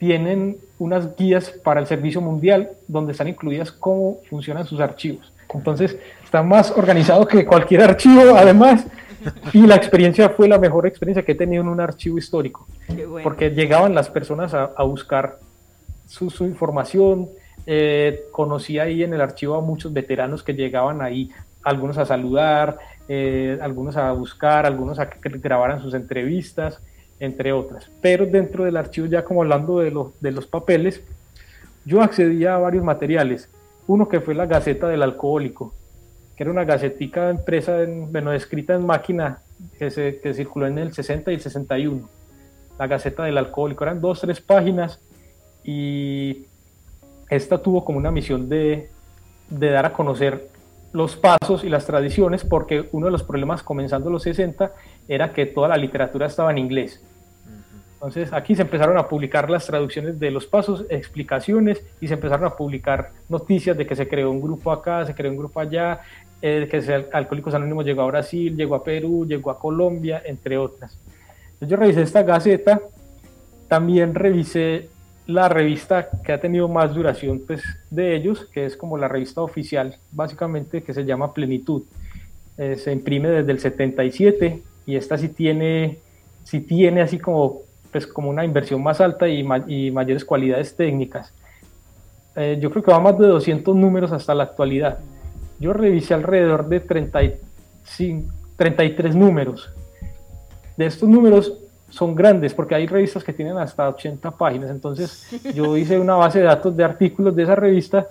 tienen 0.00 0.56
unas 0.78 1.14
guías 1.14 1.50
para 1.50 1.78
el 1.78 1.86
servicio 1.86 2.22
mundial 2.22 2.70
donde 2.88 3.12
están 3.12 3.28
incluidas 3.28 3.70
cómo 3.70 4.16
funcionan 4.30 4.66
sus 4.66 4.80
archivos. 4.80 5.30
Entonces, 5.52 5.98
está 6.24 6.42
más 6.42 6.70
organizado 6.70 7.26
que 7.28 7.44
cualquier 7.44 7.82
archivo, 7.82 8.34
además, 8.34 8.86
y 9.52 9.66
la 9.66 9.76
experiencia 9.76 10.30
fue 10.30 10.48
la 10.48 10.58
mejor 10.58 10.86
experiencia 10.86 11.22
que 11.22 11.32
he 11.32 11.34
tenido 11.34 11.62
en 11.62 11.68
un 11.68 11.80
archivo 11.80 12.16
histórico, 12.16 12.66
porque 13.22 13.50
llegaban 13.50 13.94
las 13.94 14.08
personas 14.08 14.54
a, 14.54 14.70
a 14.74 14.84
buscar 14.84 15.38
su, 16.06 16.30
su 16.30 16.46
información, 16.46 17.28
eh, 17.66 18.22
conocí 18.32 18.78
ahí 18.78 19.02
en 19.02 19.12
el 19.12 19.20
archivo 19.20 19.56
a 19.56 19.60
muchos 19.60 19.92
veteranos 19.92 20.42
que 20.42 20.54
llegaban 20.54 21.02
ahí, 21.02 21.30
algunos 21.62 21.98
a 21.98 22.06
saludar, 22.06 22.78
eh, 23.06 23.58
algunos 23.60 23.98
a 23.98 24.12
buscar, 24.12 24.64
algunos 24.64 24.98
a 24.98 25.10
que 25.10 25.28
grabaran 25.28 25.82
sus 25.82 25.92
entrevistas, 25.92 26.80
entre 27.20 27.52
otras. 27.52 27.90
Pero 28.00 28.26
dentro 28.26 28.64
del 28.64 28.76
archivo, 28.76 29.06
ya 29.06 29.24
como 29.24 29.42
hablando 29.42 29.78
de, 29.78 29.92
de 30.20 30.32
los 30.32 30.46
papeles, 30.46 31.02
yo 31.84 32.02
accedía 32.02 32.54
a 32.54 32.58
varios 32.58 32.84
materiales. 32.84 33.48
Uno 33.86 34.08
que 34.08 34.20
fue 34.20 34.34
la 34.34 34.46
Gaceta 34.46 34.88
del 34.88 35.02
Alcohólico, 35.02 35.74
que 36.36 36.42
era 36.42 36.50
una 36.50 36.64
gacetica 36.64 37.30
empresa, 37.30 37.82
en, 37.82 38.10
bueno, 38.10 38.32
escrita 38.32 38.74
en 38.74 38.86
máquina 38.86 39.42
que, 39.78 39.90
se, 39.90 40.20
que 40.20 40.34
circuló 40.34 40.66
en 40.66 40.78
el 40.78 40.92
60 40.92 41.30
y 41.30 41.34
el 41.34 41.40
61. 41.40 42.08
La 42.78 42.86
Gaceta 42.86 43.24
del 43.24 43.38
Alcohólico. 43.38 43.84
Eran 43.84 44.00
dos, 44.00 44.20
tres 44.20 44.40
páginas 44.40 45.00
y 45.64 46.46
esta 47.28 47.58
tuvo 47.58 47.84
como 47.84 47.98
una 47.98 48.10
misión 48.10 48.48
de, 48.48 48.90
dar 49.48 49.86
a 49.86 49.92
conocer 49.92 50.48
los 50.92 51.16
pasos 51.16 51.62
y 51.62 51.68
las 51.68 51.86
tradiciones, 51.86 52.44
porque 52.44 52.88
uno 52.92 53.06
de 53.06 53.12
los 53.12 53.22
problemas 53.22 53.62
comenzando 53.62 54.10
los 54.10 54.24
60 54.24 54.72
era 55.08 55.32
que 55.32 55.46
toda 55.46 55.68
la 55.68 55.76
literatura 55.76 56.26
estaba 56.26 56.50
en 56.50 56.58
inglés. 56.58 57.02
Entonces 57.94 58.32
aquí 58.32 58.54
se 58.54 58.62
empezaron 58.62 58.96
a 58.96 59.06
publicar 59.06 59.50
las 59.50 59.66
traducciones 59.66 60.18
de 60.18 60.30
los 60.30 60.46
pasos, 60.46 60.86
explicaciones 60.88 61.84
y 62.00 62.08
se 62.08 62.14
empezaron 62.14 62.46
a 62.46 62.56
publicar 62.56 63.10
noticias 63.28 63.76
de 63.76 63.86
que 63.86 63.94
se 63.94 64.08
creó 64.08 64.30
un 64.30 64.40
grupo 64.40 64.72
acá, 64.72 65.04
se 65.04 65.14
creó 65.14 65.30
un 65.30 65.36
grupo 65.36 65.60
allá, 65.60 66.00
eh, 66.40 66.66
que 66.70 66.78
el 66.78 67.06
Alcohólicos 67.12 67.52
Anónimos 67.52 67.84
llegó 67.84 68.00
a 68.00 68.06
Brasil, 68.06 68.56
llegó 68.56 68.74
a 68.74 68.82
Perú, 68.82 69.26
llegó 69.26 69.50
a 69.50 69.58
Colombia, 69.58 70.22
entre 70.24 70.56
otras. 70.56 70.98
Entonces 71.52 71.68
yo 71.68 71.76
revisé 71.76 72.00
esta 72.00 72.22
gaceta, 72.22 72.80
también 73.68 74.14
revisé 74.14 74.88
la 75.26 75.50
revista 75.50 76.08
que 76.24 76.32
ha 76.32 76.40
tenido 76.40 76.68
más 76.68 76.94
duración 76.94 77.42
pues, 77.46 77.62
de 77.90 78.16
ellos, 78.16 78.46
que 78.46 78.64
es 78.64 78.78
como 78.78 78.96
la 78.96 79.08
revista 79.08 79.42
oficial, 79.42 79.98
básicamente, 80.10 80.82
que 80.82 80.94
se 80.94 81.04
llama 81.04 81.34
Plenitud. 81.34 81.82
Eh, 82.56 82.76
se 82.76 82.92
imprime 82.92 83.28
desde 83.28 83.52
el 83.52 83.60
77 83.60 84.62
y 84.86 84.96
esta 84.96 85.18
sí 85.18 85.28
tiene, 85.28 85.98
sí 86.44 86.60
tiene 86.60 87.02
así 87.02 87.18
como, 87.18 87.62
pues, 87.92 88.06
como 88.06 88.30
una 88.30 88.44
inversión 88.44 88.82
más 88.82 89.00
alta 89.00 89.28
y, 89.28 89.46
y 89.68 89.90
mayores 89.90 90.24
cualidades 90.24 90.74
técnicas. 90.76 91.32
Eh, 92.36 92.58
yo 92.60 92.70
creo 92.70 92.82
que 92.82 92.90
va 92.90 93.00
más 93.00 93.18
de 93.18 93.26
200 93.26 93.74
números 93.74 94.12
hasta 94.12 94.34
la 94.34 94.44
actualidad. 94.44 94.98
Yo 95.58 95.72
revisé 95.72 96.14
alrededor 96.14 96.68
de 96.68 96.80
35, 96.80 98.32
33 98.56 99.14
números. 99.14 99.70
De 100.76 100.86
estos 100.86 101.08
números, 101.08 101.52
son 101.90 102.14
grandes 102.14 102.54
porque 102.54 102.74
hay 102.74 102.86
revistas 102.86 103.24
que 103.24 103.32
tienen 103.32 103.58
hasta 103.58 103.88
80 103.88 104.30
páginas. 104.32 104.70
Entonces 104.70 105.28
yo 105.54 105.76
hice 105.76 105.98
una 105.98 106.14
base 106.14 106.38
de 106.38 106.46
datos 106.46 106.76
de 106.76 106.84
artículos 106.84 107.34
de 107.34 107.42
esa 107.42 107.56
revista 107.56 108.08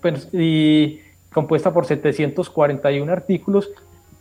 pues, 0.00 0.28
y 0.32 1.00
compuesta 1.32 1.72
por 1.72 1.86
741 1.86 3.12
artículos, 3.12 3.68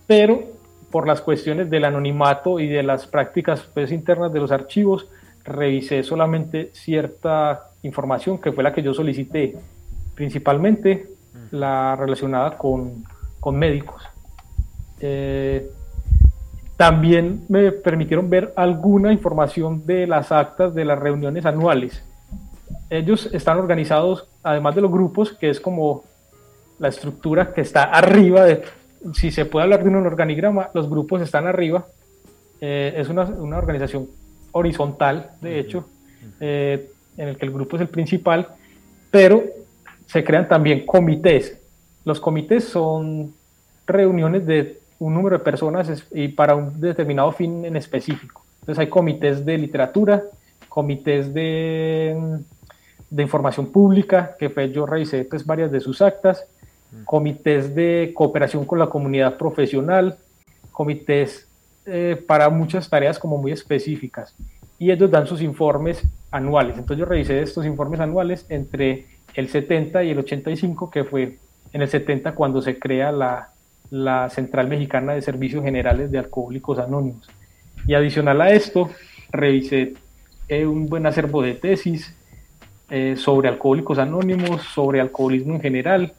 pero 0.05 0.43
por 0.91 1.07
las 1.07 1.21
cuestiones 1.21 1.69
del 1.69 1.85
anonimato 1.85 2.59
y 2.59 2.67
de 2.67 2.83
las 2.83 3.07
prácticas 3.07 3.61
pues, 3.73 3.91
internas 3.91 4.33
de 4.33 4.39
los 4.39 4.51
archivos, 4.51 5.07
revisé 5.43 6.03
solamente 6.03 6.71
cierta 6.73 7.69
información 7.83 8.39
que 8.39 8.51
fue 8.51 8.63
la 8.63 8.73
que 8.73 8.83
yo 8.83 8.93
solicité, 8.93 9.55
principalmente 10.15 11.07
la 11.51 11.95
relacionada 11.95 12.57
con, 12.57 13.03
con 13.39 13.57
médicos. 13.57 14.03
Eh, 14.99 15.69
también 16.75 17.45
me 17.49 17.71
permitieron 17.71 18.29
ver 18.29 18.53
alguna 18.55 19.11
información 19.11 19.85
de 19.85 20.07
las 20.07 20.31
actas 20.31 20.73
de 20.73 20.85
las 20.85 20.97
reuniones 20.97 21.45
anuales. 21.45 22.03
Ellos 22.89 23.29
están 23.33 23.57
organizados, 23.57 24.27
además 24.43 24.75
de 24.75 24.81
los 24.81 24.91
grupos, 24.91 25.33
que 25.33 25.49
es 25.49 25.59
como 25.59 26.03
la 26.79 26.87
estructura 26.87 27.53
que 27.53 27.61
está 27.61 27.83
arriba 27.83 28.45
de, 28.45 28.63
si 29.13 29.31
se 29.31 29.45
puede 29.45 29.63
hablar 29.63 29.83
de 29.83 29.89
un 29.89 29.95
organigrama, 29.95 30.69
los 30.73 30.89
grupos 30.89 31.21
están 31.21 31.47
arriba. 31.47 31.87
Eh, 32.61 32.93
es 32.97 33.09
una, 33.09 33.23
una, 33.23 33.57
organización 33.57 34.07
horizontal, 34.51 35.31
de 35.41 35.59
hecho, 35.59 35.85
eh, 36.39 36.91
en 37.17 37.29
el 37.29 37.37
que 37.37 37.45
el 37.45 37.51
grupo 37.51 37.77
es 37.77 37.83
el 37.83 37.87
principal, 37.87 38.47
pero 39.11 39.43
se 40.05 40.23
crean 40.23 40.47
también 40.47 40.85
comités. 40.85 41.57
Los 42.03 42.19
comités 42.19 42.65
son 42.65 43.33
reuniones 43.87 44.45
de 44.45 44.79
un 44.99 45.13
número 45.13 45.37
de 45.37 45.43
personas 45.43 46.05
y 46.11 46.27
para 46.29 46.55
un 46.55 46.79
determinado 46.79 47.31
fin 47.31 47.65
en 47.65 47.75
específico. 47.75 48.43
Entonces 48.61 48.79
hay 48.79 48.87
comités 48.87 49.45
de 49.45 49.57
literatura, 49.57 50.23
comités 50.67 51.33
de, 51.33 52.39
de 53.09 53.23
información 53.23 53.71
pública, 53.71 54.35
que 54.37 54.49
fue, 54.49 54.71
yo 54.71 54.85
revisé 54.85 55.23
pues, 55.23 55.45
varias 55.45 55.71
de 55.71 55.79
sus 55.79 56.01
actas. 56.01 56.45
Comités 57.05 57.75
de 57.75 58.11
cooperación 58.15 58.65
con 58.65 58.79
la 58.79 58.87
comunidad 58.87 59.37
profesional, 59.37 60.17
comités 60.71 61.47
eh, 61.85 62.21
para 62.27 62.49
muchas 62.49 62.89
tareas 62.89 63.19
como 63.19 63.37
muy 63.37 63.51
específicas 63.51 64.35
y 64.77 64.91
ellos 64.91 65.11
dan 65.11 65.27
sus 65.27 65.41
informes 65.41 66.03
anuales. 66.31 66.77
Entonces 66.77 66.99
yo 66.99 67.05
revisé 67.05 67.41
estos 67.41 67.65
informes 67.65 67.99
anuales 67.99 68.45
entre 68.49 69.05
el 69.35 69.49
70 69.49 70.03
y 70.03 70.11
el 70.11 70.19
85, 70.19 70.89
que 70.89 71.03
fue 71.03 71.37
en 71.73 71.81
el 71.81 71.87
70 71.87 72.33
cuando 72.33 72.61
se 72.61 72.79
crea 72.79 73.11
la, 73.11 73.49
la 73.89 74.29
Central 74.29 74.67
Mexicana 74.67 75.13
de 75.13 75.21
Servicios 75.21 75.63
Generales 75.63 76.11
de 76.11 76.19
Alcohólicos 76.19 76.79
Anónimos. 76.79 77.29
Y 77.85 77.93
adicional 77.93 78.41
a 78.41 78.51
esto, 78.51 78.89
revisé 79.31 79.93
eh, 80.47 80.65
un 80.65 80.87
buen 80.87 81.05
acervo 81.05 81.41
de 81.41 81.55
tesis 81.55 82.15
eh, 82.89 83.15
sobre 83.17 83.49
alcohólicos 83.49 83.99
anónimos, 83.99 84.63
sobre 84.63 84.99
alcoholismo 84.99 85.55
en 85.55 85.61
general. 85.61 86.13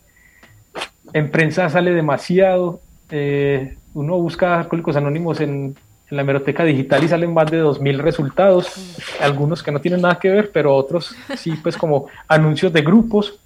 En 1.12 1.30
prensa 1.30 1.68
sale 1.68 1.92
demasiado. 1.92 2.80
Eh, 3.10 3.76
uno 3.94 4.18
busca 4.18 4.60
alcohólicos 4.60 4.96
anónimos 4.96 5.40
en, 5.40 5.76
la 6.10 6.22
hemeroteca 6.22 6.64
digital 6.64 7.04
y 7.04 7.08
salen 7.08 7.32
más 7.32 7.48
de 7.50 7.62
2.000 7.62 7.98
resultados. 7.98 8.98
Algunos 9.20 9.62
que 9.62 9.70
no 9.70 9.80
tienen 9.80 10.00
nada 10.00 10.18
que 10.18 10.28
ver, 10.28 10.50
pero 10.52 10.74
otros 10.74 11.14
sí, 11.36 11.52
pues 11.62 11.76
como 11.76 12.08
anuncios 12.26 12.72
de 12.72 12.82
grupos. 12.82 13.38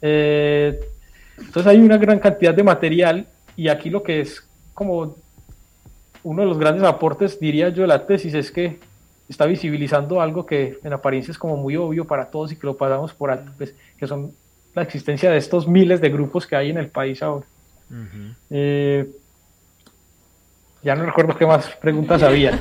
entonces 0.00 1.66
hay 1.66 1.80
una 1.80 1.96
gran 1.98 2.20
cantidad 2.20 2.54
de 2.54 2.62
material 2.62 3.26
y 3.56 3.66
aquí 3.66 3.90
lo 3.90 4.02
que 4.02 4.20
es 4.20 4.48
como 4.74 5.16
uno 6.22 6.42
de 6.42 6.48
los 6.48 6.58
grandes 6.58 6.84
aportes, 6.84 7.38
diría 7.40 7.68
yo, 7.70 7.82
de 7.82 7.88
la 7.88 8.06
tesis 8.06 8.34
es 8.34 8.50
que 8.50 8.78
está 9.28 9.46
visibilizando 9.46 10.20
algo 10.20 10.46
que 10.46 10.78
en 10.84 10.92
apariencia 10.92 11.32
es 11.32 11.38
como 11.38 11.56
muy 11.56 11.76
obvio 11.76 12.06
para 12.06 12.30
todos 12.30 12.52
y 12.52 12.56
que 12.56 12.66
lo 12.66 12.76
pasamos 12.76 13.12
por 13.12 13.30
alto, 13.30 13.50
pues, 13.56 13.74
que 13.98 14.06
son 14.06 14.32
la 14.74 14.82
existencia 14.82 15.30
de 15.30 15.38
estos 15.38 15.68
miles 15.68 16.00
de 16.00 16.10
grupos 16.10 16.46
que 16.46 16.56
hay 16.56 16.70
en 16.70 16.78
el 16.78 16.88
país 16.88 17.22
ahora. 17.22 17.46
Eh, 18.50 19.06
ya 20.82 20.96
no 20.96 21.04
recuerdo 21.04 21.36
qué 21.36 21.46
más 21.46 21.66
preguntas 21.80 22.22
había. 22.22 22.58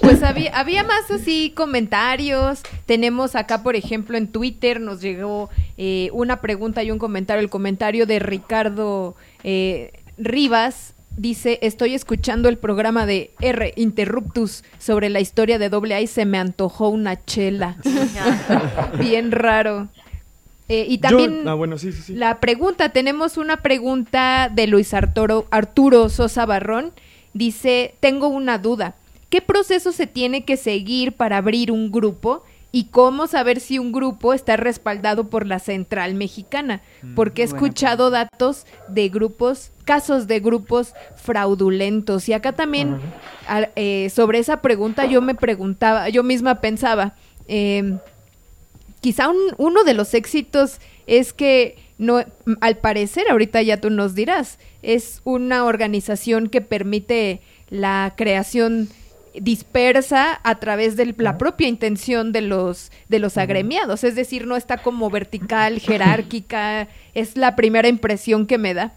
Pues 0.00 0.22
había, 0.22 0.58
había 0.58 0.84
más 0.84 1.10
así 1.10 1.52
comentarios. 1.56 2.62
Tenemos 2.86 3.34
acá, 3.34 3.62
por 3.62 3.76
ejemplo, 3.76 4.18
en 4.18 4.28
Twitter 4.28 4.80
nos 4.80 5.00
llegó 5.00 5.50
eh, 5.78 6.10
una 6.12 6.40
pregunta 6.40 6.82
y 6.82 6.90
un 6.90 6.98
comentario. 6.98 7.40
El 7.40 7.50
comentario 7.50 8.06
de 8.06 8.18
Ricardo 8.18 9.16
eh, 9.42 9.92
Rivas 10.18 10.94
dice, 11.16 11.58
estoy 11.62 11.94
escuchando 11.94 12.48
el 12.48 12.58
programa 12.58 13.06
de 13.06 13.32
R 13.40 13.72
Interruptus 13.76 14.64
sobre 14.78 15.08
la 15.08 15.20
historia 15.20 15.58
de 15.58 15.68
doble 15.68 15.94
A 15.94 16.00
y 16.00 16.06
se 16.06 16.26
me 16.26 16.38
antojó 16.38 16.88
una 16.88 17.24
chela. 17.24 17.76
Bien 18.98 19.32
raro. 19.32 19.88
Eh, 20.70 20.86
y 20.88 20.98
también 20.98 21.48
ah, 21.48 21.54
bueno, 21.54 21.78
sí, 21.78 21.90
sí, 21.90 22.00
sí. 22.00 22.14
la 22.14 22.38
pregunta, 22.38 22.90
tenemos 22.90 23.36
una 23.36 23.56
pregunta 23.56 24.48
de 24.54 24.68
Luis 24.68 24.94
Arturo, 24.94 25.46
Arturo 25.50 26.08
Sosa 26.08 26.46
Barrón. 26.46 26.92
Dice, 27.34 27.96
tengo 27.98 28.28
una 28.28 28.58
duda. 28.58 28.94
¿Qué 29.30 29.42
proceso 29.42 29.90
se 29.90 30.06
tiene 30.06 30.44
que 30.44 30.56
seguir 30.56 31.12
para 31.12 31.38
abrir 31.38 31.72
un 31.72 31.90
grupo? 31.90 32.44
y 32.72 32.84
cómo 32.84 33.26
saber 33.26 33.58
si 33.58 33.80
un 33.80 33.90
grupo 33.90 34.32
está 34.32 34.56
respaldado 34.56 35.28
por 35.28 35.44
la 35.44 35.58
central 35.58 36.14
mexicana, 36.14 36.82
mm, 37.02 37.14
porque 37.14 37.42
he 37.42 37.44
escuchado 37.44 38.10
datos 38.10 38.64
de 38.86 39.08
grupos, 39.08 39.72
casos 39.84 40.28
de 40.28 40.38
grupos 40.38 40.94
fraudulentos. 41.16 42.28
Y 42.28 42.32
acá 42.32 42.52
también 42.52 43.00
eh, 43.74 44.08
sobre 44.14 44.38
esa 44.38 44.62
pregunta 44.62 45.06
yo 45.06 45.20
me 45.20 45.34
preguntaba, 45.34 46.08
yo 46.10 46.22
misma 46.22 46.60
pensaba, 46.60 47.14
em, 47.48 47.98
quizá 49.00 49.30
uno 49.58 49.84
de 49.84 49.94
los 49.94 50.14
éxitos 50.14 50.80
es 51.06 51.32
que 51.32 51.76
no, 51.98 52.24
al 52.60 52.78
parecer, 52.78 53.30
ahorita 53.30 53.60
ya 53.62 53.78
tú 53.78 53.90
nos 53.90 54.14
dirás, 54.14 54.58
es 54.82 55.20
una 55.24 55.64
organización 55.64 56.48
que 56.48 56.60
permite 56.60 57.40
la 57.68 58.14
creación 58.16 58.88
dispersa 59.34 60.40
a 60.42 60.58
través 60.58 60.96
de 60.96 61.14
la 61.18 61.38
propia 61.38 61.68
intención 61.68 62.32
de 62.32 62.40
los 62.40 62.90
de 63.08 63.18
los 63.20 63.36
agremiados, 63.36 64.02
es 64.02 64.14
decir, 64.14 64.46
no 64.46 64.56
está 64.56 64.78
como 64.78 65.10
vertical, 65.10 65.78
jerárquica, 65.80 66.88
es 67.14 67.36
la 67.36 67.54
primera 67.54 67.88
impresión 67.88 68.46
que 68.46 68.58
me 68.58 68.74
da. 68.74 68.92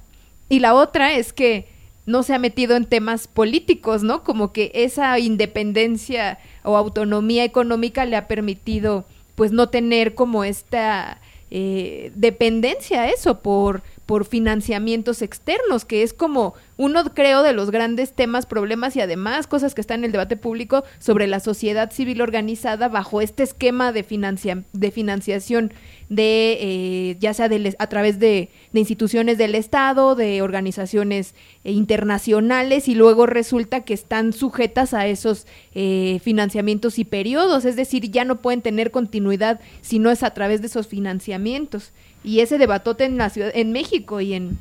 Y 0.50 0.60
la 0.60 0.74
otra 0.74 1.14
es 1.14 1.34
que 1.34 1.68
no 2.06 2.24
se 2.24 2.34
ha 2.34 2.40
metido 2.40 2.76
en 2.76 2.86
temas 2.86 3.28
políticos, 3.28 4.04
¿no? 4.04 4.24
Como 4.24 4.52
que 4.52 4.72
esa 4.74 5.18
independencia 5.20 6.38
o 6.64 6.78
autonomía 6.78 7.44
económica 7.44 8.06
le 8.06 8.18
ha 8.18 8.28
permitido 8.28 9.06
pues 9.36 9.52
no 9.52 9.70
tener 9.70 10.16
como 10.16 10.44
esta 10.44 11.20
eh, 11.52 12.12
dependencia 12.16 13.08
eso 13.10 13.40
por 13.42 13.84
por 14.06 14.26
financiamientos 14.26 15.22
externos, 15.22 15.86
que 15.86 16.04
es 16.04 16.14
como 16.14 16.56
uno, 16.76 17.04
creo, 17.14 17.44
de 17.44 17.54
los 17.54 17.72
grandes 17.72 18.14
temas, 18.14 18.46
problemas 18.46 18.96
y 18.96 19.02
además 19.02 19.48
cosas 19.48 19.74
que 19.74 19.82
están 19.82 20.00
en 20.00 20.06
el 20.06 20.12
debate 20.12 20.38
público 20.38 20.84
sobre 21.00 21.28
la 21.28 21.40
sociedad 21.40 21.92
civil 21.92 22.22
organizada 22.22 22.90
bajo 22.90 23.22
este 23.22 23.44
esquema 23.44 23.92
de, 23.92 24.04
financia, 24.04 24.64
de 24.74 24.92
financiación 24.92 25.74
de, 26.10 26.58
eh, 26.60 27.18
ya 27.20 27.34
sea 27.34 27.50
a 27.80 27.88
través 27.88 28.20
de, 28.20 28.50
instituciones 28.74 29.38
del 29.38 29.56
Estado, 29.56 30.16
de 30.16 30.42
organizaciones 30.42 31.36
eh, 31.64 31.72
internacionales, 31.72 32.88
y 32.88 32.96
luego 32.96 33.26
resulta 33.26 33.82
que 33.82 33.94
están 33.94 34.34
sujetas 34.34 34.94
a 34.94 35.08
esos 35.08 35.48
eh, 35.74 36.20
financiamientos 36.24 37.00
y 37.00 37.06
periodos, 37.06 37.66
es 37.66 37.76
decir, 37.76 38.12
ya 38.12 38.26
no 38.26 38.42
pueden 38.42 38.62
tener 38.62 38.92
continuidad 38.92 39.60
si 39.82 40.00
no 40.00 40.12
es 40.12 40.24
a 40.24 40.34
través 40.34 40.62
de 40.62 40.68
esos 40.68 40.88
financiamientos 40.88 41.94
y 42.24 42.40
ese 42.40 42.58
debatote 42.58 43.06
en 43.06 43.18
la 43.18 43.30
ciudad, 43.30 43.52
en 43.54 43.72
México 43.72 44.22
y 44.22 44.34
en 44.34 44.58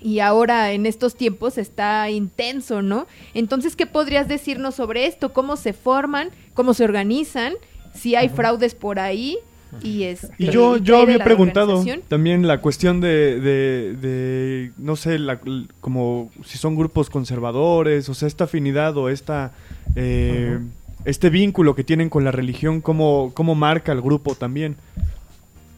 y 0.00 0.20
ahora 0.20 0.70
en 0.72 0.86
estos 0.86 1.16
tiempos 1.16 1.58
está 1.58 2.08
intenso, 2.08 2.82
¿no? 2.82 3.08
Entonces, 3.34 3.74
¿qué 3.74 3.86
podrías 3.86 4.28
decirnos 4.28 4.76
sobre 4.76 5.06
esto? 5.06 5.32
¿Cómo 5.32 5.56
se 5.56 5.72
forman? 5.72 6.30
¿Cómo 6.54 6.72
se 6.72 6.84
organizan? 6.84 7.54
Si 7.94 8.14
hay 8.14 8.28
fraudes 8.28 8.76
por 8.76 9.00
ahí 9.00 9.38
y 9.82 10.04
es 10.04 10.30
y 10.38 10.46
yo 10.46 10.78
yo 10.78 10.98
había 10.98 11.22
preguntado 11.22 11.84
también 12.08 12.46
la 12.46 12.60
cuestión 12.62 13.00
de, 13.00 13.38
de, 13.38 14.72
no 14.78 14.96
sé 14.96 15.18
la, 15.18 15.40
como 15.80 16.30
si 16.44 16.56
son 16.56 16.74
grupos 16.74 17.10
conservadores 17.10 18.08
o 18.08 18.14
sea 18.14 18.28
esta 18.28 18.44
afinidad 18.44 18.96
o 18.96 19.10
esta 19.10 19.52
eh, 19.94 20.58
este 21.04 21.28
vínculo 21.28 21.74
que 21.74 21.84
tienen 21.84 22.08
con 22.08 22.24
la 22.24 22.30
religión 22.30 22.80
cómo 22.80 23.32
cómo 23.34 23.54
marca 23.54 23.92
el 23.92 24.00
grupo 24.00 24.34
también 24.34 24.76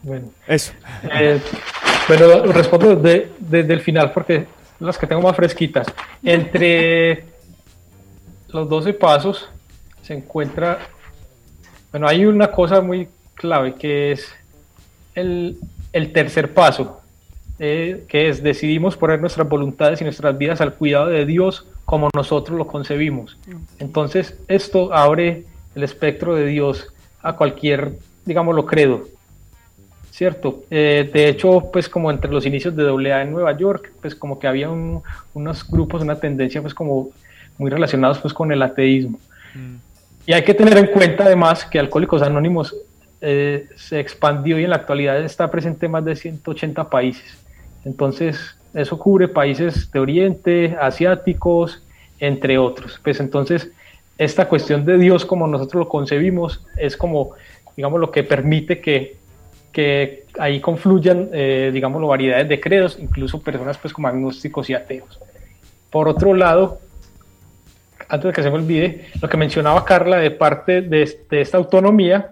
bueno, 0.03 0.31
eso. 0.47 0.73
Eh, 1.03 1.39
pero 2.07 2.45
respondo 2.51 2.95
desde, 2.95 3.73
el 3.73 3.81
final 3.81 4.11
porque 4.11 4.45
las 4.79 4.97
que 4.97 5.07
tengo 5.07 5.21
más 5.21 5.35
fresquitas. 5.35 5.87
Entre 6.23 7.25
los 8.49 8.67
12 8.67 8.93
pasos 8.93 9.49
se 10.01 10.13
encuentra, 10.13 10.79
bueno, 11.91 12.07
hay 12.07 12.25
una 12.25 12.51
cosa 12.51 12.81
muy 12.81 13.07
clave 13.35 13.75
que 13.75 14.11
es 14.11 14.33
el, 15.13 15.57
tercer 16.13 16.53
paso, 16.53 17.01
eh, 17.59 18.05
que 18.07 18.29
es 18.29 18.41
decidimos 18.41 18.97
poner 18.97 19.19
nuestras 19.19 19.47
voluntades 19.47 20.01
y 20.01 20.03
nuestras 20.03 20.37
vidas 20.37 20.61
al 20.61 20.73
cuidado 20.73 21.07
de 21.07 21.25
Dios 21.25 21.67
como 21.85 22.09
nosotros 22.15 22.57
lo 22.57 22.67
concebimos. 22.67 23.37
Entonces, 23.79 24.37
esto 24.47 24.93
abre 24.93 25.45
el 25.75 25.83
espectro 25.83 26.35
de 26.35 26.45
Dios 26.45 26.93
a 27.21 27.33
cualquier, 27.33 27.93
digámoslo, 28.25 28.65
credo. 28.65 29.07
¿Cierto? 30.11 30.63
Eh, 30.69 31.09
de 31.11 31.29
hecho, 31.29 31.69
pues 31.71 31.89
como 31.89 32.11
entre 32.11 32.29
los 32.29 32.45
inicios 32.45 32.75
de 32.75 32.83
AA 32.83 33.23
en 33.23 33.31
Nueva 33.31 33.57
York, 33.57 33.91
pues 34.01 34.13
como 34.13 34.37
que 34.37 34.47
había 34.47 34.69
unos 34.69 35.67
grupos, 35.67 36.03
una 36.03 36.19
tendencia 36.19 36.61
pues 36.61 36.73
como 36.73 37.09
muy 37.57 37.71
relacionados 37.71 38.19
pues 38.19 38.33
con 38.33 38.51
el 38.51 38.61
ateísmo. 38.61 39.19
Mm. 39.55 39.75
Y 40.27 40.33
hay 40.33 40.43
que 40.43 40.53
tener 40.53 40.77
en 40.77 40.87
cuenta 40.87 41.23
además 41.23 41.65
que 41.65 41.79
Alcohólicos 41.79 42.21
Anónimos 42.21 42.75
eh, 43.21 43.67
se 43.75 43.99
expandió 43.99 44.59
y 44.59 44.65
en 44.65 44.69
la 44.69 44.75
actualidad 44.77 45.23
está 45.23 45.49
presente 45.49 45.85
en 45.85 45.93
más 45.93 46.05
de 46.05 46.15
180 46.15 46.89
países. 46.89 47.37
Entonces, 47.85 48.55
eso 48.73 48.99
cubre 48.99 49.27
países 49.27 49.91
de 49.91 49.99
Oriente, 49.99 50.77
asiáticos, 50.79 51.83
entre 52.19 52.57
otros. 52.57 52.99
Pues 53.03 53.19
entonces, 53.19 53.71
esta 54.17 54.47
cuestión 54.47 54.85
de 54.85 54.97
Dios 54.97 55.25
como 55.25 55.47
nosotros 55.47 55.85
lo 55.85 55.89
concebimos 55.89 56.63
es 56.77 56.95
como, 56.97 57.31
digamos, 57.75 57.99
lo 57.99 58.11
que 58.11 58.23
permite 58.23 58.79
que 58.81 59.20
que 59.71 60.25
ahí 60.37 60.59
confluyan, 60.59 61.29
eh, 61.31 61.71
digamos, 61.73 62.05
variedades 62.05 62.47
de 62.49 62.59
credos, 62.59 62.97
incluso 62.99 63.41
personas 63.41 63.77
pues 63.77 63.93
como 63.93 64.07
agnósticos 64.07 64.69
y 64.69 64.73
ateos. 64.73 65.19
Por 65.89 66.07
otro 66.07 66.33
lado, 66.33 66.79
antes 68.09 68.27
de 68.27 68.33
que 68.33 68.43
se 68.43 68.49
me 68.49 68.55
olvide, 68.55 69.05
lo 69.21 69.29
que 69.29 69.37
mencionaba 69.37 69.85
Carla 69.85 70.17
de 70.17 70.31
parte 70.31 70.81
de, 70.81 71.17
esta 71.31 71.57
autonomía 71.57 72.31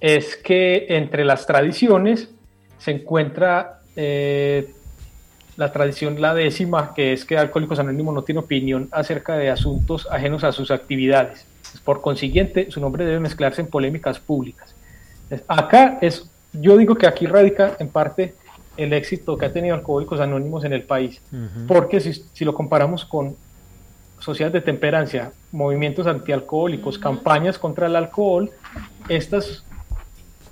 es 0.00 0.36
que 0.36 0.86
entre 0.90 1.24
las 1.24 1.46
tradiciones 1.46 2.30
se 2.78 2.92
encuentra 2.92 3.80
eh, 3.96 4.70
la 5.56 5.72
tradición 5.72 6.20
la 6.20 6.34
décima, 6.34 6.94
que 6.94 7.12
es 7.12 7.24
que 7.24 7.38
Alcohólicos 7.38 7.78
Anónimos 7.78 8.14
no 8.14 8.22
tiene 8.22 8.40
opinión 8.40 8.88
acerca 8.92 9.36
de 9.36 9.50
asuntos 9.50 10.06
ajenos 10.10 10.44
a 10.44 10.52
sus 10.52 10.70
actividades. 10.70 11.46
Por 11.84 12.00
consiguiente, 12.00 12.70
su 12.70 12.80
nombre 12.80 13.04
debe 13.04 13.20
mezclarse 13.20 13.62
en 13.62 13.68
polémicas 13.68 14.20
públicas. 14.20 14.74
Acá 15.48 15.98
es 16.00 16.30
yo 16.60 16.76
digo 16.76 16.94
que 16.96 17.06
aquí 17.06 17.26
radica 17.26 17.76
en 17.78 17.88
parte 17.88 18.34
el 18.76 18.92
éxito 18.92 19.36
que 19.36 19.46
ha 19.46 19.52
tenido 19.52 19.74
Alcohólicos 19.74 20.20
Anónimos 20.20 20.64
en 20.64 20.72
el 20.72 20.82
país, 20.82 21.20
porque 21.66 22.00
si, 22.00 22.44
lo 22.44 22.54
comparamos 22.54 23.04
con 23.04 23.36
sociedades 24.18 24.54
de 24.54 24.60
temperancia, 24.60 25.32
movimientos 25.52 26.06
antialcohólicos, 26.06 26.98
campañas 26.98 27.58
contra 27.58 27.86
el 27.86 27.96
alcohol, 27.96 28.50
estos 29.08 29.64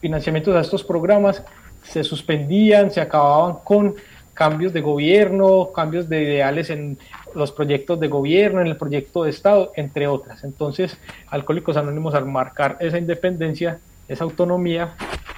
financiamientos 0.01 0.55
a 0.57 0.61
estos 0.61 0.85
programas 0.85 1.43
se 1.83 2.03
suspendían, 2.05 2.91
se 2.91 3.01
acababan 3.01 3.57
con 3.65 3.95
cambios 4.33 4.73
de 4.73 4.81
gobierno, 4.81 5.71
cambios 5.75 6.09
de 6.09 6.23
ideales 6.23 6.71
en 6.71 6.99
los 7.35 7.53
proyectos 7.53 8.01
de 8.01 8.09
gobierno, 8.09 8.61
en 8.61 8.67
el 8.67 8.77
proyecto 8.77 9.25
de 9.25 9.31
Estado, 9.31 9.73
entre 9.77 10.07
otras. 10.07 10.45
Entonces, 10.45 10.97
Alcohólicos 11.29 11.77
Anónimos 11.77 12.15
al 12.15 12.27
marcar 12.27 12.77
esa 12.81 12.99
independencia, 12.99 13.79
esa 14.09 14.25
autonomía, 14.25 14.95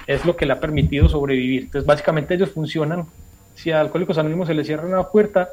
es 0.07 0.25
lo 0.25 0.35
que 0.35 0.45
le 0.45 0.53
ha 0.53 0.59
permitido 0.59 1.09
sobrevivir. 1.09 1.63
Entonces, 1.63 1.85
básicamente 1.85 2.33
ellos 2.33 2.49
funcionan, 2.49 3.05
si 3.53 3.71
a 3.71 3.81
Alcohólicos 3.81 4.17
Anónimos 4.17 4.47
se 4.47 4.53
le 4.53 4.63
cierra 4.63 4.87
una 4.87 5.03
puerta, 5.03 5.49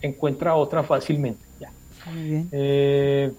encuentra 0.00 0.54
otra 0.54 0.82
fácilmente. 0.82 1.44
Ya. 1.60 1.70
Eh, 2.52 3.30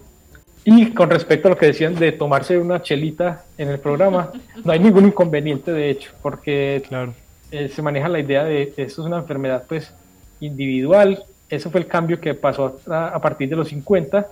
y 0.64 0.90
con 0.92 1.10
respecto 1.10 1.48
a 1.48 1.50
lo 1.50 1.56
que 1.56 1.66
decían 1.66 1.94
de 1.96 2.12
tomarse 2.12 2.56
una 2.56 2.80
chelita 2.82 3.44
en 3.58 3.68
el 3.68 3.80
programa, 3.80 4.30
no 4.64 4.72
hay 4.72 4.78
ningún 4.78 5.06
inconveniente 5.06 5.72
de 5.72 5.90
hecho, 5.90 6.12
porque 6.22 6.82
claro. 6.86 7.14
Eh, 7.50 7.68
se 7.68 7.82
maneja 7.82 8.08
la 8.08 8.20
idea 8.20 8.44
de 8.44 8.72
que 8.74 8.84
esto 8.84 9.02
es 9.02 9.06
una 9.06 9.18
enfermedad 9.18 9.64
pues 9.68 9.92
individual, 10.38 11.24
eso 11.48 11.68
fue 11.70 11.80
el 11.80 11.86
cambio 11.88 12.20
que 12.20 12.34
pasó 12.34 12.78
a, 12.88 13.20
partir 13.20 13.48
de 13.48 13.56
los 13.56 13.68
50, 13.68 14.28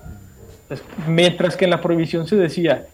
pues, 0.69 0.83
mientras 1.09 1.57
que 1.57 1.65
en 1.65 1.73
la 1.73 1.81
prohibición 1.81 2.29
se 2.29 2.37
decía 2.37 2.87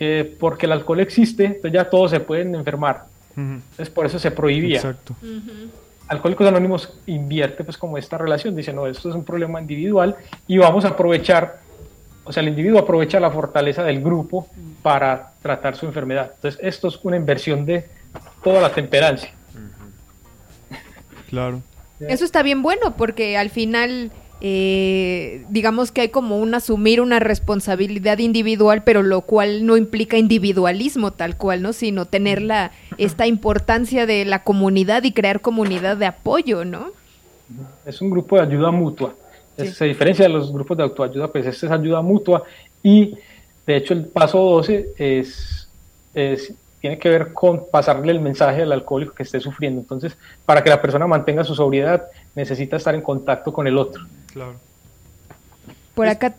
que 0.00 0.34
porque 0.40 0.64
el 0.64 0.72
alcohol 0.72 1.00
existe, 1.00 1.44
entonces 1.44 1.72
ya 1.72 1.84
todos 1.90 2.10
se 2.10 2.20
pueden 2.20 2.54
enfermar, 2.54 3.04
entonces 3.36 3.90
por 3.90 4.06
eso 4.06 4.18
se 4.18 4.30
prohibía. 4.30 4.76
Exacto. 4.76 5.14
Alcohólicos 6.08 6.48
Anónimos 6.48 6.98
invierte 7.04 7.64
pues 7.64 7.76
como 7.76 7.98
esta 7.98 8.16
relación, 8.16 8.56
dice, 8.56 8.72
no, 8.72 8.86
esto 8.86 9.10
es 9.10 9.14
un 9.14 9.24
problema 9.24 9.60
individual 9.60 10.16
y 10.48 10.56
vamos 10.56 10.86
a 10.86 10.88
aprovechar, 10.88 11.58
o 12.24 12.32
sea, 12.32 12.42
el 12.42 12.48
individuo 12.48 12.78
aprovecha 12.78 13.20
la 13.20 13.30
fortaleza 13.30 13.84
del 13.84 14.00
grupo 14.00 14.48
para 14.82 15.32
tratar 15.42 15.76
su 15.76 15.84
enfermedad. 15.84 16.32
Entonces, 16.34 16.58
esto 16.62 16.88
es 16.88 16.98
una 17.02 17.16
inversión 17.16 17.66
de 17.66 17.86
toda 18.42 18.62
la 18.62 18.72
temperancia. 18.72 19.30
Claro. 21.28 21.60
Eso 22.00 22.24
está 22.24 22.42
bien 22.42 22.62
bueno 22.62 22.96
porque 22.96 23.36
al 23.36 23.50
final 23.50 24.10
eh, 24.40 25.44
digamos 25.50 25.92
que 25.92 26.02
hay 26.02 26.08
como 26.08 26.38
un 26.38 26.54
asumir 26.54 27.00
una 27.00 27.18
responsabilidad 27.18 28.18
individual, 28.18 28.82
pero 28.84 29.02
lo 29.02 29.22
cual 29.22 29.66
no 29.66 29.76
implica 29.76 30.16
individualismo 30.16 31.12
tal 31.12 31.36
cual, 31.36 31.62
¿no? 31.62 31.72
Sino 31.72 32.06
tener 32.06 32.40
la, 32.40 32.72
esta 32.98 33.26
importancia 33.26 34.06
de 34.06 34.24
la 34.24 34.42
comunidad 34.42 35.02
y 35.04 35.12
crear 35.12 35.40
comunidad 35.40 35.96
de 35.96 36.06
apoyo, 36.06 36.64
¿no? 36.64 36.92
Es 37.84 38.00
un 38.00 38.10
grupo 38.10 38.36
de 38.36 38.42
ayuda 38.42 38.70
mutua. 38.70 39.14
Se 39.56 39.84
diferencia 39.84 40.24
de 40.24 40.32
los 40.32 40.50
grupos 40.50 40.76
de 40.78 40.84
autoayuda, 40.84 41.28
pues 41.28 41.44
este 41.44 41.66
es 41.66 41.72
ayuda 41.72 42.00
mutua 42.00 42.44
y 42.82 43.14
de 43.66 43.76
hecho 43.76 43.92
el 43.92 44.06
paso 44.06 44.38
12 44.38 44.94
es, 44.96 45.68
es 46.14 46.54
tiene 46.80 46.98
que 46.98 47.10
ver 47.10 47.32
con 47.32 47.66
pasarle 47.70 48.10
el 48.10 48.20
mensaje 48.20 48.62
al 48.62 48.72
alcohólico 48.72 49.14
que 49.14 49.22
esté 49.22 49.38
sufriendo. 49.38 49.80
Entonces, 49.80 50.16
para 50.46 50.64
que 50.64 50.70
la 50.70 50.80
persona 50.80 51.06
mantenga 51.06 51.44
su 51.44 51.54
sobriedad, 51.54 52.06
necesita 52.34 52.76
estar 52.76 52.94
en 52.94 53.02
contacto 53.02 53.52
con 53.52 53.66
el 53.66 53.78
otro. 53.78 54.06
Claro. 54.32 54.54
Por 55.94 56.08
acá, 56.08 56.34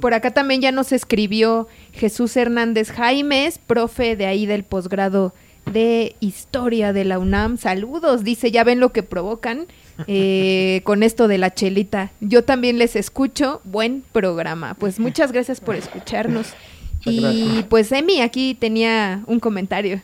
por 0.00 0.14
acá 0.14 0.30
también 0.32 0.60
ya 0.60 0.72
nos 0.72 0.92
escribió 0.92 1.68
Jesús 1.92 2.36
Hernández 2.36 2.90
Jaimes, 2.90 3.58
profe 3.58 4.16
de 4.16 4.26
ahí 4.26 4.46
del 4.46 4.64
posgrado 4.64 5.34
de 5.70 6.16
Historia 6.20 6.92
de 6.92 7.04
la 7.04 7.18
UNAM. 7.18 7.56
Saludos, 7.56 8.24
dice, 8.24 8.50
ya 8.50 8.64
ven 8.64 8.80
lo 8.80 8.92
que 8.92 9.02
provocan 9.02 9.66
eh, 10.06 10.80
con 10.84 11.02
esto 11.02 11.28
de 11.28 11.38
la 11.38 11.54
chelita. 11.54 12.10
Yo 12.20 12.44
también 12.44 12.78
les 12.78 12.96
escucho, 12.96 13.60
buen 13.64 14.02
programa. 14.12 14.74
Pues 14.74 14.98
muchas 14.98 15.32
gracias 15.32 15.60
por 15.60 15.76
escucharnos. 15.76 16.54
Y 17.04 17.64
pues 17.68 17.90
Emi 17.92 18.20
aquí 18.20 18.54
tenía 18.54 19.22
un 19.26 19.40
comentario. 19.40 20.00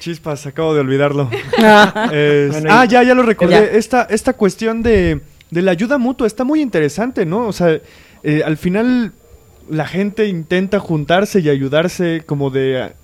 Chispas, 0.00 0.46
acabo 0.46 0.74
de 0.74 0.80
olvidarlo. 0.80 1.30
ah, 1.58 2.86
ya, 2.88 3.02
ya 3.02 3.14
lo 3.14 3.22
recordé. 3.22 3.78
Esta, 3.78 4.02
esta 4.10 4.34
cuestión 4.34 4.82
de 4.82 5.20
de 5.52 5.60
la 5.60 5.70
ayuda 5.70 5.98
mutua 5.98 6.26
está 6.26 6.44
muy 6.44 6.62
interesante, 6.62 7.26
¿no? 7.26 7.46
O 7.46 7.52
sea, 7.52 7.78
eh, 8.22 8.42
al 8.42 8.56
final 8.56 9.12
la 9.68 9.86
gente 9.86 10.26
intenta 10.26 10.80
juntarse 10.80 11.40
y 11.40 11.50
ayudarse 11.50 12.22
como 12.24 12.50
de... 12.50 12.94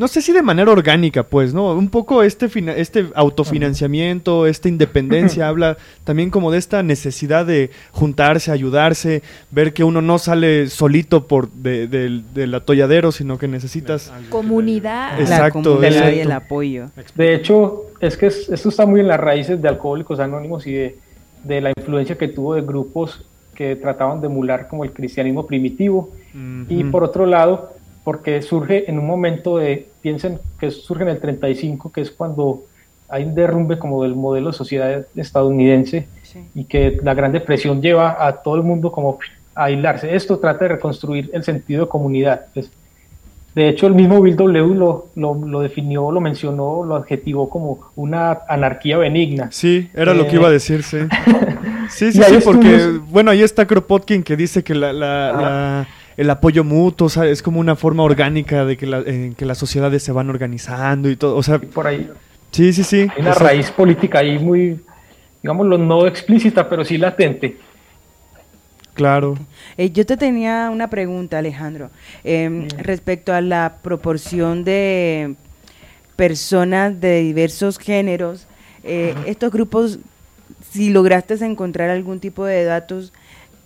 No 0.00 0.08
sé 0.08 0.20
si 0.20 0.32
de 0.32 0.42
manera 0.42 0.72
orgánica, 0.72 1.22
pues, 1.22 1.54
¿no? 1.54 1.72
Un 1.72 1.88
poco 1.88 2.24
este, 2.24 2.48
este 2.76 3.06
autofinanciamiento, 3.14 4.46
esta 4.46 4.68
independencia, 4.68 5.46
habla 5.48 5.76
también 6.02 6.30
como 6.30 6.50
de 6.50 6.58
esta 6.58 6.82
necesidad 6.82 7.46
de 7.46 7.70
juntarse, 7.92 8.50
ayudarse, 8.50 9.22
ver 9.52 9.72
que 9.72 9.84
uno 9.84 10.02
no 10.02 10.18
sale 10.18 10.66
solito 10.68 11.28
por 11.28 11.50
del 11.50 12.54
atolladero, 12.54 13.12
sino 13.12 13.38
que 13.38 13.46
necesitas... 13.46 14.12
Comunidad. 14.30 15.20
Exacto. 15.20 15.58
La 15.58 15.76
comunidad 15.76 16.10
y 16.10 16.20
el 16.20 16.32
apoyo. 16.32 16.86
De 17.14 17.34
hecho, 17.34 17.84
es 18.00 18.16
que 18.16 18.26
esto 18.26 18.68
está 18.68 18.86
muy 18.86 19.00
en 19.00 19.06
las 19.08 19.20
raíces 19.20 19.60
de 19.60 19.68
Alcohólicos 19.68 20.18
Anónimos 20.18 20.66
y 20.66 20.72
de 20.72 21.10
de 21.44 21.60
la 21.60 21.70
influencia 21.76 22.16
que 22.16 22.28
tuvo 22.28 22.54
de 22.54 22.62
grupos 22.62 23.24
que 23.54 23.76
trataban 23.76 24.20
de 24.20 24.26
emular 24.26 24.68
como 24.68 24.84
el 24.84 24.92
cristianismo 24.92 25.46
primitivo. 25.46 26.10
Y 26.68 26.84
por 26.84 27.02
otro 27.04 27.26
lado, 27.26 27.72
porque 28.04 28.42
surge 28.42 28.90
en 28.90 28.98
un 28.98 29.06
momento 29.06 29.58
de, 29.58 29.88
piensen 30.00 30.38
que 30.58 30.70
surge 30.70 31.02
en 31.02 31.10
el 31.10 31.20
35, 31.20 31.92
que 31.92 32.00
es 32.00 32.10
cuando 32.10 32.64
hay 33.08 33.24
un 33.24 33.34
derrumbe 33.34 33.78
como 33.78 34.02
del 34.02 34.14
modelo 34.14 34.50
de 34.50 34.56
sociedad 34.56 35.06
estadounidense 35.16 36.06
y 36.54 36.64
que 36.64 36.98
la 37.02 37.14
Gran 37.14 37.32
Depresión 37.32 37.82
lleva 37.82 38.24
a 38.24 38.36
todo 38.36 38.54
el 38.56 38.62
mundo 38.62 38.92
como 38.92 39.18
a 39.54 39.64
aislarse. 39.64 40.14
Esto 40.14 40.38
trata 40.38 40.64
de 40.64 40.68
reconstruir 40.74 41.28
el 41.32 41.42
sentido 41.42 41.84
de 41.84 41.88
comunidad. 41.88 42.46
Pues, 42.54 42.70
de 43.54 43.68
hecho, 43.68 43.88
el 43.88 43.94
mismo 43.94 44.22
Bill 44.22 44.36
W. 44.36 44.74
Lo, 44.76 45.08
lo, 45.16 45.60
definió, 45.60 46.12
lo 46.12 46.20
mencionó, 46.20 46.84
lo 46.84 46.94
adjetivó 46.94 47.48
como 47.48 47.80
una 47.96 48.38
anarquía 48.48 48.96
benigna. 48.96 49.48
Sí, 49.50 49.90
era 49.92 50.14
lo 50.14 50.28
que 50.28 50.36
iba 50.36 50.46
a 50.46 50.52
decir, 50.52 50.84
sí. 50.84 50.98
sí, 51.90 52.12
sí, 52.12 52.22
sí, 52.22 52.38
porque, 52.44 53.00
bueno, 53.08 53.32
ahí 53.32 53.42
está 53.42 53.66
Kropotkin 53.66 54.22
que 54.22 54.36
dice 54.36 54.62
que 54.62 54.74
la, 54.74 55.88
el 56.20 56.28
apoyo 56.28 56.64
mutuo 56.64 57.08
es 57.24 57.42
como 57.42 57.60
una 57.60 57.76
forma 57.76 58.02
orgánica 58.02 58.66
de 58.66 58.76
que, 58.76 58.84
en 58.84 59.34
que 59.34 59.46
las 59.46 59.56
sociedades 59.56 60.02
se 60.02 60.12
van 60.12 60.28
organizando 60.28 61.08
y 61.08 61.16
todo. 61.16 61.34
O 61.34 61.42
sea, 61.42 61.58
por 61.58 61.86
ahí. 61.86 62.10
Sí, 62.50 62.74
sí, 62.74 62.84
sí. 62.84 63.08
Hay 63.16 63.22
una 63.22 63.32
raíz 63.32 63.70
política 63.70 64.18
ahí 64.18 64.38
muy, 64.38 64.78
digámoslo, 65.42 65.78
no 65.78 66.06
explícita, 66.06 66.68
pero 66.68 66.84
sí 66.84 66.98
latente. 66.98 67.56
Claro. 68.92 69.38
Eh, 69.78 69.92
yo 69.92 70.04
te 70.04 70.18
tenía 70.18 70.68
una 70.70 70.90
pregunta, 70.90 71.38
Alejandro, 71.38 71.88
em, 72.22 72.64
mm. 72.64 72.68
respecto 72.80 73.32
a 73.32 73.40
la 73.40 73.76
proporción 73.82 74.62
de 74.62 75.36
personas 76.16 77.00
de 77.00 77.22
diversos 77.22 77.78
géneros. 77.78 78.46
Eh, 78.84 79.14
estos 79.24 79.50
grupos, 79.50 79.98
si 80.70 80.90
lograste 80.90 81.42
encontrar 81.46 81.88
algún 81.88 82.20
tipo 82.20 82.44
de 82.44 82.64
datos, 82.64 83.10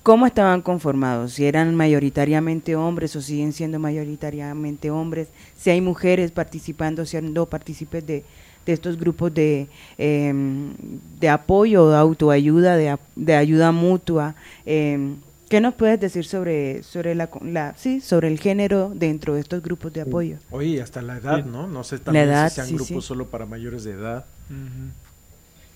¿cómo 0.05 0.27
estaban 0.27 0.63
conformados? 0.63 1.33
Si 1.33 1.47
eran 1.47 1.75
mayoritariamente 1.75 2.77
hombres 2.77 3.17
o 3.17 3.23
siguen 3.23 3.53
siendo 3.53 3.81
mayoritariamente 3.81 4.91
hombres, 4.91 5.29
si 5.57 5.71
hay 5.71 5.81
mujeres 5.81 6.31
participando, 6.31 7.05
siendo 7.07 7.47
partícipes 7.47 8.07
de, 8.07 8.23
de 8.67 8.73
estos 8.73 8.99
grupos 8.99 9.35
de, 9.35 9.67
em, 9.99 10.75
de 11.19 11.29
apoyo, 11.29 11.89
de 11.89 11.97
autoayuda, 11.97 12.77
de, 12.77 12.97
de 13.17 13.35
ayuda 13.35 13.73
mutua. 13.73 14.37
Eh, 14.67 15.15
¿Qué 15.49 15.61
nos 15.61 15.75
puedes 15.75 15.99
decir 15.99 16.25
sobre, 16.27 16.83
sobre, 16.83 17.15
la, 17.15 17.31
la, 17.43 17.75
sí, 17.77 18.01
sobre 18.01 18.29
el 18.29 18.39
género 18.39 18.93
dentro 18.95 19.35
de 19.35 19.41
estos 19.41 19.63
grupos 19.63 19.93
de 19.93 20.03
apoyo? 20.03 20.37
Oye, 20.51 20.83
hasta 20.83 21.01
la 21.01 21.17
edad, 21.17 21.45
¿no? 21.45 21.67
No 21.67 21.83
sé 21.83 21.99
también 21.99 22.31
si 22.49 22.57
sean 22.57 22.75
grupos 22.75 23.05
solo 23.05 23.27
para 23.27 23.47
mayores 23.47 23.85
de 23.85 23.93
edad. 23.93 24.25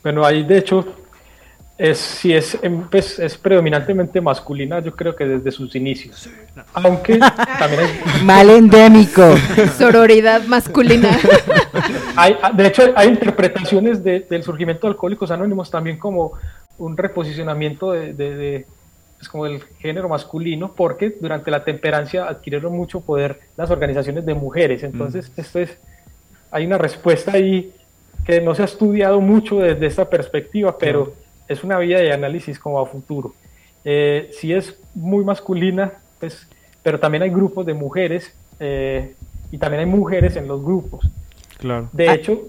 Bueno, 0.03 0.25
ahí 0.25 0.43
de 0.43 0.59
hecho 0.59 0.87
es, 1.79 1.99
si 1.99 2.35
es, 2.35 2.59
em, 2.61 2.89
pues, 2.91 3.21
es 3.21 3.39
predominantemente 3.39 4.21
masculina, 4.21 4.81
yo 4.81 4.95
creo 4.97 5.15
que 5.15 5.25
desde 5.25 5.53
sus 5.53 5.77
inicios. 5.77 6.29
Aunque 6.75 7.19
también 7.59 7.83
es... 7.83 8.23
Mal 8.25 8.51
endémico. 8.51 9.37
Sororidad 9.79 10.43
masculina. 10.43 11.17
hay, 12.17 12.37
de 12.55 12.67
hecho, 12.67 12.83
hay 12.97 13.09
interpretaciones 13.09 14.03
del 14.03 14.43
surgimiento 14.43 14.89
de 14.89 14.91
Alcohólicos 14.91 15.31
Anónimos 15.31 15.71
también 15.71 15.99
como 15.99 16.33
un 16.79 16.97
reposicionamiento 16.97 17.93
de, 17.93 18.67
es 19.21 19.29
como 19.29 19.47
el 19.47 19.63
género 19.79 20.09
masculino, 20.09 20.73
porque 20.75 21.17
durante 21.21 21.51
la 21.53 21.63
temperancia 21.63 22.25
adquirieron 22.25 22.77
mucho 22.77 23.01
poder 23.01 23.39
las 23.57 23.71
organizaciones 23.71 24.27
de 24.27 24.35
mujeres. 24.35 24.83
Entonces, 24.83 25.31
mm. 25.31 25.41
esto 25.41 25.61
es, 25.61 25.79
hay 26.51 26.67
una 26.67 26.79
respuesta 26.79 27.33
ahí 27.35 27.73
que 28.25 28.41
no 28.41 28.57
se 28.57 28.63
ha 28.63 28.65
estudiado 28.65 29.21
mucho 29.21 29.61
desde 29.61 29.87
esta 29.87 30.11
perspectiva, 30.11 30.77
pero 30.77 31.15
es 31.49 31.65
una 31.65 31.79
vía 31.79 31.99
de 31.99 32.13
análisis 32.13 32.59
como 32.59 32.81
a 32.81 32.87
futuro. 32.87 33.35
Eh, 33.85 34.31
sí 34.33 34.53
es 34.53 34.79
muy 34.95 35.25
masculina, 35.25 35.95
pues, 36.21 36.47
pero 36.83 37.01
también 37.01 37.23
hay 37.23 37.31
grupos 37.31 37.67
de 37.67 37.75
mujeres 37.75 38.35
eh, 38.61 39.15
y 39.51 39.59
también 39.59 39.81
hay 39.81 39.87
mujeres 39.87 40.37
en 40.37 40.47
los 40.47 40.63
grupos. 40.63 41.09
Claro. 41.59 41.89
De 41.93 42.13
hecho, 42.13 42.43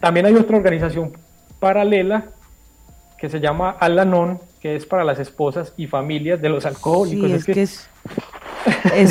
también 0.00 0.26
hay 0.26 0.34
otra 0.34 0.56
organización 0.56 1.12
paralela 1.58 2.26
que 3.18 3.28
se 3.28 3.40
llama 3.40 3.70
Alanon, 3.70 4.38
que 4.60 4.76
es 4.76 4.86
para 4.86 5.04
las 5.04 5.18
esposas 5.18 5.72
y 5.76 5.86
familias 5.86 6.40
de 6.40 6.48
los 6.48 6.66
alcohólicos. 6.66 7.30
es, 7.30 7.44
que, 7.44 7.62
es, 7.62 7.88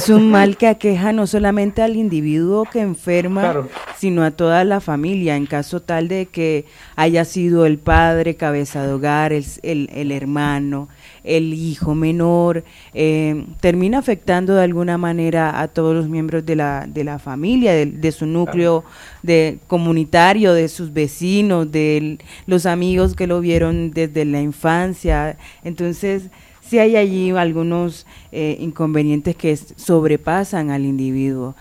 un 0.10 0.32
mal 0.32 0.58
que 0.58 0.68
aqueja 0.68 1.14
no 1.14 1.28
solamente 1.28 1.82
al 1.82 1.96
individuo 1.96 2.66
que 2.66 2.82
enferma, 2.82 3.68
sino 3.98 4.24
a 4.24 4.32
toda 4.32 4.64
la 4.64 4.82
familia, 4.82 5.36
en 5.36 5.46
caso 5.46 5.82
tal 5.82 6.08
de 6.08 6.26
que 6.26 6.66
haya 6.96 7.26
sido 7.26 7.66
el 7.66 7.78
padre, 7.78 8.36
cabeza 8.36 8.86
de 8.86 8.94
hogar, 8.94 9.34
el, 9.34 9.46
el 9.64 10.12
hermano, 10.12 10.90
el 11.26 11.54
hijo 11.54 11.96
menor, 11.96 12.64
eh, 12.94 13.46
termina 13.60 13.98
afectando 13.98 14.56
de 14.56 14.64
alguna 14.64 14.98
manera 14.98 15.60
a 15.60 15.68
todos 15.68 15.96
los 15.96 16.08
miembros 16.08 16.46
de 16.46 16.56
la, 16.56 16.86
de 16.88 17.04
la 17.04 17.20
familia, 17.20 17.74
de, 17.74 18.12
su 18.12 18.26
núcleo 18.26 18.84
de 19.24 19.58
comunitario, 19.68 20.54
de 20.54 20.70
sus 20.70 20.94
vecinos, 20.94 21.72
de 21.72 22.20
los 22.46 22.66
amigos 22.66 23.16
que 23.16 23.28
lo 23.28 23.42
vieron 23.42 23.92
desde 23.92 24.24
la 24.26 24.42
infancia. 24.42 25.38
Entonces, 25.64 26.30
sí 26.68 26.80
hay 26.80 26.96
allí 26.96 27.32
algunos 27.32 28.06
eh, 28.32 28.58
inconvenientes 28.60 29.36
que 29.36 29.56
sobrepasan 29.56 30.72
al 30.72 30.86
individuo. 30.86 31.56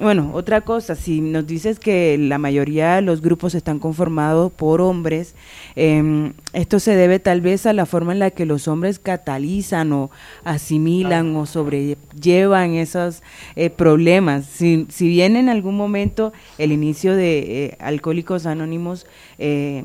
Bueno, 0.00 0.30
otra 0.32 0.62
cosa, 0.62 0.94
si 0.94 1.20
nos 1.20 1.46
dices 1.46 1.78
que 1.78 2.16
la 2.16 2.38
mayoría 2.38 2.94
de 2.94 3.02
los 3.02 3.20
grupos 3.20 3.54
están 3.54 3.78
conformados 3.78 4.50
por 4.50 4.80
hombres, 4.80 5.34
em, 5.76 6.32
esto 6.54 6.80
se 6.80 6.96
debe 6.96 7.18
tal 7.18 7.42
vez 7.42 7.66
a 7.66 7.74
la 7.74 7.84
forma 7.84 8.12
en 8.12 8.18
la 8.18 8.30
que 8.30 8.46
los 8.46 8.66
hombres 8.66 8.98
catalizan 8.98 9.92
o 9.92 10.10
asimilan 10.42 11.36
o 11.36 11.44
sobrellevan 11.44 12.76
esos 12.76 13.22
eh, 13.56 13.68
problemas. 13.68 14.46
Si, 14.46 14.86
si, 14.88 15.06
bien 15.06 15.36
en 15.36 15.50
algún 15.50 15.76
momento 15.76 16.32
el 16.56 16.72
inicio 16.72 17.14
de 17.14 17.64
eh, 17.66 17.76
Alcohólicos 17.78 18.46
Anónimos 18.46 19.06
eh, 19.38 19.84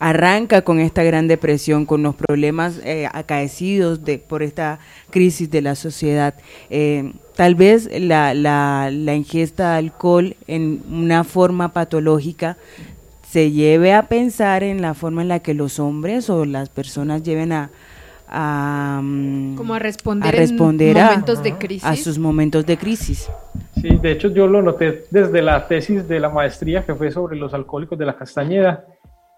arranca 0.00 0.62
con 0.62 0.80
esta 0.80 1.04
gran 1.04 1.28
depresión, 1.28 1.84
con 1.84 2.02
los 2.02 2.14
problemas 2.14 2.80
eh, 2.84 3.06
acaecidos 3.12 4.02
de, 4.02 4.18
por 4.18 4.42
esta 4.42 4.80
crisis 5.10 5.50
de 5.50 5.60
la 5.60 5.74
sociedad. 5.74 6.34
Eh, 6.70 7.12
tal 7.36 7.54
vez 7.54 7.88
la, 8.00 8.32
la, 8.32 8.90
la, 8.90 9.14
ingesta 9.14 9.72
de 9.72 9.78
alcohol 9.78 10.36
en 10.46 10.82
una 10.90 11.22
forma 11.22 11.74
patológica 11.74 12.56
se 13.28 13.52
lleve 13.52 13.92
a 13.92 14.08
pensar 14.08 14.64
en 14.64 14.80
la 14.80 14.94
forma 14.94 15.20
en 15.20 15.28
la 15.28 15.40
que 15.40 15.52
los 15.52 15.78
hombres 15.78 16.30
o 16.30 16.46
las 16.46 16.70
personas 16.70 17.22
lleven 17.22 17.52
a, 17.52 17.70
a, 18.26 19.00
mm, 19.02 19.54
Como 19.54 19.74
a 19.74 19.78
responder, 19.78 20.34
a, 20.34 20.38
responder 20.38 20.96
momentos 20.96 21.42
de 21.42 21.52
crisis. 21.58 21.84
a 21.84 21.94
sus 21.96 22.18
momentos 22.18 22.64
de 22.64 22.78
crisis. 22.78 23.28
Sí, 23.74 23.98
de 24.00 24.12
hecho 24.12 24.28
yo 24.28 24.46
lo 24.46 24.62
noté 24.62 25.04
desde 25.10 25.42
la 25.42 25.68
tesis 25.68 26.08
de 26.08 26.20
la 26.20 26.30
maestría 26.30 26.86
que 26.86 26.94
fue 26.94 27.10
sobre 27.10 27.36
los 27.36 27.52
alcohólicos 27.52 27.98
de 27.98 28.06
la 28.06 28.16
Castañeda 28.16 28.86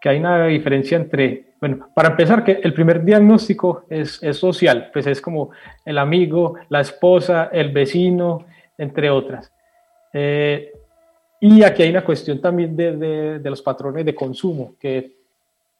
que 0.02 0.08
hay 0.08 0.18
una 0.18 0.48
diferencia 0.48 0.96
entre, 0.96 1.52
bueno, 1.60 1.88
para 1.94 2.08
empezar, 2.08 2.42
que 2.42 2.58
el 2.60 2.74
primer 2.74 3.04
diagnóstico 3.04 3.84
es, 3.88 4.20
es 4.20 4.36
social, 4.36 4.90
pues 4.92 5.06
es 5.06 5.20
como 5.20 5.50
el 5.84 5.96
amigo, 5.96 6.56
la 6.70 6.80
esposa, 6.80 7.50
el 7.52 7.70
vecino, 7.70 8.44
entre 8.76 9.10
otras. 9.10 9.52
Eh, 10.12 10.72
y 11.40 11.62
aquí 11.62 11.84
hay 11.84 11.90
una 11.90 12.04
cuestión 12.04 12.40
también 12.40 12.74
de, 12.74 12.96
de, 12.96 13.38
de, 13.38 13.50
los 13.50 13.62
patrones 13.62 14.04
de 14.04 14.12
consumo, 14.12 14.74
que 14.80 15.18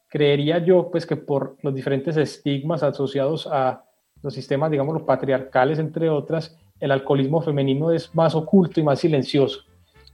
creería 0.09 0.59
yo, 0.59 0.89
pues 0.89 1.05
que 1.05 1.17
por 1.17 1.57
los 1.61 1.75
diferentes 1.75 2.17
estigmas 2.17 2.85
asociados 2.85 3.49
a 3.49 3.83
los 4.23 4.33
sistemas, 4.33 4.71
digamos, 4.71 4.95
los 4.95 5.03
patriarcales, 5.03 5.81
entre 5.81 6.09
otras, 6.09 6.57
el 6.79 6.93
alcoholismo 6.93 7.43
femenino 7.43 7.91
es 7.91 8.15
más 8.15 8.37
oculto 8.37 8.79
y 8.79 8.85
más 8.85 9.01
silencioso. 9.01 9.65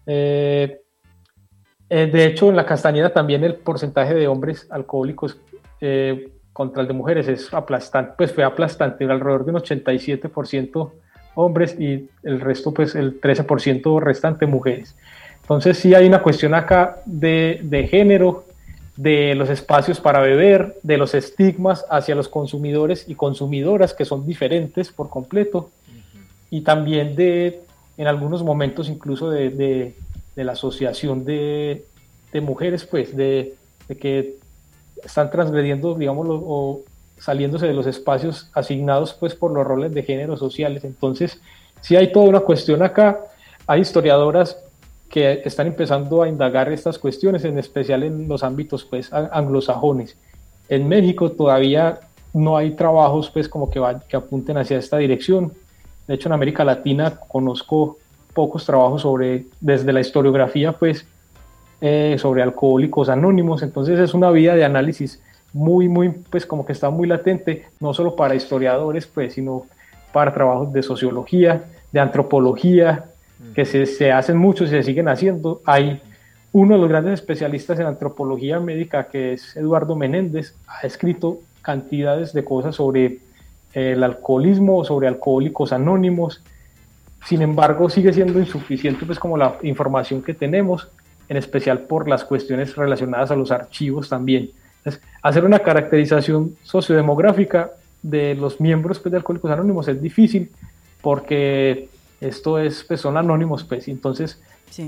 Eh, 0.06 0.80
eh, 1.90 2.06
de 2.06 2.26
hecho, 2.26 2.48
en 2.48 2.56
la 2.56 2.66
Castañeda 2.66 3.10
también 3.10 3.44
el 3.44 3.54
porcentaje 3.54 4.14
de 4.14 4.28
hombres 4.28 4.66
alcohólicos 4.70 5.38
eh, 5.80 6.30
contra 6.52 6.82
el 6.82 6.88
de 6.88 6.94
mujeres 6.94 7.28
es 7.28 7.52
aplastante, 7.54 8.14
pues 8.16 8.32
fue 8.32 8.44
aplastante, 8.44 9.04
alrededor 9.04 9.44
de 9.44 9.52
un 9.52 9.58
87% 9.58 10.90
hombres 11.34 11.78
y 11.78 12.08
el 12.24 12.40
resto, 12.40 12.74
pues 12.74 12.94
el 12.94 13.20
13% 13.20 14.00
restante 14.02 14.44
mujeres. 14.44 14.96
Entonces 15.42 15.78
sí 15.78 15.94
hay 15.94 16.06
una 16.06 16.20
cuestión 16.20 16.52
acá 16.52 16.96
de, 17.06 17.60
de 17.62 17.86
género, 17.86 18.44
de 18.96 19.36
los 19.36 19.48
espacios 19.48 20.00
para 20.00 20.18
beber, 20.18 20.76
de 20.82 20.98
los 20.98 21.14
estigmas 21.14 21.86
hacia 21.88 22.16
los 22.16 22.28
consumidores 22.28 23.08
y 23.08 23.14
consumidoras 23.14 23.94
que 23.94 24.04
son 24.04 24.26
diferentes 24.26 24.90
por 24.90 25.08
completo, 25.08 25.70
y 26.50 26.62
también 26.62 27.14
de, 27.14 27.60
en 27.96 28.08
algunos 28.08 28.42
momentos 28.42 28.88
incluso 28.88 29.30
de, 29.30 29.50
de 29.50 29.94
de 30.38 30.44
la 30.44 30.52
asociación 30.52 31.24
de, 31.24 31.84
de 32.32 32.40
mujeres, 32.40 32.86
pues, 32.86 33.16
de, 33.16 33.56
que 34.00 34.36
están 35.04 35.32
transgrediendo, 35.32 35.96
digamos, 35.96 36.28
o 36.30 36.82
saliéndose 37.18 37.66
de 37.66 37.74
los 37.74 37.88
espacios 37.88 38.48
asignados, 38.54 39.14
pues, 39.14 39.34
por 39.34 39.50
los 39.50 39.66
roles 39.66 39.92
de 39.92 40.04
género 40.04 40.36
sociales. 40.36 40.84
Entonces, 40.84 41.40
sí 41.80 41.96
hay 41.96 42.12
toda 42.12 42.26
una 42.26 42.38
cuestión 42.38 42.84
acá. 42.84 43.18
Hay 43.66 43.80
historiadoras 43.80 44.56
que 45.10 45.42
están 45.44 45.66
empezando 45.66 46.22
a 46.22 46.28
indagar 46.28 46.72
estas 46.72 47.00
cuestiones, 47.00 47.44
en 47.44 47.58
especial 47.58 48.04
en 48.04 48.28
los 48.28 48.44
ámbitos, 48.44 48.84
pues, 48.84 49.12
anglosajones. 49.12 50.16
En 50.68 50.86
México 50.86 51.32
todavía 51.32 51.98
no 52.32 52.56
hay 52.56 52.76
trabajos, 52.76 53.28
pues, 53.28 53.48
como 53.48 53.68
que, 53.70 53.82
que 54.08 54.16
apunten 54.16 54.56
hacia 54.56 54.78
esta 54.78 54.98
dirección. 54.98 55.52
De 56.06 56.14
hecho, 56.14 56.28
en 56.28 56.34
América 56.34 56.64
Latina 56.64 57.18
conozco 57.26 57.98
pocos 58.34 58.64
trabajos 58.64 59.02
sobre, 59.02 59.46
desde 59.60 59.92
la 59.92 60.00
historiografía, 60.00 60.72
pues, 60.72 61.06
eh, 61.80 62.16
sobre 62.18 62.42
alcohólicos 62.42 63.08
anónimos. 63.08 63.62
Entonces 63.62 63.98
es 63.98 64.14
una 64.14 64.30
vía 64.30 64.54
de 64.54 64.64
análisis 64.64 65.22
muy, 65.52 65.88
muy, 65.88 66.10
pues 66.10 66.46
como 66.46 66.66
que 66.66 66.72
está 66.72 66.90
muy 66.90 67.08
latente, 67.08 67.66
no 67.80 67.94
solo 67.94 68.16
para 68.16 68.34
historiadores, 68.34 69.06
pues, 69.06 69.34
sino 69.34 69.66
para 70.12 70.32
trabajos 70.34 70.72
de 70.72 70.82
sociología, 70.82 71.64
de 71.92 72.00
antropología, 72.00 73.04
que 73.54 73.64
se, 73.64 73.86
se 73.86 74.10
hacen 74.10 74.36
muchos 74.36 74.68
y 74.68 74.70
se 74.72 74.82
siguen 74.82 75.08
haciendo. 75.08 75.60
Hay 75.64 76.02
uno 76.52 76.74
de 76.74 76.80
los 76.80 76.88
grandes 76.88 77.14
especialistas 77.14 77.78
en 77.78 77.86
antropología 77.86 78.58
médica, 78.58 79.04
que 79.04 79.34
es 79.34 79.56
Eduardo 79.56 79.94
Menéndez, 79.94 80.54
ha 80.66 80.86
escrito 80.86 81.38
cantidades 81.62 82.32
de 82.32 82.44
cosas 82.44 82.76
sobre 82.76 83.18
el 83.74 84.02
alcoholismo, 84.02 84.84
sobre 84.84 85.06
alcohólicos 85.06 85.72
anónimos, 85.72 86.42
sin 87.24 87.42
embargo, 87.42 87.90
sigue 87.90 88.12
siendo 88.12 88.38
insuficiente 88.38 89.04
pues 89.04 89.18
como 89.18 89.36
la 89.36 89.56
información 89.62 90.22
que 90.22 90.34
tenemos, 90.34 90.88
en 91.28 91.36
especial 91.36 91.80
por 91.80 92.08
las 92.08 92.24
cuestiones 92.24 92.74
relacionadas 92.76 93.30
a 93.30 93.36
los 93.36 93.50
archivos 93.50 94.08
también. 94.08 94.50
Entonces, 94.78 95.02
hacer 95.22 95.44
una 95.44 95.58
caracterización 95.58 96.56
sociodemográfica 96.62 97.72
de 98.02 98.34
los 98.34 98.60
miembros 98.60 98.98
pues, 98.98 99.10
de 99.10 99.18
Alcohólicos 99.18 99.50
Anónimos 99.50 99.88
es 99.88 100.00
difícil 100.00 100.50
porque 101.02 101.88
esto 102.20 102.58
es, 102.58 102.84
pues, 102.84 103.00
son 103.00 103.16
anónimos, 103.16 103.64
pues, 103.64 103.88
entonces, 103.88 104.40
si 104.70 104.82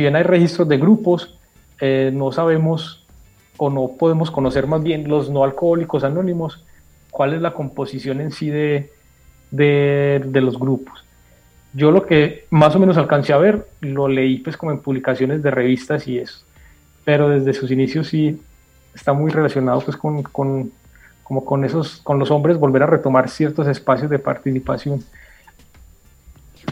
bien 0.00 0.16
hay 0.16 0.22
registros 0.22 0.68
de 0.68 0.78
grupos, 0.78 1.36
eh, 1.80 2.10
no 2.12 2.32
sabemos 2.32 3.04
o 3.58 3.70
no 3.70 3.92
podemos 3.98 4.30
conocer 4.30 4.66
más 4.66 4.82
bien 4.82 5.08
los 5.08 5.30
no 5.30 5.44
alcohólicos 5.44 6.04
anónimos, 6.04 6.64
cuál 7.10 7.34
es 7.34 7.40
la 7.40 7.52
composición 7.52 8.20
en 8.20 8.30
sí 8.30 8.50
de, 8.50 8.92
de, 9.50 10.22
de 10.26 10.40
los 10.40 10.58
grupos. 10.58 11.05
Yo 11.76 11.90
lo 11.90 12.06
que 12.06 12.46
más 12.48 12.74
o 12.74 12.78
menos 12.78 12.96
alcancé 12.96 13.34
a 13.34 13.36
ver, 13.36 13.66
lo 13.82 14.08
leí 14.08 14.38
pues 14.38 14.56
como 14.56 14.72
en 14.72 14.78
publicaciones 14.78 15.42
de 15.42 15.50
revistas 15.50 16.08
y 16.08 16.18
eso, 16.18 16.38
pero 17.04 17.28
desde 17.28 17.52
sus 17.52 17.70
inicios 17.70 18.08
sí 18.08 18.40
está 18.94 19.12
muy 19.12 19.30
relacionado 19.30 19.82
pues 19.82 19.94
con, 19.94 20.22
con 20.22 20.72
como 21.22 21.44
con 21.44 21.64
esos, 21.64 21.98
con 21.98 22.18
los 22.18 22.30
hombres 22.30 22.56
volver 22.56 22.84
a 22.84 22.86
retomar 22.86 23.28
ciertos 23.28 23.66
espacios 23.66 24.08
de 24.08 24.18
participación. 24.18 25.04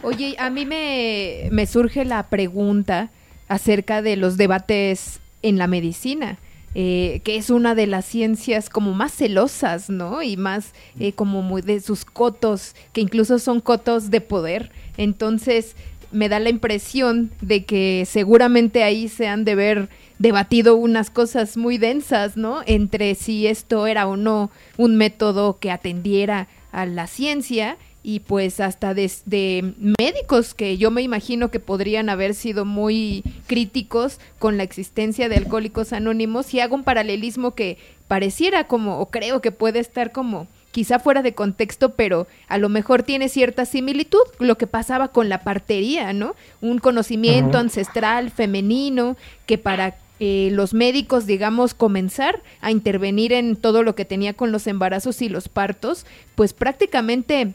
Oye, 0.03 0.37
a 0.39 0.49
mí 0.49 0.65
me, 0.65 1.49
me 1.51 1.67
surge 1.67 2.07
la 2.07 2.23
pregunta 2.29 3.11
acerca 3.49 4.01
de 4.01 4.17
los 4.17 4.39
debates 4.39 5.21
en 5.43 5.59
la 5.59 5.67
medicina. 5.67 6.39
Eh, 6.77 7.21
que 7.23 7.37
es 7.37 7.51
una 7.51 7.77
de 7.77 7.87
las 7.87 8.05
ciencias 8.05 8.69
como 8.69 8.95
más 8.95 9.13
celosas, 9.13 9.91
¿no? 9.91 10.23
Y 10.23 10.37
más 10.37 10.73
eh, 10.99 11.13
como 11.13 11.41
muy 11.41 11.63
de 11.63 11.81
sus 11.81 12.05
cotos, 12.05 12.75
que 12.93 13.01
incluso 13.01 13.39
son 13.39 13.61
cotos 13.61 14.11
de 14.11 14.21
poder. 14.21 14.73
Entonces, 14.97 15.77
me 16.11 16.29
da 16.29 16.41
la 16.41 16.49
impresión 16.49 17.31
de 17.41 17.65
que 17.65 18.05
seguramente 18.09 18.83
ahí 18.83 19.09
se 19.09 19.29
han 19.29 19.45
de 19.45 19.55
ver 19.55 19.89
debatido 20.19 20.77
unas 20.77 21.11
cosas 21.11 21.57
muy 21.57 21.79
densas, 21.79 22.37
¿no? 22.37 22.63
Entre 22.67 23.15
si 23.15 23.47
esto 23.47 23.87
era 23.87 24.07
o 24.07 24.17
no 24.17 24.51
un 24.77 24.97
método 24.97 25.59
que 25.59 25.71
atendiera 25.71 26.49
a 26.73 26.87
la 26.87 27.07
ciencia 27.07 27.77
y 28.05 28.21
pues 28.21 28.61
hasta 28.61 28.93
desde 28.93 29.75
médicos 29.99 30.53
que 30.53 30.77
yo 30.77 30.91
me 30.91 31.01
imagino 31.01 31.51
que 31.51 31.59
podrían 31.59 32.11
haber 32.11 32.35
sido 32.35 32.67
muy 32.67 33.25
críticos 33.47 34.21
con 34.39 34.59
la 34.59 34.63
existencia 34.63 35.31
de 35.31 35.37
alcohólicos 35.37 35.95
anónimos 35.95 36.53
y 36.53 36.61
hago 36.61 36.77
un 36.77 36.85
paralelismo 36.85 37.55
que 37.55 37.79
pareciera 38.07 38.65
como 38.69 39.01
o 39.01 39.07
creo 39.07 39.41
que 39.41 39.51
puede 39.51 39.79
estar 39.79 40.13
como 40.13 40.47
quizá 40.71 40.99
fuera 40.99 41.23
de 41.23 41.35
contexto, 41.35 41.91
pero 41.91 42.27
a 42.49 42.59
lo 42.59 42.69
mejor 42.69 43.05
tiene 43.05 43.29
cierta 43.29 43.65
similitud, 43.65 44.19
lo 44.39 44.59
que 44.59 44.67
pasaba 44.67 45.09
con 45.09 45.29
la 45.29 45.43
partería, 45.43 46.13
¿no? 46.13 46.35
Un 46.61 46.79
conocimiento 46.79 47.59
ancestral 47.59 48.33
femenino 48.33 49.17
que 49.47 49.57
para 49.57 49.97
eh, 50.19 50.51
los 50.53 50.75
médicos, 50.75 51.27
digamos, 51.27 51.75
comenzar 51.75 52.43
a 52.61 52.73
intervenir 52.73 53.33
en 53.33 53.55
todo 53.55 53.85
lo 53.85 53.95
que 53.95 54.05
tenía 54.05 54.35
con 54.35 54.51
los 54.51 54.67
embarazos 54.67 55.23
y 55.23 55.29
los 55.29 55.49
partos, 55.49 56.07
pues 56.35 56.53
prácticamente 56.53 57.55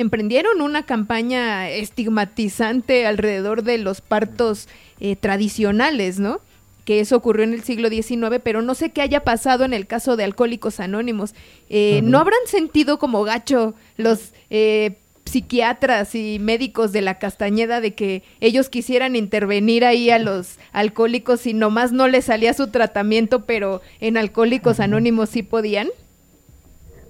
emprendieron 0.00 0.62
una 0.62 0.86
campaña 0.86 1.68
estigmatizante 1.68 3.06
alrededor 3.06 3.62
de 3.62 3.76
los 3.76 4.00
partos 4.00 4.66
eh, 4.98 5.14
tradicionales, 5.14 6.18
¿no? 6.18 6.40
Que 6.86 7.00
eso 7.00 7.16
ocurrió 7.16 7.44
en 7.44 7.52
el 7.52 7.62
siglo 7.62 7.90
XIX, 7.90 8.40
pero 8.42 8.62
no 8.62 8.74
sé 8.74 8.92
qué 8.92 9.02
haya 9.02 9.24
pasado 9.24 9.64
en 9.64 9.74
el 9.74 9.86
caso 9.86 10.16
de 10.16 10.24
Alcohólicos 10.24 10.80
Anónimos. 10.80 11.34
Eh, 11.68 12.00
¿No 12.02 12.18
habrán 12.18 12.40
sentido 12.46 12.98
como 12.98 13.24
gacho 13.24 13.74
los 13.98 14.32
eh, 14.48 14.96
psiquiatras 15.26 16.14
y 16.14 16.38
médicos 16.38 16.92
de 16.92 17.02
la 17.02 17.18
Castañeda 17.18 17.82
de 17.82 17.94
que 17.94 18.22
ellos 18.40 18.70
quisieran 18.70 19.16
intervenir 19.16 19.84
ahí 19.84 20.08
a 20.08 20.18
los 20.18 20.58
alcohólicos 20.72 21.46
y 21.46 21.52
nomás 21.52 21.92
no 21.92 22.08
les 22.08 22.24
salía 22.24 22.54
su 22.54 22.68
tratamiento, 22.68 23.44
pero 23.44 23.82
en 24.00 24.16
Alcohólicos 24.16 24.80
Anónimos 24.80 25.28
sí 25.28 25.42
podían? 25.42 25.88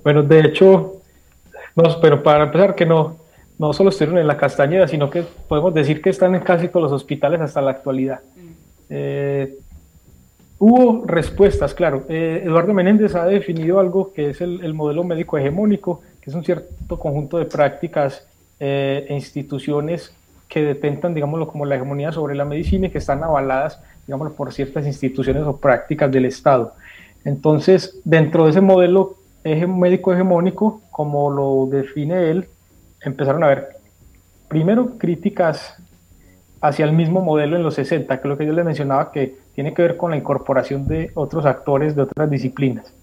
Bueno, 0.02 0.24
de 0.24 0.40
hecho, 0.40 0.99
no, 1.76 2.00
pero 2.00 2.22
para 2.22 2.44
empezar, 2.44 2.74
que 2.74 2.86
no, 2.86 3.16
no 3.58 3.72
solo 3.72 3.90
estuvieron 3.90 4.18
en 4.18 4.26
la 4.26 4.36
Castañeda, 4.36 4.88
sino 4.88 5.10
que 5.10 5.22
podemos 5.22 5.74
decir 5.74 6.00
que 6.00 6.10
están 6.10 6.34
en 6.34 6.40
casi 6.40 6.68
todos 6.68 6.84
los 6.84 6.92
hospitales 6.92 7.40
hasta 7.40 7.60
la 7.60 7.72
actualidad. 7.72 8.20
Eh, 8.88 9.58
hubo 10.58 11.04
respuestas, 11.06 11.74
claro. 11.74 12.04
Eh, 12.08 12.42
Eduardo 12.44 12.72
Menéndez 12.72 13.14
ha 13.14 13.26
definido 13.26 13.78
algo 13.78 14.12
que 14.12 14.30
es 14.30 14.40
el, 14.40 14.74
modelo 14.74 15.04
médico 15.04 15.36
hegemónico, 15.36 16.00
que 16.20 16.30
es 16.30 16.36
un 16.36 16.44
cierto 16.44 16.98
conjunto 16.98 17.38
de 17.38 17.44
prácticas 17.44 18.26
eh, 18.58 19.06
e 19.08 19.14
instituciones 19.14 20.14
que 20.48 20.62
detentan, 20.62 21.14
digámoslo, 21.14 21.46
como 21.46 21.64
la 21.66 21.76
hegemonía 21.76 22.12
sobre 22.12 22.34
la 22.34 22.44
medicina 22.44 22.88
y 22.88 22.90
que 22.90 22.98
están 22.98 23.22
avaladas, 23.22 23.80
digámoslo, 24.06 24.34
por 24.34 24.52
ciertas 24.52 24.86
instituciones 24.86 25.44
o 25.44 25.58
prácticas 25.58 26.10
del 26.10 26.24
Estado. 26.24 26.72
Entonces, 27.24 28.00
dentro 28.04 28.44
de 28.44 28.50
ese 28.50 28.60
modelo 28.60 29.16
médico 29.44 30.12
hegemónico, 30.12 30.82
como 30.90 31.30
lo 31.30 31.66
define 31.66 32.30
él, 32.30 32.48
empezaron 33.02 33.42
a 33.42 33.46
haber 33.46 33.68
primero 34.48 34.98
críticas 34.98 35.76
hacia 36.60 36.84
el 36.84 36.92
mismo 36.92 37.22
modelo 37.22 37.56
en 37.56 37.62
los 37.62 37.74
60, 37.74 38.20
que 38.20 38.28
lo 38.28 38.36
que 38.36 38.46
yo 38.46 38.52
les 38.52 38.64
mencionaba, 38.64 39.10
que 39.12 39.36
tiene 39.54 39.72
que 39.72 39.82
ver 39.82 39.96
con 39.96 40.10
la 40.10 40.16
incorporación 40.16 40.86
de 40.86 41.10
otros 41.14 41.46
actores 41.46 41.96
de 41.96 42.02
otras 42.02 42.30
disciplinas. 42.30 42.94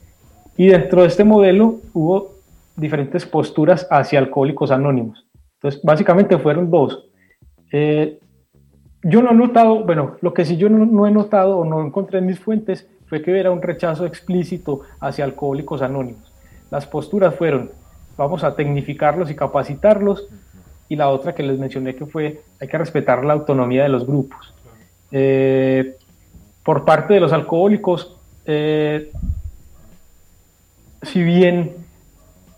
Y 0.55 0.67
dentro 0.67 1.01
de 1.01 1.07
este 1.07 1.23
modelo 1.23 1.79
hubo 1.93 2.35
diferentes 2.75 3.25
posturas 3.25 3.87
hacia 3.89 4.19
alcohólicos 4.19 4.71
anónimos. 4.71 5.25
Entonces, 5.55 5.81
básicamente 5.83 6.37
fueron 6.37 6.69
dos. 6.69 7.05
Eh, 7.71 8.19
yo 9.03 9.21
no 9.21 9.31
he 9.31 9.35
notado, 9.35 9.83
bueno, 9.83 10.17
lo 10.21 10.33
que 10.33 10.45
sí 10.45 10.57
yo 10.57 10.69
no, 10.69 11.07
he 11.07 11.11
notado 11.11 11.57
o 11.57 11.65
no 11.65 11.81
encontré 11.81 12.19
en 12.19 12.25
mis 12.25 12.39
fuentes 12.39 12.87
fue 13.07 13.21
que 13.21 13.31
hubiera 13.31 13.51
un 13.51 13.61
rechazo 13.61 14.05
explícito 14.05 14.81
hacia 14.99 15.25
alcohólicos 15.25 15.81
anónimos. 15.81 16.26
Las 16.69 16.85
posturas 16.85 17.35
fueron, 17.35 17.71
vamos 18.17 18.43
a 18.43 18.55
tecnificarlos 18.55 19.31
y 19.31 19.35
capacitarlos, 19.35 20.27
y 20.89 20.95
la 20.95 21.09
otra 21.09 21.35
que 21.35 21.43
les 21.43 21.59
mencioné 21.59 21.95
que 21.95 22.05
fue, 22.05 22.41
hay 22.59 22.67
que 22.67 22.77
respetar 22.77 23.23
la 23.25 23.33
autonomía 23.33 23.83
de 23.83 23.89
los 23.89 24.05
grupos. 24.05 24.53
Eh, 25.11 25.95
por 26.63 26.85
parte 26.85 27.13
de 27.13 27.19
los 27.19 27.31
alcohólicos, 27.33 28.15
eh, 28.45 29.11
si 31.01 31.23
bien 31.23 31.75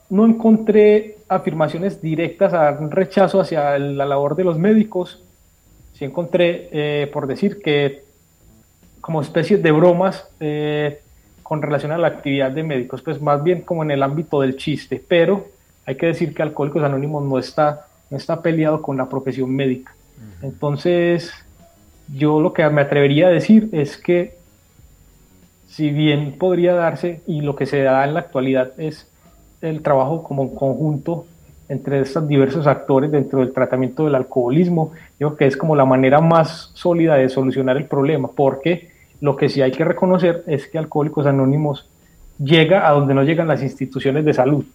no 0.10 0.26
encontré 0.26 1.18
afirmaciones 1.28 2.02
directas 2.02 2.54
a 2.54 2.72
un 2.80 2.90
rechazo 2.90 3.40
hacia 3.40 3.78
la 3.78 4.06
labor 4.06 4.36
de 4.36 4.44
los 4.44 4.58
médicos, 4.58 5.24
sí 5.94 6.06
encontré, 6.06 6.70
eh, 6.72 7.10
por 7.14 7.28
decir 7.28 7.62
que 7.62 8.04
como 9.02 9.22
especies 9.22 9.62
de 9.62 9.72
bromas, 9.72 10.28
con 11.50 11.64
relación 11.64 11.92
a 11.92 11.98
la 11.98 12.10
actividad 12.10 12.52
de 12.52 12.62
médicos, 12.62 13.02
pues 13.02 13.20
más 13.20 13.42
bien 13.42 13.62
como 13.62 13.82
en 13.82 13.90
el 13.90 14.04
ámbito 14.04 14.40
del 14.40 14.56
chiste, 14.56 15.04
pero 15.08 15.48
hay 15.84 15.96
que 15.96 16.06
decir 16.06 16.36
que 16.36 16.44
Alcohólicos 16.44 16.84
Anónimos 16.84 17.26
no 17.26 17.40
está, 17.40 17.88
no 18.12 18.18
está 18.18 18.44
peleado 18.44 18.84
con 18.84 18.98
la 18.98 19.10
profesión 19.10 19.50
médica. 19.56 19.92
Entonces, 20.44 21.34
yo 22.14 22.40
lo 22.40 22.54
que 22.54 22.70
me 22.70 22.82
atrevería 22.82 23.30
a 23.30 23.32
decir 23.32 23.68
es 23.72 23.98
que 23.98 24.38
si 25.66 25.90
bien 25.90 26.36
podría 26.38 26.76
darse, 26.76 27.22
y 27.26 27.42
lo 27.42 27.56
que 27.56 27.66
se 27.66 27.82
da 27.82 28.06
en 28.06 28.14
la 28.14 28.20
actualidad 28.20 28.80
es 28.80 29.08
el 29.62 29.82
trabajo 29.82 30.22
como 30.22 30.54
conjunto 30.54 31.26
entre 31.68 32.00
estos 32.00 32.28
diversos 32.28 32.68
actores 32.68 33.12
dentro 33.12 33.40
del 33.40 33.54
tratamiento 33.54 34.06
del 34.06 34.14
alcoholismo, 34.14 34.92
yo 35.20 35.30
creo 35.30 35.38
que 35.38 35.48
es 35.48 35.58
como 35.58 35.76
la 35.76 35.86
manera 35.86 36.22
más 36.22 36.70
sólida 36.76 37.16
de 37.16 37.28
solucionar 37.28 37.76
el 37.76 37.86
problema, 37.86 38.28
porque 38.28 38.99
lo 39.22 39.36
que 39.36 39.50
sí 39.50 39.62
hay 39.62 39.72
que 39.72 39.84
reconocer 39.84 40.44
es 40.48 40.68
que 40.68 40.78
Alcohólicos 40.78 41.26
Anónimos 41.26 41.88
llega 42.38 42.88
a 42.88 42.92
donde 42.92 43.14
no 43.14 43.24
llegan 43.24 43.48
las 43.48 43.62
instituciones 43.62 44.24
de 44.26 44.34
salud. 44.34 44.66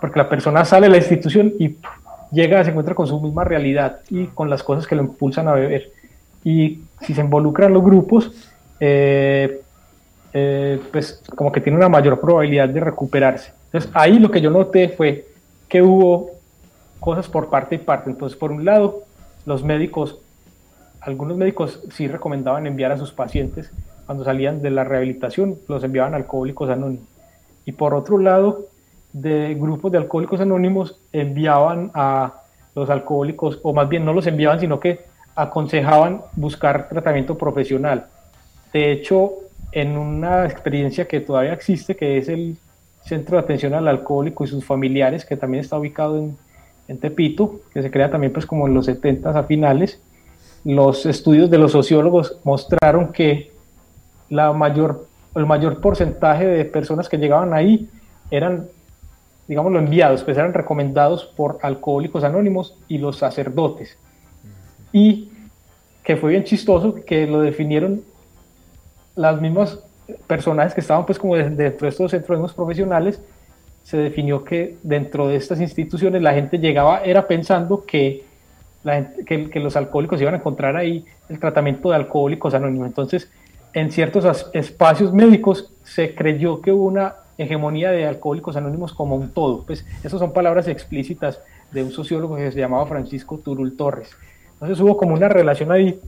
Porque 0.00 0.18
la 0.18 0.28
persona 0.28 0.64
sale 0.64 0.86
de 0.86 0.90
la 0.90 0.96
institución 0.98 1.52
y 1.58 1.76
llega, 2.30 2.64
se 2.64 2.70
encuentra 2.70 2.94
con 2.94 3.06
su 3.06 3.20
misma 3.20 3.44
realidad 3.44 4.00
y 4.10 4.26
con 4.26 4.50
las 4.50 4.62
cosas 4.62 4.86
que 4.86 4.96
lo 4.96 5.02
impulsan 5.02 5.48
a 5.48 5.52
beber. 5.52 5.92
Y 6.44 6.80
si 7.02 7.14
se 7.14 7.20
involucran 7.20 7.72
los 7.72 7.82
grupos, 7.82 8.32
eh, 8.80 9.60
eh, 10.32 10.80
pues 10.92 11.22
como 11.34 11.50
que 11.50 11.60
tiene 11.60 11.78
una 11.78 11.88
mayor 11.88 12.20
probabilidad 12.20 12.68
de 12.68 12.80
recuperarse. 12.80 13.52
Entonces 13.66 13.90
ahí 13.94 14.18
lo 14.18 14.30
que 14.30 14.40
yo 14.40 14.50
noté 14.50 14.88
fue 14.88 15.26
que 15.68 15.82
hubo 15.82 16.30
cosas 17.00 17.28
por 17.28 17.50
parte 17.50 17.76
y 17.76 17.78
parte. 17.78 18.10
Entonces 18.10 18.38
por 18.38 18.52
un 18.52 18.64
lado, 18.64 19.02
los 19.46 19.62
médicos 19.62 20.18
algunos 21.00 21.36
médicos 21.36 21.80
sí 21.92 22.08
recomendaban 22.08 22.66
enviar 22.66 22.92
a 22.92 22.98
sus 22.98 23.12
pacientes 23.12 23.70
cuando 24.08 24.24
salían 24.24 24.62
de 24.62 24.70
la 24.70 24.84
rehabilitación, 24.84 25.56
los 25.68 25.84
enviaban 25.84 26.14
a 26.14 26.16
alcohólicos 26.16 26.70
anónimos. 26.70 27.06
Y 27.66 27.72
por 27.72 27.92
otro 27.92 28.16
lado, 28.16 28.68
de 29.12 29.54
grupos 29.54 29.92
de 29.92 29.98
alcohólicos 29.98 30.40
anónimos 30.40 30.98
enviaban 31.12 31.90
a 31.92 32.40
los 32.74 32.88
alcohólicos, 32.88 33.60
o 33.62 33.74
más 33.74 33.86
bien 33.88 34.06
no 34.06 34.14
los 34.14 34.26
enviaban, 34.26 34.60
sino 34.60 34.80
que 34.80 35.00
aconsejaban 35.34 36.22
buscar 36.36 36.88
tratamiento 36.88 37.36
profesional. 37.36 38.06
De 38.72 38.92
hecho, 38.92 39.32
en 39.72 39.98
una 39.98 40.46
experiencia 40.46 41.06
que 41.06 41.20
todavía 41.20 41.52
existe, 41.52 41.94
que 41.94 42.16
es 42.16 42.28
el 42.28 42.56
Centro 43.02 43.36
de 43.36 43.42
Atención 43.42 43.74
al 43.74 43.88
Alcohólico 43.88 44.44
y 44.44 44.46
sus 44.46 44.64
familiares, 44.64 45.24
que 45.24 45.36
también 45.36 45.62
está 45.62 45.78
ubicado 45.78 46.18
en, 46.18 46.36
en 46.88 46.98
Tepito, 46.98 47.60
que 47.72 47.82
se 47.82 47.90
crea 47.90 48.10
también 48.10 48.32
pues 48.32 48.46
como 48.46 48.66
en 48.66 48.72
los 48.74 48.86
70 48.86 49.38
a 49.38 49.42
finales, 49.44 50.00
los 50.68 51.06
estudios 51.06 51.48
de 51.48 51.56
los 51.56 51.72
sociólogos 51.72 52.38
mostraron 52.44 53.10
que 53.10 53.50
la 54.28 54.52
mayor, 54.52 55.06
el 55.34 55.46
mayor 55.46 55.80
porcentaje 55.80 56.44
de 56.44 56.66
personas 56.66 57.08
que 57.08 57.16
llegaban 57.16 57.54
ahí 57.54 57.88
eran, 58.30 58.66
digamos, 59.46 59.72
los 59.72 59.82
enviados, 59.82 60.22
pues 60.24 60.36
eran 60.36 60.52
recomendados 60.52 61.24
por 61.24 61.58
alcohólicos 61.62 62.22
anónimos 62.22 62.76
y 62.86 62.98
los 62.98 63.16
sacerdotes. 63.16 63.96
Y 64.92 65.30
que 66.04 66.18
fue 66.18 66.32
bien 66.32 66.44
chistoso 66.44 66.96
que 66.96 67.26
lo 67.26 67.40
definieron 67.40 68.02
las 69.16 69.40
mismas 69.40 69.82
personajes 70.26 70.74
que 70.74 70.82
estaban 70.82 71.06
pues 71.06 71.18
como 71.18 71.34
dentro 71.34 71.86
de 71.86 71.88
estos 71.88 72.10
centros 72.10 72.52
profesionales, 72.52 73.22
se 73.84 73.96
definió 73.96 74.44
que 74.44 74.76
dentro 74.82 75.28
de 75.28 75.36
estas 75.36 75.62
instituciones 75.62 76.20
la 76.20 76.34
gente 76.34 76.58
llegaba, 76.58 77.00
era 77.04 77.26
pensando 77.26 77.86
que 77.86 78.27
que, 79.26 79.60
los 79.60 79.76
alcohólicos 79.76 80.20
iban 80.20 80.34
a 80.34 80.38
encontrar 80.38 80.76
ahí 80.76 81.04
el 81.28 81.38
tratamiento 81.38 81.90
de 81.90 81.96
alcohólicos 81.96 82.54
anónimos. 82.54 82.88
Entonces, 82.88 83.30
en 83.74 83.90
ciertos 83.90 84.50
espacios 84.52 85.12
médicos 85.12 85.72
se 85.82 86.14
creyó 86.14 86.60
que 86.60 86.72
hubo 86.72 86.84
una 86.84 87.14
hegemonía 87.36 87.90
de 87.90 88.06
alcohólicos 88.06 88.56
anónimos 88.56 88.92
como 88.92 89.16
un 89.16 89.30
todo. 89.30 89.64
Pues 89.64 89.86
esas 90.02 90.18
son 90.18 90.32
palabras 90.32 90.68
explícitas 90.68 91.40
de 91.70 91.82
un 91.82 91.92
sociólogo 91.92 92.36
que 92.36 92.50
se 92.50 92.58
llamaba 92.58 92.86
Francisco 92.86 93.38
Turul 93.38 93.76
Torres. 93.76 94.10
Entonces 94.54 94.80
hubo 94.80 94.96
como 94.96 95.14
una 95.14 95.28
relación 95.28 95.70
ahí, 95.70 96.00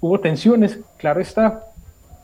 hubo 0.00 0.18
tensiones, 0.18 0.80
claro 0.96 1.20
está, 1.20 1.64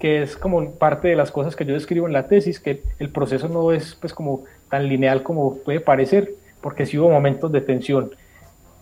que 0.00 0.22
es 0.22 0.36
como 0.36 0.72
parte 0.72 1.08
de 1.08 1.16
las 1.16 1.30
cosas 1.30 1.54
que 1.54 1.64
yo 1.64 1.74
describo 1.74 2.08
en 2.08 2.12
la 2.12 2.26
tesis, 2.26 2.58
que 2.58 2.82
el 2.98 3.10
proceso 3.10 3.48
no 3.48 3.70
es 3.70 3.94
pues 3.94 4.12
como 4.12 4.42
tan 4.68 4.88
lineal 4.88 5.22
como 5.22 5.58
puede 5.58 5.78
parecer, 5.78 6.34
porque 6.60 6.86
sí 6.86 6.98
hubo 6.98 7.08
momentos 7.08 7.52
de 7.52 7.60
tensión. 7.60 8.10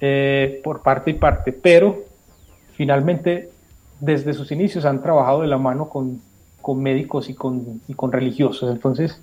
Eh, 0.02 0.60
por 0.64 0.82
parte 0.82 1.10
y 1.10 1.14
parte, 1.14 1.52
pero 1.52 2.05
finalmente 2.74 3.51
desde 4.01 4.32
sus 4.32 4.51
inicios 4.51 4.86
han 4.86 5.02
trabajado 5.02 5.43
de 5.43 5.47
la 5.47 5.59
mano 5.59 5.90
con, 5.90 6.22
con 6.62 6.82
médicos 6.82 7.28
y 7.28 7.35
con, 7.35 7.82
y 7.86 7.93
con, 7.93 8.10
religiosos. 8.10 8.70
Entonces, 8.72 9.20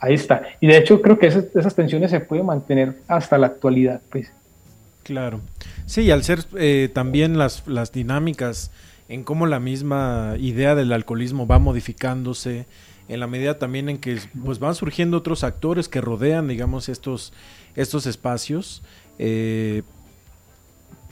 ahí 0.00 0.14
está. 0.14 0.42
Y 0.60 0.66
de 0.66 0.78
hecho 0.78 1.00
creo 1.00 1.16
que 1.18 1.28
esas, 1.28 1.74
tensiones 1.76 2.10
se 2.10 2.18
pueden 2.18 2.46
mantener 2.46 2.96
hasta 3.06 3.38
la 3.38 3.46
actualidad. 3.46 4.00
Pues. 4.10 4.32
Claro. 5.04 5.40
Sí, 5.86 6.10
al 6.10 6.24
ser 6.24 6.40
eh, 6.58 6.90
también 6.92 7.38
las, 7.38 7.64
las 7.68 7.92
dinámicas 7.92 8.72
en 9.08 9.22
cómo 9.22 9.46
la 9.46 9.60
misma 9.60 10.34
idea 10.40 10.74
del 10.74 10.92
alcoholismo 10.92 11.46
va 11.46 11.60
modificándose, 11.60 12.66
en 13.08 13.20
la 13.20 13.28
medida 13.28 13.60
también 13.60 13.88
en 13.88 13.98
que 13.98 14.18
pues 14.44 14.58
van 14.58 14.74
surgiendo 14.74 15.18
otros 15.18 15.44
actores 15.44 15.88
que 15.88 16.00
rodean, 16.00 16.48
digamos, 16.48 16.88
estos, 16.88 17.32
estos 17.76 18.06
espacios. 18.06 18.82
Eh, 19.20 19.84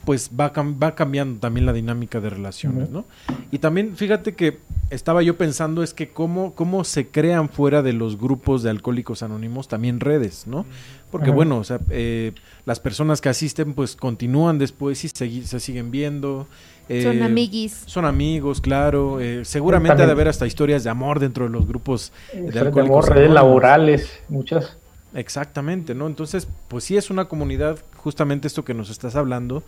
pues 0.05 0.29
va, 0.39 0.51
va 0.55 0.95
cambiando 0.95 1.39
también 1.39 1.65
la 1.65 1.73
dinámica 1.73 2.21
de 2.21 2.29
relaciones, 2.29 2.89
¿no? 2.89 3.05
Y 3.51 3.59
también, 3.59 3.95
fíjate 3.95 4.35
que 4.35 4.59
estaba 4.89 5.23
yo 5.23 5.35
pensando 5.37 5.83
es 5.83 5.93
que 5.93 6.09
cómo, 6.09 6.53
cómo 6.53 6.83
se 6.83 7.07
crean 7.07 7.49
fuera 7.49 7.81
de 7.81 7.93
los 7.93 8.19
grupos 8.19 8.63
de 8.63 8.69
alcohólicos 8.69 9.23
anónimos 9.23 9.67
también 9.67 9.99
redes, 9.99 10.45
¿no? 10.47 10.65
Porque 11.11 11.31
bueno, 11.31 11.57
o 11.57 11.63
sea, 11.63 11.79
eh, 11.89 12.33
las 12.65 12.79
personas 12.79 13.21
que 13.21 13.29
asisten 13.29 13.73
pues 13.73 13.95
continúan 13.95 14.57
después 14.57 15.03
y 15.05 15.09
se, 15.09 15.45
se 15.45 15.59
siguen 15.59 15.89
viendo. 15.89 16.47
son 16.87 17.17
eh, 17.17 17.23
amiguis. 17.23 17.83
Son 17.85 18.05
amigos, 18.05 18.59
claro. 18.59 19.19
Eh, 19.21 19.45
seguramente 19.45 20.03
ha 20.03 20.05
de 20.05 20.11
haber 20.11 20.27
hasta 20.27 20.45
historias 20.45 20.83
de 20.83 20.89
amor 20.89 21.19
dentro 21.19 21.45
de 21.45 21.51
los 21.51 21.67
grupos 21.67 22.11
de 22.33 22.59
alcohólicos. 22.59 23.07
redes 23.07 23.31
laborales, 23.31 24.19
muchas. 24.29 24.77
Exactamente, 25.15 25.95
¿no? 25.95 26.07
Entonces, 26.07 26.47
pues 26.67 26.83
sí 26.83 26.97
es 26.97 27.09
una 27.09 27.25
comunidad, 27.25 27.79
justamente 28.05 28.47
esto 28.47 28.63
que 28.63 28.75
nos 28.75 28.91
estás 28.91 29.15
hablando, 29.15 29.63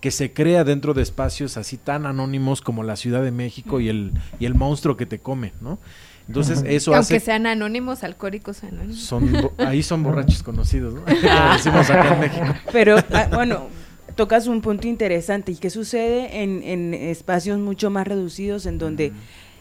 que 0.00 0.12
se 0.12 0.32
crea 0.32 0.62
dentro 0.62 0.94
de 0.94 1.02
espacios 1.02 1.56
así 1.56 1.76
tan 1.76 2.06
anónimos 2.06 2.60
como 2.60 2.84
la 2.84 2.94
Ciudad 2.94 3.20
de 3.20 3.32
México 3.32 3.80
y 3.80 3.88
el, 3.88 4.12
y 4.38 4.46
el 4.46 4.54
monstruo 4.54 4.96
que 4.96 5.06
te 5.06 5.18
come, 5.18 5.52
¿no? 5.60 5.80
Entonces 6.28 6.62
eso 6.68 6.94
Aunque 6.94 7.18
sean 7.18 7.48
anónimos, 7.48 8.04
alcohólicos 8.04 8.62
anónimos. 8.62 9.00
Son, 9.00 9.50
ahí 9.58 9.82
son 9.82 10.02
borrachos 10.04 10.44
conocidos, 10.44 10.94
¿no? 10.94 11.00
decimos 11.52 11.90
acá 11.90 12.14
en 12.14 12.20
México. 12.20 12.54
Pero, 12.70 12.94
ah, 13.12 13.28
bueno, 13.32 13.66
tocas 14.14 14.46
un 14.46 14.60
punto 14.60 14.86
interesante. 14.86 15.50
¿Y 15.50 15.56
qué 15.56 15.68
sucede 15.68 16.44
en, 16.44 16.62
en 16.62 16.94
espacios 16.94 17.58
mucho 17.58 17.90
más 17.90 18.06
reducidos 18.06 18.66
en 18.66 18.78
donde 18.78 19.12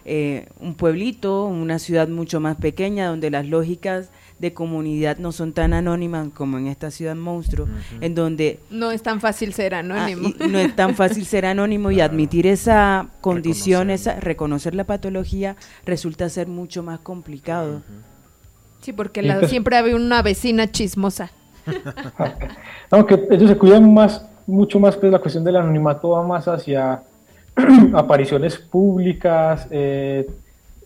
eh, 0.06 0.46
un 0.60 0.76
pueblito, 0.76 1.46
una 1.46 1.80
ciudad 1.80 2.08
mucho 2.08 2.40
más 2.40 2.58
pequeña, 2.58 3.08
donde 3.08 3.32
las 3.32 3.48
lógicas 3.48 4.12
de 4.40 4.54
comunidad 4.54 5.18
no 5.18 5.32
son 5.32 5.54
tan 5.54 5.74
anónimas 5.74 6.30
como 6.34 6.58
en 6.58 6.68
esta 6.68 6.92
ciudad 6.92 7.16
monstruo, 7.16 7.68
en 8.02 8.16
donde... 8.16 8.60
No 8.70 8.92
es 8.92 9.04
tan 9.04 9.20
fácil 9.20 9.54
ser 9.54 9.76
ah, 9.76 9.80
anónimo. 9.80 10.30
no 10.50 10.58
es 10.58 10.76
tan 10.76 10.96
fácil 10.96 11.26
ser 11.26 11.46
anónimo 11.46 11.92
y 11.92 12.02
admitir 12.02 12.48
esa 12.48 13.08
condición, 13.22 13.88
reconocer. 13.88 14.14
esa, 14.14 14.20
reconocer 14.22 14.76
la 14.76 14.86
patología, 14.86 15.56
resulta 15.86 16.30
ser 16.30 16.48
mucho 16.48 16.84
más 16.84 17.00
complicado. 17.00 17.82
Sí, 18.82 18.94
porque 18.94 19.22
la, 19.22 19.46
siempre 19.48 19.76
hay 19.76 19.94
una 19.94 20.22
vecina 20.22 20.72
chismosa. 20.72 21.32
Aunque 22.90 23.28
ellos 23.30 23.50
se 23.50 23.58
cuidan 23.58 23.94
más, 23.94 24.26
mucho 24.48 24.80
más, 24.80 24.96
pues 24.96 25.12
la 25.12 25.20
cuestión 25.20 25.44
del 25.44 25.58
anonimato 25.58 26.10
va 26.10 26.26
más 26.26 26.48
hacia 26.48 27.04
apariciones 27.94 28.58
públicas, 28.58 29.68
eh, 29.70 30.28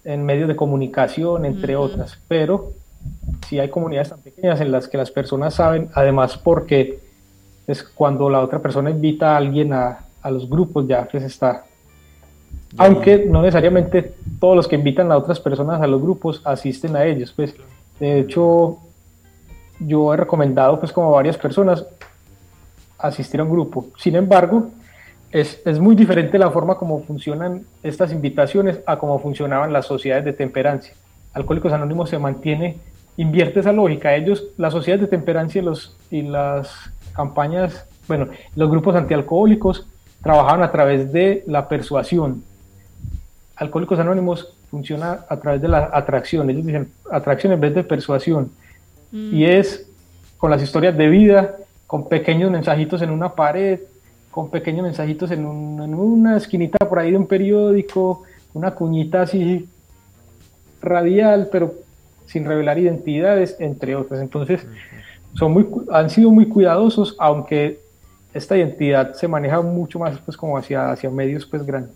en 0.04 0.26
medios 0.26 0.48
de 0.48 0.56
comunicación, 0.56 1.46
entre 1.46 1.76
otras, 1.76 2.20
pero 2.28 2.74
si 3.48 3.60
hay 3.60 3.70
comunidades 3.70 4.10
tan 4.10 4.20
pequeñas 4.20 4.62
en 4.62 4.72
las 4.72 4.88
que 4.88 4.98
las 4.98 5.12
personas 5.12 5.56
saben, 5.56 5.90
además 5.94 6.38
porque 6.38 7.00
es 7.68 7.84
cuando 7.84 8.30
la 8.30 8.42
otra 8.42 8.60
persona 8.60 8.90
invita 8.90 9.34
a 9.34 9.38
alguien 9.38 9.74
a, 9.74 10.06
a 10.22 10.32
los 10.32 10.50
grupos 10.50 10.88
ya 10.88 11.08
pues 11.10 11.24
está. 11.24 11.66
Aunque 12.78 13.26
no 13.28 13.42
necesariamente 13.42 14.16
todos 14.40 14.56
los 14.56 14.68
que 14.68 14.76
invitan 14.76 15.12
a 15.12 15.18
otras 15.18 15.40
personas 15.40 15.82
a 15.82 15.88
los 15.88 16.02
grupos 16.02 16.42
asisten 16.44 16.96
a 16.96 17.06
ellos, 17.06 17.32
pues 17.32 17.56
de 18.00 18.20
hecho 18.20 18.80
yo 19.80 20.14
he 20.14 20.18
recomendado 20.18 20.80
pues 20.80 20.92
como 20.92 21.10
a 21.10 21.12
varias 21.12 21.38
personas 21.38 21.86
asistir 22.98 23.40
a 23.40 23.44
un 23.44 23.52
grupo. 23.52 23.88
Sin 23.98 24.16
embargo, 24.16 24.70
es, 25.32 25.62
es, 25.66 25.80
muy 25.80 25.96
diferente 25.96 26.38
la 26.38 26.52
forma 26.52 26.76
como 26.76 27.04
funcionan 27.04 27.66
estas 27.82 28.12
invitaciones 28.12 28.80
a 28.86 28.98
cómo 28.98 29.20
funcionaban 29.20 29.74
las 29.74 29.86
sociedades 29.86 30.26
de 30.26 30.34
temperancia. 30.34 30.94
Alcohólicos 31.34 31.74
Anónimos 31.74 32.10
se 32.10 32.20
mantiene 32.20 32.78
invierte 33.18 33.60
esa 33.60 33.72
lógica. 33.72 34.16
Ellos, 34.16 34.46
las 34.58 34.74
sociedades 34.74 35.02
de 35.02 35.08
temperancia 35.08 35.62
y, 35.62 35.66
los, 35.66 35.98
y 36.10 36.22
las 36.24 36.92
campañas, 37.16 37.86
bueno, 38.08 38.28
los 38.56 38.70
grupos 38.70 38.96
antialcohólicos 38.96 39.88
trabajaban 40.22 40.64
a 40.64 40.72
través 40.72 41.12
de 41.12 41.44
la 41.48 41.68
persuasión. 41.68 42.44
Alcohólicos 43.56 44.00
Anónimos 44.00 44.56
funciona 44.70 45.26
a 45.30 45.38
través 45.38 45.62
de 45.62 45.68
la 45.68 45.90
atracción. 45.94 46.50
Ellos 46.50 46.66
dicen 46.66 46.92
atracción 47.12 47.54
en 47.54 47.60
vez 47.60 47.76
de 47.76 47.84
persuasión. 47.84 48.52
Mm. 49.12 49.34
Y 49.36 49.46
es 49.46 49.88
con 50.38 50.50
las 50.50 50.62
historias 50.62 50.98
de 50.98 51.08
vida, 51.08 51.58
con 51.86 52.10
pequeños 52.10 52.50
mensajitos 52.50 53.02
en 53.02 53.12
una 53.12 53.36
pared, 53.36 53.80
con 54.32 54.50
pequeños 54.50 54.84
mensajitos 54.84 55.30
en, 55.30 55.42
en 55.42 55.94
una 55.94 56.38
esquinita 56.38 56.80
por 56.90 56.98
ahí 56.98 57.12
de 57.12 57.18
un 57.18 57.28
periódico, 57.28 58.24
una 58.54 58.72
cuñita 58.72 59.22
así 59.22 59.70
radial, 60.82 61.50
pero 61.52 61.83
sin 62.26 62.46
revelar 62.46 62.78
identidades, 62.80 63.56
entre 63.60 63.96
otras. 63.96 64.22
Entonces, 64.22 64.66
son 65.34 65.54
muy, 65.54 65.68
han 65.92 66.10
sido 66.10 66.30
muy 66.32 66.48
cuidadosos, 66.48 67.16
aunque 67.20 67.80
esta 68.34 68.58
identidad 68.58 69.14
se 69.14 69.28
maneja 69.28 69.62
mucho 69.62 70.00
más 70.00 70.18
pues 70.20 70.36
como 70.36 70.58
hacia, 70.58 70.92
hacia 70.92 71.10
medios 71.10 71.46
pues 71.46 71.66
grandes. 71.66 71.94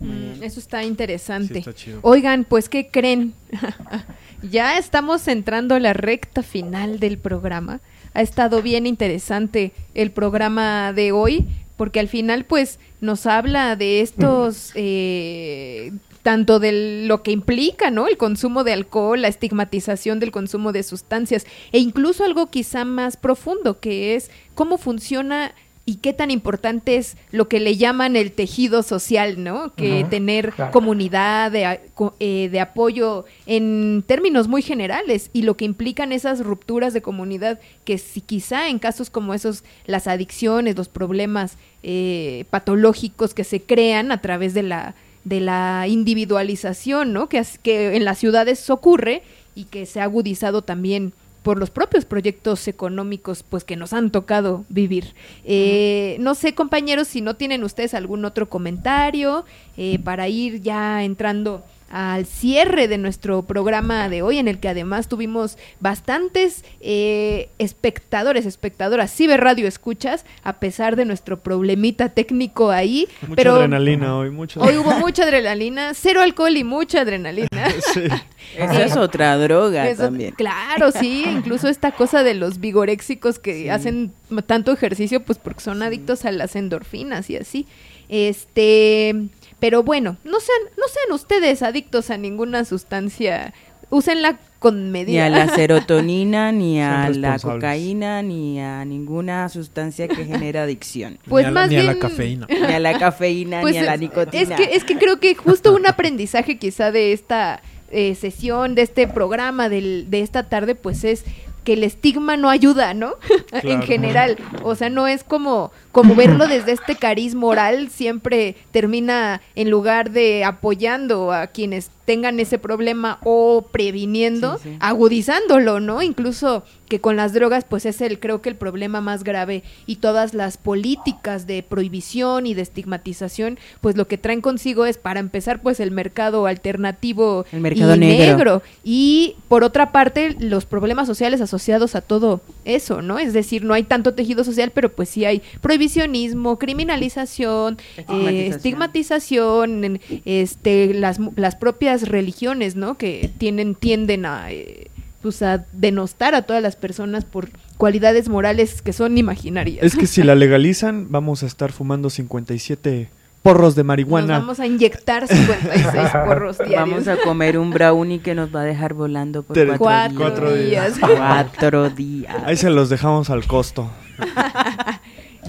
Mm, 0.00 0.42
eso 0.42 0.60
está 0.60 0.84
interesante. 0.84 1.64
Oigan, 2.02 2.44
pues 2.44 2.68
¿qué 2.68 2.88
creen? 2.88 3.32
ya 4.42 4.78
estamos 4.78 5.26
entrando 5.28 5.74
a 5.74 5.80
la 5.80 5.92
recta 5.92 6.42
final 6.42 7.00
del 7.00 7.18
programa. 7.18 7.80
Ha 8.12 8.22
estado 8.22 8.62
bien 8.62 8.86
interesante 8.86 9.72
el 9.94 10.10
programa 10.10 10.92
de 10.92 11.12
hoy, 11.12 11.46
porque 11.76 12.00
al 12.00 12.08
final 12.08 12.44
pues 12.44 12.78
nos 13.00 13.26
habla 13.26 13.76
de 13.76 14.00
estos 14.00 14.72
eh, 14.74 15.92
tanto 16.26 16.58
de 16.58 17.04
lo 17.06 17.22
que 17.22 17.30
implica, 17.30 17.92
¿no? 17.92 18.08
El 18.08 18.16
consumo 18.16 18.64
de 18.64 18.72
alcohol, 18.72 19.22
la 19.22 19.28
estigmatización 19.28 20.18
del 20.18 20.32
consumo 20.32 20.72
de 20.72 20.82
sustancias 20.82 21.46
e 21.70 21.78
incluso 21.78 22.24
algo 22.24 22.50
quizá 22.50 22.84
más 22.84 23.16
profundo 23.16 23.78
que 23.78 24.16
es 24.16 24.32
cómo 24.56 24.76
funciona 24.76 25.54
y 25.84 25.98
qué 25.98 26.12
tan 26.12 26.32
importante 26.32 26.96
es 26.96 27.16
lo 27.30 27.46
que 27.48 27.60
le 27.60 27.76
llaman 27.76 28.16
el 28.16 28.32
tejido 28.32 28.82
social, 28.82 29.44
¿no? 29.44 29.72
Que 29.76 30.04
tener 30.10 30.52
comunidad 30.72 31.52
de, 31.52 31.78
eh, 32.18 32.48
de, 32.50 32.58
apoyo 32.58 33.24
en 33.46 34.02
términos 34.04 34.48
muy 34.48 34.62
generales 34.62 35.30
y 35.32 35.42
lo 35.42 35.56
que 35.56 35.64
implican 35.64 36.10
esas 36.10 36.40
rupturas 36.40 36.92
de 36.92 37.02
comunidad 37.02 37.60
que 37.84 37.98
si 37.98 38.20
quizá 38.20 38.68
en 38.68 38.80
casos 38.80 39.10
como 39.10 39.32
esos 39.32 39.62
las 39.84 40.08
adicciones, 40.08 40.76
los 40.76 40.88
problemas 40.88 41.56
eh, 41.84 42.46
patológicos 42.50 43.32
que 43.32 43.44
se 43.44 43.62
crean 43.62 44.10
a 44.10 44.20
través 44.20 44.54
de 44.54 44.64
la 44.64 44.96
de 45.26 45.40
la 45.40 45.86
individualización, 45.88 47.12
¿no? 47.12 47.28
Que, 47.28 47.44
que 47.60 47.96
en 47.96 48.04
las 48.04 48.18
ciudades 48.18 48.70
ocurre 48.70 49.22
y 49.56 49.64
que 49.64 49.84
se 49.84 50.00
ha 50.00 50.04
agudizado 50.04 50.62
también 50.62 51.12
por 51.42 51.58
los 51.58 51.70
propios 51.70 52.04
proyectos 52.04 52.68
económicos 52.68 53.42
pues 53.42 53.64
que 53.64 53.74
nos 53.74 53.92
han 53.92 54.10
tocado 54.10 54.64
vivir. 54.68 55.14
Eh, 55.44 56.16
no 56.20 56.36
sé, 56.36 56.54
compañeros, 56.54 57.08
si 57.08 57.22
no 57.22 57.34
tienen 57.34 57.64
ustedes 57.64 57.94
algún 57.94 58.24
otro 58.24 58.48
comentario 58.48 59.44
eh, 59.76 59.98
para 59.98 60.28
ir 60.28 60.60
ya 60.60 61.02
entrando 61.02 61.64
al 61.90 62.26
cierre 62.26 62.88
de 62.88 62.98
nuestro 62.98 63.42
programa 63.42 64.08
de 64.08 64.22
hoy, 64.22 64.38
en 64.38 64.48
el 64.48 64.58
que 64.58 64.68
además 64.68 65.08
tuvimos 65.08 65.56
bastantes 65.80 66.64
eh, 66.80 67.48
espectadores, 67.58 68.46
espectadoras, 68.46 69.14
ciberradio 69.14 69.68
escuchas, 69.68 70.24
a 70.42 70.54
pesar 70.54 70.96
de 70.96 71.04
nuestro 71.04 71.38
problemita 71.38 72.08
técnico 72.08 72.70
ahí. 72.70 73.08
Mucha 73.22 73.36
pero 73.36 73.54
adrenalina 73.56 74.16
hoy, 74.16 74.30
mucha 74.30 74.60
Hoy 74.60 74.76
hubo 74.76 74.92
mucha 74.98 75.24
adrenalina, 75.24 75.94
cero 75.94 76.22
alcohol 76.22 76.56
y 76.56 76.64
mucha 76.64 77.00
adrenalina. 77.00 77.70
sí. 77.94 78.02
Esa 78.56 78.84
es 78.84 78.96
otra 78.96 79.36
droga 79.38 79.94
también. 79.94 80.34
Claro, 80.34 80.92
sí, 80.92 81.24
incluso 81.26 81.68
esta 81.68 81.92
cosa 81.92 82.22
de 82.22 82.34
los 82.34 82.60
vigoréxicos 82.60 83.38
que 83.38 83.70
hacen 83.70 84.12
tanto 84.46 84.72
ejercicio, 84.72 85.22
pues 85.22 85.38
porque 85.38 85.60
son 85.60 85.82
adictos 85.82 86.24
a 86.24 86.32
las 86.32 86.56
endorfinas 86.56 87.28
y 87.30 87.36
así. 87.36 87.66
Este, 88.08 89.14
pero 89.58 89.82
bueno, 89.82 90.16
no 90.24 90.40
sean, 90.40 90.60
no 90.76 90.84
sean 90.88 91.12
ustedes 91.12 91.62
adictos 91.62 92.10
a 92.10 92.18
ninguna 92.18 92.64
sustancia. 92.64 93.54
Úsenla 93.88 94.40
con 94.58 94.90
medida. 94.90 95.28
Ni 95.28 95.34
a 95.36 95.46
la 95.46 95.48
serotonina, 95.54 96.50
ni 96.52 96.80
a 96.80 97.08
la 97.10 97.38
cocaína, 97.38 98.20
ni 98.22 98.60
a 98.60 98.84
ninguna 98.84 99.48
sustancia 99.48 100.08
que 100.08 100.24
genera 100.24 100.64
adicción. 100.64 101.18
Pues 101.28 101.46
ni 101.46 101.50
a, 101.50 101.52
más 101.52 101.68
ni 101.70 101.76
bien... 101.76 101.88
a 101.88 101.94
la 101.94 101.98
cafeína. 102.00 102.46
Ni 102.68 102.74
a 102.74 102.80
la 102.80 102.98
cafeína, 102.98 103.60
pues 103.60 103.74
ni 103.74 103.78
a 103.78 103.84
la 103.84 103.96
nicotina. 103.96 104.42
Es 104.42 104.50
que, 104.50 104.76
es 104.76 104.84
que 104.84 104.98
creo 104.98 105.20
que 105.20 105.34
justo 105.34 105.74
un 105.74 105.86
aprendizaje 105.86 106.58
quizá 106.58 106.90
de 106.90 107.12
esta 107.12 107.62
eh, 107.90 108.14
sesión, 108.16 108.74
de 108.74 108.82
este 108.82 109.06
programa, 109.06 109.68
del, 109.68 110.10
de 110.10 110.20
esta 110.20 110.48
tarde, 110.48 110.74
pues 110.74 111.04
es 111.04 111.24
que 111.66 111.72
el 111.72 111.82
estigma 111.82 112.36
no 112.36 112.48
ayuda, 112.48 112.94
¿no? 112.94 113.16
en 113.52 113.82
general. 113.82 114.38
O 114.62 114.76
sea, 114.76 114.88
no 114.88 115.08
es 115.08 115.24
como, 115.24 115.72
como 115.90 116.14
verlo 116.14 116.46
desde 116.46 116.70
este 116.70 116.94
cariz 116.94 117.34
moral, 117.34 117.90
siempre 117.90 118.54
termina 118.70 119.42
en 119.56 119.68
lugar 119.68 120.12
de 120.12 120.44
apoyando 120.44 121.32
a 121.32 121.48
quienes 121.48 121.90
tengan 122.06 122.40
ese 122.40 122.58
problema 122.58 123.18
o 123.24 123.66
previniendo, 123.70 124.58
agudizándolo, 124.80 125.80
¿no? 125.80 126.02
Incluso 126.02 126.64
que 126.88 127.00
con 127.00 127.16
las 127.16 127.32
drogas 127.32 127.64
pues 127.68 127.84
es 127.84 128.00
el 128.00 128.20
creo 128.20 128.40
que 128.40 128.48
el 128.48 128.56
problema 128.56 129.00
más 129.00 129.24
grave 129.24 129.62
y 129.86 129.96
todas 129.96 130.34
las 130.34 130.56
políticas 130.56 131.46
de 131.46 131.62
prohibición 131.62 132.46
y 132.46 132.54
de 132.54 132.62
estigmatización 132.62 133.58
pues 133.80 133.96
lo 133.96 134.06
que 134.06 134.18
traen 134.18 134.40
consigo 134.40 134.86
es 134.86 134.96
para 134.96 135.20
empezar 135.20 135.62
pues 135.62 135.80
el 135.80 135.90
mercado 135.90 136.46
alternativo 136.46 137.44
el 137.50 137.60
mercado 137.60 137.96
negro. 137.96 138.62
y 138.84 139.34
por 139.48 139.64
otra 139.64 139.90
parte 139.90 140.36
los 140.38 140.64
problemas 140.64 141.06
sociales 141.06 141.40
asociados 141.40 141.94
a 141.94 142.00
todo 142.00 142.40
eso, 142.64 143.02
¿no? 143.02 143.18
Es 143.18 143.32
decir, 143.32 143.64
no 143.64 143.74
hay 143.74 143.82
tanto 143.82 144.14
tejido 144.14 144.44
social, 144.44 144.70
pero 144.72 144.92
pues 144.92 145.08
sí 145.08 145.24
hay 145.24 145.42
prohibicionismo, 145.60 146.58
criminalización, 146.58 147.78
estigmatización, 147.96 149.96
eh, 149.96 150.00
este 150.24 150.94
las, 150.94 151.18
las 151.36 151.56
propias 151.56 151.95
religiones, 152.02 152.76
¿no? 152.76 152.96
Que 152.96 153.30
tienen 153.38 153.74
tienden 153.74 154.26
a 154.26 154.50
eh, 154.50 154.90
pues 155.22 155.42
a 155.42 155.64
denostar 155.72 156.34
a 156.34 156.42
todas 156.42 156.62
las 156.62 156.76
personas 156.76 157.24
por 157.24 157.48
cualidades 157.78 158.28
morales 158.28 158.80
que 158.82 158.92
son 158.92 159.18
imaginarias. 159.18 159.84
Es 159.84 159.96
que 159.96 160.06
si 160.06 160.22
la 160.22 160.34
legalizan, 160.34 161.08
vamos 161.10 161.42
a 161.42 161.46
estar 161.46 161.72
fumando 161.72 162.10
57 162.10 163.08
porros 163.42 163.74
de 163.74 163.84
marihuana. 163.84 164.34
Nos 164.34 164.42
vamos 164.42 164.60
a 164.60 164.66
inyectar 164.66 165.26
56 165.26 166.10
porros 166.26 166.58
diarios. 166.58 166.80
Vamos 166.80 167.08
a 167.08 167.16
comer 167.16 167.58
un 167.58 167.70
brownie 167.70 168.18
que 168.18 168.34
nos 168.34 168.54
va 168.54 168.62
a 168.62 168.64
dejar 168.64 168.94
volando 168.94 169.42
por 169.42 169.56
cuatro, 169.78 170.52
días. 170.52 170.94
Cuatro 170.98 171.90
días. 171.90 172.36
Ahí 172.44 172.56
se 172.56 172.70
los 172.70 172.88
dejamos 172.88 173.30
al 173.30 173.46
costo. 173.46 173.90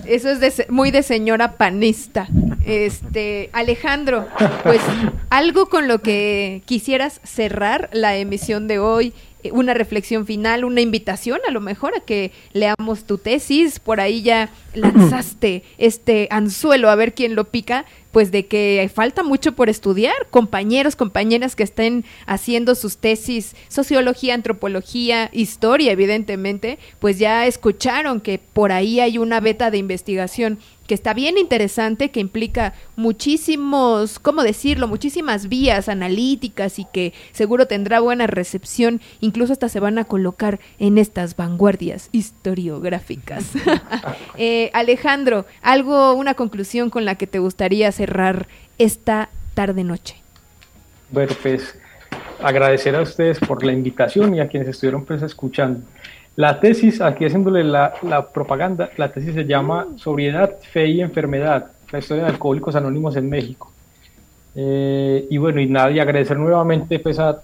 Eso 0.07 0.29
es 0.29 0.39
de, 0.39 0.65
muy 0.69 0.91
de 0.91 1.03
señora 1.03 1.57
panista. 1.57 2.27
Este, 2.65 3.49
Alejandro, 3.53 4.27
pues 4.63 4.81
algo 5.29 5.67
con 5.67 5.87
lo 5.87 6.01
que 6.01 6.61
quisieras 6.65 7.21
cerrar 7.23 7.89
la 7.93 8.17
emisión 8.17 8.67
de 8.67 8.79
hoy 8.79 9.13
eh, 9.43 9.51
una 9.51 9.73
reflexión 9.73 10.25
final, 10.25 10.65
una 10.65 10.81
invitación 10.81 11.39
a 11.47 11.51
lo 11.51 11.61
mejor 11.61 11.93
a 11.95 11.99
que 11.99 12.31
leamos 12.53 13.05
tu 13.05 13.17
tesis, 13.17 13.79
por 13.79 13.99
ahí 13.99 14.21
ya 14.21 14.49
lanzaste 14.73 15.63
este 15.77 16.27
anzuelo 16.31 16.89
a 16.89 16.95
ver 16.95 17.13
quién 17.13 17.35
lo 17.35 17.45
pica, 17.45 17.85
pues 18.17 18.31
de 18.31 18.47
que 18.47 18.89
falta 18.91 19.21
mucho 19.21 19.51
por 19.51 19.69
estudiar, 19.69 20.15
compañeros, 20.31 20.95
compañeras 20.95 21.55
que 21.55 21.61
estén 21.61 22.03
haciendo 22.25 22.73
sus 22.73 22.97
tesis, 22.97 23.55
sociología, 23.67 24.33
antropología, 24.33 25.29
historia, 25.33 25.91
evidentemente, 25.91 26.79
pues 26.97 27.19
ya 27.19 27.45
escucharon 27.45 28.19
que 28.19 28.39
por 28.39 28.71
ahí 28.71 28.99
hay 28.99 29.19
una 29.19 29.39
beta 29.39 29.69
de 29.69 29.77
investigación 29.77 30.57
que 30.87 30.93
está 30.95 31.13
bien 31.13 31.37
interesante, 31.37 32.09
que 32.09 32.19
implica 32.19 32.73
muchísimos, 32.95 34.19
¿cómo 34.19 34.41
decirlo? 34.41 34.87
Muchísimas 34.87 35.49
vías 35.49 35.89
analíticas 35.89 36.79
y 36.79 36.85
que 36.85 37.13
seguro 37.33 37.67
tendrá 37.67 37.99
buena 37.99 38.25
recepción, 38.25 39.01
incluso 39.19 39.53
hasta 39.53 39.69
se 39.69 39.79
van 39.79 39.97
a 39.99 40.05
colocar 40.05 40.59
en 40.79 40.97
estas 40.97 41.35
vanguardias 41.35 42.09
historiográficas. 42.11 43.45
Eh, 44.37 44.69
Alejandro, 44.73 45.45
algo, 45.61 46.13
una 46.13 46.35
conclusión 46.35 46.89
con 46.89 47.05
la 47.05 47.15
que 47.15 47.27
te 47.27 47.39
gustaría 47.39 47.91
cerrar 47.91 48.47
esta 48.77 49.29
tarde-noche. 49.55 50.15
Bueno, 51.09 51.33
pues 51.41 51.75
agradecer 52.41 52.95
a 52.95 53.01
ustedes 53.01 53.39
por 53.39 53.65
la 53.65 53.73
invitación 53.73 54.35
y 54.35 54.39
a 54.39 54.47
quienes 54.47 54.69
estuvieron 54.69 55.05
pues 55.05 55.21
escuchando. 55.21 55.81
La 56.37 56.59
tesis, 56.59 57.01
aquí 57.01 57.25
haciéndole 57.25 57.63
la, 57.63 57.93
propaganda, 58.31 58.91
la 58.95 59.11
tesis 59.11 59.33
se 59.33 59.45
llama 59.45 59.87
Sobriedad, 59.95 60.57
Fe 60.71 60.85
y 60.87 61.01
Enfermedad, 61.01 61.71
la 61.91 61.97
historia 61.97 62.25
de 62.25 62.29
Alcohólicos 62.29 62.75
Anónimos 62.75 63.15
en 63.15 63.27
México. 63.27 63.73
Eh, 64.53 65.25
y 65.31 65.37
bueno, 65.37 65.59
y 65.59 65.65
nada, 65.65 65.89
y 65.89 65.97
agradecer 65.97 66.37
nuevamente 66.37 66.99
pues 66.99 67.17
a, 67.17 67.41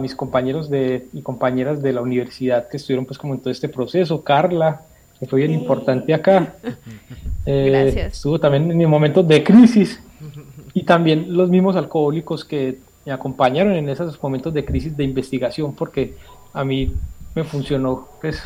mis 0.00 0.14
compañeros 0.14 0.70
de, 0.70 1.08
y 1.12 1.20
compañeras 1.20 1.82
de 1.82 1.92
la 1.92 2.00
universidad 2.00 2.68
que 2.68 2.78
estuvieron 2.78 3.04
pues 3.04 3.18
como 3.18 3.34
en 3.34 3.40
todo 3.40 3.50
este 3.50 3.68
proceso, 3.68 4.24
Carla, 4.24 4.80
que 5.18 5.26
fue 5.26 5.40
bien 5.40 5.52
importante 5.52 6.14
acá. 6.14 6.54
Eh, 7.46 7.70
Gracias. 7.70 8.12
Estuvo 8.12 8.38
también 8.38 8.70
en 8.70 8.76
mi 8.76 8.84
momento 8.84 9.22
de 9.22 9.42
crisis 9.42 9.98
y 10.74 10.82
también 10.82 11.34
los 11.34 11.48
mismos 11.48 11.74
alcohólicos 11.74 12.44
que 12.44 12.78
me 13.06 13.12
acompañaron 13.12 13.72
en 13.72 13.88
esos 13.88 14.22
momentos 14.22 14.52
de 14.52 14.62
crisis 14.62 14.94
de 14.94 15.04
investigación, 15.04 15.74
porque 15.74 16.14
a 16.52 16.64
mí 16.64 16.92
me 17.34 17.44
funcionó 17.44 18.08
pues 18.20 18.42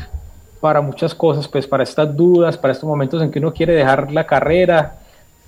para 0.59 0.81
muchas 0.81 1.13
cosas, 1.13 1.47
pues 1.47 1.67
para 1.67 1.83
estas 1.83 2.15
dudas, 2.15 2.57
para 2.57 2.71
estos 2.71 2.87
momentos 2.87 3.21
en 3.21 3.31
que 3.31 3.39
uno 3.39 3.53
quiere 3.53 3.73
dejar 3.73 4.11
la 4.11 4.25
carrera, 4.25 4.95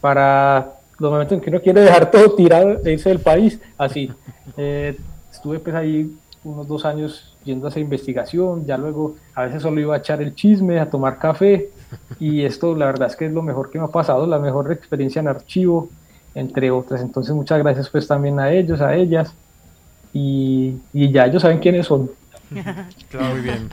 para 0.01 0.73
los 0.99 1.11
momentos 1.11 1.33
en 1.33 1.41
que 1.41 1.49
uno 1.49 1.61
quiere 1.61 1.81
dejar 1.81 2.11
todo 2.11 2.35
tirado 2.35 2.75
de 2.75 2.93
irse 2.93 3.09
del 3.09 3.19
país, 3.19 3.59
así. 3.77 4.11
Eh, 4.55 4.97
estuve 5.31 5.59
pues 5.59 5.75
ahí 5.75 6.17
unos 6.43 6.67
dos 6.67 6.85
años 6.85 7.35
yendo 7.43 7.67
a 7.67 7.79
investigación, 7.79 8.65
ya 8.65 8.77
luego 8.77 9.15
a 9.35 9.43
veces 9.43 9.61
solo 9.61 9.79
iba 9.79 9.93
a 9.93 9.99
echar 9.99 10.21
el 10.21 10.33
chisme, 10.33 10.79
a 10.79 10.89
tomar 10.89 11.19
café, 11.19 11.69
y 12.19 12.43
esto 12.43 12.73
la 12.73 12.85
verdad 12.85 13.09
es 13.09 13.15
que 13.15 13.25
es 13.25 13.31
lo 13.31 13.41
mejor 13.41 13.69
que 13.69 13.77
me 13.77 13.85
ha 13.85 13.89
pasado, 13.89 14.25
la 14.25 14.39
mejor 14.39 14.71
experiencia 14.71 15.19
en 15.19 15.27
archivo, 15.27 15.89
entre 16.33 16.71
otras. 16.71 17.01
Entonces 17.01 17.35
muchas 17.35 17.59
gracias 17.59 17.89
pues 17.89 18.07
también 18.07 18.39
a 18.39 18.51
ellos, 18.51 18.81
a 18.81 18.95
ellas, 18.95 19.33
y, 20.13 20.77
y 20.93 21.11
ya 21.11 21.25
ellos 21.25 21.41
saben 21.41 21.59
quiénes 21.59 21.85
son. 21.85 22.09
muy 22.51 23.41
bien. 23.41 23.69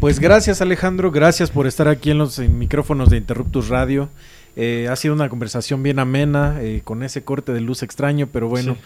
Pues 0.00 0.20
gracias 0.20 0.60
Alejandro, 0.60 1.10
gracias 1.10 1.50
por 1.50 1.66
estar 1.66 1.88
aquí 1.88 2.10
en 2.10 2.18
los 2.18 2.38
micrófonos 2.38 3.10
de 3.10 3.16
Interruptus 3.16 3.68
Radio. 3.68 4.10
Eh, 4.56 4.88
ha 4.90 4.96
sido 4.96 5.14
una 5.14 5.28
conversación 5.28 5.82
bien 5.82 5.98
amena, 5.98 6.58
eh, 6.60 6.82
con 6.84 7.02
ese 7.02 7.24
corte 7.24 7.52
de 7.52 7.60
luz 7.60 7.82
extraño, 7.82 8.28
pero 8.32 8.48
bueno. 8.48 8.76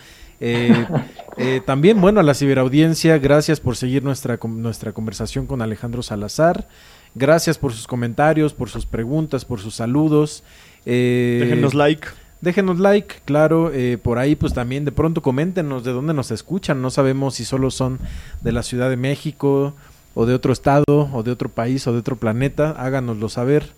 Eh, 0.41 1.61
también, 1.67 2.01
bueno, 2.01 2.21
a 2.21 2.23
la 2.23 2.35
ciberaudiencia, 2.35 3.19
gracias 3.19 3.59
por 3.59 3.77
seguir 3.77 4.05
nuestra, 4.05 4.39
nuestra 4.43 4.93
conversación 4.93 5.47
con 5.47 5.63
Alejandro 5.63 6.03
Salazar. 6.03 6.69
Gracias 7.15 7.59
por 7.59 7.73
sus 7.73 7.87
comentarios, 7.87 8.55
por 8.55 8.71
sus 8.71 8.87
preguntas, 8.87 9.45
por 9.45 9.61
sus 9.61 9.75
saludos. 9.75 10.45
Déjenos 10.85 11.75
like. 11.75 12.07
Déjenos 12.41 12.79
like, 12.79 13.17
claro, 13.25 13.73
eh, 13.73 13.99
por 14.01 14.19
ahí 14.19 14.37
pues 14.37 14.55
también 14.55 14.85
de 14.85 14.93
pronto 14.93 15.23
coméntenos 15.23 15.83
de 15.83 15.93
dónde 15.93 16.15
nos 16.15 16.31
escuchan, 16.31 16.81
no 16.81 16.91
sabemos 16.91 17.35
si 17.35 17.45
solo 17.45 17.71
son 17.71 17.99
de 18.43 18.53
la 18.53 18.63
Ciudad 18.63 18.89
de 18.89 18.97
México 18.97 19.75
o 20.15 20.25
de 20.25 20.35
otro 20.35 20.53
estado 20.53 20.85
o 20.89 21.23
de 21.25 21.33
otro 21.33 21.49
país 21.49 21.87
o 21.87 21.93
de 21.93 21.99
otro 21.99 22.17
planeta, 22.17 22.71
háganoslo 22.71 23.29
saber 23.29 23.73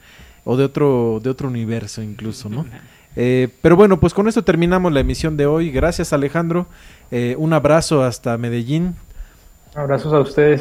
o 0.44 0.56
de 0.56 0.64
otro, 0.64 1.20
de 1.22 1.30
otro 1.30 1.48
universo 1.48 2.02
incluso, 2.02 2.50
¿no? 2.50 2.66
Eh, 3.16 3.48
pero 3.62 3.76
bueno, 3.76 3.98
pues 3.98 4.14
con 4.14 4.28
esto 4.28 4.44
terminamos 4.44 4.92
la 4.92 5.00
emisión 5.00 5.36
de 5.36 5.46
hoy. 5.46 5.70
Gracias 5.70 6.12
Alejandro, 6.12 6.66
eh, 7.10 7.34
un 7.38 7.54
abrazo 7.54 8.02
hasta 8.02 8.36
Medellín. 8.36 8.94
Abrazos 9.74 10.12
a 10.12 10.20
ustedes. 10.20 10.60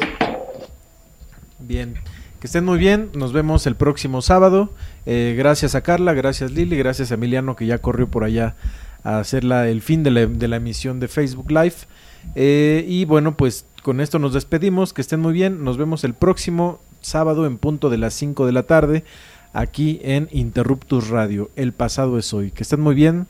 Bien. 1.58 1.94
Que 2.40 2.46
estén 2.46 2.64
muy 2.64 2.78
bien, 2.78 3.10
nos 3.12 3.34
vemos 3.34 3.66
el 3.66 3.76
próximo 3.76 4.22
sábado. 4.22 4.70
Eh, 5.04 5.34
gracias 5.36 5.74
a 5.74 5.82
Carla, 5.82 6.14
gracias 6.14 6.52
Lili, 6.52 6.74
gracias 6.78 7.10
a 7.10 7.14
Emiliano 7.14 7.54
que 7.54 7.66
ya 7.66 7.76
corrió 7.78 8.08
por 8.08 8.24
allá 8.24 8.56
a 9.04 9.18
hacer 9.18 9.44
el 9.44 9.82
fin 9.82 10.02
de 10.02 10.10
la, 10.10 10.56
emisión 10.56 11.00
de 11.00 11.08
Facebook 11.08 11.50
Live. 11.50 11.74
Eh, 12.34 12.86
y 12.88 13.04
bueno, 13.04 13.36
pues 13.36 13.66
con 13.82 14.00
esto 14.00 14.18
nos 14.18 14.32
despedimos, 14.32 14.94
que 14.94 15.02
estén 15.02 15.20
muy 15.20 15.34
bien, 15.34 15.64
nos 15.64 15.76
vemos 15.76 16.02
el 16.02 16.14
próximo 16.14 16.80
sábado 17.02 17.44
en 17.44 17.58
punto 17.58 17.90
de 17.90 17.98
las 17.98 18.14
5 18.14 18.46
de 18.46 18.52
la 18.52 18.62
tarde 18.62 19.04
aquí 19.52 20.00
en 20.02 20.28
Interruptus 20.30 21.08
Radio. 21.08 21.50
El 21.56 21.72
pasado 21.74 22.18
es 22.18 22.32
hoy. 22.32 22.52
Que 22.52 22.62
estén 22.62 22.80
muy 22.80 22.94
bien, 22.94 23.26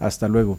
hasta 0.00 0.28
luego. 0.28 0.58